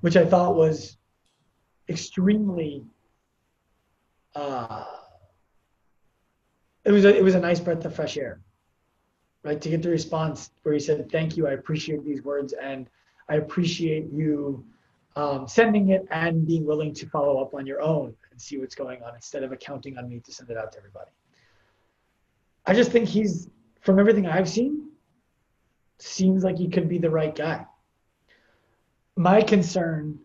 which 0.00 0.16
I 0.16 0.24
thought 0.24 0.54
was 0.54 0.96
extremely. 1.88 2.84
Uh, 4.34 4.84
it 6.84 6.92
was 6.92 7.04
a, 7.04 7.16
it 7.16 7.24
was 7.24 7.34
a 7.34 7.40
nice 7.40 7.58
breath 7.58 7.84
of 7.84 7.94
fresh 7.94 8.16
air, 8.16 8.40
right? 9.42 9.60
To 9.60 9.68
get 9.68 9.82
the 9.82 9.88
response 9.88 10.50
where 10.62 10.74
he 10.74 10.80
said, 10.80 11.10
"Thank 11.10 11.36
you, 11.36 11.48
I 11.48 11.52
appreciate 11.52 12.04
these 12.04 12.22
words, 12.22 12.52
and 12.52 12.88
I 13.28 13.36
appreciate 13.36 14.12
you 14.12 14.64
um, 15.16 15.48
sending 15.48 15.88
it 15.88 16.06
and 16.10 16.46
being 16.46 16.64
willing 16.64 16.94
to 16.94 17.06
follow 17.08 17.42
up 17.42 17.54
on 17.54 17.66
your 17.66 17.80
own 17.80 18.14
and 18.38 18.42
see 18.44 18.56
what's 18.56 18.76
going 18.76 19.02
on 19.02 19.16
instead 19.16 19.42
of 19.42 19.50
accounting 19.50 19.98
on 19.98 20.08
me 20.08 20.20
to 20.20 20.32
send 20.32 20.48
it 20.48 20.56
out 20.56 20.70
to 20.70 20.78
everybody. 20.78 21.10
I 22.64 22.72
just 22.72 22.92
think 22.92 23.08
he's, 23.08 23.50
from 23.80 23.98
everything 23.98 24.28
I've 24.28 24.48
seen, 24.48 24.90
seems 25.98 26.44
like 26.44 26.56
he 26.56 26.68
could 26.68 26.88
be 26.88 26.98
the 26.98 27.10
right 27.10 27.34
guy. 27.34 27.66
My 29.16 29.42
concern 29.42 30.20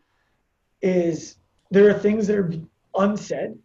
is 0.83 1.37
there 1.71 1.89
are 1.89 1.97
things 1.97 2.27
that 2.27 2.37
are 2.37 2.53
unsaid 2.93 3.57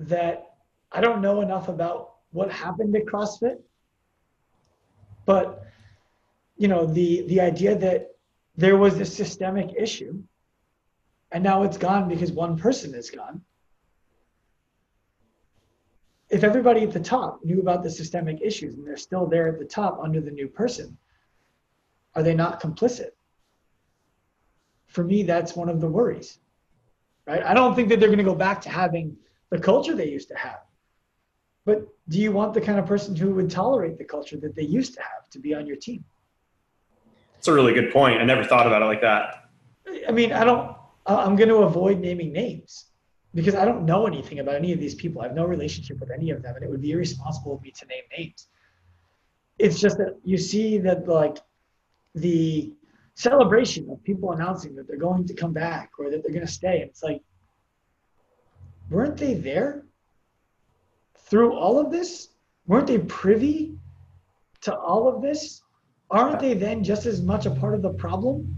that 0.00 0.56
I 0.90 1.00
don't 1.00 1.22
know 1.22 1.40
enough 1.40 1.68
about 1.68 2.14
what 2.32 2.50
happened 2.50 2.96
at 2.96 3.06
CrossFit, 3.06 3.60
but 5.24 5.62
you 6.56 6.66
know 6.66 6.84
the 6.86 7.22
the 7.28 7.40
idea 7.40 7.78
that 7.78 8.16
there 8.56 8.76
was 8.76 8.98
this 8.98 9.16
systemic 9.16 9.72
issue 9.78 10.20
and 11.32 11.44
now 11.44 11.62
it's 11.62 11.76
gone 11.76 12.08
because 12.08 12.32
one 12.32 12.56
person 12.56 12.94
is 12.94 13.10
gone 13.10 13.40
if 16.30 16.44
everybody 16.44 16.82
at 16.82 16.92
the 16.92 17.00
top 17.00 17.42
knew 17.42 17.60
about 17.60 17.82
the 17.82 17.90
systemic 17.90 18.40
issues 18.42 18.74
and 18.74 18.86
they're 18.86 18.96
still 18.96 19.26
there 19.26 19.48
at 19.48 19.58
the 19.58 19.64
top 19.64 19.98
under 20.02 20.20
the 20.20 20.30
new 20.30 20.48
person 20.48 20.96
are 22.14 22.22
they 22.22 22.34
not 22.34 22.60
complicit 22.60 23.10
for 24.86 25.04
me 25.04 25.22
that's 25.22 25.54
one 25.56 25.68
of 25.68 25.80
the 25.80 25.88
worries 25.88 26.38
right 27.26 27.42
i 27.44 27.54
don't 27.54 27.74
think 27.74 27.88
that 27.88 28.00
they're 28.00 28.08
going 28.08 28.18
to 28.18 28.24
go 28.24 28.34
back 28.34 28.60
to 28.60 28.68
having 28.68 29.16
the 29.50 29.58
culture 29.58 29.94
they 29.94 30.08
used 30.08 30.28
to 30.28 30.36
have 30.36 30.60
but 31.64 31.86
do 32.08 32.18
you 32.18 32.32
want 32.32 32.54
the 32.54 32.60
kind 32.60 32.78
of 32.78 32.86
person 32.86 33.14
who 33.14 33.34
would 33.34 33.50
tolerate 33.50 33.98
the 33.98 34.04
culture 34.04 34.36
that 34.36 34.54
they 34.54 34.62
used 34.62 34.94
to 34.94 35.00
have 35.00 35.28
to 35.30 35.38
be 35.38 35.54
on 35.54 35.66
your 35.66 35.76
team 35.76 36.04
it's 37.38 37.46
a 37.46 37.52
really 37.52 37.72
good 37.72 37.92
point. 37.92 38.20
I 38.20 38.24
never 38.24 38.44
thought 38.44 38.66
about 38.66 38.82
it 38.82 38.86
like 38.86 39.00
that. 39.02 39.48
I 40.06 40.12
mean, 40.12 40.32
I 40.32 40.44
don't. 40.44 40.76
Uh, 41.08 41.16
I'm 41.24 41.36
going 41.36 41.48
to 41.48 41.56
avoid 41.56 41.98
naming 41.98 42.32
names 42.32 42.86
because 43.34 43.54
I 43.54 43.64
don't 43.64 43.84
know 43.84 44.06
anything 44.06 44.38
about 44.38 44.54
any 44.54 44.72
of 44.72 44.78
these 44.78 44.94
people. 44.94 45.22
I 45.22 45.26
have 45.26 45.34
no 45.34 45.46
relationship 45.46 45.98
with 45.98 46.10
any 46.10 46.30
of 46.30 46.42
them, 46.42 46.54
and 46.54 46.64
it 46.64 46.70
would 46.70 46.82
be 46.82 46.92
irresponsible 46.92 47.54
of 47.54 47.62
me 47.62 47.72
to 47.72 47.86
name 47.86 48.04
names. 48.16 48.48
It's 49.58 49.80
just 49.80 49.98
that 49.98 50.18
you 50.22 50.38
see 50.38 50.78
that 50.78 51.08
like 51.08 51.38
the 52.14 52.72
celebration 53.14 53.90
of 53.90 54.04
people 54.04 54.32
announcing 54.32 54.76
that 54.76 54.86
they're 54.86 54.96
going 54.96 55.26
to 55.26 55.34
come 55.34 55.52
back 55.52 55.90
or 55.98 56.10
that 56.10 56.22
they're 56.22 56.32
going 56.32 56.46
to 56.46 56.52
stay. 56.52 56.82
It's 56.86 57.02
like, 57.02 57.22
weren't 58.88 59.16
they 59.16 59.34
there 59.34 59.84
through 61.16 61.54
all 61.54 61.80
of 61.80 61.90
this? 61.90 62.28
Weren't 62.66 62.86
they 62.86 62.98
privy 62.98 63.74
to 64.60 64.76
all 64.76 65.08
of 65.08 65.22
this? 65.22 65.62
aren't 66.10 66.40
they 66.40 66.54
then 66.54 66.82
just 66.82 67.06
as 67.06 67.20
much 67.20 67.46
a 67.46 67.50
part 67.50 67.74
of 67.74 67.82
the 67.82 67.90
problem? 67.90 68.56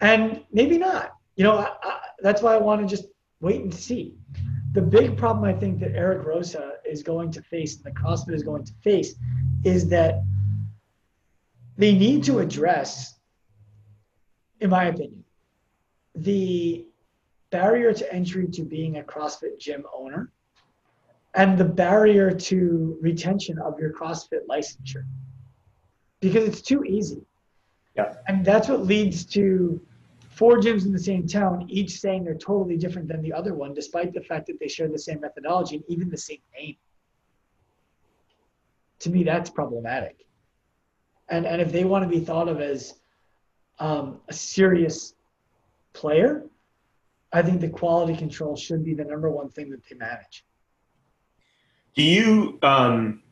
And 0.00 0.42
maybe 0.52 0.78
not. 0.78 1.16
You 1.36 1.44
know, 1.44 1.58
I, 1.58 1.72
I, 1.82 2.00
that's 2.20 2.42
why 2.42 2.54
I 2.54 2.58
want 2.58 2.80
to 2.80 2.86
just 2.86 3.08
wait 3.40 3.62
and 3.62 3.72
see. 3.72 4.14
The 4.72 4.82
big 4.82 5.16
problem 5.16 5.44
I 5.44 5.58
think 5.58 5.80
that 5.80 5.92
Eric 5.96 6.26
Roza 6.26 6.74
is 6.84 7.02
going 7.02 7.32
to 7.32 7.42
face 7.42 7.76
and 7.76 7.84
the 7.84 7.98
CrossFit 7.98 8.34
is 8.34 8.42
going 8.42 8.64
to 8.64 8.72
face 8.82 9.14
is 9.64 9.88
that 9.88 10.22
they 11.76 11.94
need 11.94 12.22
to 12.24 12.38
address, 12.38 13.18
in 14.60 14.70
my 14.70 14.84
opinion, 14.84 15.24
the 16.14 16.86
barrier 17.50 17.92
to 17.92 18.12
entry 18.12 18.46
to 18.48 18.62
being 18.62 18.98
a 18.98 19.02
CrossFit 19.02 19.58
gym 19.58 19.84
owner 19.94 20.30
and 21.34 21.56
the 21.56 21.64
barrier 21.64 22.30
to 22.30 22.98
retention 23.00 23.58
of 23.58 23.78
your 23.78 23.92
CrossFit 23.92 24.46
licensure 24.48 25.04
because 26.20 26.46
it's 26.46 26.62
too 26.62 26.84
easy. 26.84 27.22
Yeah. 27.96 28.14
And 28.28 28.44
that's 28.44 28.68
what 28.68 28.84
leads 28.84 29.24
to 29.26 29.80
four 30.40 30.56
gyms 30.56 30.86
in 30.86 30.92
the 30.92 30.98
same 30.98 31.26
town, 31.26 31.66
each 31.68 32.00
saying 32.00 32.24
they're 32.24 32.34
totally 32.34 32.78
different 32.78 33.06
than 33.06 33.20
the 33.20 33.30
other 33.30 33.52
one, 33.52 33.74
despite 33.74 34.14
the 34.14 34.22
fact 34.22 34.46
that 34.46 34.58
they 34.58 34.68
share 34.68 34.88
the 34.88 34.98
same 34.98 35.20
methodology 35.20 35.76
and 35.76 35.84
even 35.86 36.08
the 36.08 36.16
same 36.16 36.40
name. 36.58 36.76
To 39.00 39.10
me, 39.10 39.22
that's 39.22 39.50
problematic. 39.50 40.24
And, 41.28 41.44
and 41.44 41.60
if 41.60 41.70
they 41.72 41.84
want 41.84 42.04
to 42.04 42.08
be 42.08 42.24
thought 42.24 42.48
of 42.48 42.58
as 42.58 42.94
um, 43.80 44.22
a 44.28 44.32
serious 44.32 45.12
player, 45.92 46.46
I 47.34 47.42
think 47.42 47.60
the 47.60 47.68
quality 47.68 48.16
control 48.16 48.56
should 48.56 48.82
be 48.82 48.94
the 48.94 49.04
number 49.04 49.30
one 49.30 49.50
thing 49.50 49.68
that 49.72 49.82
they 49.90 49.96
manage. 49.96 50.46
Do 51.94 52.02
you 52.02 52.58
um, 52.62 53.22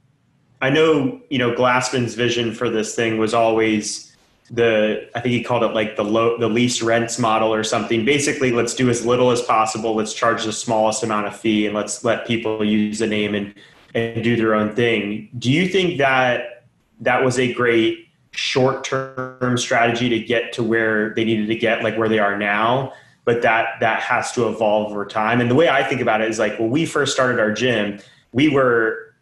I 0.61 0.69
know, 0.69 1.23
you 1.31 1.39
know, 1.39 1.53
Glassman's 1.55 2.15
vision 2.15 2.53
for 2.53 2.69
this 2.69 2.95
thing 2.95 3.17
was 3.17 3.33
always 3.33 4.08
the 4.51 5.09
I 5.15 5.21
think 5.21 5.33
he 5.33 5.43
called 5.43 5.63
it 5.63 5.75
like 5.75 5.97
the 5.97 6.05
low 6.05 6.39
the 6.39 6.49
least 6.49 6.83
rents 6.83 7.19
model 7.19 7.53
or 7.53 7.63
something. 7.65 8.05
Basically, 8.05 8.51
let's 8.51 8.75
do 8.75 8.89
as 8.89 9.05
little 9.05 9.31
as 9.31 9.43
possible. 9.43 9.95
Let's 9.95 10.15
charge 10.15 10.45
the 10.45 10.53
smallest 10.53 11.03
amount 11.03 11.27
of 11.27 11.39
fee 11.39 11.67
and 11.67 11.75
let's 11.75 12.05
let 12.05 12.27
people 12.27 12.65
use 12.65 13.01
the 13.01 13.07
name 13.07 13.35
and 13.35 13.55
and 13.95 14.23
do 14.23 14.37
their 14.37 14.55
own 14.55 14.75
thing. 14.75 15.29
Do 15.39 15.51
you 15.51 15.69
think 15.69 15.99
that 15.99 16.65
that 17.01 17.25
was 17.25 17.39
a 17.39 17.53
great 17.53 18.09
short-term 18.33 19.57
strategy 19.59 20.09
to 20.09 20.19
get 20.19 20.53
to 20.53 20.63
where 20.63 21.15
they 21.15 21.25
needed 21.25 21.49
to 21.49 21.57
get 21.57 21.83
like 21.83 21.97
where 21.97 22.09
they 22.09 22.19
are 22.19 22.39
now? 22.39 22.93
But 23.25 23.43
that 23.43 23.81
that 23.81 24.01
has 24.01 24.33
to 24.33 24.49
evolve 24.49 24.91
over 24.91 25.05
time. 25.05 25.43
And 25.43 25.51
the 25.51 25.55
way 25.55 25.69
I 25.69 25.83
think 25.85 26.01
about 26.01 26.23
it 26.23 26.31
is 26.31 26.39
like 26.39 26.59
when 26.59 26.71
we 26.71 26.87
first 26.87 27.13
started 27.13 27.39
our 27.39 27.53
gym, 27.53 28.01
we 28.33 28.49
were 28.49 29.15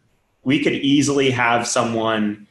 we 0.43 0.63
could 0.63 0.73
easily 0.73 1.31
have 1.31 1.67
someone 1.67 2.46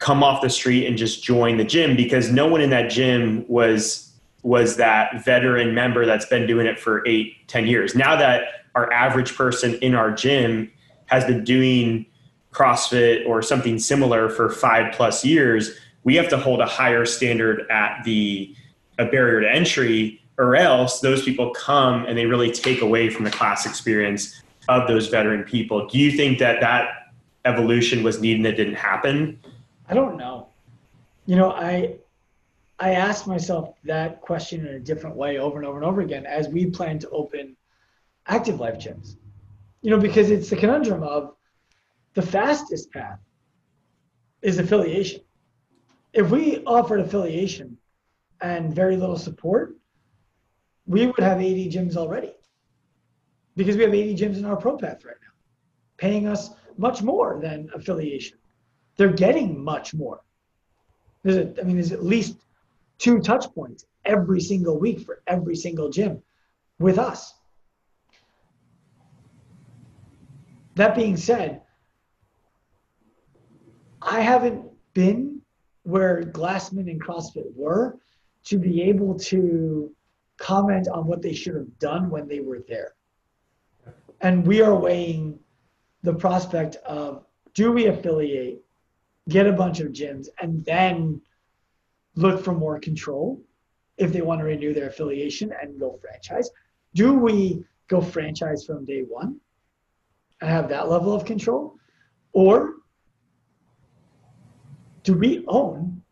come 0.00 0.22
off 0.22 0.42
the 0.42 0.50
street 0.50 0.86
and 0.86 0.98
just 0.98 1.22
join 1.22 1.56
the 1.56 1.64
gym 1.64 1.94
because 1.94 2.30
no 2.30 2.48
one 2.48 2.60
in 2.60 2.70
that 2.70 2.90
gym 2.90 3.44
was 3.48 4.10
was 4.42 4.76
that 4.76 5.22
veteran 5.22 5.74
member 5.74 6.06
that's 6.06 6.24
been 6.24 6.46
doing 6.46 6.66
it 6.66 6.78
for 6.78 7.06
eight 7.06 7.46
ten 7.46 7.66
years 7.66 7.94
now 7.94 8.16
that 8.16 8.64
our 8.74 8.92
average 8.92 9.36
person 9.36 9.74
in 9.76 9.94
our 9.94 10.10
gym 10.10 10.70
has 11.06 11.24
been 11.24 11.44
doing 11.44 12.04
crossfit 12.52 13.26
or 13.26 13.42
something 13.42 13.78
similar 13.78 14.28
for 14.28 14.50
five 14.50 14.92
plus 14.92 15.24
years 15.24 15.72
we 16.02 16.16
have 16.16 16.28
to 16.28 16.38
hold 16.38 16.60
a 16.60 16.66
higher 16.66 17.04
standard 17.04 17.70
at 17.70 18.02
the 18.04 18.54
a 18.98 19.04
barrier 19.04 19.40
to 19.40 19.50
entry 19.50 20.20
or 20.38 20.56
else 20.56 21.00
those 21.00 21.22
people 21.22 21.50
come 21.50 22.04
and 22.06 22.16
they 22.16 22.26
really 22.26 22.50
take 22.50 22.80
away 22.80 23.10
from 23.10 23.24
the 23.24 23.30
class 23.30 23.66
experience 23.66 24.42
of 24.68 24.88
those 24.88 25.08
veteran 25.08 25.44
people 25.44 25.86
do 25.86 25.98
you 25.98 26.10
think 26.10 26.38
that 26.38 26.60
that 26.60 27.00
evolution 27.44 28.02
was 28.02 28.20
needed 28.20 28.44
that 28.44 28.56
didn't 28.56 28.74
happen? 28.74 29.38
I 29.90 29.94
don't 29.94 30.16
know. 30.16 30.46
You 31.26 31.34
know, 31.34 31.50
I 31.50 31.96
I 32.78 32.92
asked 32.92 33.26
myself 33.26 33.74
that 33.84 34.20
question 34.20 34.64
in 34.64 34.76
a 34.76 34.78
different 34.78 35.16
way 35.16 35.38
over 35.38 35.58
and 35.58 35.66
over 35.66 35.78
and 35.78 35.84
over 35.84 36.00
again 36.00 36.24
as 36.26 36.48
we 36.48 36.66
plan 36.70 37.00
to 37.00 37.10
open 37.10 37.56
active 38.26 38.60
life 38.60 38.78
gyms. 38.78 39.16
You 39.82 39.90
know, 39.90 39.98
because 39.98 40.30
it's 40.30 40.48
the 40.48 40.56
conundrum 40.56 41.02
of 41.02 41.34
the 42.14 42.22
fastest 42.22 42.92
path 42.92 43.18
is 44.42 44.58
affiliation. 44.58 45.22
If 46.12 46.30
we 46.30 46.64
offered 46.64 47.00
affiliation 47.00 47.76
and 48.40 48.72
very 48.72 48.96
little 48.96 49.18
support, 49.18 49.76
we 50.86 51.06
would 51.06 51.18
have 51.18 51.40
80 51.40 51.70
gyms 51.70 51.96
already 51.96 52.32
because 53.56 53.76
we 53.76 53.82
have 53.82 53.94
80 53.94 54.16
gyms 54.16 54.38
in 54.38 54.44
our 54.44 54.56
pro 54.56 54.76
path 54.76 55.04
right 55.04 55.16
now, 55.20 55.34
paying 55.96 56.28
us 56.28 56.50
much 56.76 57.02
more 57.02 57.40
than 57.42 57.68
affiliation. 57.74 58.39
They're 58.96 59.12
getting 59.12 59.62
much 59.62 59.94
more. 59.94 60.20
There's 61.22 61.36
a, 61.36 61.60
I 61.60 61.64
mean, 61.64 61.76
there's 61.76 61.92
at 61.92 62.04
least 62.04 62.38
two 62.98 63.20
touch 63.20 63.46
points 63.54 63.86
every 64.04 64.40
single 64.40 64.78
week 64.78 65.00
for 65.00 65.22
every 65.26 65.56
single 65.56 65.90
gym 65.90 66.22
with 66.78 66.98
us. 66.98 67.34
That 70.76 70.94
being 70.94 71.16
said, 71.16 71.62
I 74.00 74.20
haven't 74.20 74.64
been 74.94 75.42
where 75.82 76.22
Glassman 76.22 76.90
and 76.90 77.02
CrossFit 77.02 77.54
were 77.54 77.98
to 78.44 78.58
be 78.58 78.82
able 78.82 79.18
to 79.18 79.94
comment 80.38 80.88
on 80.88 81.06
what 81.06 81.20
they 81.20 81.34
should 81.34 81.54
have 81.54 81.78
done 81.78 82.08
when 82.10 82.26
they 82.26 82.40
were 82.40 82.60
there. 82.66 82.94
And 84.22 84.46
we 84.46 84.62
are 84.62 84.74
weighing 84.74 85.38
the 86.02 86.14
prospect 86.14 86.76
of 86.76 87.24
do 87.54 87.72
we 87.72 87.86
affiliate, 87.86 88.62
get 89.28 89.46
a 89.46 89.52
bunch 89.52 89.80
of 89.80 89.88
gyms, 89.88 90.28
and 90.40 90.64
then 90.64 91.20
look 92.16 92.44
for 92.44 92.52
more 92.52 92.78
control 92.78 93.40
if 93.96 94.12
they 94.12 94.22
want 94.22 94.40
to 94.40 94.44
renew 94.44 94.72
their 94.72 94.88
affiliation 94.88 95.52
and 95.60 95.78
go 95.78 95.98
franchise? 96.00 96.50
Do 96.94 97.14
we 97.14 97.64
go 97.88 98.00
franchise 98.00 98.64
from 98.64 98.84
day 98.84 99.02
one 99.02 99.38
and 100.40 100.50
have 100.50 100.68
that 100.70 100.88
level 100.88 101.12
of 101.14 101.24
control? 101.24 101.76
Or 102.32 102.74
do 105.02 105.14
we 105.14 105.44
own 105.46 106.02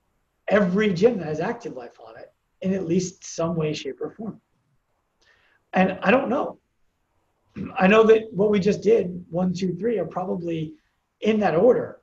every 0.48 0.92
gym 0.92 1.18
that 1.18 1.26
has 1.26 1.40
active 1.40 1.74
life 1.74 1.98
on 2.06 2.16
it 2.16 2.32
in 2.60 2.74
at 2.74 2.86
least 2.86 3.24
some 3.24 3.56
way, 3.56 3.72
shape, 3.72 4.00
or 4.00 4.10
form? 4.10 4.40
And 5.72 5.98
I 6.02 6.10
don't 6.10 6.28
know. 6.28 6.58
I 7.76 7.86
know 7.86 8.04
that 8.04 8.32
what 8.32 8.50
we 8.50 8.60
just 8.60 8.82
did, 8.82 9.24
one, 9.30 9.52
two, 9.52 9.74
three, 9.74 9.98
are 9.98 10.06
probably 10.06 10.74
in 11.20 11.40
that 11.40 11.54
order, 11.54 11.97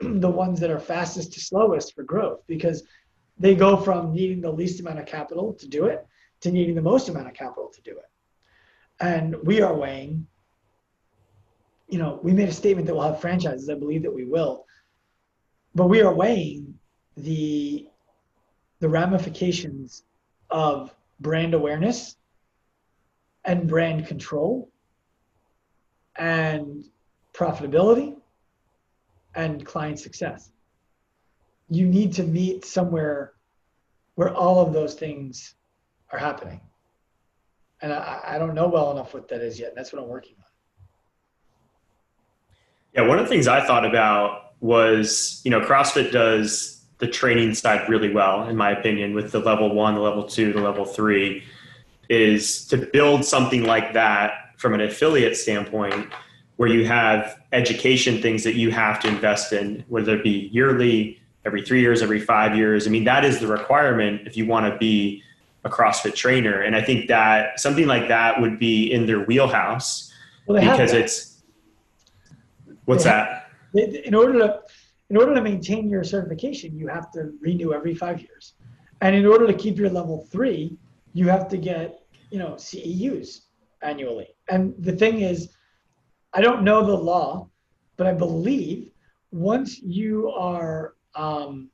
the 0.00 0.30
ones 0.30 0.60
that 0.60 0.70
are 0.70 0.80
fastest 0.80 1.32
to 1.34 1.40
slowest 1.40 1.94
for 1.94 2.02
growth, 2.02 2.40
because 2.46 2.82
they 3.38 3.54
go 3.54 3.76
from 3.76 4.12
needing 4.12 4.40
the 4.40 4.50
least 4.50 4.80
amount 4.80 4.98
of 4.98 5.06
capital 5.06 5.54
to 5.54 5.68
do 5.68 5.86
it 5.86 6.06
to 6.40 6.50
needing 6.50 6.74
the 6.74 6.82
most 6.82 7.08
amount 7.08 7.26
of 7.26 7.34
capital 7.34 7.70
to 7.72 7.80
do 7.82 7.90
it. 7.92 8.10
And 9.00 9.36
we 9.44 9.60
are 9.60 9.74
weighing, 9.74 10.26
you 11.88 11.98
know, 11.98 12.18
we 12.22 12.32
made 12.32 12.48
a 12.48 12.52
statement 12.52 12.86
that 12.86 12.94
we'll 12.94 13.10
have 13.10 13.20
franchises. 13.20 13.68
I 13.68 13.74
believe 13.74 14.02
that 14.02 14.14
we 14.14 14.24
will, 14.24 14.66
but 15.74 15.86
we 15.86 16.02
are 16.02 16.14
weighing 16.14 16.74
the 17.16 17.86
the 18.80 18.88
ramifications 18.88 20.04
of 20.48 20.94
brand 21.20 21.52
awareness 21.52 22.16
and 23.44 23.68
brand 23.68 24.06
control 24.06 24.70
and 26.16 26.84
profitability 27.34 28.16
and 29.34 29.64
client 29.64 29.98
success. 29.98 30.50
You 31.68 31.86
need 31.86 32.12
to 32.14 32.24
meet 32.24 32.64
somewhere 32.64 33.32
where 34.16 34.34
all 34.34 34.60
of 34.60 34.72
those 34.72 34.94
things 34.94 35.54
are 36.10 36.18
happening. 36.18 36.60
And 37.80 37.92
I, 37.92 38.20
I 38.24 38.38
don't 38.38 38.54
know 38.54 38.68
well 38.68 38.90
enough 38.90 39.14
what 39.14 39.28
that 39.28 39.40
is 39.40 39.58
yet. 39.58 39.74
That's 39.74 39.92
what 39.92 40.02
I'm 40.02 40.08
working 40.08 40.34
on. 40.38 40.44
Yeah, 42.94 43.08
one 43.08 43.18
of 43.18 43.24
the 43.24 43.30
things 43.30 43.46
I 43.46 43.64
thought 43.64 43.86
about 43.86 44.52
was, 44.60 45.40
you 45.44 45.50
know, 45.50 45.60
CrossFit 45.60 46.10
does 46.10 46.82
the 46.98 47.06
training 47.06 47.54
side 47.54 47.88
really 47.88 48.12
well, 48.12 48.48
in 48.48 48.56
my 48.56 48.72
opinion, 48.72 49.14
with 49.14 49.32
the 49.32 49.38
level 49.38 49.74
one, 49.74 49.94
the 49.94 50.00
level 50.00 50.24
two, 50.24 50.52
the 50.52 50.60
level 50.60 50.84
three, 50.84 51.44
is 52.08 52.66
to 52.66 52.76
build 52.76 53.24
something 53.24 53.62
like 53.62 53.94
that 53.94 54.32
from 54.58 54.74
an 54.74 54.80
affiliate 54.82 55.36
standpoint 55.36 56.12
where 56.60 56.68
you 56.68 56.84
have 56.84 57.40
education 57.52 58.20
things 58.20 58.44
that 58.44 58.54
you 58.54 58.70
have 58.70 59.00
to 59.00 59.08
invest 59.08 59.54
in, 59.54 59.82
whether 59.88 60.14
it 60.14 60.22
be 60.22 60.50
yearly, 60.52 61.18
every 61.46 61.62
three 61.62 61.80
years, 61.80 62.02
every 62.02 62.20
five 62.20 62.54
years. 62.54 62.86
I 62.86 62.90
mean, 62.90 63.04
that 63.04 63.24
is 63.24 63.40
the 63.40 63.46
requirement 63.46 64.26
if 64.26 64.36
you 64.36 64.44
want 64.44 64.70
to 64.70 64.76
be 64.76 65.22
a 65.64 65.70
CrossFit 65.70 66.14
trainer. 66.14 66.60
And 66.60 66.76
I 66.76 66.82
think 66.82 67.08
that 67.08 67.58
something 67.58 67.86
like 67.86 68.08
that 68.08 68.38
would 68.38 68.58
be 68.58 68.92
in 68.92 69.06
their 69.06 69.20
wheelhouse 69.20 70.12
well, 70.46 70.60
because 70.60 70.92
it's 70.92 71.40
what's 72.84 73.04
they 73.04 73.08
that? 73.10 73.46
Have, 73.74 73.94
in 73.94 74.14
order 74.14 74.38
to 74.40 74.60
in 75.08 75.16
order 75.16 75.34
to 75.34 75.40
maintain 75.40 75.88
your 75.88 76.04
certification, 76.04 76.78
you 76.78 76.88
have 76.88 77.10
to 77.12 77.32
renew 77.40 77.72
every 77.72 77.94
five 77.94 78.20
years. 78.20 78.52
And 79.00 79.16
in 79.16 79.24
order 79.24 79.46
to 79.46 79.54
keep 79.54 79.78
your 79.78 79.88
level 79.88 80.28
three, 80.30 80.76
you 81.14 81.26
have 81.26 81.48
to 81.48 81.56
get, 81.56 82.00
you 82.30 82.38
know, 82.38 82.50
CEUs 82.56 83.46
annually. 83.80 84.28
And 84.50 84.74
the 84.78 84.92
thing 84.92 85.22
is, 85.22 85.56
I 86.32 86.40
don't 86.40 86.62
know 86.62 86.84
the 86.84 86.94
law, 86.94 87.48
but 87.96 88.06
I 88.06 88.12
believe 88.12 88.90
once 89.32 89.80
you 89.80 90.30
are 90.30 90.94
um, 91.14 91.70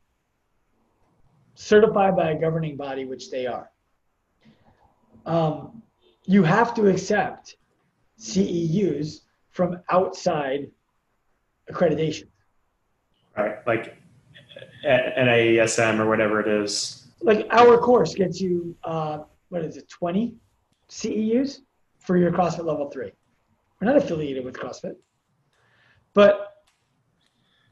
certified 1.55 2.17
by 2.17 2.31
a 2.31 2.41
governing 2.41 2.77
body, 2.77 3.05
which 3.05 3.31
they 3.31 3.47
are, 3.47 3.71
um, 5.27 5.83
you 6.25 6.43
have 6.43 6.75
to 6.75 6.89
accept 6.89 7.57
CEUs 8.19 9.21
from 9.51 9.79
outside 9.91 10.71
accreditation. 11.71 12.29
Right, 13.37 13.59
like 13.67 13.97
NASM 14.85 15.99
or 15.99 16.09
whatever 16.09 16.41
it 16.41 16.49
is. 16.49 17.07
Like 17.21 17.47
our 17.51 17.79
course 17.79 18.15
gets 18.15 18.41
you, 18.41 18.75
uh, 18.85 19.21
what 19.49 19.63
is 19.63 19.77
it, 19.77 19.89
20 19.89 20.35
CEUs 20.89 21.61
for 21.99 22.17
your 22.17 22.31
CrossFit 22.31 22.65
level 22.65 22.91
three. 22.91 23.13
We're 23.81 23.89
not 23.89 23.97
affiliated 23.97 24.45
with 24.45 24.55
CrossFit, 24.55 24.97
but 26.15 26.65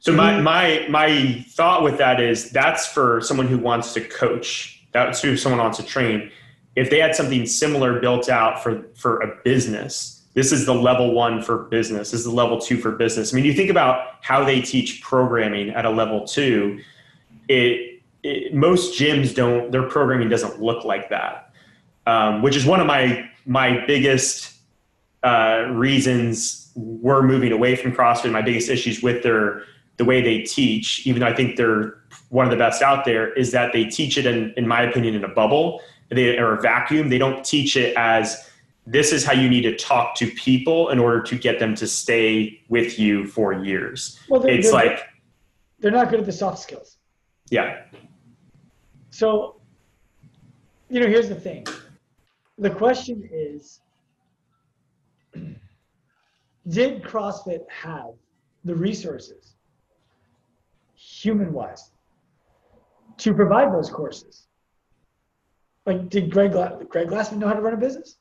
so 0.05 0.13
my 0.13 0.39
my 0.41 0.87
my 0.91 1.45
thought 1.49 1.83
with 1.83 1.97
that 1.97 2.21
is 2.21 2.51
that's 2.51 2.87
for 2.87 3.23
someone 3.23 3.47
who 3.47 3.57
wants 3.59 3.95
to 3.95 4.03
coach. 4.03 4.87
That's 4.93 5.23
who 5.23 5.37
someone 5.37 5.61
wants 5.61 5.79
to 5.79 5.85
train. 5.85 6.31
If 6.77 6.91
they 6.91 6.99
had 6.99 7.15
something 7.15 7.47
similar 7.47 8.01
built 8.01 8.29
out 8.29 8.63
for 8.63 8.91
for 8.95 9.21
a 9.21 9.41
business, 9.45 10.25
this 10.35 10.51
is 10.51 10.67
the 10.67 10.75
level 10.75 11.15
one 11.15 11.41
for 11.41 11.65
business. 11.65 12.11
This 12.11 12.21
is 12.21 12.27
the 12.27 12.33
level 12.33 12.61
two 12.61 12.77
for 12.77 12.91
business. 12.91 13.33
I 13.33 13.37
mean, 13.37 13.45
you 13.45 13.55
think 13.55 13.71
about 13.71 14.17
how 14.21 14.45
they 14.45 14.61
teach 14.61 15.01
programming 15.01 15.71
at 15.71 15.87
a 15.87 15.91
level 15.91 16.27
two. 16.27 16.81
It, 17.49 18.03
it 18.23 18.53
most 18.53 18.99
gyms 19.01 19.35
don't. 19.35 19.71
Their 19.71 19.85
programming 19.85 20.29
doesn't 20.29 20.61
look 20.61 20.85
like 20.85 21.09
that, 21.11 21.53
um, 22.07 22.43
which 22.43 22.57
is 22.57 22.67
one 22.67 22.81
of 22.81 22.87
my 22.87 23.31
my 23.47 23.87
biggest 23.87 24.54
uh, 25.25 25.68
reasons 25.72 26.70
we're 26.75 27.22
moving 27.22 27.53
away 27.53 27.77
from 27.77 27.93
CrossFit. 27.93 28.31
My 28.31 28.43
biggest 28.43 28.68
issues 28.68 29.03
with 29.03 29.22
their 29.22 29.62
the 29.97 30.05
way 30.05 30.20
they 30.20 30.41
teach, 30.41 31.07
even 31.07 31.20
though 31.20 31.29
I 31.29 31.35
think 31.35 31.57
they're 31.57 31.95
one 32.29 32.45
of 32.45 32.51
the 32.51 32.57
best 32.57 32.83
out 32.83 33.05
there, 33.05 33.33
is 33.35 33.53
that 33.53 33.72
they 33.72 33.85
teach 33.85 34.18
it 34.18 34.27
in, 34.27 34.53
in 34.57 34.66
my 34.66 34.83
opinion, 34.83 35.14
in 35.14 35.25
a 35.25 35.29
bubble 35.29 35.81
they, 36.11 36.37
or 36.37 36.55
a 36.55 36.61
vacuum. 36.61 37.09
They 37.09 37.18
don't 37.18 37.45
teach 37.45 37.77
it 37.77 37.97
as 37.97 38.51
this 38.87 39.12
is 39.12 39.25
how 39.25 39.33
you 39.33 39.49
need 39.49 39.62
to 39.62 39.77
talk 39.77 40.14
to 40.16 40.31
people 40.33 40.91
in 40.91 40.99
order 40.99 41.22
to 41.22 41.39
get 41.39 41.59
them 41.59 41.75
to 41.77 41.87
stay 41.87 42.61
with 42.68 42.99
you 42.99 43.27
for 43.27 43.53
years. 43.53 44.18
Well, 44.29 44.41
they're, 44.41 44.53
it's 44.53 44.70
they're, 44.70 44.75
like 44.75 45.01
they're 45.79 45.91
not 45.91 46.11
good 46.11 46.20
at 46.20 46.27
the 46.27 46.33
soft 46.33 46.59
skills. 46.59 46.99
Yeah. 47.51 47.83
So, 49.11 49.61
you 50.91 51.01
know, 51.01 51.07
here's 51.07 51.29
the 51.29 51.35
thing. 51.35 51.66
The 52.59 52.70
question 52.70 53.29
is 53.33 53.81
did 56.68 57.03
CrossFit 57.03 57.61
have 57.68 58.14
the 58.64 58.74
resources, 58.74 59.55
human 60.95 61.53
wise, 61.53 61.91
to 63.18 63.35
provide 63.35 63.72
those 63.72 63.91
courses? 63.91 64.47
Like, 65.87 66.09
did 66.09 66.30
Greg, 66.30 66.53
Greg 66.53 67.09
Glassman 67.09 67.39
know 67.39 67.49
how 67.49 67.55
to 67.55 67.61
run 67.61 67.74
a 67.74 67.76
business? 67.76 68.16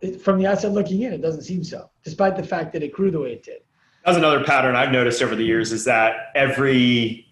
It, 0.00 0.20
from 0.20 0.38
the 0.38 0.46
outside 0.46 0.72
looking 0.72 1.02
in, 1.02 1.12
it 1.12 1.22
doesn't 1.22 1.42
seem 1.42 1.62
so, 1.62 1.88
despite 2.02 2.36
the 2.36 2.42
fact 2.42 2.72
that 2.72 2.82
it 2.82 2.92
grew 2.92 3.10
the 3.12 3.20
way 3.20 3.32
it 3.32 3.44
did. 3.44 3.60
That's 4.04 4.18
another 4.18 4.42
pattern 4.42 4.74
I've 4.74 4.90
noticed 4.90 5.22
over 5.22 5.36
the 5.36 5.44
years 5.44 5.70
is 5.70 5.84
that 5.84 6.32
every 6.34 7.26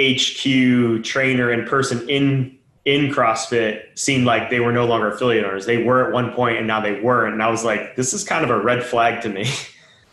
HQ 0.00 1.04
trainer 1.04 1.50
and 1.50 1.66
person 1.68 2.08
in 2.08 2.57
in 2.84 3.10
CrossFit 3.12 3.98
seemed 3.98 4.24
like 4.24 4.50
they 4.50 4.60
were 4.60 4.72
no 4.72 4.86
longer 4.86 5.08
affiliate 5.08 5.44
owners. 5.44 5.66
They 5.66 5.82
were 5.82 6.06
at 6.06 6.12
one 6.12 6.32
point 6.32 6.58
and 6.58 6.66
now 6.66 6.80
they 6.80 7.00
weren't. 7.00 7.34
And 7.34 7.42
I 7.42 7.50
was 7.50 7.64
like, 7.64 7.96
this 7.96 8.14
is 8.14 8.24
kind 8.24 8.44
of 8.44 8.50
a 8.50 8.58
red 8.58 8.82
flag 8.82 9.22
to 9.22 9.28
me. 9.28 9.46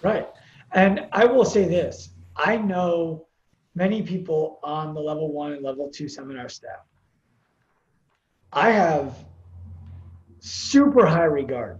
Right. 0.01 0.27
And 0.71 1.07
I 1.11 1.25
will 1.25 1.45
say 1.45 1.65
this 1.65 2.11
I 2.35 2.57
know 2.57 3.25
many 3.73 4.03
people 4.03 4.59
on 4.61 4.93
the 4.93 4.99
level 4.99 5.33
one 5.33 5.53
and 5.53 5.63
level 5.63 5.89
two 5.89 6.07
seminar 6.07 6.47
staff. 6.47 6.85
I 8.53 8.69
have 8.69 9.17
super 10.37 11.07
high 11.07 11.23
regard 11.23 11.79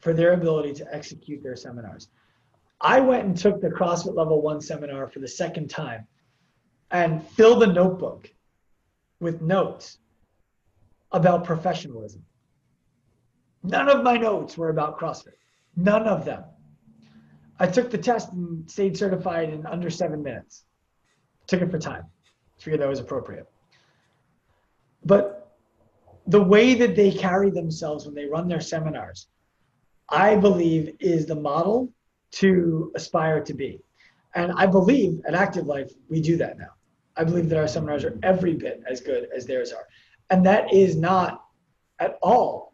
for 0.00 0.14
their 0.14 0.32
ability 0.32 0.72
to 0.74 0.94
execute 0.94 1.42
their 1.42 1.56
seminars. 1.56 2.08
I 2.80 3.00
went 3.00 3.24
and 3.24 3.36
took 3.36 3.60
the 3.60 3.68
CrossFit 3.68 4.16
level 4.16 4.40
one 4.40 4.62
seminar 4.62 5.08
for 5.08 5.18
the 5.18 5.28
second 5.28 5.68
time 5.68 6.06
and 6.90 7.22
filled 7.30 7.60
the 7.60 7.66
notebook 7.66 8.30
with 9.20 9.40
notes 9.40 9.98
about 11.12 11.44
professionalism. 11.44 12.22
None 13.62 13.88
of 13.88 14.04
my 14.04 14.16
notes 14.16 14.56
were 14.56 14.68
about 14.68 14.98
CrossFit. 14.98 15.34
None 15.76 16.06
of 16.06 16.24
them. 16.24 16.44
I 17.58 17.66
took 17.66 17.90
the 17.90 17.98
test 17.98 18.32
and 18.32 18.70
stayed 18.70 18.96
certified 18.96 19.50
in 19.50 19.66
under 19.66 19.90
seven 19.90 20.22
minutes. 20.22 20.64
Took 21.46 21.62
it 21.62 21.70
for 21.70 21.78
time. 21.78 22.04
Figured 22.58 22.80
that 22.80 22.88
was 22.88 23.00
appropriate. 23.00 23.46
But 25.04 25.56
the 26.26 26.42
way 26.42 26.74
that 26.74 26.96
they 26.96 27.10
carry 27.10 27.50
themselves 27.50 28.04
when 28.04 28.14
they 28.14 28.26
run 28.26 28.48
their 28.48 28.60
seminars, 28.60 29.28
I 30.08 30.36
believe 30.36 30.94
is 31.00 31.26
the 31.26 31.34
model 31.34 31.92
to 32.32 32.92
aspire 32.94 33.40
to 33.44 33.54
be. 33.54 33.80
And 34.34 34.52
I 34.52 34.66
believe 34.66 35.20
at 35.26 35.34
Active 35.34 35.66
Life, 35.66 35.90
we 36.08 36.20
do 36.20 36.36
that 36.36 36.58
now. 36.58 36.75
I 37.16 37.24
believe 37.24 37.48
that 37.48 37.58
our 37.58 37.68
seminars 37.68 38.04
are 38.04 38.18
every 38.22 38.54
bit 38.54 38.82
as 38.88 39.00
good 39.00 39.28
as 39.34 39.46
theirs 39.46 39.72
are. 39.72 39.86
And 40.30 40.44
that 40.46 40.72
is 40.72 40.96
not 40.96 41.44
at 41.98 42.18
all, 42.22 42.72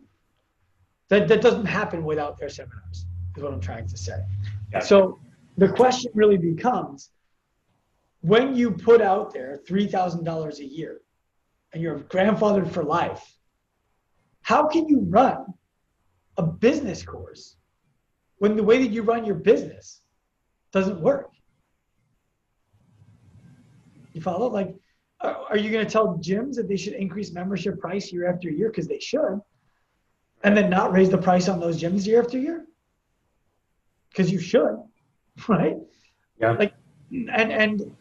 that, 1.09 1.29
that 1.29 1.43
doesn't 1.43 1.67
happen 1.67 2.05
without 2.05 2.39
their 2.39 2.49
seminars, 2.49 3.07
is 3.37 3.43
what 3.43 3.53
I'm 3.53 3.61
trying 3.61 3.87
to 3.89 3.97
say. 3.97 4.19
Yeah. 4.73 4.81
So 4.81 5.19
the 5.59 5.69
question 5.69 6.11
really 6.15 6.39
becomes 6.39 7.11
when 8.23 8.55
you 8.57 8.71
put 8.71 9.01
out 9.01 9.33
there 9.33 9.61
$3,000 9.69 10.59
a 10.59 10.65
year 10.65 11.01
and 11.73 11.83
you're 11.83 11.99
grandfathered 12.01 12.71
for 12.71 12.83
life, 12.83 13.37
how 14.43 14.67
can 14.67 14.89
you 14.89 15.01
run 15.09 15.45
a 16.37 16.43
business 16.43 17.03
course 17.03 17.57
when 18.39 18.57
the 18.57 18.63
way 18.63 18.79
that 18.79 18.91
you 18.91 19.03
run 19.03 19.25
your 19.25 19.35
business 19.35 20.01
doesn't 20.73 21.01
work? 21.01 21.32
You 24.13 24.21
follow? 24.21 24.49
Like, 24.49 24.75
are 25.21 25.57
you 25.57 25.71
going 25.71 25.85
to 25.85 25.91
tell 25.91 26.19
gyms 26.19 26.55
that 26.57 26.69
they 26.69 26.77
should 26.77 26.95
increase 26.95 27.33
membership 27.33 27.79
price 27.79 28.13
year 28.13 28.29
after 28.29 28.51
year 28.51 28.69
because 28.69 28.89
they 28.89 28.99
should, 28.99 29.41
and 30.43 30.57
then 30.57 30.69
not 30.69 30.93
raise 30.93 31.11
the 31.11 31.19
price 31.19 31.49
on 31.49 31.61
those 31.61 31.81
gyms 31.81 32.07
year 32.07 32.21
after 32.21 32.39
year? 32.39 32.67
Because 34.11 34.31
you 34.31 34.39
should, 34.39 34.83
right? 35.49 35.77
Yeah. 36.39 36.53
Like, 36.53 36.75
and 37.11 37.53
and 37.53 37.97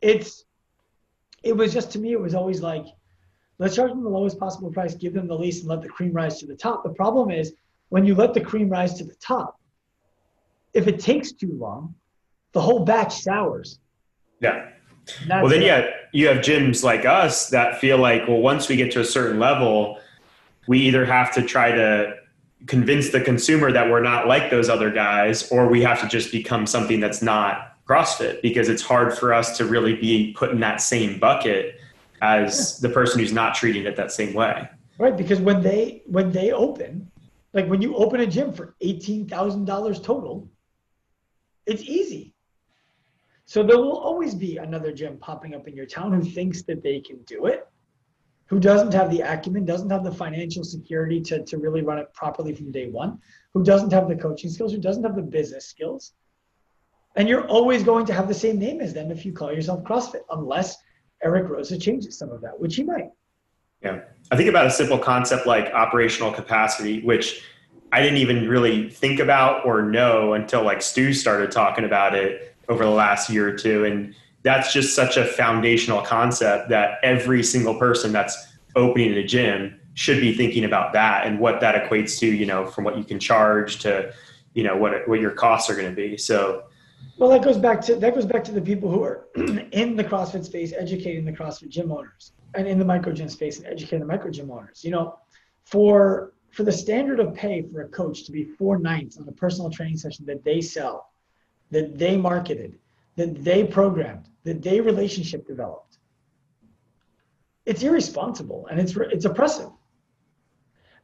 it's 0.00 0.44
it 1.42 1.56
was 1.56 1.72
just 1.72 1.92
to 1.92 1.98
me 1.98 2.12
it 2.12 2.20
was 2.20 2.34
always 2.34 2.60
like 2.60 2.84
let's 3.58 3.74
charge 3.74 3.90
them 3.90 4.04
the 4.04 4.08
lowest 4.08 4.38
possible 4.38 4.70
price 4.70 4.94
give 4.94 5.14
them 5.14 5.26
the 5.26 5.36
least 5.36 5.62
and 5.62 5.70
let 5.70 5.80
the 5.80 5.88
cream 5.88 6.12
rise 6.12 6.38
to 6.38 6.46
the 6.46 6.54
top 6.54 6.84
the 6.84 6.90
problem 6.90 7.30
is 7.30 7.54
when 7.88 8.04
you 8.04 8.14
let 8.14 8.34
the 8.34 8.40
cream 8.40 8.68
rise 8.68 8.94
to 8.94 9.04
the 9.04 9.14
top 9.16 9.58
if 10.76 10.86
it 10.86 11.00
takes 11.00 11.32
too 11.32 11.56
long, 11.58 11.94
the 12.52 12.60
whole 12.60 12.84
batch 12.84 13.22
sours. 13.22 13.80
Yeah. 14.40 14.68
Well, 15.28 15.48
then 15.48 15.62
yeah, 15.62 15.88
you 16.12 16.26
have 16.28 16.38
gyms 16.38 16.82
like 16.82 17.04
us 17.04 17.48
that 17.50 17.78
feel 17.80 17.98
like, 17.98 18.26
well, 18.26 18.38
once 18.38 18.68
we 18.68 18.76
get 18.76 18.90
to 18.92 19.00
a 19.00 19.04
certain 19.04 19.38
level, 19.38 19.98
we 20.66 20.80
either 20.80 21.04
have 21.04 21.32
to 21.34 21.42
try 21.42 21.70
to 21.70 22.16
convince 22.66 23.10
the 23.10 23.20
consumer 23.20 23.70
that 23.70 23.88
we're 23.88 24.02
not 24.02 24.26
like 24.26 24.50
those 24.50 24.68
other 24.68 24.90
guys, 24.90 25.50
or 25.50 25.68
we 25.68 25.82
have 25.82 26.00
to 26.00 26.08
just 26.08 26.32
become 26.32 26.66
something 26.66 27.00
that's 27.00 27.22
not 27.22 27.76
CrossFit 27.88 28.42
because 28.42 28.68
it's 28.68 28.82
hard 28.82 29.16
for 29.16 29.32
us 29.32 29.56
to 29.58 29.64
really 29.64 29.94
be 29.94 30.32
put 30.36 30.50
in 30.50 30.60
that 30.60 30.80
same 30.80 31.20
bucket 31.20 31.80
as 32.20 32.78
the 32.80 32.88
person 32.88 33.20
who's 33.20 33.32
not 33.32 33.54
treating 33.54 33.84
it 33.84 33.94
that 33.96 34.10
same 34.10 34.34
way. 34.34 34.68
Right, 34.98 35.16
because 35.16 35.40
when 35.40 35.62
they 35.62 36.02
when 36.06 36.32
they 36.32 36.52
open, 36.52 37.10
like 37.52 37.68
when 37.68 37.82
you 37.82 37.94
open 37.96 38.20
a 38.20 38.26
gym 38.26 38.52
for 38.52 38.74
eighteen 38.80 39.28
thousand 39.28 39.66
dollars 39.66 40.00
total, 40.00 40.48
it's 41.66 41.82
easy. 41.82 42.34
So 43.46 43.62
there 43.62 43.78
will 43.78 43.96
always 43.96 44.34
be 44.34 44.56
another 44.56 44.92
gym 44.92 45.18
popping 45.18 45.54
up 45.54 45.68
in 45.68 45.76
your 45.76 45.86
town 45.86 46.12
who 46.12 46.22
thinks 46.22 46.62
that 46.62 46.82
they 46.82 47.00
can 47.00 47.22
do 47.22 47.46
it, 47.46 47.66
who 48.46 48.58
doesn't 48.58 48.92
have 48.92 49.08
the 49.08 49.20
acumen, 49.20 49.64
doesn't 49.64 49.88
have 49.88 50.02
the 50.02 50.10
financial 50.10 50.64
security 50.64 51.20
to, 51.22 51.44
to 51.44 51.58
really 51.58 51.82
run 51.82 51.98
it 51.98 52.12
properly 52.12 52.52
from 52.52 52.72
day 52.72 52.88
one, 52.88 53.20
who 53.54 53.62
doesn't 53.62 53.92
have 53.92 54.08
the 54.08 54.16
coaching 54.16 54.50
skills, 54.50 54.72
who 54.72 54.80
doesn't 54.80 55.04
have 55.04 55.14
the 55.14 55.22
business 55.22 55.64
skills. 55.64 56.12
And 57.14 57.28
you're 57.28 57.46
always 57.46 57.84
going 57.84 58.04
to 58.06 58.12
have 58.12 58.26
the 58.26 58.34
same 58.34 58.58
name 58.58 58.80
as 58.80 58.92
them 58.92 59.12
if 59.12 59.24
you 59.24 59.32
call 59.32 59.52
yourself 59.52 59.84
CrossFit, 59.84 60.22
unless 60.30 60.76
Eric 61.22 61.46
Roza 61.46 61.80
changes 61.80 62.18
some 62.18 62.30
of 62.30 62.40
that, 62.40 62.58
which 62.60 62.74
he 62.74 62.82
might. 62.82 63.10
Yeah. 63.80 64.00
I 64.32 64.36
think 64.36 64.48
about 64.48 64.66
a 64.66 64.70
simple 64.70 64.98
concept 64.98 65.46
like 65.46 65.72
operational 65.72 66.32
capacity, 66.32 67.00
which 67.02 67.42
I 67.92 68.02
didn't 68.02 68.18
even 68.18 68.48
really 68.48 68.90
think 68.90 69.20
about 69.20 69.64
or 69.64 69.82
know 69.82 70.34
until 70.34 70.64
like 70.64 70.82
Stu 70.82 71.14
started 71.14 71.52
talking 71.52 71.84
about 71.84 72.16
it 72.16 72.55
over 72.68 72.84
the 72.84 72.90
last 72.90 73.30
year 73.30 73.48
or 73.48 73.56
two. 73.56 73.84
And 73.84 74.14
that's 74.42 74.72
just 74.72 74.94
such 74.94 75.16
a 75.16 75.24
foundational 75.24 76.02
concept 76.02 76.68
that 76.68 76.98
every 77.02 77.42
single 77.42 77.74
person 77.78 78.12
that's 78.12 78.54
opening 78.74 79.14
a 79.14 79.24
gym 79.24 79.80
should 79.94 80.20
be 80.20 80.34
thinking 80.34 80.64
about 80.64 80.92
that 80.92 81.26
and 81.26 81.40
what 81.40 81.60
that 81.60 81.74
equates 81.74 82.18
to, 82.18 82.26
you 82.26 82.46
know, 82.46 82.66
from 82.66 82.84
what 82.84 82.98
you 82.98 83.04
can 83.04 83.18
charge 83.18 83.78
to, 83.78 84.12
you 84.54 84.62
know, 84.62 84.76
what, 84.76 85.08
what 85.08 85.20
your 85.20 85.30
costs 85.30 85.70
are 85.70 85.74
going 85.74 85.88
to 85.88 85.96
be. 85.96 86.16
So, 86.16 86.64
well, 87.18 87.30
that 87.30 87.42
goes 87.42 87.56
back 87.56 87.80
to 87.82 87.96
that 87.96 88.14
goes 88.14 88.26
back 88.26 88.44
to 88.44 88.52
the 88.52 88.60
people 88.60 88.90
who 88.90 89.02
are 89.02 89.26
in 89.36 89.96
the 89.96 90.04
CrossFit 90.04 90.44
space, 90.44 90.72
educating 90.76 91.24
the 91.24 91.32
CrossFit 91.32 91.70
gym 91.70 91.90
owners, 91.90 92.32
and 92.54 92.68
in 92.68 92.78
the 92.78 92.84
micro 92.84 93.12
gym 93.12 93.28
space, 93.28 93.58
and 93.58 93.66
educating 93.66 94.00
the 94.00 94.06
micro 94.06 94.30
gym 94.30 94.50
owners. 94.50 94.84
You 94.84 94.90
know, 94.90 95.18
for 95.64 96.34
for 96.50 96.62
the 96.62 96.72
standard 96.72 97.20
of 97.20 97.34
pay 97.34 97.62
for 97.62 97.82
a 97.82 97.88
coach 97.88 98.24
to 98.24 98.32
be 98.32 98.44
four 98.44 98.78
nights 98.78 99.18
on 99.18 99.28
a 99.28 99.32
personal 99.32 99.70
training 99.70 99.96
session 99.96 100.26
that 100.26 100.44
they 100.44 100.60
sell, 100.60 101.10
that 101.70 101.98
they 101.98 102.16
marketed, 102.16 102.78
that 103.16 103.44
they 103.44 103.64
programmed, 103.64 104.28
that 104.44 104.62
they 104.62 104.80
relationship 104.80 105.46
developed, 105.46 105.98
it's 107.64 107.82
irresponsible 107.82 108.66
and 108.70 108.78
it's 108.78 108.94
it's 108.96 109.24
oppressive. 109.24 109.70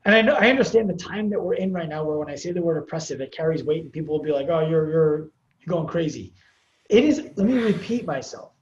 And 0.04 0.14
I 0.14 0.22
know 0.22 0.34
I 0.34 0.50
understand 0.50 0.88
the 0.88 0.94
time 0.94 1.30
that 1.30 1.40
we're 1.40 1.54
in 1.54 1.72
right 1.72 1.88
now, 1.88 2.04
where 2.04 2.18
when 2.18 2.28
I 2.28 2.34
say 2.34 2.52
the 2.52 2.62
word 2.62 2.78
oppressive, 2.78 3.20
it 3.20 3.32
carries 3.32 3.62
weight, 3.64 3.82
and 3.82 3.92
people 3.92 4.16
will 4.16 4.24
be 4.24 4.32
like, 4.32 4.48
"Oh, 4.48 4.66
you're 4.68 4.88
you're 4.90 5.18
you're 5.60 5.74
going 5.76 5.86
crazy. 5.86 6.32
It 6.88 7.04
is, 7.04 7.30
let 7.36 7.46
me 7.46 7.58
repeat 7.58 8.04
myself. 8.04 8.52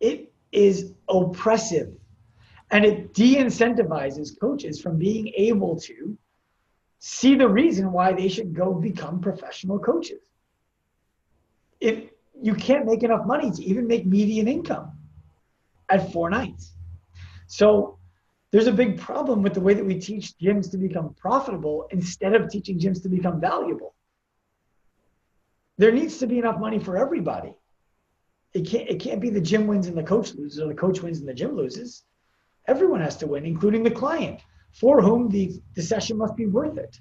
It 0.00 0.32
is 0.52 0.92
oppressive 1.08 1.94
and 2.70 2.84
it 2.84 3.14
de 3.14 3.36
incentivizes 3.36 4.38
coaches 4.40 4.80
from 4.80 4.98
being 4.98 5.32
able 5.36 5.78
to 5.78 6.16
see 6.98 7.34
the 7.34 7.48
reason 7.48 7.92
why 7.92 8.12
they 8.12 8.28
should 8.28 8.54
go 8.54 8.74
become 8.74 9.20
professional 9.20 9.78
coaches. 9.78 10.22
If 11.80 12.10
you 12.40 12.54
can't 12.54 12.86
make 12.86 13.02
enough 13.02 13.26
money 13.26 13.50
to 13.50 13.62
even 13.62 13.86
make 13.86 14.06
median 14.06 14.48
income 14.48 14.98
at 15.88 16.12
four 16.12 16.30
nights. 16.30 16.72
So 17.46 17.98
there's 18.50 18.66
a 18.66 18.72
big 18.72 19.00
problem 19.00 19.42
with 19.42 19.54
the 19.54 19.60
way 19.60 19.74
that 19.74 19.84
we 19.84 19.98
teach 19.98 20.34
gyms 20.38 20.70
to 20.70 20.78
become 20.78 21.14
profitable 21.14 21.86
instead 21.90 22.34
of 22.34 22.48
teaching 22.48 22.78
gyms 22.78 23.02
to 23.02 23.08
become 23.08 23.40
valuable 23.40 23.94
there 25.78 25.92
needs 25.92 26.18
to 26.18 26.26
be 26.26 26.38
enough 26.38 26.58
money 26.58 26.78
for 26.78 26.96
everybody. 26.96 27.54
It 28.52 28.68
can't 28.68 28.88
it 28.88 29.00
can't 29.00 29.20
be 29.20 29.30
the 29.30 29.40
gym 29.40 29.66
wins 29.66 29.88
and 29.88 29.98
the 29.98 30.02
coach 30.02 30.34
loses 30.34 30.60
or 30.60 30.68
the 30.68 30.74
coach 30.74 31.02
wins 31.02 31.18
and 31.18 31.28
the 31.28 31.34
gym 31.34 31.56
loses. 31.56 32.04
Everyone 32.66 33.00
has 33.00 33.16
to 33.18 33.26
win, 33.26 33.44
including 33.44 33.82
the 33.82 33.90
client, 33.90 34.40
for 34.72 35.02
whom 35.02 35.28
the, 35.28 35.60
the 35.74 35.82
session 35.82 36.16
must 36.16 36.34
be 36.34 36.46
worth 36.46 36.78
it. 36.78 36.96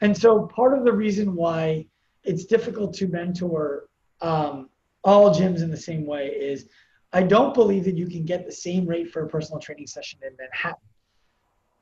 And 0.00 0.16
so 0.16 0.46
part 0.46 0.78
of 0.78 0.84
the 0.84 0.92
reason 0.92 1.34
why 1.34 1.86
it's 2.24 2.44
difficult 2.44 2.94
to 2.94 3.06
mentor 3.08 3.88
um, 4.20 4.68
all 5.04 5.30
gyms 5.34 5.62
in 5.62 5.70
the 5.70 5.76
same 5.76 6.06
way 6.06 6.28
is 6.28 6.66
I 7.12 7.22
don't 7.22 7.54
believe 7.54 7.84
that 7.84 7.96
you 7.96 8.06
can 8.06 8.24
get 8.24 8.46
the 8.46 8.52
same 8.52 8.86
rate 8.86 9.10
for 9.10 9.24
a 9.24 9.28
personal 9.28 9.58
training 9.58 9.86
session 9.86 10.20
in 10.26 10.36
Manhattan 10.38 10.86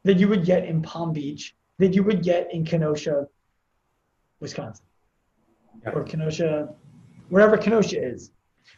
that 0.05 0.18
you 0.18 0.28
would 0.28 0.45
get 0.45 0.64
in 0.64 0.80
Palm 0.80 1.12
Beach, 1.12 1.55
that 1.78 1.95
you 1.95 2.03
would 2.03 2.22
get 2.22 2.53
in 2.53 2.64
Kenosha, 2.64 3.26
Wisconsin 4.41 4.86
yeah. 5.82 5.91
or 5.91 6.05
Kenosha, 6.05 6.74
wherever 7.28 7.57
Kenosha 7.57 8.03
is, 8.03 8.30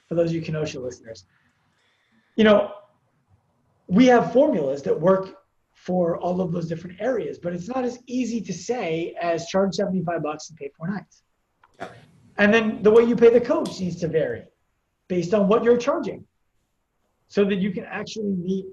for 0.08 0.14
those 0.14 0.30
of 0.30 0.34
you 0.34 0.42
Kenosha 0.42 0.80
listeners. 0.80 1.24
You 2.36 2.44
know, 2.44 2.72
we 3.86 4.06
have 4.06 4.32
formulas 4.32 4.82
that 4.82 4.98
work 4.98 5.36
for 5.74 6.18
all 6.18 6.40
of 6.40 6.52
those 6.52 6.68
different 6.68 7.00
areas, 7.00 7.38
but 7.38 7.52
it's 7.52 7.68
not 7.68 7.84
as 7.84 7.98
easy 8.06 8.40
to 8.40 8.52
say 8.52 9.14
as 9.20 9.46
charge 9.46 9.74
75 9.74 10.22
bucks 10.22 10.50
and 10.50 10.58
pay 10.58 10.70
four 10.76 10.88
nights. 10.88 11.22
And 12.38 12.52
then 12.52 12.82
the 12.82 12.90
way 12.90 13.04
you 13.04 13.16
pay 13.16 13.30
the 13.30 13.40
coach 13.40 13.80
needs 13.80 14.00
to 14.00 14.08
vary 14.08 14.44
based 15.08 15.34
on 15.34 15.48
what 15.48 15.62
you're 15.64 15.76
charging 15.76 16.24
so 17.28 17.44
that 17.44 17.56
you 17.56 17.70
can 17.70 17.84
actually 17.84 18.32
meet 18.32 18.66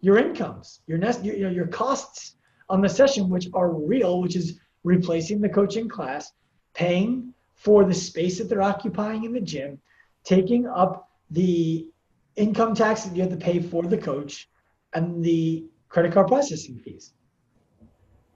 your 0.00 0.18
incomes, 0.18 0.80
your, 0.86 0.98
nest, 0.98 1.24
your, 1.24 1.50
your 1.50 1.66
costs 1.66 2.36
on 2.68 2.80
the 2.80 2.88
session, 2.88 3.28
which 3.28 3.48
are 3.54 3.72
real, 3.72 4.20
which 4.20 4.36
is 4.36 4.60
replacing 4.82 5.40
the 5.40 5.48
coaching 5.48 5.88
class, 5.88 6.32
paying 6.74 7.32
for 7.54 7.84
the 7.84 7.94
space 7.94 8.38
that 8.38 8.48
they're 8.48 8.62
occupying 8.62 9.24
in 9.24 9.32
the 9.32 9.40
gym, 9.40 9.80
taking 10.24 10.66
up 10.66 11.08
the 11.30 11.88
income 12.36 12.74
tax 12.74 13.04
that 13.04 13.16
you 13.16 13.22
have 13.22 13.30
to 13.30 13.36
pay 13.36 13.60
for 13.60 13.84
the 13.84 13.96
coach 13.96 14.48
and 14.92 15.24
the 15.24 15.64
credit 15.88 16.12
card 16.12 16.28
processing 16.28 16.78
fees. 16.78 17.14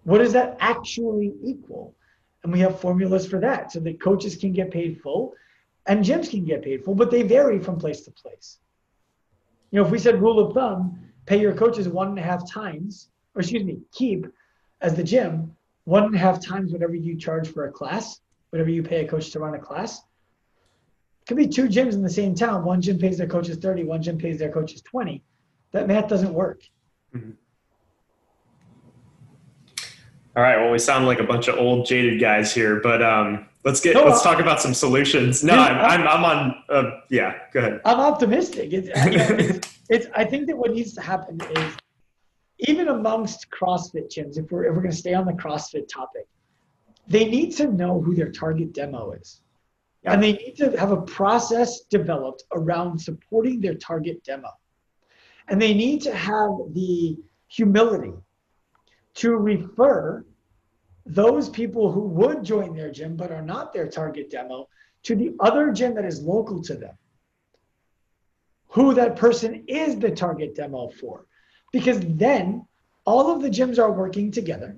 What 0.04 0.18
does 0.18 0.32
that 0.32 0.56
actually 0.60 1.34
equal? 1.42 1.94
And 2.42 2.52
we 2.52 2.60
have 2.60 2.80
formulas 2.80 3.26
for 3.26 3.40
that 3.40 3.72
so 3.72 3.80
that 3.80 4.00
coaches 4.00 4.36
can 4.36 4.52
get 4.52 4.70
paid 4.70 5.00
full 5.00 5.34
and 5.86 6.04
gyms 6.04 6.30
can 6.30 6.44
get 6.44 6.62
paid 6.62 6.84
full, 6.84 6.94
but 6.94 7.10
they 7.10 7.22
vary 7.22 7.58
from 7.58 7.78
place 7.78 8.02
to 8.02 8.10
place. 8.10 8.58
You 9.70 9.80
know, 9.80 9.86
if 9.86 9.90
we 9.90 9.98
said 9.98 10.20
rule 10.20 10.38
of 10.38 10.54
thumb, 10.54 10.98
pay 11.26 11.40
your 11.40 11.54
coaches 11.54 11.88
one 11.88 12.08
and 12.08 12.18
a 12.18 12.22
half 12.22 12.48
times, 12.48 13.08
or 13.34 13.40
excuse 13.40 13.64
me, 13.64 13.80
keep 13.92 14.26
as 14.80 14.94
the 14.94 15.02
gym 15.02 15.56
one 15.84 16.04
and 16.04 16.14
a 16.14 16.18
half 16.18 16.44
times 16.44 16.72
whatever 16.72 16.94
you 16.94 17.16
charge 17.16 17.48
for 17.48 17.66
a 17.66 17.72
class, 17.72 18.20
whatever 18.50 18.70
you 18.70 18.82
pay 18.82 19.04
a 19.04 19.08
coach 19.08 19.30
to 19.30 19.40
run 19.40 19.54
a 19.54 19.58
class. 19.58 20.00
It 20.00 21.26
could 21.26 21.38
be 21.38 21.48
two 21.48 21.68
gyms 21.68 21.94
in 21.94 22.02
the 22.02 22.10
same 22.10 22.34
town. 22.34 22.64
One 22.64 22.82
gym 22.82 22.98
pays 22.98 23.16
their 23.16 23.26
coaches 23.26 23.56
30, 23.56 23.84
one 23.84 24.02
gym 24.02 24.18
pays 24.18 24.38
their 24.38 24.52
coaches 24.52 24.82
20. 24.82 25.22
That 25.72 25.88
math 25.88 26.08
doesn't 26.08 26.32
work. 26.32 26.62
Mm-hmm. 27.14 27.30
All 30.36 30.42
right. 30.42 30.56
Well, 30.56 30.70
we 30.70 30.78
sound 30.78 31.06
like 31.06 31.20
a 31.20 31.24
bunch 31.24 31.48
of 31.48 31.56
old 31.56 31.86
jaded 31.86 32.20
guys 32.20 32.54
here, 32.54 32.80
but 32.80 33.02
um, 33.02 33.46
let's 33.64 33.80
get 33.80 33.94
no, 33.94 34.04
let's 34.04 34.22
talk 34.22 34.40
about 34.40 34.60
some 34.60 34.74
solutions. 34.74 35.42
No, 35.42 35.54
I'm, 35.54 36.02
I'm, 36.02 36.08
I'm 36.08 36.24
on. 36.24 36.64
Uh, 36.68 37.00
yeah, 37.10 37.34
go 37.52 37.60
ahead. 37.60 37.80
I'm 37.84 37.98
optimistic. 37.98 38.72
It's, 38.72 38.88
it's, 38.94 39.78
it's, 39.88 40.06
I 40.14 40.24
think 40.24 40.46
that 40.46 40.56
what 40.56 40.72
needs 40.72 40.94
to 40.94 41.00
happen 41.00 41.40
is 41.56 41.74
even 42.60 42.88
amongst 42.88 43.46
CrossFit 43.50 44.08
gyms, 44.12 44.38
if 44.38 44.50
we're 44.50 44.64
if 44.64 44.74
we're 44.74 44.82
going 44.82 44.90
to 44.90 44.96
stay 44.96 45.14
on 45.14 45.26
the 45.26 45.32
CrossFit 45.32 45.88
topic, 45.88 46.26
they 47.06 47.24
need 47.24 47.56
to 47.56 47.72
know 47.72 48.00
who 48.00 48.14
their 48.14 48.30
target 48.30 48.72
demo 48.72 49.12
is. 49.12 49.40
Yeah. 50.02 50.12
And 50.12 50.22
they 50.22 50.32
need 50.32 50.56
to 50.58 50.78
have 50.78 50.92
a 50.92 51.02
process 51.02 51.80
developed 51.90 52.44
around 52.52 52.98
supporting 52.98 53.60
their 53.60 53.74
target 53.74 54.22
demo. 54.24 54.50
And 55.48 55.60
they 55.60 55.74
need 55.74 56.02
to 56.02 56.14
have 56.14 56.50
the 56.72 57.16
humility 57.48 58.12
to 59.18 59.36
refer 59.36 60.24
those 61.06 61.48
people 61.48 61.92
who 61.92 62.00
would 62.00 62.44
join 62.44 62.74
their 62.74 62.90
gym 62.90 63.16
but 63.16 63.30
are 63.30 63.42
not 63.42 63.72
their 63.72 63.88
target 63.88 64.30
demo 64.30 64.68
to 65.04 65.14
the 65.14 65.34
other 65.40 65.72
gym 65.72 65.94
that 65.94 66.04
is 66.04 66.20
local 66.20 66.62
to 66.62 66.74
them, 66.74 66.96
who 68.68 68.94
that 68.94 69.16
person 69.16 69.64
is 69.68 69.98
the 69.98 70.10
target 70.10 70.54
demo 70.54 70.88
for. 70.88 71.26
Because 71.72 72.00
then 72.00 72.66
all 73.04 73.32
of 73.32 73.40
the 73.42 73.48
gyms 73.48 73.78
are 73.78 73.92
working 73.92 74.30
together 74.30 74.76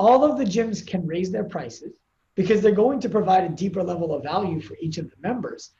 all 0.00 0.24
of 0.24 0.38
the 0.38 0.44
gyms 0.44 0.84
can 0.84 1.06
raise 1.06 1.30
their 1.30 1.44
prices 1.44 2.00
because 2.34 2.62
they're 2.62 2.72
going 2.72 3.00
to 3.00 3.08
provide 3.10 3.44
a 3.44 3.54
deeper 3.54 3.82
level 3.82 4.14
of 4.14 4.22
value 4.22 4.58
for 4.58 4.74
each 4.80 4.96
of 4.96 5.10
the 5.10 5.16
members. 5.20 5.72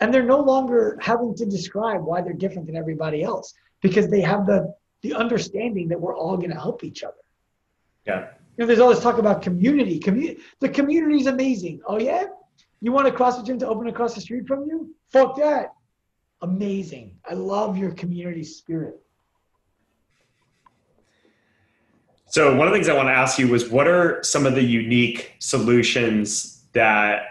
And 0.00 0.12
they're 0.12 0.24
no 0.24 0.40
longer 0.40 0.98
having 1.00 1.32
to 1.36 1.46
describe 1.46 2.02
why 2.02 2.20
they're 2.20 2.32
different 2.32 2.66
than 2.66 2.76
everybody 2.76 3.22
else 3.22 3.54
because 3.80 4.08
they 4.08 4.20
have 4.20 4.46
the, 4.46 4.74
the 5.02 5.14
understanding 5.14 5.86
that 5.88 6.00
we're 6.00 6.16
all 6.16 6.36
going 6.36 6.50
to 6.50 6.58
help 6.58 6.82
each 6.82 7.04
other. 7.04 7.14
Yeah. 8.08 8.30
You 8.56 8.64
know, 8.64 8.66
there's 8.66 8.80
all 8.80 8.88
this 8.88 9.00
talk 9.00 9.18
about 9.18 9.42
community. 9.42 9.98
Community. 9.98 10.40
The 10.60 10.68
community 10.68 11.20
is 11.20 11.26
amazing. 11.26 11.80
Oh 11.86 11.98
yeah, 11.98 12.24
you 12.80 12.90
want 12.90 13.06
a 13.06 13.10
CrossFit 13.10 13.46
gym 13.46 13.58
to 13.60 13.68
open 13.68 13.86
across 13.86 14.14
the 14.14 14.20
street 14.20 14.48
from 14.48 14.64
you? 14.64 14.94
Fuck 15.10 15.36
that. 15.36 15.74
Amazing. 16.42 17.16
I 17.28 17.34
love 17.34 17.76
your 17.76 17.92
community 17.92 18.44
spirit. 18.44 19.00
So 22.26 22.54
one 22.56 22.66
of 22.66 22.72
the 22.72 22.76
things 22.76 22.88
I 22.88 22.94
want 22.94 23.08
to 23.08 23.12
ask 23.12 23.38
you 23.38 23.48
was, 23.48 23.68
what 23.68 23.88
are 23.88 24.22
some 24.22 24.44
of 24.44 24.54
the 24.54 24.62
unique 24.62 25.34
solutions 25.38 26.64
that 26.72 27.22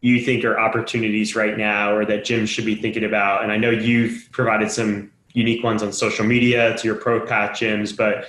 you 0.00 0.20
think 0.20 0.44
are 0.44 0.58
opportunities 0.58 1.36
right 1.36 1.58
now, 1.58 1.94
or 1.94 2.04
that 2.06 2.24
gyms 2.24 2.48
should 2.48 2.64
be 2.64 2.74
thinking 2.74 3.04
about? 3.04 3.42
And 3.42 3.52
I 3.52 3.56
know 3.56 3.70
you've 3.70 4.28
provided 4.32 4.70
some 4.70 5.10
unique 5.32 5.62
ones 5.64 5.82
on 5.82 5.92
social 5.92 6.24
media 6.24 6.76
to 6.76 6.86
your 6.86 6.96
pro 6.96 7.26
path 7.26 7.58
gyms, 7.58 7.96
but 7.96 8.26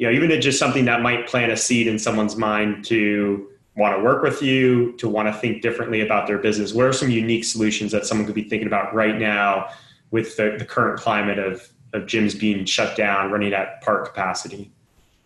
you 0.00 0.06
know, 0.06 0.12
even 0.14 0.40
just 0.40 0.58
something 0.58 0.86
that 0.86 1.02
might 1.02 1.28
plant 1.28 1.52
a 1.52 1.56
seed 1.58 1.86
in 1.86 1.98
someone's 1.98 2.34
mind 2.34 2.86
to 2.86 3.50
want 3.76 3.94
to 3.94 4.02
work 4.02 4.22
with 4.22 4.40
you, 4.40 4.96
to 4.96 5.06
want 5.10 5.28
to 5.28 5.32
think 5.34 5.60
differently 5.60 6.00
about 6.00 6.26
their 6.26 6.38
business. 6.38 6.72
What 6.72 6.86
are 6.86 6.92
some 6.94 7.10
unique 7.10 7.44
solutions 7.44 7.92
that 7.92 8.06
someone 8.06 8.24
could 8.24 8.34
be 8.34 8.48
thinking 8.48 8.66
about 8.66 8.94
right 8.94 9.18
now 9.18 9.68
with 10.10 10.38
the, 10.38 10.56
the 10.58 10.64
current 10.64 10.98
climate 10.98 11.38
of, 11.38 11.68
of 11.92 12.04
gyms 12.04 12.40
being 12.40 12.64
shut 12.64 12.96
down, 12.96 13.30
running 13.30 13.52
at 13.52 13.82
part 13.82 14.06
capacity? 14.06 14.72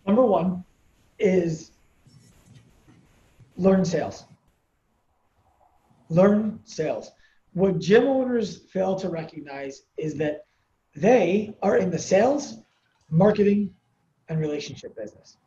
Number 0.05 0.25
one 0.25 0.65
is 1.19 1.71
learn 3.55 3.85
sales. 3.85 4.25
Learn 6.09 6.59
sales. 6.65 7.11
What 7.53 7.79
gym 7.79 8.07
owners 8.07 8.57
fail 8.57 8.97
to 8.97 9.07
recognize 9.07 9.83
is 9.95 10.15
that 10.17 10.47
they 10.97 11.55
are 11.63 11.77
in 11.77 11.89
the 11.89 11.97
sales, 11.97 12.57
marketing, 13.09 13.73
and 14.29 14.39
relationship 14.39 14.95
business. 14.95 15.37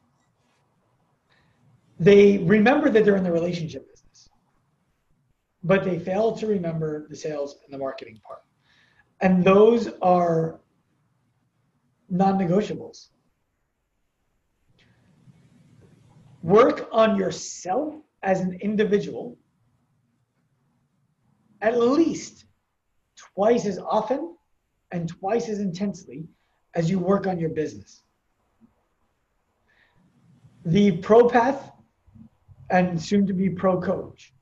They 2.01 2.39
remember 2.39 2.91
that 2.91 3.05
they're 3.05 3.17
in 3.17 3.25
the 3.25 3.33
relationship 3.33 3.89
business, 3.91 4.29
but 5.65 5.85
they 5.85 5.99
fail 5.99 6.33
to 6.37 6.47
remember 6.47 7.07
the 7.09 7.17
sales 7.17 7.59
and 7.65 7.75
the 7.75 7.79
marketing 7.79 8.21
part. 8.25 8.43
And 9.21 9.43
those 9.43 9.89
are 10.01 10.61
non 12.09 12.39
negotiables. 12.39 13.09
Work 16.43 16.89
on 16.93 17.17
yourself 17.17 17.95
as 18.23 18.41
an 18.41 18.59
individual 18.63 19.37
at 21.61 21.79
least 21.79 22.45
twice 23.17 23.67
as 23.67 23.79
often 23.79 24.37
and 24.93 25.09
twice 25.09 25.49
as 25.49 25.59
intensely 25.59 26.27
as 26.75 26.89
you 26.89 26.99
work 26.99 27.27
on 27.27 27.39
your 27.39 27.51
business. 27.51 28.03
The 30.65 30.99
ProPath 30.99 31.73
and 32.71 33.01
soon 33.01 33.27
to 33.27 33.33
be 33.33 33.49
Pro 33.49 33.81
Coach 33.81 34.33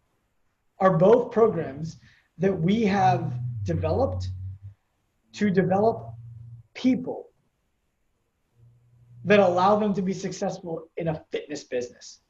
are 0.79 0.97
both 0.97 1.31
programs 1.31 1.99
that 2.39 2.53
we 2.53 2.85
have 2.85 3.35
developed 3.65 4.29
to 5.35 5.51
develop 5.51 6.13
people 6.75 7.31
that 9.25 9.41
allow 9.41 9.77
them 9.77 9.93
to 9.95 10.03
be 10.03 10.13
successful 10.13 10.89
in 10.97 11.09
a 11.09 11.25
fitness 11.31 11.65
business. 11.65 12.21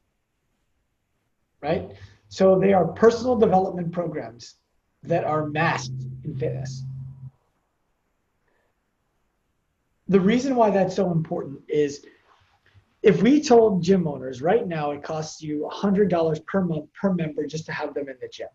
Right? 1.60 1.90
So 2.28 2.58
they 2.58 2.72
are 2.72 2.86
personal 2.86 3.36
development 3.36 3.92
programs 3.92 4.56
that 5.02 5.24
are 5.24 5.46
masked 5.46 6.02
in 6.24 6.36
fitness. 6.36 6.84
The 10.08 10.20
reason 10.20 10.56
why 10.56 10.70
that's 10.70 10.94
so 10.94 11.10
important 11.10 11.60
is 11.68 12.04
if 13.06 13.22
we 13.22 13.40
told 13.40 13.84
gym 13.84 14.08
owners 14.08 14.42
right 14.42 14.66
now 14.66 14.90
it 14.90 15.02
costs 15.04 15.40
you 15.40 15.70
$100 15.72 16.44
per 16.44 16.60
month 16.60 16.92
per 16.92 17.14
member 17.14 17.46
just 17.46 17.64
to 17.66 17.72
have 17.72 17.94
them 17.94 18.08
in 18.08 18.16
the 18.20 18.28
gym. 18.28 18.48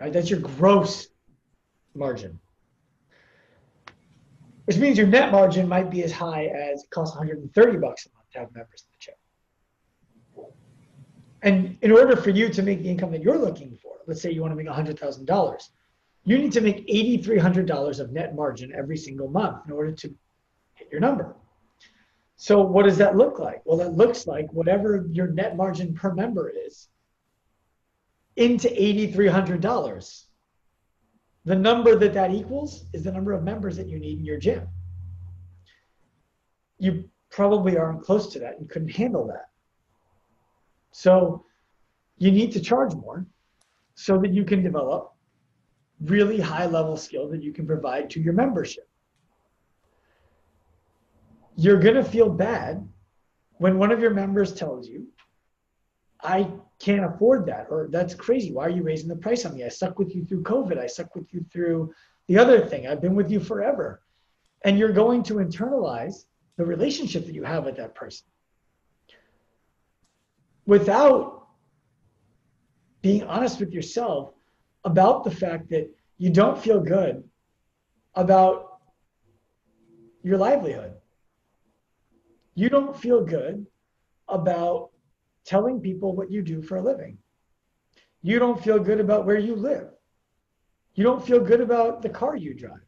Right? 0.00 0.12
That's 0.12 0.30
your 0.30 0.38
gross 0.38 1.08
margin. 1.96 2.38
Which 4.66 4.76
means 4.76 4.96
your 4.96 5.08
net 5.08 5.32
margin 5.32 5.68
might 5.68 5.90
be 5.90 6.04
as 6.04 6.12
high 6.12 6.46
as 6.46 6.84
it 6.84 6.90
costs 6.90 7.16
130 7.16 7.78
bucks 7.78 8.06
a 8.06 8.16
month 8.16 8.30
to 8.32 8.38
have 8.38 8.54
members 8.54 8.84
in 8.86 8.92
the 8.92 8.98
gym. 9.00 10.44
And 11.42 11.78
in 11.82 11.90
order 11.90 12.14
for 12.14 12.30
you 12.30 12.48
to 12.48 12.62
make 12.62 12.84
the 12.84 12.88
income 12.88 13.10
that 13.10 13.22
you're 13.22 13.38
looking 13.38 13.76
for 13.82 13.92
let's 14.06 14.22
say 14.22 14.30
you 14.30 14.40
want 14.40 14.52
to 14.52 14.56
make 14.56 14.68
$100000 14.68 15.68
you 16.24 16.38
need 16.38 16.52
to 16.52 16.60
make 16.60 16.86
$8300 16.86 17.98
of 17.98 18.12
net 18.12 18.36
margin 18.36 18.72
every 18.72 18.96
single 18.96 19.28
month 19.28 19.66
in 19.66 19.72
order 19.72 19.90
to 19.90 20.14
hit 20.74 20.88
your 20.92 21.00
number 21.00 21.34
so 22.42 22.60
what 22.60 22.86
does 22.86 22.98
that 22.98 23.16
look 23.16 23.38
like? 23.38 23.62
Well, 23.64 23.80
it 23.82 23.92
looks 23.92 24.26
like 24.26 24.52
whatever 24.52 25.06
your 25.12 25.28
net 25.28 25.56
margin 25.56 25.94
per 25.94 26.12
member 26.12 26.50
is 26.50 26.88
into 28.34 28.66
$8,300. 28.66 30.24
The 31.44 31.54
number 31.54 31.94
that 31.94 32.14
that 32.14 32.32
equals 32.32 32.86
is 32.92 33.04
the 33.04 33.12
number 33.12 33.30
of 33.30 33.44
members 33.44 33.76
that 33.76 33.86
you 33.86 34.00
need 34.00 34.18
in 34.18 34.24
your 34.24 34.38
gym. 34.38 34.66
You 36.78 37.08
probably 37.30 37.78
aren't 37.78 38.02
close 38.02 38.32
to 38.32 38.40
that 38.40 38.58
and 38.58 38.68
couldn't 38.68 38.90
handle 38.90 39.28
that. 39.28 39.50
So 40.90 41.44
you 42.18 42.32
need 42.32 42.50
to 42.54 42.60
charge 42.60 42.92
more 42.92 43.24
so 43.94 44.18
that 44.18 44.32
you 44.32 44.42
can 44.42 44.64
develop 44.64 45.12
really 46.00 46.40
high 46.40 46.66
level 46.66 46.96
skill 46.96 47.28
that 47.28 47.40
you 47.40 47.52
can 47.52 47.68
provide 47.68 48.10
to 48.10 48.20
your 48.20 48.32
membership 48.32 48.88
you're 51.56 51.78
going 51.78 51.94
to 51.94 52.04
feel 52.04 52.28
bad 52.28 52.86
when 53.58 53.78
one 53.78 53.92
of 53.92 54.00
your 54.00 54.10
members 54.10 54.52
tells 54.52 54.88
you, 54.88 55.06
I 56.22 56.50
can't 56.78 57.04
afford 57.04 57.46
that, 57.46 57.66
or 57.70 57.88
that's 57.90 58.14
crazy. 58.14 58.52
Why 58.52 58.66
are 58.66 58.70
you 58.70 58.82
raising 58.82 59.08
the 59.08 59.16
price 59.16 59.44
on 59.44 59.54
me? 59.54 59.64
I 59.64 59.68
stuck 59.68 59.98
with 59.98 60.14
you 60.14 60.24
through 60.24 60.42
COVID. 60.42 60.78
I 60.78 60.86
stuck 60.86 61.14
with 61.14 61.32
you 61.32 61.44
through 61.52 61.92
the 62.28 62.38
other 62.38 62.66
thing. 62.66 62.86
I've 62.86 63.00
been 63.00 63.14
with 63.14 63.30
you 63.30 63.40
forever. 63.40 64.02
And 64.64 64.78
you're 64.78 64.92
going 64.92 65.24
to 65.24 65.34
internalize 65.34 66.24
the 66.56 66.64
relationship 66.64 67.26
that 67.26 67.34
you 67.34 67.42
have 67.42 67.64
with 67.64 67.76
that 67.76 67.94
person 67.94 68.26
without 70.66 71.48
being 73.00 73.24
honest 73.24 73.58
with 73.58 73.72
yourself 73.72 74.32
about 74.84 75.24
the 75.24 75.30
fact 75.30 75.68
that 75.70 75.90
you 76.18 76.30
don't 76.30 76.56
feel 76.56 76.80
good 76.80 77.24
about 78.14 78.78
your 80.22 80.38
livelihood 80.38 80.94
you 82.54 82.68
don't 82.68 82.96
feel 82.96 83.24
good 83.24 83.66
about 84.28 84.90
telling 85.44 85.80
people 85.80 86.14
what 86.14 86.30
you 86.30 86.42
do 86.42 86.62
for 86.62 86.76
a 86.76 86.82
living. 86.82 87.18
You 88.22 88.38
don't 88.38 88.62
feel 88.62 88.78
good 88.78 89.00
about 89.00 89.26
where 89.26 89.38
you 89.38 89.56
live. 89.56 89.88
You 90.94 91.04
don't 91.04 91.24
feel 91.24 91.40
good 91.40 91.60
about 91.60 92.02
the 92.02 92.08
car 92.08 92.36
you 92.36 92.54
drive. 92.54 92.86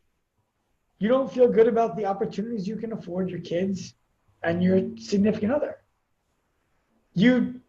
You 0.99 1.09
don't 1.09 1.33
feel 1.33 1.49
good 1.49 1.67
about 1.67 1.97
the 1.97 2.07
opportunities 2.07 2.69
you 2.69 2.77
can 2.77 2.93
afford 2.93 3.31
your 3.31 3.41
kids 3.41 3.95
and 4.43 4.63
your 4.63 4.97
significant 4.99 5.53
other. 5.53 5.79
You 7.15 7.61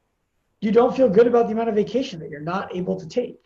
you 0.62 0.72
don't 0.72 0.96
feel 0.96 1.10
good 1.10 1.28
about 1.28 1.48
the 1.48 1.54
amount 1.54 1.70
of 1.70 1.76
vacation 1.76 2.20
that 2.20 2.30
you're 2.30 2.40
not 2.40 2.76
able 2.76 3.00
to 3.00 3.08
take. 3.08 3.40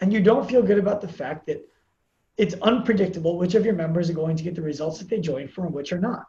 And 0.00 0.12
you 0.12 0.20
don't 0.20 0.48
feel 0.48 0.62
good 0.62 0.78
about 0.78 1.00
the 1.00 1.08
fact 1.08 1.46
that 1.46 1.68
it's 2.36 2.54
unpredictable 2.62 3.36
which 3.36 3.54
of 3.54 3.64
your 3.64 3.74
members 3.74 4.10
are 4.10 4.14
going 4.14 4.36
to 4.36 4.42
get 4.42 4.54
the 4.54 4.62
results 4.62 4.98
that 4.98 5.08
they 5.08 5.20
join 5.20 5.48
for 5.48 5.66
and 5.66 5.74
which 5.74 5.92
are 5.92 5.98
not. 5.98 6.24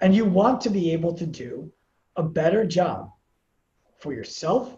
And 0.00 0.14
you 0.14 0.24
want 0.24 0.60
to 0.62 0.70
be 0.70 0.92
able 0.92 1.14
to 1.14 1.26
do 1.26 1.70
a 2.16 2.22
better 2.22 2.64
job 2.64 3.10
for 3.98 4.12
yourself, 4.12 4.76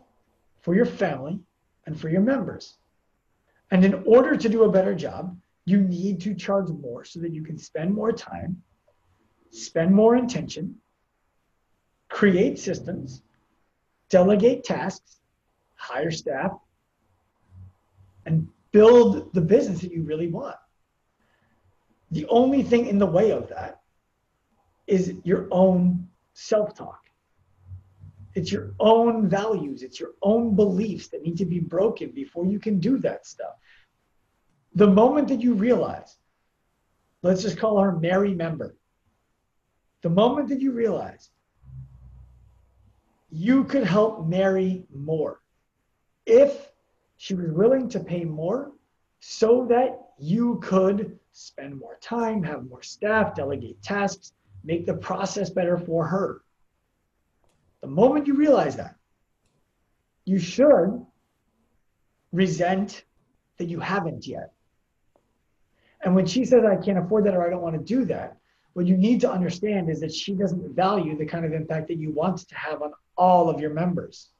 for 0.60 0.74
your 0.74 0.86
family, 0.86 1.38
and 1.86 1.98
for 1.98 2.08
your 2.08 2.20
members. 2.20 2.76
And 3.70 3.84
in 3.84 4.02
order 4.06 4.36
to 4.36 4.48
do 4.48 4.64
a 4.64 4.72
better 4.72 4.94
job, 4.94 5.36
you 5.64 5.80
need 5.80 6.20
to 6.22 6.34
charge 6.34 6.68
more 6.68 7.04
so 7.04 7.20
that 7.20 7.32
you 7.32 7.42
can 7.42 7.56
spend 7.56 7.94
more 7.94 8.12
time, 8.12 8.62
spend 9.50 9.94
more 9.94 10.16
intention, 10.16 10.76
create 12.08 12.58
systems, 12.58 13.22
delegate 14.08 14.64
tasks, 14.64 15.20
hire 15.76 16.10
staff, 16.10 16.52
and 18.26 18.48
build 18.72 19.32
the 19.34 19.40
business 19.40 19.80
that 19.80 19.92
you 19.92 20.02
really 20.02 20.28
want. 20.28 20.56
The 22.10 22.26
only 22.26 22.62
thing 22.62 22.86
in 22.86 22.98
the 22.98 23.06
way 23.06 23.30
of 23.30 23.48
that 23.48 23.81
is 24.92 25.14
your 25.24 25.48
own 25.50 26.06
self 26.34 26.74
talk. 26.74 27.00
It's 28.34 28.52
your 28.52 28.74
own 28.78 29.26
values, 29.28 29.82
it's 29.82 29.98
your 29.98 30.12
own 30.20 30.54
beliefs 30.54 31.08
that 31.08 31.22
need 31.22 31.38
to 31.38 31.46
be 31.46 31.60
broken 31.60 32.10
before 32.10 32.44
you 32.44 32.58
can 32.58 32.78
do 32.78 32.98
that 32.98 33.26
stuff. 33.26 33.54
The 34.74 34.86
moment 34.86 35.28
that 35.28 35.40
you 35.40 35.54
realize, 35.54 36.18
let's 37.22 37.42
just 37.42 37.58
call 37.58 37.80
her 37.80 37.92
Mary 37.92 38.34
member, 38.34 38.76
the 40.02 40.10
moment 40.10 40.48
that 40.48 40.60
you 40.60 40.72
realize 40.72 41.30
you 43.30 43.64
could 43.64 43.84
help 43.84 44.26
Mary 44.26 44.84
more 44.94 45.40
if 46.26 46.70
she 47.16 47.34
was 47.34 47.50
willing 47.50 47.88
to 47.88 48.00
pay 48.00 48.24
more 48.24 48.72
so 49.20 49.66
that 49.70 49.98
you 50.18 50.60
could 50.62 51.18
spend 51.32 51.78
more 51.78 51.96
time, 52.02 52.42
have 52.42 52.68
more 52.68 52.82
staff, 52.82 53.34
delegate 53.34 53.82
tasks, 53.82 54.32
make 54.64 54.86
the 54.86 54.94
process 54.94 55.50
better 55.50 55.78
for 55.78 56.06
her. 56.06 56.42
The 57.80 57.88
moment 57.88 58.26
you 58.26 58.34
realize 58.34 58.76
that, 58.76 58.96
you 60.24 60.38
should 60.38 61.04
resent 62.32 63.04
that 63.58 63.68
you 63.68 63.80
haven't 63.80 64.26
yet. 64.26 64.52
And 66.02 66.14
when 66.14 66.26
she 66.26 66.44
says, 66.44 66.64
I 66.64 66.76
can't 66.76 66.98
afford 66.98 67.26
that 67.26 67.34
or 67.34 67.46
I 67.46 67.50
don't 67.50 67.62
want 67.62 67.74
to 67.74 67.82
do 67.82 68.04
that, 68.06 68.36
what 68.72 68.86
you 68.86 68.96
need 68.96 69.20
to 69.20 69.30
understand 69.30 69.90
is 69.90 70.00
that 70.00 70.12
she 70.12 70.34
doesn't 70.34 70.74
value 70.74 71.16
the 71.16 71.26
kind 71.26 71.44
of 71.44 71.52
impact 71.52 71.88
that 71.88 71.98
you 71.98 72.10
want 72.10 72.48
to 72.48 72.54
have 72.54 72.82
on 72.82 72.92
all 73.16 73.50
of 73.50 73.60
your 73.60 73.70
members. 73.70 74.30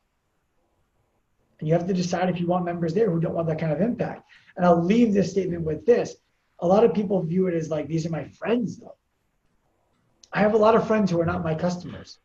And 1.60 1.68
you 1.68 1.74
have 1.74 1.86
to 1.86 1.94
decide 1.94 2.28
if 2.28 2.40
you 2.40 2.46
want 2.46 2.64
members 2.64 2.94
there 2.94 3.10
who 3.10 3.20
don't 3.20 3.34
want 3.34 3.48
that 3.48 3.60
kind 3.60 3.72
of 3.72 3.80
impact. 3.80 4.24
And 4.56 4.64
I'll 4.64 4.82
leave 4.82 5.12
this 5.12 5.30
statement 5.30 5.62
with 5.62 5.84
this. 5.86 6.16
A 6.60 6.66
lot 6.66 6.84
of 6.84 6.94
people 6.94 7.22
view 7.22 7.46
it 7.46 7.54
as 7.54 7.68
like, 7.68 7.86
these 7.86 8.06
are 8.06 8.10
my 8.10 8.24
friends, 8.24 8.78
though. 8.78 8.96
I 10.32 10.40
have 10.40 10.54
a 10.54 10.58
lot 10.58 10.74
of 10.74 10.86
friends 10.86 11.10
who 11.10 11.20
are 11.20 11.26
not 11.26 11.44
my 11.44 11.54
customers. 11.54 12.18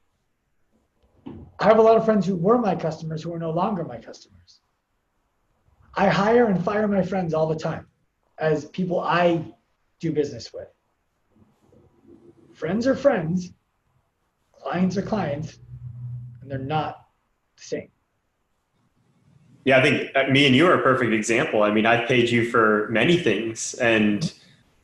I 1.59 1.65
have 1.65 1.79
a 1.79 1.81
lot 1.81 1.97
of 1.97 2.05
friends 2.05 2.25
who 2.25 2.35
were 2.35 2.57
my 2.57 2.75
customers 2.75 3.23
who 3.23 3.33
are 3.33 3.39
no 3.39 3.51
longer 3.51 3.83
my 3.83 3.97
customers. 3.97 4.61
I 5.95 6.07
hire 6.07 6.45
and 6.45 6.63
fire 6.63 6.87
my 6.87 7.01
friends 7.01 7.33
all 7.33 7.47
the 7.47 7.55
time 7.55 7.87
as 8.37 8.65
people 8.65 8.99
I 8.99 9.43
do 9.99 10.11
business 10.11 10.53
with. 10.53 10.67
Friends 12.53 12.87
are 12.87 12.95
friends, 12.95 13.51
clients 14.53 14.95
are 14.97 15.01
clients, 15.01 15.59
and 16.41 16.49
they're 16.49 16.59
not 16.59 17.07
the 17.57 17.63
same. 17.63 17.89
Yeah, 19.65 19.79
I 19.79 19.81
think 19.81 20.11
uh, 20.15 20.27
me 20.31 20.45
and 20.45 20.55
you 20.55 20.65
are 20.67 20.75
a 20.75 20.81
perfect 20.81 21.11
example. 21.11 21.63
I 21.63 21.71
mean, 21.71 21.85
I've 21.85 22.07
paid 22.07 22.29
you 22.29 22.49
for 22.49 22.87
many 22.89 23.17
things, 23.17 23.73
and 23.75 24.33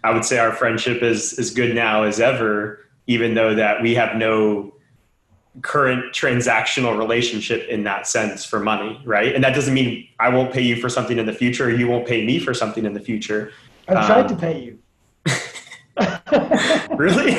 I 0.04 0.12
would 0.12 0.26
say 0.26 0.40
our 0.40 0.52
friendship 0.52 1.02
is 1.02 1.40
as 1.40 1.52
good 1.52 1.74
now 1.74 2.04
as 2.04 2.20
ever, 2.20 2.80
even 3.08 3.34
though 3.34 3.56
that 3.56 3.82
we 3.82 3.96
have 3.96 4.16
no 4.16 4.74
current 5.62 6.14
transactional 6.14 6.98
relationship 6.98 7.68
in 7.70 7.84
that 7.84 8.08
sense 8.08 8.44
for 8.44 8.60
money, 8.60 9.00
right? 9.06 9.36
And 9.36 9.44
that 9.44 9.54
doesn't 9.54 9.74
mean 9.74 10.08
I 10.20 10.30
won't 10.30 10.52
pay 10.52 10.62
you 10.62 10.76
for 10.78 10.90
something 10.90 11.20
in 11.20 11.26
the 11.26 11.34
future, 11.34 11.66
or 11.66 11.70
you 11.70 11.88
won't 11.88 12.08
pay 12.08 12.26
me 12.26 12.40
for 12.40 12.54
something 12.54 12.86
in 12.86 12.94
the 12.94 13.00
future. 13.00 13.52
I've 13.88 14.06
tried 14.06 14.22
um, 14.22 14.28
to 14.30 14.36
pay 14.36 14.64
you. 14.64 14.80
really? 16.98 17.38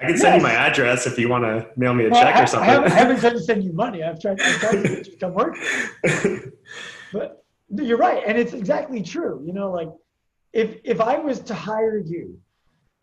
I 0.00 0.06
can 0.06 0.16
send 0.16 0.34
yes. 0.34 0.36
you 0.36 0.42
my 0.42 0.52
address 0.52 1.06
if 1.06 1.18
you 1.18 1.28
want 1.28 1.44
to 1.44 1.68
mail 1.76 1.94
me 1.94 2.06
a 2.06 2.10
well, 2.10 2.22
check 2.22 2.36
I, 2.36 2.42
or 2.42 2.46
something. 2.46 2.68
I 2.68 2.72
haven't, 2.72 2.92
I 2.92 2.94
haven't, 2.94 3.20
tried 3.20 3.32
to 3.32 3.40
send 3.40 3.64
you 3.64 3.72
money. 3.72 4.02
I've 4.02 4.20
tried, 4.20 4.40
I've 4.40 4.60
tried 4.60 4.82
to 4.82 5.04
to 5.04 5.16
come 5.16 5.34
work. 5.34 5.56
but 7.12 7.44
you're 7.70 7.98
right, 7.98 8.22
and 8.26 8.38
it's 8.38 8.52
exactly 8.52 9.02
true. 9.02 9.42
You 9.44 9.52
know, 9.52 9.70
like 9.70 9.88
if 10.52 10.76
if 10.84 11.00
I 11.00 11.18
was 11.18 11.40
to 11.40 11.54
hire 11.54 11.98
you 11.98 12.38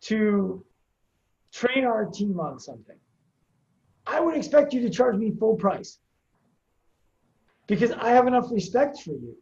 to 0.02 0.64
train 1.52 1.84
our 1.84 2.06
team 2.06 2.38
on 2.40 2.58
something, 2.58 2.96
I 4.06 4.20
would 4.20 4.36
expect 4.36 4.72
you 4.72 4.80
to 4.82 4.90
charge 4.90 5.16
me 5.16 5.32
full 5.38 5.56
price 5.56 5.98
because 7.66 7.92
I 7.92 8.10
have 8.10 8.26
enough 8.26 8.50
respect 8.50 9.00
for 9.00 9.12
you 9.12 9.36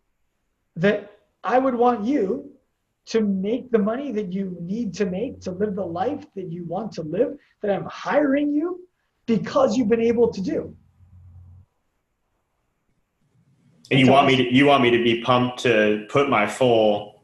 that 0.74 1.12
I 1.44 1.58
would 1.58 1.74
want 1.74 2.04
you 2.04 2.50
to 3.06 3.20
make 3.20 3.70
the 3.70 3.78
money 3.78 4.10
that 4.12 4.32
you 4.32 4.56
need 4.60 4.92
to 4.94 5.06
make 5.06 5.40
to 5.42 5.52
live 5.52 5.76
the 5.76 5.86
life 5.86 6.26
that 6.34 6.50
you 6.50 6.64
want 6.64 6.92
to 6.92 7.02
live 7.02 7.38
that 7.62 7.70
I'm 7.70 7.86
hiring 7.86 8.52
you 8.52 8.86
because 9.26 9.76
you've 9.76 9.88
been 9.88 10.00
able 10.00 10.32
to 10.32 10.40
do. 10.40 10.76
And 13.90 14.00
you 14.00 14.10
want 14.10 14.26
me 14.26 14.36
to 14.36 14.52
you 14.52 14.66
want 14.66 14.82
me 14.82 14.90
to 14.90 15.02
be 15.02 15.22
pumped 15.22 15.60
to 15.60 16.06
put 16.08 16.28
my 16.28 16.46
full 16.48 17.22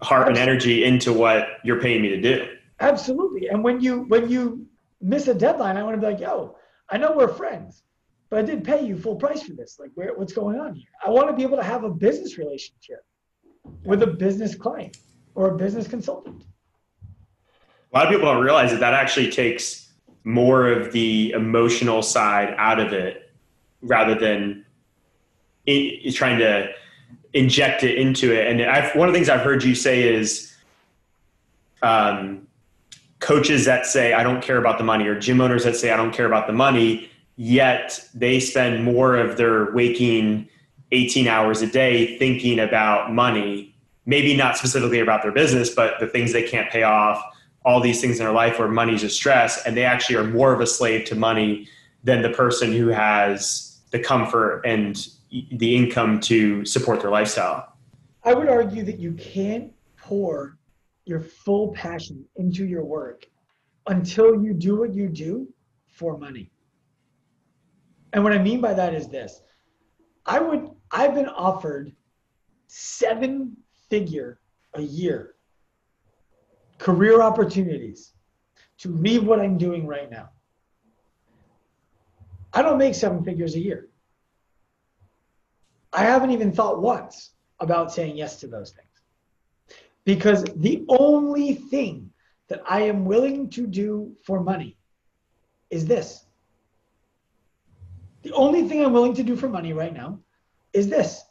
heart 0.00 0.28
Absolutely. 0.28 0.40
and 0.40 0.50
energy 0.50 0.84
into 0.84 1.12
what 1.12 1.48
you're 1.64 1.80
paying 1.80 2.02
me 2.02 2.10
to 2.10 2.20
do. 2.20 2.46
Absolutely. 2.80 3.48
And 3.48 3.64
when 3.64 3.80
you 3.80 4.02
when 4.02 4.28
you 4.28 4.66
miss 5.00 5.28
a 5.28 5.34
deadline, 5.34 5.76
I 5.76 5.82
want 5.82 5.96
to 5.96 6.00
be 6.00 6.12
like, 6.12 6.20
yo, 6.20 6.56
I 6.88 6.98
know 6.98 7.12
we're 7.12 7.28
friends, 7.28 7.82
but 8.30 8.38
I 8.38 8.42
didn't 8.42 8.64
pay 8.64 8.84
you 8.84 8.96
full 8.96 9.16
price 9.16 9.42
for 9.42 9.52
this. 9.52 9.78
Like, 9.78 9.90
where, 9.94 10.14
what's 10.16 10.32
going 10.32 10.58
on 10.58 10.74
here? 10.74 10.88
I 11.04 11.10
want 11.10 11.28
to 11.28 11.34
be 11.34 11.42
able 11.42 11.56
to 11.56 11.64
have 11.64 11.84
a 11.84 11.90
business 11.90 12.38
relationship 12.38 13.04
with 13.84 14.02
a 14.02 14.06
business 14.06 14.54
client 14.54 14.98
or 15.34 15.54
a 15.54 15.56
business 15.56 15.86
consultant. 15.88 16.44
A 17.92 17.96
lot 17.96 18.06
of 18.06 18.12
people 18.12 18.26
don't 18.26 18.42
realize 18.42 18.70
that 18.70 18.80
that 18.80 18.94
actually 18.94 19.30
takes 19.30 19.90
more 20.24 20.70
of 20.70 20.92
the 20.92 21.30
emotional 21.30 22.02
side 22.02 22.54
out 22.58 22.78
of 22.78 22.92
it 22.92 23.32
rather 23.80 24.14
than 24.14 24.64
it, 25.64 26.12
trying 26.12 26.38
to 26.38 26.68
inject 27.32 27.84
it 27.84 27.98
into 27.98 28.32
it. 28.32 28.46
And 28.46 28.62
I've, 28.62 28.94
one 28.94 29.08
of 29.08 29.14
the 29.14 29.18
things 29.18 29.28
I've 29.28 29.40
heard 29.40 29.62
you 29.62 29.74
say 29.74 30.02
is, 30.02 30.54
um, 31.82 32.47
coaches 33.20 33.64
that 33.64 33.86
say 33.86 34.12
I 34.12 34.22
don't 34.22 34.42
care 34.42 34.58
about 34.58 34.78
the 34.78 34.84
money 34.84 35.06
or 35.06 35.18
gym 35.18 35.40
owners 35.40 35.64
that 35.64 35.76
say 35.76 35.90
I 35.90 35.96
don't 35.96 36.12
care 36.12 36.26
about 36.26 36.46
the 36.46 36.52
money, 36.52 37.10
yet 37.36 38.04
they 38.14 38.40
spend 38.40 38.84
more 38.84 39.16
of 39.16 39.36
their 39.36 39.72
waking 39.72 40.48
18 40.92 41.28
hours 41.28 41.62
a 41.62 41.66
day 41.66 42.18
thinking 42.18 42.58
about 42.58 43.12
money, 43.12 43.74
maybe 44.06 44.36
not 44.36 44.56
specifically 44.56 45.00
about 45.00 45.22
their 45.22 45.32
business, 45.32 45.70
but 45.70 45.98
the 46.00 46.06
things 46.06 46.32
they 46.32 46.42
can't 46.42 46.70
pay 46.70 46.82
off, 46.82 47.22
all 47.64 47.80
these 47.80 48.00
things 48.00 48.18
in 48.18 48.24
their 48.24 48.34
life 48.34 48.58
where 48.58 48.68
money's 48.68 49.02
a 49.02 49.10
stress, 49.10 49.64
and 49.66 49.76
they 49.76 49.84
actually 49.84 50.16
are 50.16 50.24
more 50.24 50.52
of 50.52 50.60
a 50.60 50.66
slave 50.66 51.04
to 51.06 51.14
money 51.14 51.68
than 52.04 52.22
the 52.22 52.30
person 52.30 52.72
who 52.72 52.88
has 52.88 53.80
the 53.90 53.98
comfort 53.98 54.62
and 54.64 55.08
the 55.30 55.76
income 55.76 56.20
to 56.20 56.64
support 56.64 57.00
their 57.00 57.10
lifestyle. 57.10 57.72
I 58.24 58.34
would 58.34 58.48
argue 58.48 58.84
that 58.84 58.98
you 58.98 59.12
can't 59.12 59.72
pour 59.96 60.57
your 61.08 61.20
full 61.20 61.72
passion 61.72 62.24
into 62.36 62.66
your 62.66 62.84
work 62.84 63.26
until 63.86 64.42
you 64.42 64.52
do 64.52 64.76
what 64.76 64.94
you 64.94 65.08
do 65.08 65.48
for 65.88 66.18
money. 66.18 66.50
And 68.12 68.22
what 68.22 68.32
I 68.32 68.38
mean 68.38 68.60
by 68.60 68.74
that 68.74 68.94
is 68.94 69.08
this 69.08 69.42
I 70.26 70.38
would, 70.40 70.70
I've 70.90 71.14
been 71.14 71.28
offered 71.28 71.92
seven 72.66 73.56
figure 73.88 74.40
a 74.74 74.82
year 74.82 75.34
career 76.78 77.20
opportunities 77.20 78.12
to 78.78 78.88
leave 78.88 79.24
what 79.24 79.40
I'm 79.40 79.58
doing 79.58 79.86
right 79.86 80.10
now. 80.10 80.30
I 82.52 82.62
don't 82.62 82.78
make 82.78 82.94
seven 82.94 83.24
figures 83.24 83.54
a 83.56 83.60
year. 83.60 83.88
I 85.92 86.04
haven't 86.04 86.30
even 86.30 86.52
thought 86.52 86.80
once 86.80 87.32
about 87.60 87.92
saying 87.92 88.16
yes 88.16 88.40
to 88.40 88.46
those 88.46 88.70
things. 88.70 88.87
Because 90.08 90.42
the 90.56 90.84
only 90.88 91.52
thing 91.52 92.10
that 92.48 92.62
I 92.66 92.80
am 92.80 93.04
willing 93.04 93.50
to 93.50 93.66
do 93.66 94.16
for 94.24 94.42
money 94.42 94.78
is 95.68 95.84
this. 95.84 96.24
The 98.22 98.32
only 98.32 98.66
thing 98.66 98.82
I'm 98.82 98.94
willing 98.94 99.12
to 99.16 99.22
do 99.22 99.36
for 99.36 99.50
money 99.50 99.74
right 99.74 99.92
now 99.92 100.18
is 100.72 100.88
this. 100.88 101.22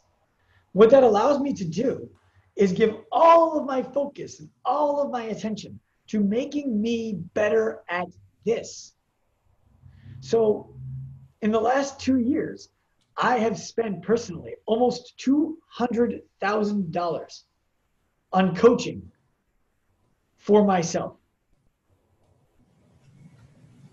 What 0.74 0.90
that 0.90 1.02
allows 1.02 1.40
me 1.40 1.52
to 1.54 1.64
do 1.64 2.08
is 2.54 2.70
give 2.70 2.94
all 3.10 3.58
of 3.58 3.66
my 3.66 3.82
focus 3.82 4.38
and 4.38 4.48
all 4.64 5.02
of 5.02 5.10
my 5.10 5.24
attention 5.24 5.80
to 6.10 6.20
making 6.20 6.80
me 6.80 7.14
better 7.34 7.82
at 7.88 8.06
this. 8.46 8.94
So, 10.20 10.72
in 11.42 11.50
the 11.50 11.60
last 11.60 11.98
two 11.98 12.20
years, 12.20 12.68
I 13.16 13.38
have 13.38 13.58
spent 13.58 14.04
personally 14.04 14.54
almost 14.66 15.18
$200,000 15.18 17.42
on 18.32 18.54
coaching 18.54 19.10
for 20.36 20.64
myself. 20.64 21.16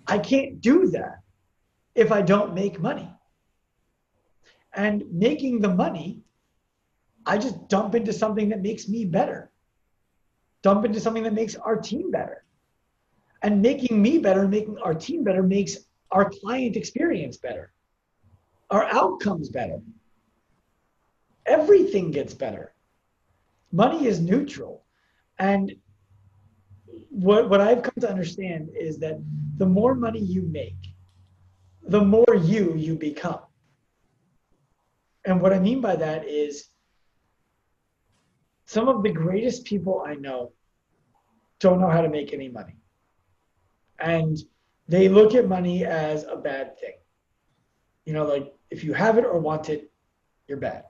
I 0.08 0.20
can't 0.20 0.62
do 0.62 0.88
that 0.92 1.20
if 1.96 2.12
I 2.12 2.22
don't 2.22 2.54
make 2.54 2.80
money. 2.80 3.10
And 4.74 5.04
making 5.12 5.62
the 5.62 5.74
money, 5.74 6.22
I 7.26 7.38
just 7.38 7.68
dump 7.70 7.96
into 7.96 8.14
something 8.14 8.50
that 8.50 8.62
makes 8.62 8.88
me 8.88 9.06
better, 9.06 9.52
dump 10.62 10.86
into 10.86 11.00
something 11.00 11.24
that 11.24 11.34
makes 11.34 11.56
our 11.56 11.78
team 11.78 12.12
better. 12.12 12.44
And 13.42 13.62
making 13.62 14.02
me 14.02 14.18
better, 14.18 14.48
making 14.48 14.78
our 14.80 14.94
team 14.94 15.24
better 15.24 15.44
makes 15.44 15.78
our 16.12 16.30
client 16.30 16.76
experience 16.76 17.38
better, 17.38 17.72
our 18.70 18.86
outcomes 18.86 19.50
better. 19.50 19.80
Everything 21.46 22.12
gets 22.12 22.34
better 22.34 22.75
money 23.76 24.08
is 24.08 24.20
neutral. 24.22 24.84
And 25.38 25.74
what, 27.10 27.50
what 27.50 27.60
I've 27.60 27.84
come 27.84 28.00
to 28.00 28.10
understand 28.10 28.70
is 28.74 28.98
that 29.00 29.22
the 29.58 29.66
more 29.66 29.96
money 29.96 30.22
you 30.22 30.44
make, 30.44 30.78
the 31.84 32.02
more 32.02 32.36
you 32.42 32.74
you 32.76 32.96
become. 32.96 33.42
And 35.26 35.42
what 35.42 35.54
I 35.54 35.60
mean 35.60 35.82
by 35.82 35.96
that 35.98 36.26
is 36.26 36.70
some 38.66 38.88
of 38.88 39.04
the 39.04 39.12
greatest 39.12 39.66
people 39.66 40.04
I 40.08 40.16
know 40.16 40.54
don't 41.60 41.80
know 41.80 41.90
how 41.90 42.02
to 42.02 42.10
make 42.10 42.34
any 42.34 42.50
money. 42.50 42.78
And 44.00 44.38
they 44.88 45.10
look 45.10 45.36
at 45.36 45.48
money 45.48 45.86
as 45.86 46.24
a 46.24 46.36
bad 46.36 46.80
thing. 46.80 46.96
You 48.06 48.14
know, 48.14 48.26
like 48.26 48.54
if 48.70 48.84
you 48.84 48.94
have 48.94 49.18
it 49.18 49.26
or 49.26 49.40
want 49.40 49.70
it, 49.70 49.92
you're 50.48 50.60
bad. 50.60 50.84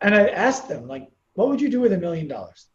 And 0.00 0.14
I 0.14 0.28
asked 0.28 0.68
them, 0.68 0.86
like, 0.86 1.10
what 1.40 1.48
would 1.48 1.60
you 1.62 1.70
do 1.70 1.80
with 1.80 1.94
a 1.94 1.96
million 1.96 2.28
dollars? 2.28 2.66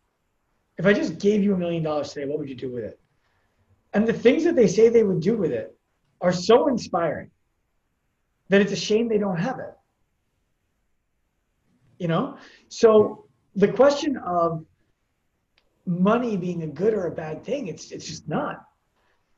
If 0.79 0.87
I 0.87 0.93
just 0.93 1.19
gave 1.19 1.43
you 1.43 1.53
a 1.53 1.57
million 1.57 1.83
dollars 1.83 2.11
today, 2.11 2.25
what 2.25 2.39
would 2.39 2.49
you 2.49 2.55
do 2.55 2.71
with 2.71 2.83
it? 2.83 2.99
And 3.93 4.07
the 4.07 4.13
things 4.13 4.43
that 4.43 4.55
they 4.55 4.67
say 4.67 4.89
they 4.89 5.03
would 5.03 5.21
do 5.21 5.37
with 5.37 5.51
it 5.51 5.77
are 6.19 6.33
so 6.33 6.67
inspiring 6.67 7.29
that 8.49 8.61
it's 8.61 8.71
a 8.71 8.75
shame 8.75 9.07
they 9.07 9.19
don't 9.19 9.37
have 9.37 9.59
it. 9.59 9.75
You 11.99 12.07
know? 12.07 12.39
So 12.67 13.27
the 13.55 13.67
question 13.67 14.17
of 14.17 14.65
money 15.85 16.35
being 16.35 16.63
a 16.63 16.67
good 16.67 16.95
or 16.95 17.05
a 17.05 17.11
bad 17.11 17.43
thing, 17.43 17.67
it's 17.67 17.91
it's 17.91 18.07
just 18.07 18.27
not. 18.27 18.65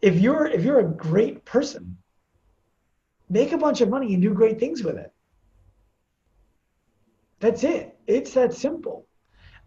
If 0.01 0.15
you're 0.21 0.45
if 0.45 0.63
you're 0.63 0.79
a 0.79 0.89
great 1.09 1.43
person, 1.43 1.97
make 3.29 3.51
a 3.51 3.57
bunch 3.57 3.81
of 3.81 3.89
money 3.89 4.13
and 4.13 4.23
do 4.23 4.33
great 4.33 4.57
things 4.57 4.83
with 4.85 4.95
it. 4.95 5.11
That's 7.41 7.65
it. 7.65 7.99
It's 8.07 8.33
that 8.33 8.53
simple. 8.53 9.05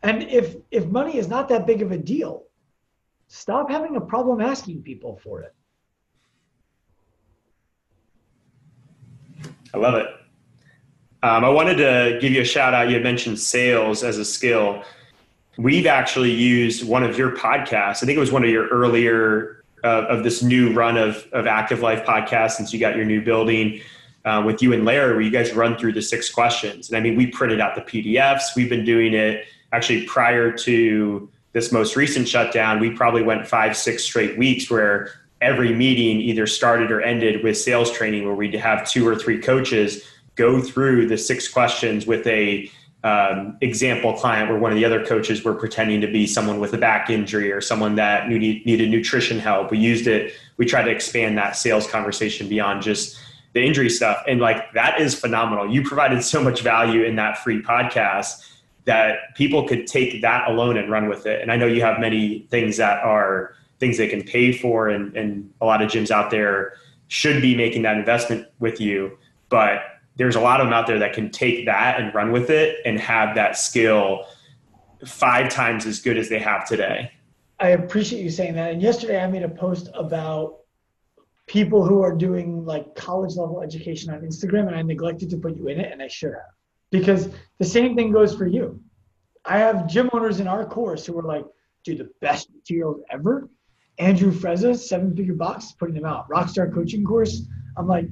And 0.02 0.22
if 0.24 0.56
if 0.70 0.86
money 0.86 1.18
is 1.18 1.28
not 1.28 1.48
that 1.48 1.66
big 1.66 1.82
of 1.82 1.92
a 1.92 1.98
deal, 1.98 2.44
stop 3.28 3.70
having 3.70 3.96
a 3.96 4.00
problem 4.00 4.40
asking 4.40 4.82
people 4.82 5.20
for 5.22 5.42
it. 5.42 5.54
I 9.72 9.78
love 9.78 9.94
it. 9.94 10.06
Um, 11.22 11.44
I 11.44 11.48
wanted 11.50 11.76
to 11.76 12.18
give 12.20 12.32
you 12.32 12.40
a 12.40 12.44
shout 12.44 12.72
out. 12.72 12.88
You 12.88 12.94
had 12.94 13.02
mentioned 13.02 13.38
sales 13.38 14.02
as 14.02 14.16
a 14.16 14.24
skill. 14.24 14.82
We've 15.58 15.86
actually 15.86 16.30
used 16.30 16.86
one 16.86 17.02
of 17.02 17.18
your 17.18 17.36
podcasts. 17.36 18.02
I 18.02 18.06
think 18.06 18.16
it 18.16 18.20
was 18.20 18.32
one 18.32 18.42
of 18.42 18.48
your 18.48 18.68
earlier 18.68 19.64
uh, 19.84 20.06
of 20.08 20.24
this 20.24 20.42
new 20.42 20.72
run 20.72 20.96
of, 20.96 21.26
of 21.32 21.46
Active 21.46 21.80
Life 21.80 22.04
podcast 22.06 22.52
since 22.52 22.72
you 22.72 22.80
got 22.80 22.96
your 22.96 23.04
new 23.04 23.20
building 23.22 23.80
uh, 24.24 24.42
with 24.44 24.62
you 24.62 24.72
and 24.72 24.84
Larry, 24.84 25.12
where 25.12 25.20
you 25.20 25.30
guys 25.30 25.52
run 25.52 25.76
through 25.76 25.92
the 25.92 26.02
six 26.02 26.30
questions. 26.30 26.88
And 26.88 26.96
I 26.96 27.00
mean, 27.00 27.16
we 27.16 27.26
printed 27.26 27.60
out 27.60 27.74
the 27.74 27.82
PDFs. 27.82 28.56
We've 28.56 28.68
been 28.68 28.84
doing 28.84 29.12
it 29.12 29.44
actually 29.72 30.04
prior 30.06 30.52
to 30.52 31.28
this 31.52 31.72
most 31.72 31.96
recent 31.96 32.28
shutdown. 32.28 32.80
We 32.80 32.90
probably 32.90 33.22
went 33.22 33.46
five, 33.46 33.76
six 33.76 34.04
straight 34.04 34.38
weeks 34.38 34.70
where 34.70 35.12
every 35.40 35.72
meeting 35.72 36.20
either 36.20 36.46
started 36.46 36.90
or 36.90 37.00
ended 37.00 37.42
with 37.42 37.56
sales 37.56 37.90
training, 37.90 38.24
where 38.24 38.34
we'd 38.34 38.54
have 38.54 38.88
two 38.88 39.06
or 39.06 39.16
three 39.16 39.40
coaches 39.40 40.04
go 40.36 40.60
through 40.60 41.06
the 41.08 41.18
six 41.18 41.48
questions 41.48 42.06
with 42.06 42.26
a 42.26 42.70
um, 43.02 43.56
example 43.62 44.12
client 44.12 44.50
where 44.50 44.58
one 44.58 44.70
of 44.70 44.76
the 44.76 44.84
other 44.84 45.04
coaches 45.04 45.42
were 45.42 45.54
pretending 45.54 46.02
to 46.02 46.06
be 46.06 46.26
someone 46.26 46.60
with 46.60 46.74
a 46.74 46.78
back 46.78 47.08
injury 47.08 47.50
or 47.50 47.60
someone 47.60 47.94
that 47.94 48.28
needed, 48.28 48.64
needed 48.66 48.90
nutrition 48.90 49.38
help. 49.38 49.70
We 49.70 49.78
used 49.78 50.06
it, 50.06 50.34
we 50.58 50.66
tried 50.66 50.84
to 50.84 50.90
expand 50.90 51.38
that 51.38 51.56
sales 51.56 51.86
conversation 51.86 52.48
beyond 52.48 52.82
just 52.82 53.18
the 53.54 53.64
injury 53.64 53.88
stuff. 53.88 54.22
And 54.28 54.38
like 54.40 54.72
that 54.74 55.00
is 55.00 55.18
phenomenal. 55.18 55.72
You 55.72 55.82
provided 55.82 56.22
so 56.22 56.42
much 56.42 56.60
value 56.60 57.02
in 57.02 57.16
that 57.16 57.38
free 57.38 57.62
podcast 57.62 58.46
that 58.84 59.34
people 59.34 59.68
could 59.68 59.86
take 59.86 60.22
that 60.22 60.48
alone 60.48 60.76
and 60.76 60.90
run 60.90 61.08
with 61.08 61.26
it. 61.26 61.40
And 61.42 61.52
I 61.52 61.56
know 61.56 61.66
you 61.66 61.82
have 61.82 62.00
many 62.00 62.46
things 62.50 62.76
that 62.78 63.02
are 63.04 63.54
things 63.78 63.98
they 63.98 64.08
can 64.08 64.22
pay 64.22 64.52
for, 64.52 64.88
and, 64.88 65.16
and 65.16 65.52
a 65.60 65.66
lot 65.66 65.82
of 65.82 65.90
gyms 65.90 66.10
out 66.10 66.30
there 66.30 66.74
should 67.08 67.42
be 67.42 67.56
making 67.56 67.82
that 67.82 67.96
investment 67.96 68.46
with 68.58 68.80
you. 68.80 69.18
But 69.48 69.82
there's 70.16 70.36
a 70.36 70.40
lot 70.40 70.60
of 70.60 70.66
them 70.66 70.74
out 70.74 70.86
there 70.86 70.98
that 70.98 71.12
can 71.12 71.30
take 71.30 71.66
that 71.66 72.00
and 72.00 72.14
run 72.14 72.30
with 72.32 72.50
it 72.50 72.76
and 72.84 72.98
have 73.00 73.34
that 73.36 73.56
skill 73.56 74.26
five 75.06 75.48
times 75.48 75.86
as 75.86 76.00
good 76.00 76.18
as 76.18 76.28
they 76.28 76.38
have 76.38 76.68
today. 76.68 77.10
I 77.58 77.68
appreciate 77.68 78.22
you 78.22 78.30
saying 78.30 78.54
that. 78.54 78.72
And 78.72 78.82
yesterday 78.82 79.22
I 79.22 79.26
made 79.26 79.42
a 79.42 79.48
post 79.48 79.88
about 79.94 80.60
people 81.46 81.84
who 81.84 82.00
are 82.02 82.14
doing 82.14 82.64
like 82.64 82.94
college 82.94 83.36
level 83.36 83.60
education 83.60 84.12
on 84.12 84.20
Instagram, 84.20 84.66
and 84.66 84.76
I 84.76 84.82
neglected 84.82 85.30
to 85.30 85.36
put 85.36 85.56
you 85.56 85.68
in 85.68 85.80
it, 85.80 85.90
and 85.90 86.02
I 86.02 86.08
should 86.08 86.32
have. 86.32 86.54
Because 86.90 87.28
the 87.58 87.64
same 87.64 87.94
thing 87.96 88.12
goes 88.12 88.34
for 88.34 88.46
you. 88.46 88.80
I 89.44 89.58
have 89.58 89.86
gym 89.86 90.10
owners 90.12 90.40
in 90.40 90.48
our 90.48 90.66
course 90.66 91.06
who 91.06 91.18
are 91.18 91.22
like, 91.22 91.44
dude, 91.84 91.98
the 91.98 92.10
best 92.20 92.50
materials 92.52 93.00
ever. 93.10 93.48
Andrew 93.98 94.32
Frezza, 94.32 94.76
seven 94.76 95.14
figure 95.14 95.34
box, 95.34 95.72
putting 95.72 95.94
them 95.94 96.04
out. 96.04 96.28
Rockstar 96.28 96.72
coaching 96.72 97.04
course. 97.04 97.42
I'm 97.76 97.86
like, 97.86 98.06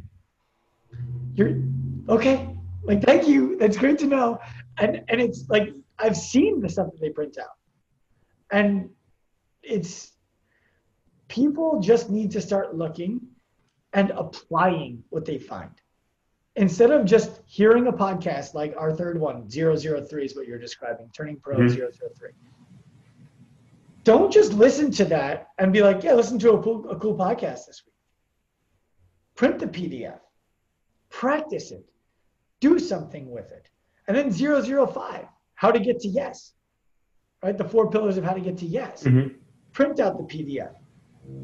you're 1.34 1.62
okay. 2.08 2.48
Like, 2.82 3.02
thank 3.02 3.26
you. 3.26 3.56
That's 3.58 3.76
great 3.76 3.98
to 4.00 4.06
know. 4.06 4.38
And 4.78 5.02
and 5.08 5.20
it's 5.20 5.48
like 5.48 5.74
I've 5.98 6.16
seen 6.16 6.60
the 6.60 6.68
stuff 6.68 6.88
that 6.92 7.00
they 7.00 7.10
print 7.10 7.38
out. 7.38 7.56
And 8.50 8.90
it's 9.62 10.12
people 11.28 11.80
just 11.80 12.10
need 12.10 12.30
to 12.32 12.40
start 12.40 12.74
looking 12.74 13.20
and 13.92 14.10
applying 14.10 15.04
what 15.10 15.24
they 15.24 15.38
find. 15.38 15.70
Instead 16.58 16.90
of 16.90 17.06
just 17.06 17.40
hearing 17.46 17.86
a 17.86 17.92
podcast 17.92 18.52
like 18.52 18.74
our 18.76 18.92
third 18.92 19.18
one, 19.18 19.48
003 19.48 20.24
is 20.24 20.36
what 20.36 20.46
you're 20.46 20.58
describing, 20.58 21.10
Turning 21.14 21.36
Pro 21.36 21.56
mm-hmm. 21.56 21.74
003 21.74 22.30
don't 24.08 24.32
just 24.32 24.54
listen 24.54 24.90
to 24.90 25.04
that 25.04 25.48
and 25.58 25.70
be 25.70 25.82
like, 25.82 26.02
yeah, 26.02 26.14
listen 26.14 26.38
to 26.38 26.52
a 26.52 26.62
cool, 26.62 26.88
a 26.88 26.96
cool 26.96 27.14
podcast 27.14 27.66
this 27.66 27.82
week. 27.84 27.94
Print 29.34 29.58
the 29.58 29.66
PDF, 29.66 30.18
practice 31.10 31.72
it, 31.72 31.84
do 32.58 32.78
something 32.78 33.30
with 33.30 33.52
it. 33.52 33.68
And 34.06 34.16
then 34.16 34.32
005, 34.32 35.26
how 35.56 35.70
to 35.70 35.78
get 35.78 36.00
to 36.00 36.08
yes, 36.08 36.54
right? 37.42 37.58
The 37.58 37.68
four 37.68 37.90
pillars 37.90 38.16
of 38.16 38.24
how 38.24 38.32
to 38.32 38.40
get 38.40 38.56
to 38.58 38.64
yes. 38.64 39.02
Mm-hmm. 39.02 39.34
Print 39.72 40.00
out 40.00 40.16
the 40.16 40.24
PDF, 40.24 40.74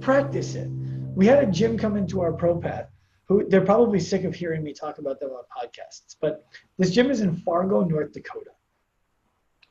practice 0.00 0.54
it. 0.54 0.70
We 1.14 1.26
had 1.26 1.44
a 1.44 1.52
gym 1.52 1.76
come 1.76 1.98
into 1.98 2.22
our 2.22 2.32
pro 2.32 2.58
path 2.58 2.88
who 3.26 3.48
they're 3.48 3.64
probably 3.64 4.00
sick 4.00 4.24
of 4.24 4.34
hearing 4.34 4.62
me 4.62 4.72
talk 4.72 4.98
about 4.98 5.20
them 5.20 5.30
on 5.30 5.44
podcasts, 5.56 6.16
but 6.20 6.46
this 6.78 6.90
gym 6.90 7.10
is 7.10 7.20
in 7.20 7.36
Fargo, 7.36 7.82
North 7.82 8.12
Dakota. 8.12 8.50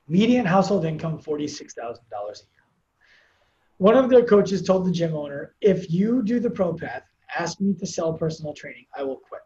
Median 0.08 0.46
household 0.46 0.86
income 0.86 1.20
$46,000 1.20 1.72
a 1.80 1.94
year 1.94 2.64
one 3.78 3.98
of 3.98 4.10
their 4.10 4.24
coaches 4.24 4.62
told 4.62 4.86
the 4.86 4.92
gym 4.92 5.14
owner, 5.14 5.56
if 5.60 5.92
you 5.92 6.24
do 6.24 6.40
the 6.40 6.50
pro 6.50 6.74
path, 6.74 7.04
ask 7.38 7.60
me 7.60 7.74
to 7.74 7.86
sell 7.86 8.14
personal 8.14 8.54
training, 8.54 8.86
I 8.96 9.04
will 9.04 9.18
quit. 9.18 9.42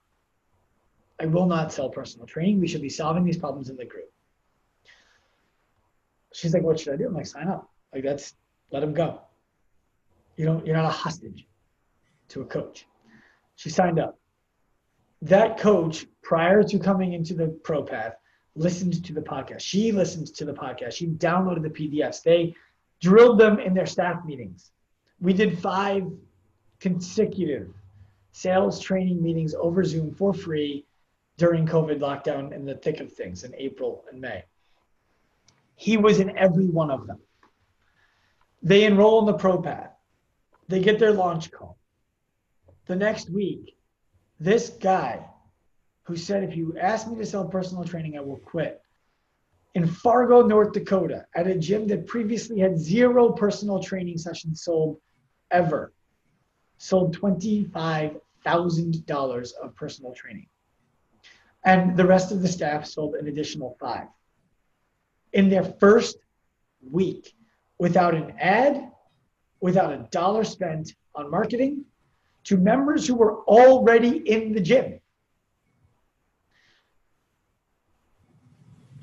I 1.20 1.26
will 1.26 1.48
not 1.48 1.74
sell 1.74 1.90
personal 1.90 2.28
training. 2.28 2.60
We 2.60 2.68
should 2.68 2.84
be 2.84 2.90
solving 2.90 3.24
these 3.24 3.38
problems 3.38 3.70
in 3.70 3.78
the 3.78 3.86
group. 3.86 4.12
She's 6.34 6.54
like, 6.54 6.62
what 6.62 6.80
should 6.80 6.94
I 6.94 6.98
do? 6.98 7.08
I'm 7.08 7.16
like, 7.16 7.26
sign 7.26 7.48
up. 7.48 7.68
Like 7.92 8.04
that's 8.04 8.36
let 8.72 8.84
him 8.84 8.94
go. 8.94 9.22
You 10.36 10.46
don't 10.46 10.64
you're 10.68 10.76
not 10.76 10.86
a 10.86 10.90
hostage 10.90 11.48
to 12.30 12.42
a 12.42 12.46
coach. 12.46 12.86
She 13.58 13.70
signed 13.70 14.00
up. 14.00 14.18
That 15.24 15.58
coach, 15.58 16.06
prior 16.22 16.64
to 16.64 16.80
coming 16.80 17.14
into 17.14 17.34
the 17.34 17.48
pro 17.64 17.84
path, 17.84 18.14
listened 18.56 19.04
to 19.04 19.14
the 19.14 19.22
podcast. 19.22 19.62
She 19.62 19.92
listened 19.92 20.28
to 20.36 20.46
the 20.46 20.54
podcast. 20.54 20.94
She 20.94 21.08
downloaded 21.08 21.64
the 21.64 21.70
PDFs. 21.70 22.24
They 22.24 22.56
drilled 23.02 23.40
them 23.40 23.60
in 23.60 23.74
their 23.74 23.86
staff 23.86 24.24
meetings. 24.26 24.72
We 25.20 25.34
did 25.34 25.60
five 25.60 26.04
consecutive 26.80 27.74
sales 28.32 28.80
training 28.80 29.22
meetings 29.22 29.56
over 29.56 29.84
Zoom 29.84 30.14
for 30.14 30.34
free 30.34 30.86
during 31.38 31.66
COVID 31.66 32.00
lockdown 32.00 32.54
in 32.54 32.66
the 32.66 32.76
thick 32.76 33.00
of 33.00 33.12
things 33.12 33.44
in 33.44 33.54
April 33.56 34.06
and 34.12 34.22
May. 34.22 34.44
He 35.76 35.98
was 35.98 36.20
in 36.20 36.38
every 36.38 36.68
one 36.68 36.92
of 36.92 37.08
them. 37.08 37.20
They 38.62 38.84
enroll 38.84 39.20
in 39.20 39.26
the 39.26 39.34
Pro 39.34 39.62
Path. 39.62 39.92
They 40.68 40.80
get 40.80 41.00
their 41.00 41.14
launch 41.14 41.52
call. 41.52 41.77
The 42.88 42.96
next 42.96 43.30
week, 43.30 43.78
this 44.40 44.70
guy 44.70 45.24
who 46.04 46.16
said, 46.16 46.44
if 46.44 46.56
you 46.56 46.78
ask 46.80 47.08
me 47.08 47.18
to 47.18 47.26
sell 47.26 47.46
personal 47.46 47.84
training, 47.84 48.18
I 48.18 48.22
will 48.22 48.38
quit, 48.38 48.82
in 49.76 49.86
Fargo, 49.86 50.42
North 50.42 50.72
Dakota, 50.72 51.26
at 51.36 51.48
a 51.48 51.56
gym 51.56 51.86
that 51.88 52.08
previously 52.08 52.60
had 52.60 52.80
zero 52.80 53.34
personal 53.34 53.84
training 53.84 54.18
sessions 54.18 54.64
sold 54.64 55.02
ever, 55.52 55.92
sold 56.78 57.18
$25,000 57.18 59.54
of 59.62 59.76
personal 59.76 60.14
training. 60.14 60.48
And 61.66 61.98
the 61.98 62.08
rest 62.08 62.32
of 62.32 62.42
the 62.42 62.48
staff 62.48 62.86
sold 62.86 63.16
an 63.16 63.28
additional 63.28 63.76
five. 63.80 64.08
In 65.34 65.50
their 65.50 65.64
first 65.64 66.16
week, 66.90 67.36
without 67.78 68.16
an 68.16 68.32
ad, 68.40 68.90
without 69.60 69.92
a 69.92 70.08
dollar 70.10 70.46
spent 70.46 70.96
on 71.14 71.30
marketing, 71.30 71.84
to 72.48 72.58
members 72.58 73.08
who 73.08 73.16
were 73.16 73.44
already 73.44 74.18
in 74.18 74.54
the 74.54 74.60
gym. 74.60 75.00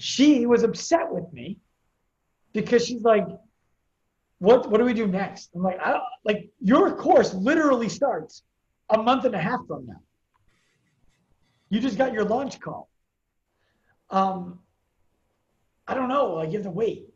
she 0.04 0.44
was 0.44 0.62
upset 0.62 1.10
with 1.10 1.32
me 1.32 1.58
because 2.52 2.84
she's 2.84 3.02
like, 3.02 3.26
what, 4.38 4.70
what 4.70 4.76
do 4.76 4.84
we 4.84 4.92
do 4.92 5.06
next? 5.06 5.48
I'm 5.54 5.62
like, 5.62 5.80
I 5.80 5.98
like 6.26 6.50
your 6.60 6.94
course 6.94 7.32
literally 7.32 7.88
starts 7.88 8.42
a 8.90 9.02
month 9.02 9.24
and 9.24 9.34
a 9.34 9.40
half 9.40 9.60
from 9.66 9.86
now. 9.86 10.02
You 11.70 11.80
just 11.80 11.96
got 11.96 12.12
your 12.12 12.24
launch 12.24 12.60
call. 12.60 12.90
Um, 14.10 14.58
I 15.86 15.94
don't 15.94 16.08
know, 16.08 16.34
like 16.34 16.50
you 16.50 16.58
have 16.58 16.64
to 16.64 16.70
wait. 16.70 17.06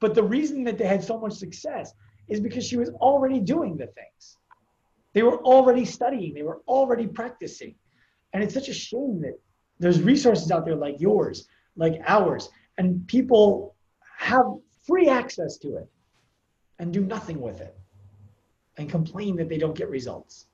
But 0.00 0.14
the 0.14 0.22
reason 0.22 0.64
that 0.64 0.78
they 0.78 0.86
had 0.86 1.04
so 1.04 1.20
much 1.20 1.34
success 1.34 1.92
is 2.28 2.40
because 2.40 2.66
she 2.66 2.78
was 2.78 2.88
already 2.88 3.38
doing 3.38 3.76
the 3.76 3.88
things. 3.88 4.38
They 5.14 5.22
were 5.22 5.38
already 5.38 5.86
studying, 5.86 6.34
they 6.34 6.42
were 6.42 6.60
already 6.68 7.06
practicing. 7.06 7.76
And 8.32 8.42
it's 8.42 8.52
such 8.52 8.68
a 8.68 8.74
shame 8.74 9.22
that 9.22 9.38
there's 9.78 10.02
resources 10.02 10.50
out 10.50 10.66
there 10.66 10.76
like 10.76 11.00
yours 11.00 11.48
like 11.76 12.00
ours, 12.06 12.48
and 12.78 13.06
people 13.08 13.74
have 14.18 14.46
free 14.86 15.08
access 15.08 15.56
to 15.58 15.76
it 15.76 15.88
and 16.78 16.92
do 16.92 17.00
nothing 17.00 17.40
with 17.40 17.60
it. 17.60 17.76
and 18.76 18.90
complain 18.90 19.36
that 19.36 19.48
they 19.48 19.56
don't 19.56 19.76
get 19.76 19.88
results. 19.88 20.46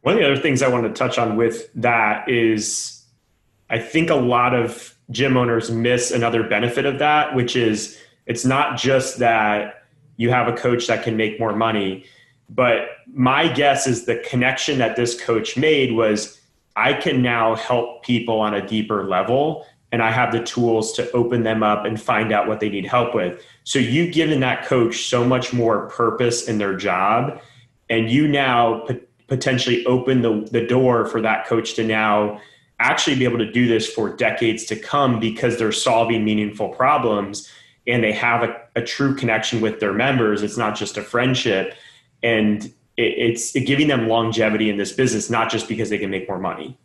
One 0.00 0.14
of 0.14 0.20
the 0.20 0.26
other 0.32 0.40
things 0.40 0.62
I 0.62 0.68
want 0.68 0.82
to 0.82 0.92
touch 0.92 1.16
on 1.16 1.36
with 1.36 1.72
that 1.74 2.28
is 2.28 3.04
I 3.70 3.78
think 3.78 4.10
a 4.10 4.16
lot 4.16 4.52
of 4.52 4.96
gym 5.10 5.36
owners 5.36 5.70
miss 5.70 6.10
another 6.10 6.42
benefit 6.42 6.84
of 6.84 6.98
that, 6.98 7.36
which 7.36 7.54
is 7.54 7.96
it's 8.26 8.44
not 8.44 8.78
just 8.78 9.20
that 9.20 9.84
you 10.16 10.30
have 10.30 10.48
a 10.48 10.56
coach 10.56 10.88
that 10.88 11.04
can 11.04 11.16
make 11.16 11.38
more 11.38 11.54
money, 11.54 12.04
but 12.48 12.88
my 13.12 13.48
guess 13.48 13.86
is 13.86 14.04
the 14.04 14.16
connection 14.28 14.78
that 14.78 14.96
this 14.96 15.20
coach 15.20 15.56
made 15.56 15.92
was 15.92 16.40
I 16.76 16.92
can 16.92 17.22
now 17.22 17.54
help 17.54 18.04
people 18.04 18.38
on 18.40 18.54
a 18.54 18.66
deeper 18.66 19.04
level 19.04 19.66
and 19.92 20.02
I 20.02 20.10
have 20.10 20.32
the 20.32 20.42
tools 20.42 20.92
to 20.94 21.10
open 21.12 21.42
them 21.42 21.62
up 21.62 21.84
and 21.84 22.00
find 22.00 22.32
out 22.32 22.48
what 22.48 22.60
they 22.60 22.68
need 22.68 22.86
help 22.86 23.14
with. 23.14 23.42
So 23.64 23.78
you've 23.78 24.12
given 24.12 24.40
that 24.40 24.66
coach 24.66 25.06
so 25.06 25.24
much 25.24 25.52
more 25.52 25.88
purpose 25.88 26.48
in 26.48 26.58
their 26.58 26.76
job 26.76 27.40
and 27.88 28.10
you 28.10 28.28
now 28.28 28.86
potentially 29.28 29.84
open 29.86 30.22
the, 30.22 30.46
the 30.50 30.66
door 30.66 31.06
for 31.06 31.20
that 31.22 31.46
coach 31.46 31.74
to 31.74 31.84
now 31.84 32.40
actually 32.78 33.16
be 33.16 33.24
able 33.24 33.38
to 33.38 33.50
do 33.50 33.66
this 33.66 33.90
for 33.90 34.14
decades 34.14 34.64
to 34.66 34.76
come 34.76 35.18
because 35.18 35.58
they're 35.58 35.72
solving 35.72 36.24
meaningful 36.24 36.68
problems 36.68 37.50
and 37.86 38.02
they 38.02 38.12
have 38.12 38.42
a, 38.42 38.54
a 38.74 38.82
true 38.82 39.14
connection 39.14 39.60
with 39.60 39.80
their 39.80 39.92
members. 39.92 40.42
It's 40.42 40.56
not 40.56 40.76
just 40.76 40.96
a 40.96 41.02
friendship. 41.02 41.74
And 42.22 42.64
it, 42.64 42.72
it's 42.96 43.52
giving 43.52 43.88
them 43.88 44.08
longevity 44.08 44.70
in 44.70 44.76
this 44.76 44.92
business, 44.92 45.30
not 45.30 45.50
just 45.50 45.68
because 45.68 45.90
they 45.90 45.98
can 45.98 46.10
make 46.10 46.28
more 46.28 46.38
money. 46.38 46.78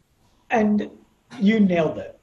And 0.50 0.90
you 1.40 1.60
nailed 1.60 1.98
it. 1.98 2.20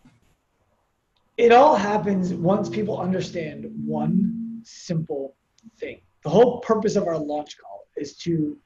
It 1.37 1.53
all 1.53 1.77
happens 1.77 2.35
once 2.35 2.69
people 2.69 2.99
understand 2.99 3.71
one 3.85 4.61
simple 4.65 5.37
thing. 5.79 6.01
The 6.25 6.31
whole 6.31 6.61
purpose 6.61 6.97
of 6.97 7.07
our 7.07 7.17
launch 7.17 7.57
call 7.59 7.87
is 7.97 8.17
to 8.19 8.59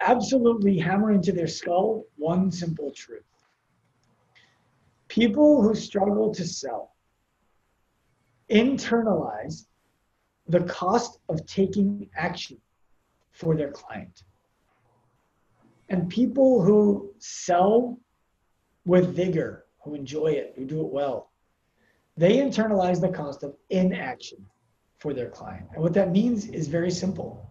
absolutely 0.00 0.78
hammer 0.78 1.12
into 1.12 1.32
their 1.32 1.46
skull 1.46 2.04
one 2.16 2.50
simple 2.50 2.90
truth. 2.90 3.22
People 5.08 5.62
who 5.62 5.74
struggle 5.74 6.34
to 6.34 6.46
sell 6.46 6.92
internalize 8.50 9.66
the 10.48 10.60
cost 10.64 11.18
of 11.28 11.44
taking 11.46 12.08
action 12.16 12.58
for 13.36 13.54
their 13.54 13.70
client. 13.70 14.22
And 15.88 16.08
people 16.08 16.62
who 16.62 17.12
sell 17.18 17.98
with 18.84 19.14
vigor, 19.14 19.66
who 19.84 19.94
enjoy 19.94 20.28
it, 20.28 20.54
who 20.56 20.64
do 20.64 20.80
it 20.80 20.88
well, 20.88 21.30
they 22.16 22.38
internalize 22.38 23.00
the 23.00 23.10
cost 23.10 23.42
of 23.42 23.54
inaction 23.70 24.38
for 24.98 25.12
their 25.12 25.28
client. 25.28 25.66
And 25.74 25.82
what 25.82 25.92
that 25.94 26.10
means 26.10 26.46
is 26.48 26.66
very 26.66 26.90
simple. 26.90 27.50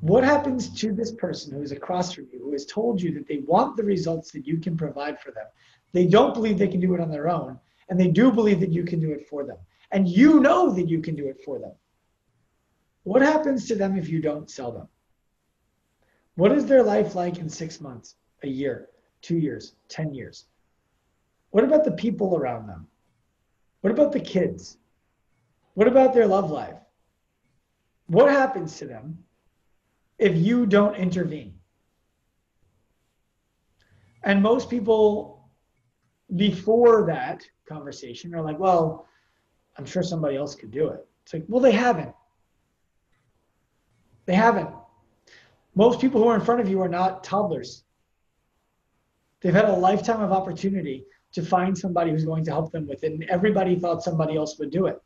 What 0.00 0.24
happens 0.24 0.68
to 0.80 0.92
this 0.92 1.12
person 1.12 1.52
who 1.52 1.62
is 1.62 1.72
across 1.72 2.12
from 2.12 2.26
you, 2.32 2.40
who 2.42 2.52
has 2.52 2.66
told 2.66 3.00
you 3.00 3.12
that 3.14 3.26
they 3.26 3.38
want 3.46 3.76
the 3.76 3.84
results 3.84 4.30
that 4.32 4.46
you 4.46 4.58
can 4.58 4.76
provide 4.76 5.20
for 5.20 5.30
them? 5.30 5.46
They 5.92 6.06
don't 6.06 6.34
believe 6.34 6.58
they 6.58 6.68
can 6.68 6.80
do 6.80 6.94
it 6.94 7.00
on 7.00 7.10
their 7.10 7.28
own, 7.28 7.58
and 7.88 7.98
they 7.98 8.08
do 8.08 8.32
believe 8.32 8.60
that 8.60 8.72
you 8.72 8.84
can 8.84 9.00
do 9.00 9.12
it 9.12 9.26
for 9.28 9.44
them. 9.44 9.56
And 9.92 10.08
you 10.08 10.40
know 10.40 10.70
that 10.72 10.88
you 10.88 11.00
can 11.00 11.14
do 11.14 11.28
it 11.28 11.40
for 11.44 11.58
them. 11.58 11.72
What 13.06 13.22
happens 13.22 13.68
to 13.68 13.76
them 13.76 13.96
if 13.96 14.08
you 14.08 14.20
don't 14.20 14.50
sell 14.50 14.72
them? 14.72 14.88
What 16.34 16.50
is 16.50 16.66
their 16.66 16.82
life 16.82 17.14
like 17.14 17.38
in 17.38 17.48
six 17.48 17.80
months, 17.80 18.16
a 18.42 18.48
year, 18.48 18.88
two 19.22 19.38
years, 19.38 19.76
10 19.90 20.12
years? 20.12 20.46
What 21.50 21.62
about 21.62 21.84
the 21.84 21.92
people 21.92 22.36
around 22.36 22.66
them? 22.66 22.88
What 23.82 23.92
about 23.92 24.10
the 24.10 24.18
kids? 24.18 24.78
What 25.74 25.86
about 25.86 26.14
their 26.14 26.26
love 26.26 26.50
life? 26.50 26.80
What 28.08 28.28
happens 28.28 28.76
to 28.78 28.86
them 28.86 29.22
if 30.18 30.36
you 30.36 30.66
don't 30.66 30.96
intervene? 30.96 31.54
And 34.24 34.42
most 34.42 34.68
people 34.68 35.48
before 36.34 37.06
that 37.06 37.46
conversation 37.68 38.34
are 38.34 38.42
like, 38.42 38.58
well, 38.58 39.06
I'm 39.78 39.86
sure 39.86 40.02
somebody 40.02 40.34
else 40.34 40.56
could 40.56 40.72
do 40.72 40.88
it. 40.88 41.06
It's 41.22 41.34
like, 41.34 41.44
well, 41.46 41.62
they 41.62 41.70
haven't. 41.70 42.12
They 44.26 44.34
haven't. 44.34 44.68
Most 45.74 46.00
people 46.00 46.22
who 46.22 46.28
are 46.28 46.34
in 46.34 46.40
front 46.40 46.60
of 46.60 46.68
you 46.68 46.80
are 46.82 46.88
not 46.88 47.24
toddlers. 47.24 47.84
They've 49.40 49.54
had 49.54 49.66
a 49.66 49.72
lifetime 49.72 50.20
of 50.20 50.32
opportunity 50.32 51.04
to 51.32 51.42
find 51.42 51.76
somebody 51.76 52.10
who's 52.10 52.24
going 52.24 52.44
to 52.44 52.50
help 52.50 52.72
them 52.72 52.86
with 52.86 53.04
it, 53.04 53.12
and 53.12 53.24
everybody 53.24 53.78
thought 53.78 54.02
somebody 54.02 54.36
else 54.36 54.58
would 54.58 54.70
do 54.70 54.86
it. 54.86 55.00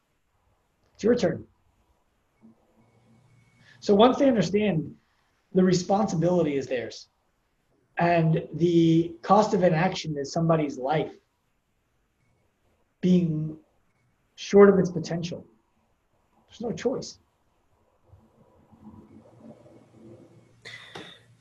It's 0.95 1.05
your 1.05 1.15
turn. 1.15 1.45
So 3.81 3.95
once 3.95 4.19
they 4.19 4.29
understand 4.29 4.95
the 5.55 5.65
responsibility 5.65 6.57
is 6.57 6.67
theirs, 6.67 7.09
and 7.99 8.47
the 8.55 9.15
cost 9.23 9.53
of 9.53 9.63
inaction 9.63 10.17
is 10.17 10.33
somebody's 10.33 10.79
life 10.79 11.13
being 13.01 13.57
short 14.37 14.69
of 14.71 14.79
its 14.79 14.91
potential. 14.91 15.45
There's 16.49 16.61
no 16.61 16.73
choice. 16.73 17.19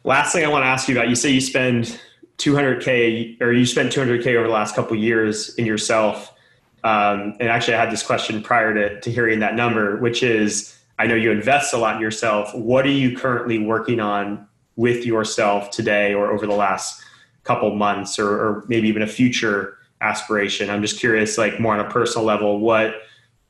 Last 0.03 0.33
thing 0.33 0.45
I 0.45 0.47
want 0.47 0.63
to 0.63 0.67
ask 0.67 0.87
you 0.87 0.95
about, 0.95 1.09
you 1.09 1.15
say 1.15 1.29
you 1.29 1.41
spend 1.41 1.99
200K 2.37 3.41
or 3.41 3.51
you 3.51 3.65
spent 3.65 3.91
200K 3.91 4.35
over 4.35 4.47
the 4.47 4.53
last 4.53 4.75
couple 4.75 4.95
years 4.95 5.55
in 5.55 5.65
yourself. 5.65 6.33
Um, 6.83 7.35
and 7.39 7.49
actually, 7.49 7.75
I 7.75 7.81
had 7.81 7.91
this 7.91 8.03
question 8.03 8.41
prior 8.41 8.73
to, 8.73 9.01
to 9.01 9.11
hearing 9.11 9.39
that 9.39 9.55
number, 9.55 9.97
which 9.97 10.23
is 10.23 10.77
I 10.97 11.07
know 11.07 11.15
you 11.15 11.31
invest 11.31 11.73
a 11.73 11.77
lot 11.77 11.95
in 11.95 12.01
yourself. 12.01 12.55
What 12.55 12.85
are 12.85 12.91
you 12.91 13.17
currently 13.17 13.59
working 13.59 13.99
on 13.99 14.47
with 14.79 15.05
yourself 15.05 15.71
today 15.71 16.13
or 16.13 16.31
over 16.31 16.47
the 16.47 16.55
last 16.55 17.03
couple 17.43 17.75
months 17.75 18.17
or, 18.17 18.29
or 18.29 18.65
maybe 18.69 18.87
even 18.87 19.01
a 19.01 19.07
future 19.07 19.77
aspiration. 19.99 20.69
I'm 20.69 20.81
just 20.81 21.01
curious, 21.01 21.37
like 21.37 21.59
more 21.59 21.73
on 21.73 21.81
a 21.81 21.89
personal 21.89 22.25
level, 22.25 22.59
what 22.59 22.95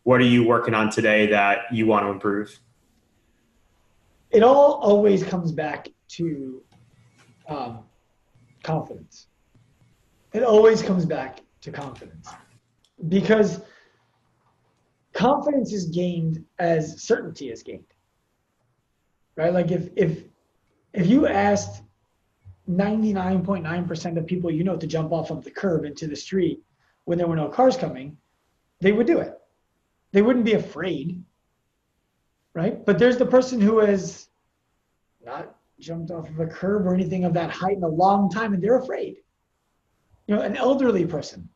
what 0.03 0.21
are 0.21 0.25
you 0.25 0.47
working 0.47 0.73
on 0.73 0.89
today 0.89 1.27
that 1.27 1.71
you 1.71 1.85
want 1.85 2.05
to 2.05 2.09
improve? 2.09 2.59
It 4.31 4.41
all 4.41 4.79
always 4.81 5.23
comes 5.23 5.51
back 5.51 5.89
to 6.09 6.61
um, 7.47 7.79
confidence. 8.63 9.27
It 10.33 10.43
always 10.43 10.81
comes 10.81 11.05
back 11.05 11.41
to 11.61 11.71
confidence 11.71 12.29
because 13.07 13.61
confidence 15.13 15.73
is 15.73 15.85
gained 15.85 16.45
as 16.59 17.01
certainty 17.01 17.49
is 17.49 17.63
gained. 17.63 17.85
Right? 19.35 19.53
Like 19.53 19.71
if 19.71 19.89
if 19.95 20.23
if 20.93 21.07
you 21.07 21.27
asked 21.27 21.83
99.9% 22.69 24.17
of 24.17 24.27
people 24.27 24.51
you 24.51 24.63
know 24.63 24.77
to 24.77 24.85
jump 24.85 25.11
off 25.11 25.31
of 25.31 25.43
the 25.43 25.51
curb 25.51 25.85
into 25.85 26.07
the 26.07 26.15
street 26.15 26.61
when 27.05 27.17
there 27.17 27.27
were 27.27 27.35
no 27.35 27.47
cars 27.47 27.75
coming, 27.75 28.17
they 28.81 28.91
would 28.91 29.07
do 29.07 29.19
it. 29.19 29.33
They 30.11 30.21
wouldn't 30.21 30.45
be 30.45 30.53
afraid, 30.53 31.23
right? 32.53 32.85
But 32.85 32.99
there's 32.99 33.17
the 33.17 33.25
person 33.25 33.59
who 33.59 33.79
is 33.79 34.27
not 35.23 35.55
jumped 35.79 36.11
off 36.11 36.29
of 36.29 36.39
a 36.39 36.45
curb 36.45 36.85
or 36.85 36.93
anything 36.93 37.23
of 37.23 37.33
that 37.33 37.49
height 37.49 37.77
in 37.77 37.83
a 37.83 37.87
long 37.87 38.29
time 38.29 38.53
and 38.53 38.63
they're 38.63 38.77
afraid. 38.77 39.17
You 40.27 40.35
know, 40.35 40.41
an 40.41 40.55
elderly 40.55 41.05
person. 41.05 41.49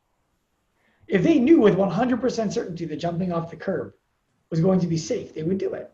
If 1.07 1.23
they 1.23 1.39
knew 1.39 1.59
with 1.59 1.75
100% 1.75 2.53
certainty 2.53 2.85
that 2.85 2.95
jumping 2.95 3.31
off 3.31 3.51
the 3.51 3.55
curb 3.55 3.93
was 4.49 4.59
going 4.59 4.79
to 4.79 4.87
be 4.87 4.97
safe, 4.97 5.33
they 5.33 5.43
would 5.43 5.57
do 5.57 5.73
it. 5.73 5.91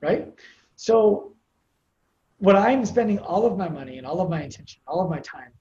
Right? 0.00 0.32
So 0.76 1.34
what 2.38 2.56
I'm 2.56 2.84
spending 2.84 3.18
all 3.18 3.46
of 3.46 3.56
my 3.56 3.68
money 3.68 3.98
and 3.98 4.06
all 4.06 4.20
of 4.20 4.30
my 4.30 4.42
attention, 4.42 4.80
all 4.86 5.00
of 5.02 5.10
my 5.10 5.20
time 5.20 5.52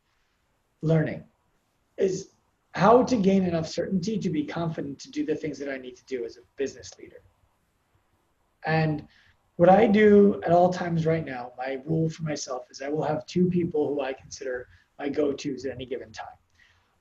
learning 0.81 1.23
is 1.97 2.29
how 2.71 3.03
to 3.03 3.15
gain 3.15 3.43
enough 3.43 3.67
certainty 3.67 4.19
to 4.19 4.29
be 4.29 4.43
confident 4.43 4.99
to 4.99 5.11
do 5.11 5.25
the 5.25 5.35
things 5.35 5.57
that 5.57 5.69
I 5.69 5.77
need 5.77 5.95
to 5.95 6.05
do 6.05 6.25
as 6.25 6.37
a 6.37 6.41
business 6.57 6.91
leader. 6.99 7.21
And 8.65 9.07
what 9.57 9.69
I 9.69 9.87
do 9.87 10.39
at 10.45 10.51
all 10.51 10.71
times 10.71 11.05
right 11.05 11.25
now, 11.25 11.51
my 11.57 11.79
rule 11.85 12.09
for 12.09 12.23
myself 12.23 12.67
is 12.69 12.81
I 12.81 12.89
will 12.89 13.03
have 13.03 13.25
two 13.25 13.49
people 13.49 13.87
who 13.87 14.01
I 14.01 14.13
consider 14.13 14.67
my 14.99 15.09
go 15.09 15.33
tos 15.33 15.65
at 15.65 15.73
any 15.73 15.85
given 15.85 16.11
time. 16.11 16.37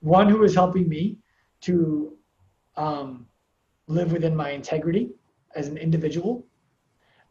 One 0.00 0.28
who 0.28 0.42
is 0.42 0.54
helping 0.54 0.88
me 0.88 1.18
to 1.62 2.16
um, 2.76 3.26
live 3.86 4.12
within 4.12 4.34
my 4.34 4.50
integrity 4.50 5.10
as 5.54 5.68
an 5.68 5.76
individual, 5.76 6.46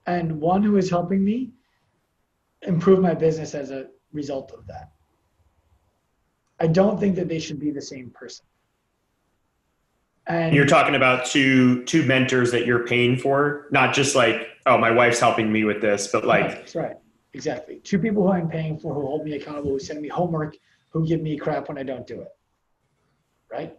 and 0.05 0.39
one 0.39 0.61
who 0.61 0.77
is 0.77 0.89
helping 0.89 1.23
me 1.23 1.51
improve 2.61 2.99
my 2.99 3.13
business 3.13 3.55
as 3.55 3.71
a 3.71 3.87
result 4.13 4.51
of 4.51 4.65
that. 4.67 4.91
I 6.59 6.67
don't 6.67 6.99
think 6.99 7.15
that 7.15 7.27
they 7.27 7.39
should 7.39 7.59
be 7.59 7.71
the 7.71 7.81
same 7.81 8.11
person. 8.11 8.45
And 10.27 10.55
you're 10.55 10.65
talking 10.65 10.95
about 10.95 11.25
two 11.25 11.83
two 11.85 12.03
mentors 12.03 12.51
that 12.51 12.65
you're 12.65 12.85
paying 12.85 13.17
for, 13.17 13.67
not 13.71 13.93
just 13.93 14.15
like, 14.15 14.47
oh, 14.65 14.77
my 14.77 14.91
wife's 14.91 15.19
helping 15.19 15.51
me 15.51 15.63
with 15.63 15.81
this, 15.81 16.07
but 16.07 16.25
like 16.25 16.49
That's 16.49 16.75
right. 16.75 16.97
Exactly. 17.33 17.79
Two 17.83 17.99
people 17.99 18.23
who 18.23 18.31
I'm 18.31 18.49
paying 18.49 18.79
for 18.79 18.93
who 18.93 19.01
hold 19.01 19.25
me 19.25 19.33
accountable, 19.33 19.71
who 19.71 19.79
send 19.79 20.01
me 20.01 20.07
homework, 20.07 20.55
who 20.89 21.05
give 21.05 21.21
me 21.21 21.37
crap 21.37 21.67
when 21.67 21.77
I 21.77 21.83
don't 21.83 22.07
do 22.07 22.21
it. 22.21 22.29
Right? 23.51 23.77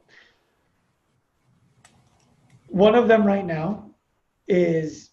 One 2.68 2.94
of 2.94 3.08
them 3.08 3.24
right 3.26 3.44
now 3.44 3.90
is 4.46 5.10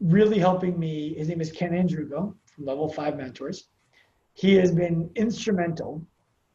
really 0.00 0.38
helping 0.38 0.78
me. 0.78 1.14
His 1.14 1.28
name 1.28 1.40
is 1.40 1.50
Ken 1.50 1.72
Andrugo 1.72 2.34
from 2.46 2.64
Level 2.64 2.88
5 2.88 3.16
Mentors. 3.16 3.68
He 4.34 4.54
has 4.54 4.70
been 4.70 5.10
instrumental 5.16 6.06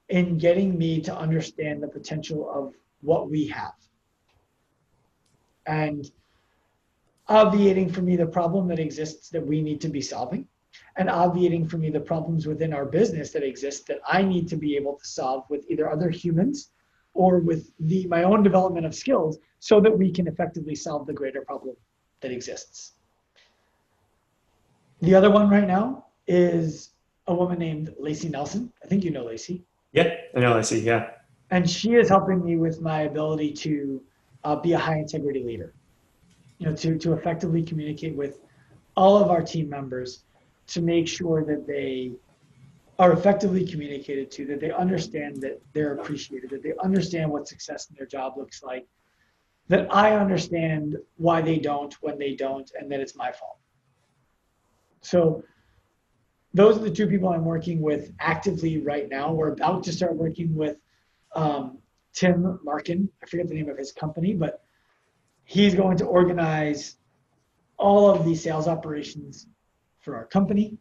in 0.10 0.38
getting 0.38 0.78
me 0.78 1.02
to 1.02 1.16
understand 1.16 1.84
the 1.84 1.88
potential 1.88 2.50
of 2.50 2.74
what 3.02 3.30
we 3.30 3.48
have. 3.48 3.74
And 5.68 6.10
obviating 7.28 7.90
for 7.90 8.02
me 8.02 8.16
the 8.16 8.26
problem 8.26 8.68
that 8.68 8.80
exists 8.80 9.30
that 9.30 9.46
we 9.46 9.62
need 9.62 9.82
to 9.82 9.90
be 9.90 10.02
solving 10.02 10.48
and 10.98 11.10
obviating 11.10 11.68
for 11.68 11.78
me 11.78 11.90
the 11.90 12.00
problems 12.00 12.46
within 12.46 12.74
our 12.74 12.86
business 12.86 13.32
that 13.32 13.44
exist 13.44 13.88
that 13.88 14.00
I 14.08 14.22
need 14.22 14.48
to 14.50 14.56
be 14.56 14.76
able 14.76 14.94
to 14.94 15.06
solve 15.06 15.46
with 15.50 15.66
either 15.70 15.90
other 15.90 16.10
humans 16.10 16.72
or 17.14 17.40
with 17.40 17.72
the 17.80 18.08
my 18.08 18.24
own 18.24 18.44
development 18.44 18.86
of 18.86 18.94
skills 18.94 19.40
so 19.60 19.80
that 19.82 19.98
we 19.98 20.12
can 20.12 20.28
effectively 20.28 20.76
solve 20.76 21.08
the 21.08 21.14
greater 21.14 21.42
problem 21.42 21.76
that 22.22 22.32
exists. 22.32 22.94
The 25.02 25.16
other 25.16 25.32
one 25.32 25.50
right 25.50 25.68
now 25.68 26.06
is 26.28 26.92
a 27.28 27.34
woman 27.34 27.60
named 27.60 27.94
Lacey 28.00 28.30
Nelson. 28.30 28.72
I 28.84 28.88
think 28.88 29.04
you 29.04 29.12
know 29.12 29.26
Lacey. 29.26 29.64
Yeah, 29.92 30.16
I 30.36 30.40
know 30.40 30.54
Lacey. 30.54 30.80
Yeah. 30.80 31.12
And 31.52 31.70
she 31.70 31.94
is 31.94 32.10
helping 32.10 32.44
me 32.44 32.58
with 32.58 32.82
my 32.82 33.02
ability 33.02 33.54
to 33.54 34.02
uh, 34.44 34.56
be 34.56 34.74
a 34.74 34.78
high 34.78 34.98
integrity 34.98 35.44
leader. 35.44 35.74
You 36.58 36.68
know, 36.68 36.76
to 36.76 36.98
to 36.98 37.14
effectively 37.14 37.64
communicate 37.64 38.16
with 38.16 38.40
all 38.96 39.18
of 39.18 39.30
our 39.30 39.42
team 39.42 39.70
members 39.70 40.24
to 40.68 40.82
make 40.82 41.08
sure 41.08 41.44
that 41.44 41.68
they 41.68 42.14
are 42.98 43.12
effectively 43.12 43.66
communicated 43.66 44.32
to, 44.32 44.46
that 44.46 44.62
they 44.62 44.72
understand 44.72 45.42
that 45.42 45.62
they're 45.74 45.96
appreciated, 45.96 46.50
that 46.50 46.64
they 46.64 46.74
understand 46.82 47.30
what 47.30 47.48
success 47.48 47.90
in 47.90 47.96
their 47.98 48.08
job 48.08 48.38
looks 48.38 48.64
like, 48.64 48.88
that 49.68 49.94
I 49.94 50.16
understand 50.16 50.96
why 51.18 51.42
they 51.42 51.60
don't 51.60 51.94
when 52.02 52.18
they 52.18 52.36
don't, 52.36 52.72
and 52.80 52.90
that 52.92 53.02
it's 53.02 53.16
my 53.16 53.32
fault. 53.32 53.58
So 55.02 55.44
those 56.54 56.78
are 56.78 56.82
the 56.82 56.90
two 56.90 57.08
people 57.08 57.30
I'm 57.30 57.44
working 57.44 57.82
with 57.82 58.14
actively 58.20 58.78
right 58.78 59.10
now. 59.10 59.34
We're 59.34 59.52
about 59.52 59.84
to 59.84 59.92
start 59.92 60.16
working 60.16 60.56
with 60.56 60.78
um, 61.36 61.80
Tim 62.14 62.60
Markin. 62.64 63.10
I 63.22 63.26
forget 63.26 63.50
the 63.50 63.56
name 63.56 63.70
of 63.70 63.78
his 63.78 63.92
company, 63.92 64.34
but 64.34 64.65
he's 65.46 65.74
going 65.74 65.98
to 65.98 66.06
organize 66.06 66.98
all 67.78 68.10
of 68.10 68.26
the 68.26 68.36
sales 68.36 68.68
operations 68.68 69.48
for 70.00 70.16
our 70.16 70.26
company. 70.26 70.78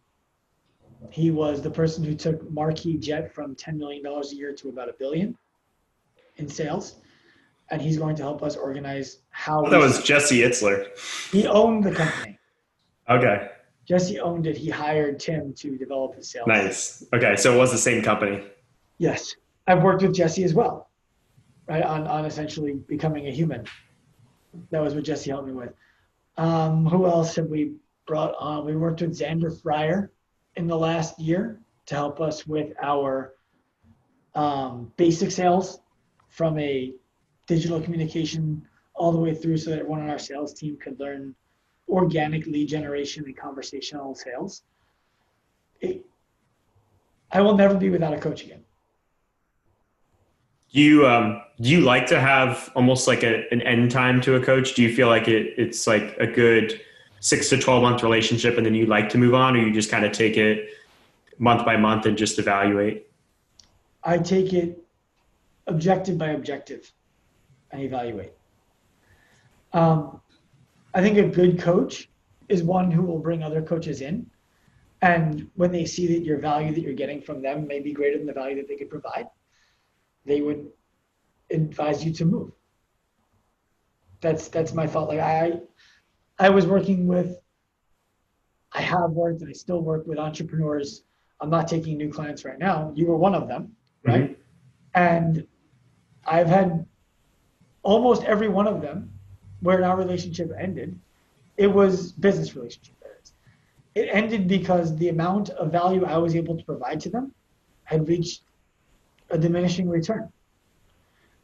He 1.10 1.30
was 1.30 1.60
the 1.62 1.70
person 1.70 2.02
who 2.02 2.14
took 2.14 2.50
Marquis 2.50 2.96
Jet 2.96 3.32
from 3.32 3.54
$10 3.54 3.76
million 3.76 4.04
a 4.06 4.26
year 4.34 4.52
to 4.54 4.68
about 4.70 4.88
a 4.88 4.94
billion 4.94 5.36
in 6.36 6.48
sales. 6.48 6.96
And 7.70 7.80
he's 7.80 7.98
going 7.98 8.16
to 8.16 8.22
help 8.22 8.42
us 8.42 8.56
organize 8.56 9.18
how. 9.30 9.64
Oh, 9.64 9.70
that 9.70 9.80
was 9.80 10.02
Jesse 10.02 10.40
Itzler. 10.40 10.86
He 11.30 11.46
owned 11.46 11.84
the 11.84 11.92
company. 11.92 12.38
Okay. 13.08 13.48
Jesse 13.86 14.20
owned 14.20 14.46
it. 14.46 14.56
He 14.56 14.70
hired 14.70 15.18
Tim 15.18 15.52
to 15.54 15.76
develop 15.76 16.14
his 16.14 16.30
sales. 16.30 16.46
Nice. 16.46 17.04
Okay. 17.14 17.36
So 17.36 17.54
it 17.54 17.58
was 17.58 17.72
the 17.72 17.78
same 17.78 18.02
company. 18.02 18.44
Yes. 18.98 19.34
I've 19.66 19.82
worked 19.82 20.02
with 20.02 20.14
Jesse 20.14 20.44
as 20.44 20.52
well, 20.54 20.90
right? 21.66 21.82
On, 21.82 22.06
on 22.06 22.26
essentially 22.26 22.74
becoming 22.86 23.28
a 23.28 23.30
human. 23.30 23.66
That 24.70 24.82
was 24.82 24.94
what 24.94 25.04
Jesse 25.04 25.30
helped 25.30 25.46
me 25.46 25.52
with. 25.52 25.72
Um, 26.36 26.86
who 26.86 27.06
else 27.06 27.36
have 27.36 27.46
we 27.46 27.74
brought 28.06 28.34
on? 28.38 28.64
We 28.64 28.76
worked 28.76 29.00
with 29.00 29.18
Xander 29.18 29.60
Fryer 29.62 30.10
in 30.56 30.66
the 30.66 30.76
last 30.76 31.18
year 31.18 31.60
to 31.86 31.94
help 31.94 32.20
us 32.20 32.46
with 32.46 32.72
our 32.82 33.34
um, 34.34 34.92
basic 34.96 35.30
sales 35.30 35.80
from 36.28 36.58
a 36.58 36.92
digital 37.46 37.80
communication 37.80 38.66
all 38.94 39.12
the 39.12 39.18
way 39.18 39.34
through 39.34 39.56
so 39.56 39.70
that 39.70 39.80
everyone 39.80 40.00
on 40.00 40.10
our 40.10 40.18
sales 40.18 40.54
team 40.54 40.76
could 40.76 40.98
learn 40.98 41.34
organic 41.88 42.46
lead 42.46 42.68
generation 42.68 43.24
and 43.26 43.36
conversational 43.36 44.14
sales. 44.14 44.62
It, 45.80 46.04
I 47.30 47.40
will 47.40 47.56
never 47.56 47.76
be 47.76 47.90
without 47.90 48.14
a 48.14 48.18
coach 48.18 48.44
again. 48.44 48.63
Do 50.74 50.80
you 50.80 51.06
um, 51.06 51.40
do 51.60 51.68
you 51.70 51.82
like 51.82 52.06
to 52.08 52.20
have 52.20 52.68
almost 52.74 53.06
like 53.06 53.22
a, 53.22 53.48
an 53.52 53.62
end 53.62 53.92
time 53.92 54.20
to 54.22 54.34
a 54.34 54.44
coach? 54.44 54.74
Do 54.74 54.82
you 54.82 54.92
feel 54.92 55.06
like 55.06 55.28
it, 55.28 55.54
it's 55.56 55.86
like 55.86 56.16
a 56.18 56.26
good 56.26 56.80
six 57.20 57.48
to 57.50 57.58
12 57.58 57.80
month 57.80 58.02
relationship 58.02 58.56
and 58.56 58.66
then 58.66 58.74
you 58.74 58.86
like 58.86 59.08
to 59.10 59.18
move 59.18 59.34
on 59.34 59.56
or 59.56 59.60
you 59.60 59.72
just 59.72 59.88
kind 59.88 60.04
of 60.04 60.10
take 60.10 60.36
it 60.36 60.70
month 61.38 61.64
by 61.64 61.76
month 61.76 62.06
and 62.06 62.18
just 62.18 62.40
evaluate? 62.40 63.06
I 64.02 64.18
take 64.18 64.52
it 64.52 64.84
objective 65.68 66.18
by 66.18 66.30
objective 66.30 66.90
and 67.70 67.80
evaluate. 67.80 68.32
Um, 69.72 70.20
I 70.92 71.02
think 71.02 71.18
a 71.18 71.28
good 71.28 71.60
coach 71.60 72.10
is 72.48 72.64
one 72.64 72.90
who 72.90 73.02
will 73.02 73.20
bring 73.20 73.44
other 73.44 73.62
coaches 73.62 74.00
in. 74.00 74.28
And 75.02 75.48
when 75.54 75.70
they 75.70 75.84
see 75.84 76.08
that 76.08 76.24
your 76.24 76.38
value 76.38 76.74
that 76.74 76.80
you're 76.80 76.94
getting 76.94 77.22
from 77.22 77.42
them 77.42 77.68
may 77.68 77.78
be 77.78 77.92
greater 77.92 78.18
than 78.18 78.26
the 78.26 78.32
value 78.32 78.56
that 78.56 78.66
they 78.66 78.76
could 78.76 78.90
provide, 78.90 79.28
they 80.24 80.40
would 80.40 80.66
advise 81.50 82.04
you 82.04 82.12
to 82.14 82.24
move. 82.24 82.52
That's 84.20 84.48
that's 84.48 84.72
my 84.72 84.86
thought. 84.86 85.08
Like 85.08 85.20
I 85.20 85.60
I 86.38 86.50
was 86.50 86.66
working 86.66 87.06
with, 87.06 87.38
I 88.72 88.80
have 88.80 89.10
worked 89.10 89.42
and 89.42 89.50
I 89.50 89.52
still 89.52 89.80
work 89.82 90.06
with 90.06 90.18
entrepreneurs. 90.18 91.02
I'm 91.40 91.50
not 91.50 91.68
taking 91.68 91.96
new 91.96 92.10
clients 92.10 92.44
right 92.44 92.58
now. 92.58 92.92
You 92.94 93.06
were 93.06 93.16
one 93.16 93.34
of 93.34 93.48
them, 93.48 93.72
right? 94.04 94.30
Mm-hmm. 94.30 94.40
And 94.94 95.46
I've 96.26 96.46
had 96.46 96.86
almost 97.82 98.24
every 98.24 98.48
one 98.48 98.66
of 98.66 98.80
them 98.80 99.10
where 99.60 99.84
our 99.84 99.96
relationship 99.96 100.50
ended. 100.58 100.98
It 101.56 101.66
was 101.66 102.12
business 102.12 102.54
relationship. 102.56 102.94
It 103.94 104.08
ended 104.10 104.48
because 104.48 104.96
the 104.96 105.08
amount 105.08 105.50
of 105.50 105.70
value 105.70 106.04
I 106.04 106.18
was 106.18 106.34
able 106.34 106.56
to 106.56 106.64
provide 106.64 107.00
to 107.02 107.10
them 107.10 107.32
had 107.84 108.08
reached 108.08 108.42
a 109.34 109.38
diminishing 109.38 109.88
return. 109.88 110.32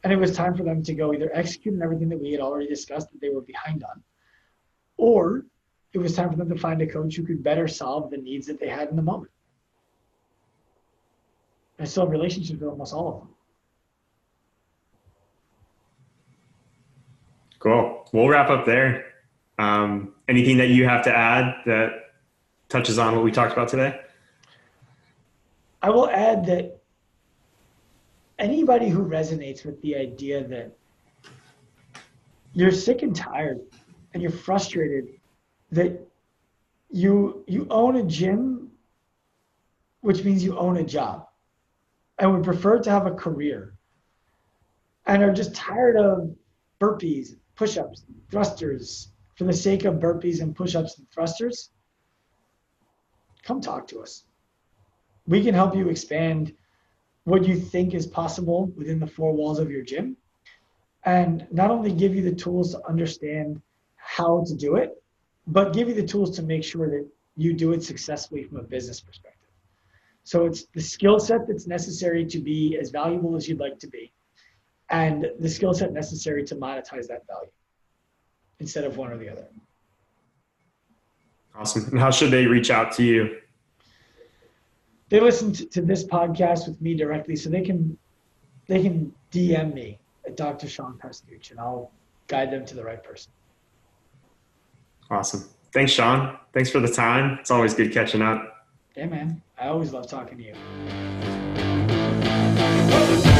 And 0.03 0.11
it 0.11 0.15
was 0.15 0.35
time 0.35 0.55
for 0.55 0.63
them 0.63 0.81
to 0.83 0.93
go 0.95 1.13
either 1.13 1.29
execute 1.33 1.75
on 1.75 1.83
everything 1.83 2.09
that 2.09 2.19
we 2.19 2.31
had 2.31 2.41
already 2.41 2.67
discussed 2.67 3.11
that 3.11 3.21
they 3.21 3.29
were 3.29 3.41
behind 3.41 3.83
on, 3.83 4.01
or 4.97 5.45
it 5.93 5.99
was 5.99 6.15
time 6.15 6.31
for 6.31 6.37
them 6.37 6.49
to 6.49 6.57
find 6.57 6.81
a 6.81 6.87
coach 6.87 7.15
who 7.15 7.23
could 7.23 7.43
better 7.43 7.67
solve 7.67 8.09
the 8.09 8.17
needs 8.17 8.47
that 8.47 8.59
they 8.59 8.69
had 8.69 8.89
in 8.89 8.95
the 8.95 9.01
moment. 9.01 9.31
I 11.79 11.83
still 11.83 12.03
have 12.03 12.11
relationships 12.11 12.59
with 12.59 12.69
almost 12.69 12.93
all 12.93 13.07
of 13.09 13.19
them. 13.19 13.27
Cool. 17.59 18.07
We'll 18.13 18.29
wrap 18.29 18.49
up 18.49 18.65
there. 18.65 19.05
Um, 19.59 20.13
anything 20.27 20.57
that 20.57 20.69
you 20.69 20.87
have 20.87 21.03
to 21.03 21.15
add 21.15 21.55
that 21.65 21.89
touches 22.69 22.97
on 22.97 23.15
what 23.15 23.23
we 23.23 23.31
talked 23.31 23.53
about 23.53 23.67
today? 23.67 23.99
I 25.81 25.89
will 25.89 26.09
add 26.09 26.45
that 26.45 26.80
anybody 28.41 28.89
who 28.89 29.05
resonates 29.05 29.63
with 29.63 29.81
the 29.81 29.95
idea 29.95 30.43
that 30.43 30.71
you're 32.53 32.71
sick 32.71 33.01
and 33.01 33.15
tired 33.15 33.61
and 34.13 34.21
you're 34.21 34.31
frustrated 34.31 35.07
that 35.71 35.97
you 36.89 37.45
you 37.47 37.65
own 37.69 37.95
a 37.95 38.03
gym 38.03 38.69
which 40.01 40.23
means 40.25 40.43
you 40.43 40.57
own 40.57 40.77
a 40.77 40.83
job 40.83 41.27
and 42.19 42.33
would 42.33 42.43
prefer 42.43 42.79
to 42.79 42.89
have 42.89 43.05
a 43.05 43.11
career 43.11 43.73
and 45.05 45.23
are 45.23 45.31
just 45.31 45.55
tired 45.55 45.95
of 45.95 46.35
burpees 46.81 47.37
push-ups 47.55 48.03
thrusters 48.29 49.13
for 49.35 49.45
the 49.45 49.53
sake 49.53 49.85
of 49.85 49.95
burpees 49.95 50.41
and 50.41 50.55
push-ups 50.55 50.97
and 50.97 51.09
thrusters 51.11 51.69
come 53.43 53.61
talk 53.61 53.87
to 53.87 54.01
us. 54.01 54.25
We 55.27 55.43
can 55.43 55.53
help 55.53 55.75
you 55.75 55.89
expand 55.89 56.53
what 57.23 57.45
you 57.45 57.55
think 57.55 57.93
is 57.93 58.07
possible 58.07 58.67
within 58.75 58.99
the 58.99 59.07
four 59.07 59.33
walls 59.33 59.59
of 59.59 59.69
your 59.69 59.83
gym 59.83 60.17
and 61.03 61.47
not 61.51 61.71
only 61.71 61.91
give 61.91 62.15
you 62.15 62.21
the 62.21 62.35
tools 62.35 62.71
to 62.73 62.87
understand 62.87 63.61
how 63.95 64.43
to 64.47 64.55
do 64.55 64.75
it, 64.75 65.01
but 65.47 65.73
give 65.73 65.87
you 65.87 65.93
the 65.93 66.05
tools 66.05 66.35
to 66.35 66.43
make 66.43 66.63
sure 66.63 66.89
that 66.89 67.07
you 67.35 67.53
do 67.53 67.73
it 67.73 67.83
successfully 67.83 68.43
from 68.43 68.57
a 68.57 68.63
business 68.63 68.99
perspective. 68.99 69.49
So 70.23 70.45
it's 70.45 70.65
the 70.75 70.81
skill 70.81 71.19
set 71.19 71.47
that's 71.47 71.67
necessary 71.67 72.25
to 72.25 72.39
be 72.39 72.77
as 72.79 72.91
valuable 72.91 73.35
as 73.35 73.47
you'd 73.49 73.59
like 73.59 73.79
to 73.79 73.87
be, 73.87 74.11
and 74.89 75.27
the 75.39 75.49
skill 75.49 75.73
set 75.73 75.93
necessary 75.93 76.43
to 76.45 76.55
monetize 76.55 77.07
that 77.07 77.25
value 77.25 77.51
instead 78.59 78.83
of 78.83 78.97
one 78.97 79.11
or 79.11 79.17
the 79.17 79.29
other. 79.29 79.47
Awesome. 81.55 81.85
And 81.91 81.99
how 81.99 82.11
should 82.11 82.31
they 82.31 82.45
reach 82.45 82.69
out 82.69 82.91
to 82.93 83.03
you? 83.03 83.37
They 85.11 85.19
listen 85.19 85.51
to, 85.51 85.65
to 85.65 85.81
this 85.81 86.05
podcast 86.05 86.69
with 86.69 86.81
me 86.81 86.95
directly, 86.95 87.35
so 87.35 87.49
they 87.49 87.61
can 87.61 87.97
they 88.67 88.81
can 88.81 89.13
DM 89.33 89.73
me 89.73 89.99
at 90.25 90.37
Dr. 90.37 90.69
Sean 90.69 90.97
Pastuch, 90.97 91.51
and 91.51 91.59
I'll 91.59 91.91
guide 92.27 92.49
them 92.49 92.65
to 92.65 92.75
the 92.75 92.83
right 92.83 93.03
person. 93.03 93.33
Awesome. 95.09 95.43
Thanks, 95.73 95.91
Sean. 95.91 96.37
Thanks 96.53 96.71
for 96.71 96.79
the 96.79 96.87
time. 96.87 97.39
It's 97.41 97.51
always 97.51 97.73
good 97.73 97.91
catching 97.91 98.21
up. 98.21 98.67
Yeah, 98.95 99.07
man. 99.07 99.41
I 99.59 99.67
always 99.67 99.91
love 99.91 100.07
talking 100.07 100.37
to 100.37 100.43
you. 103.25 103.30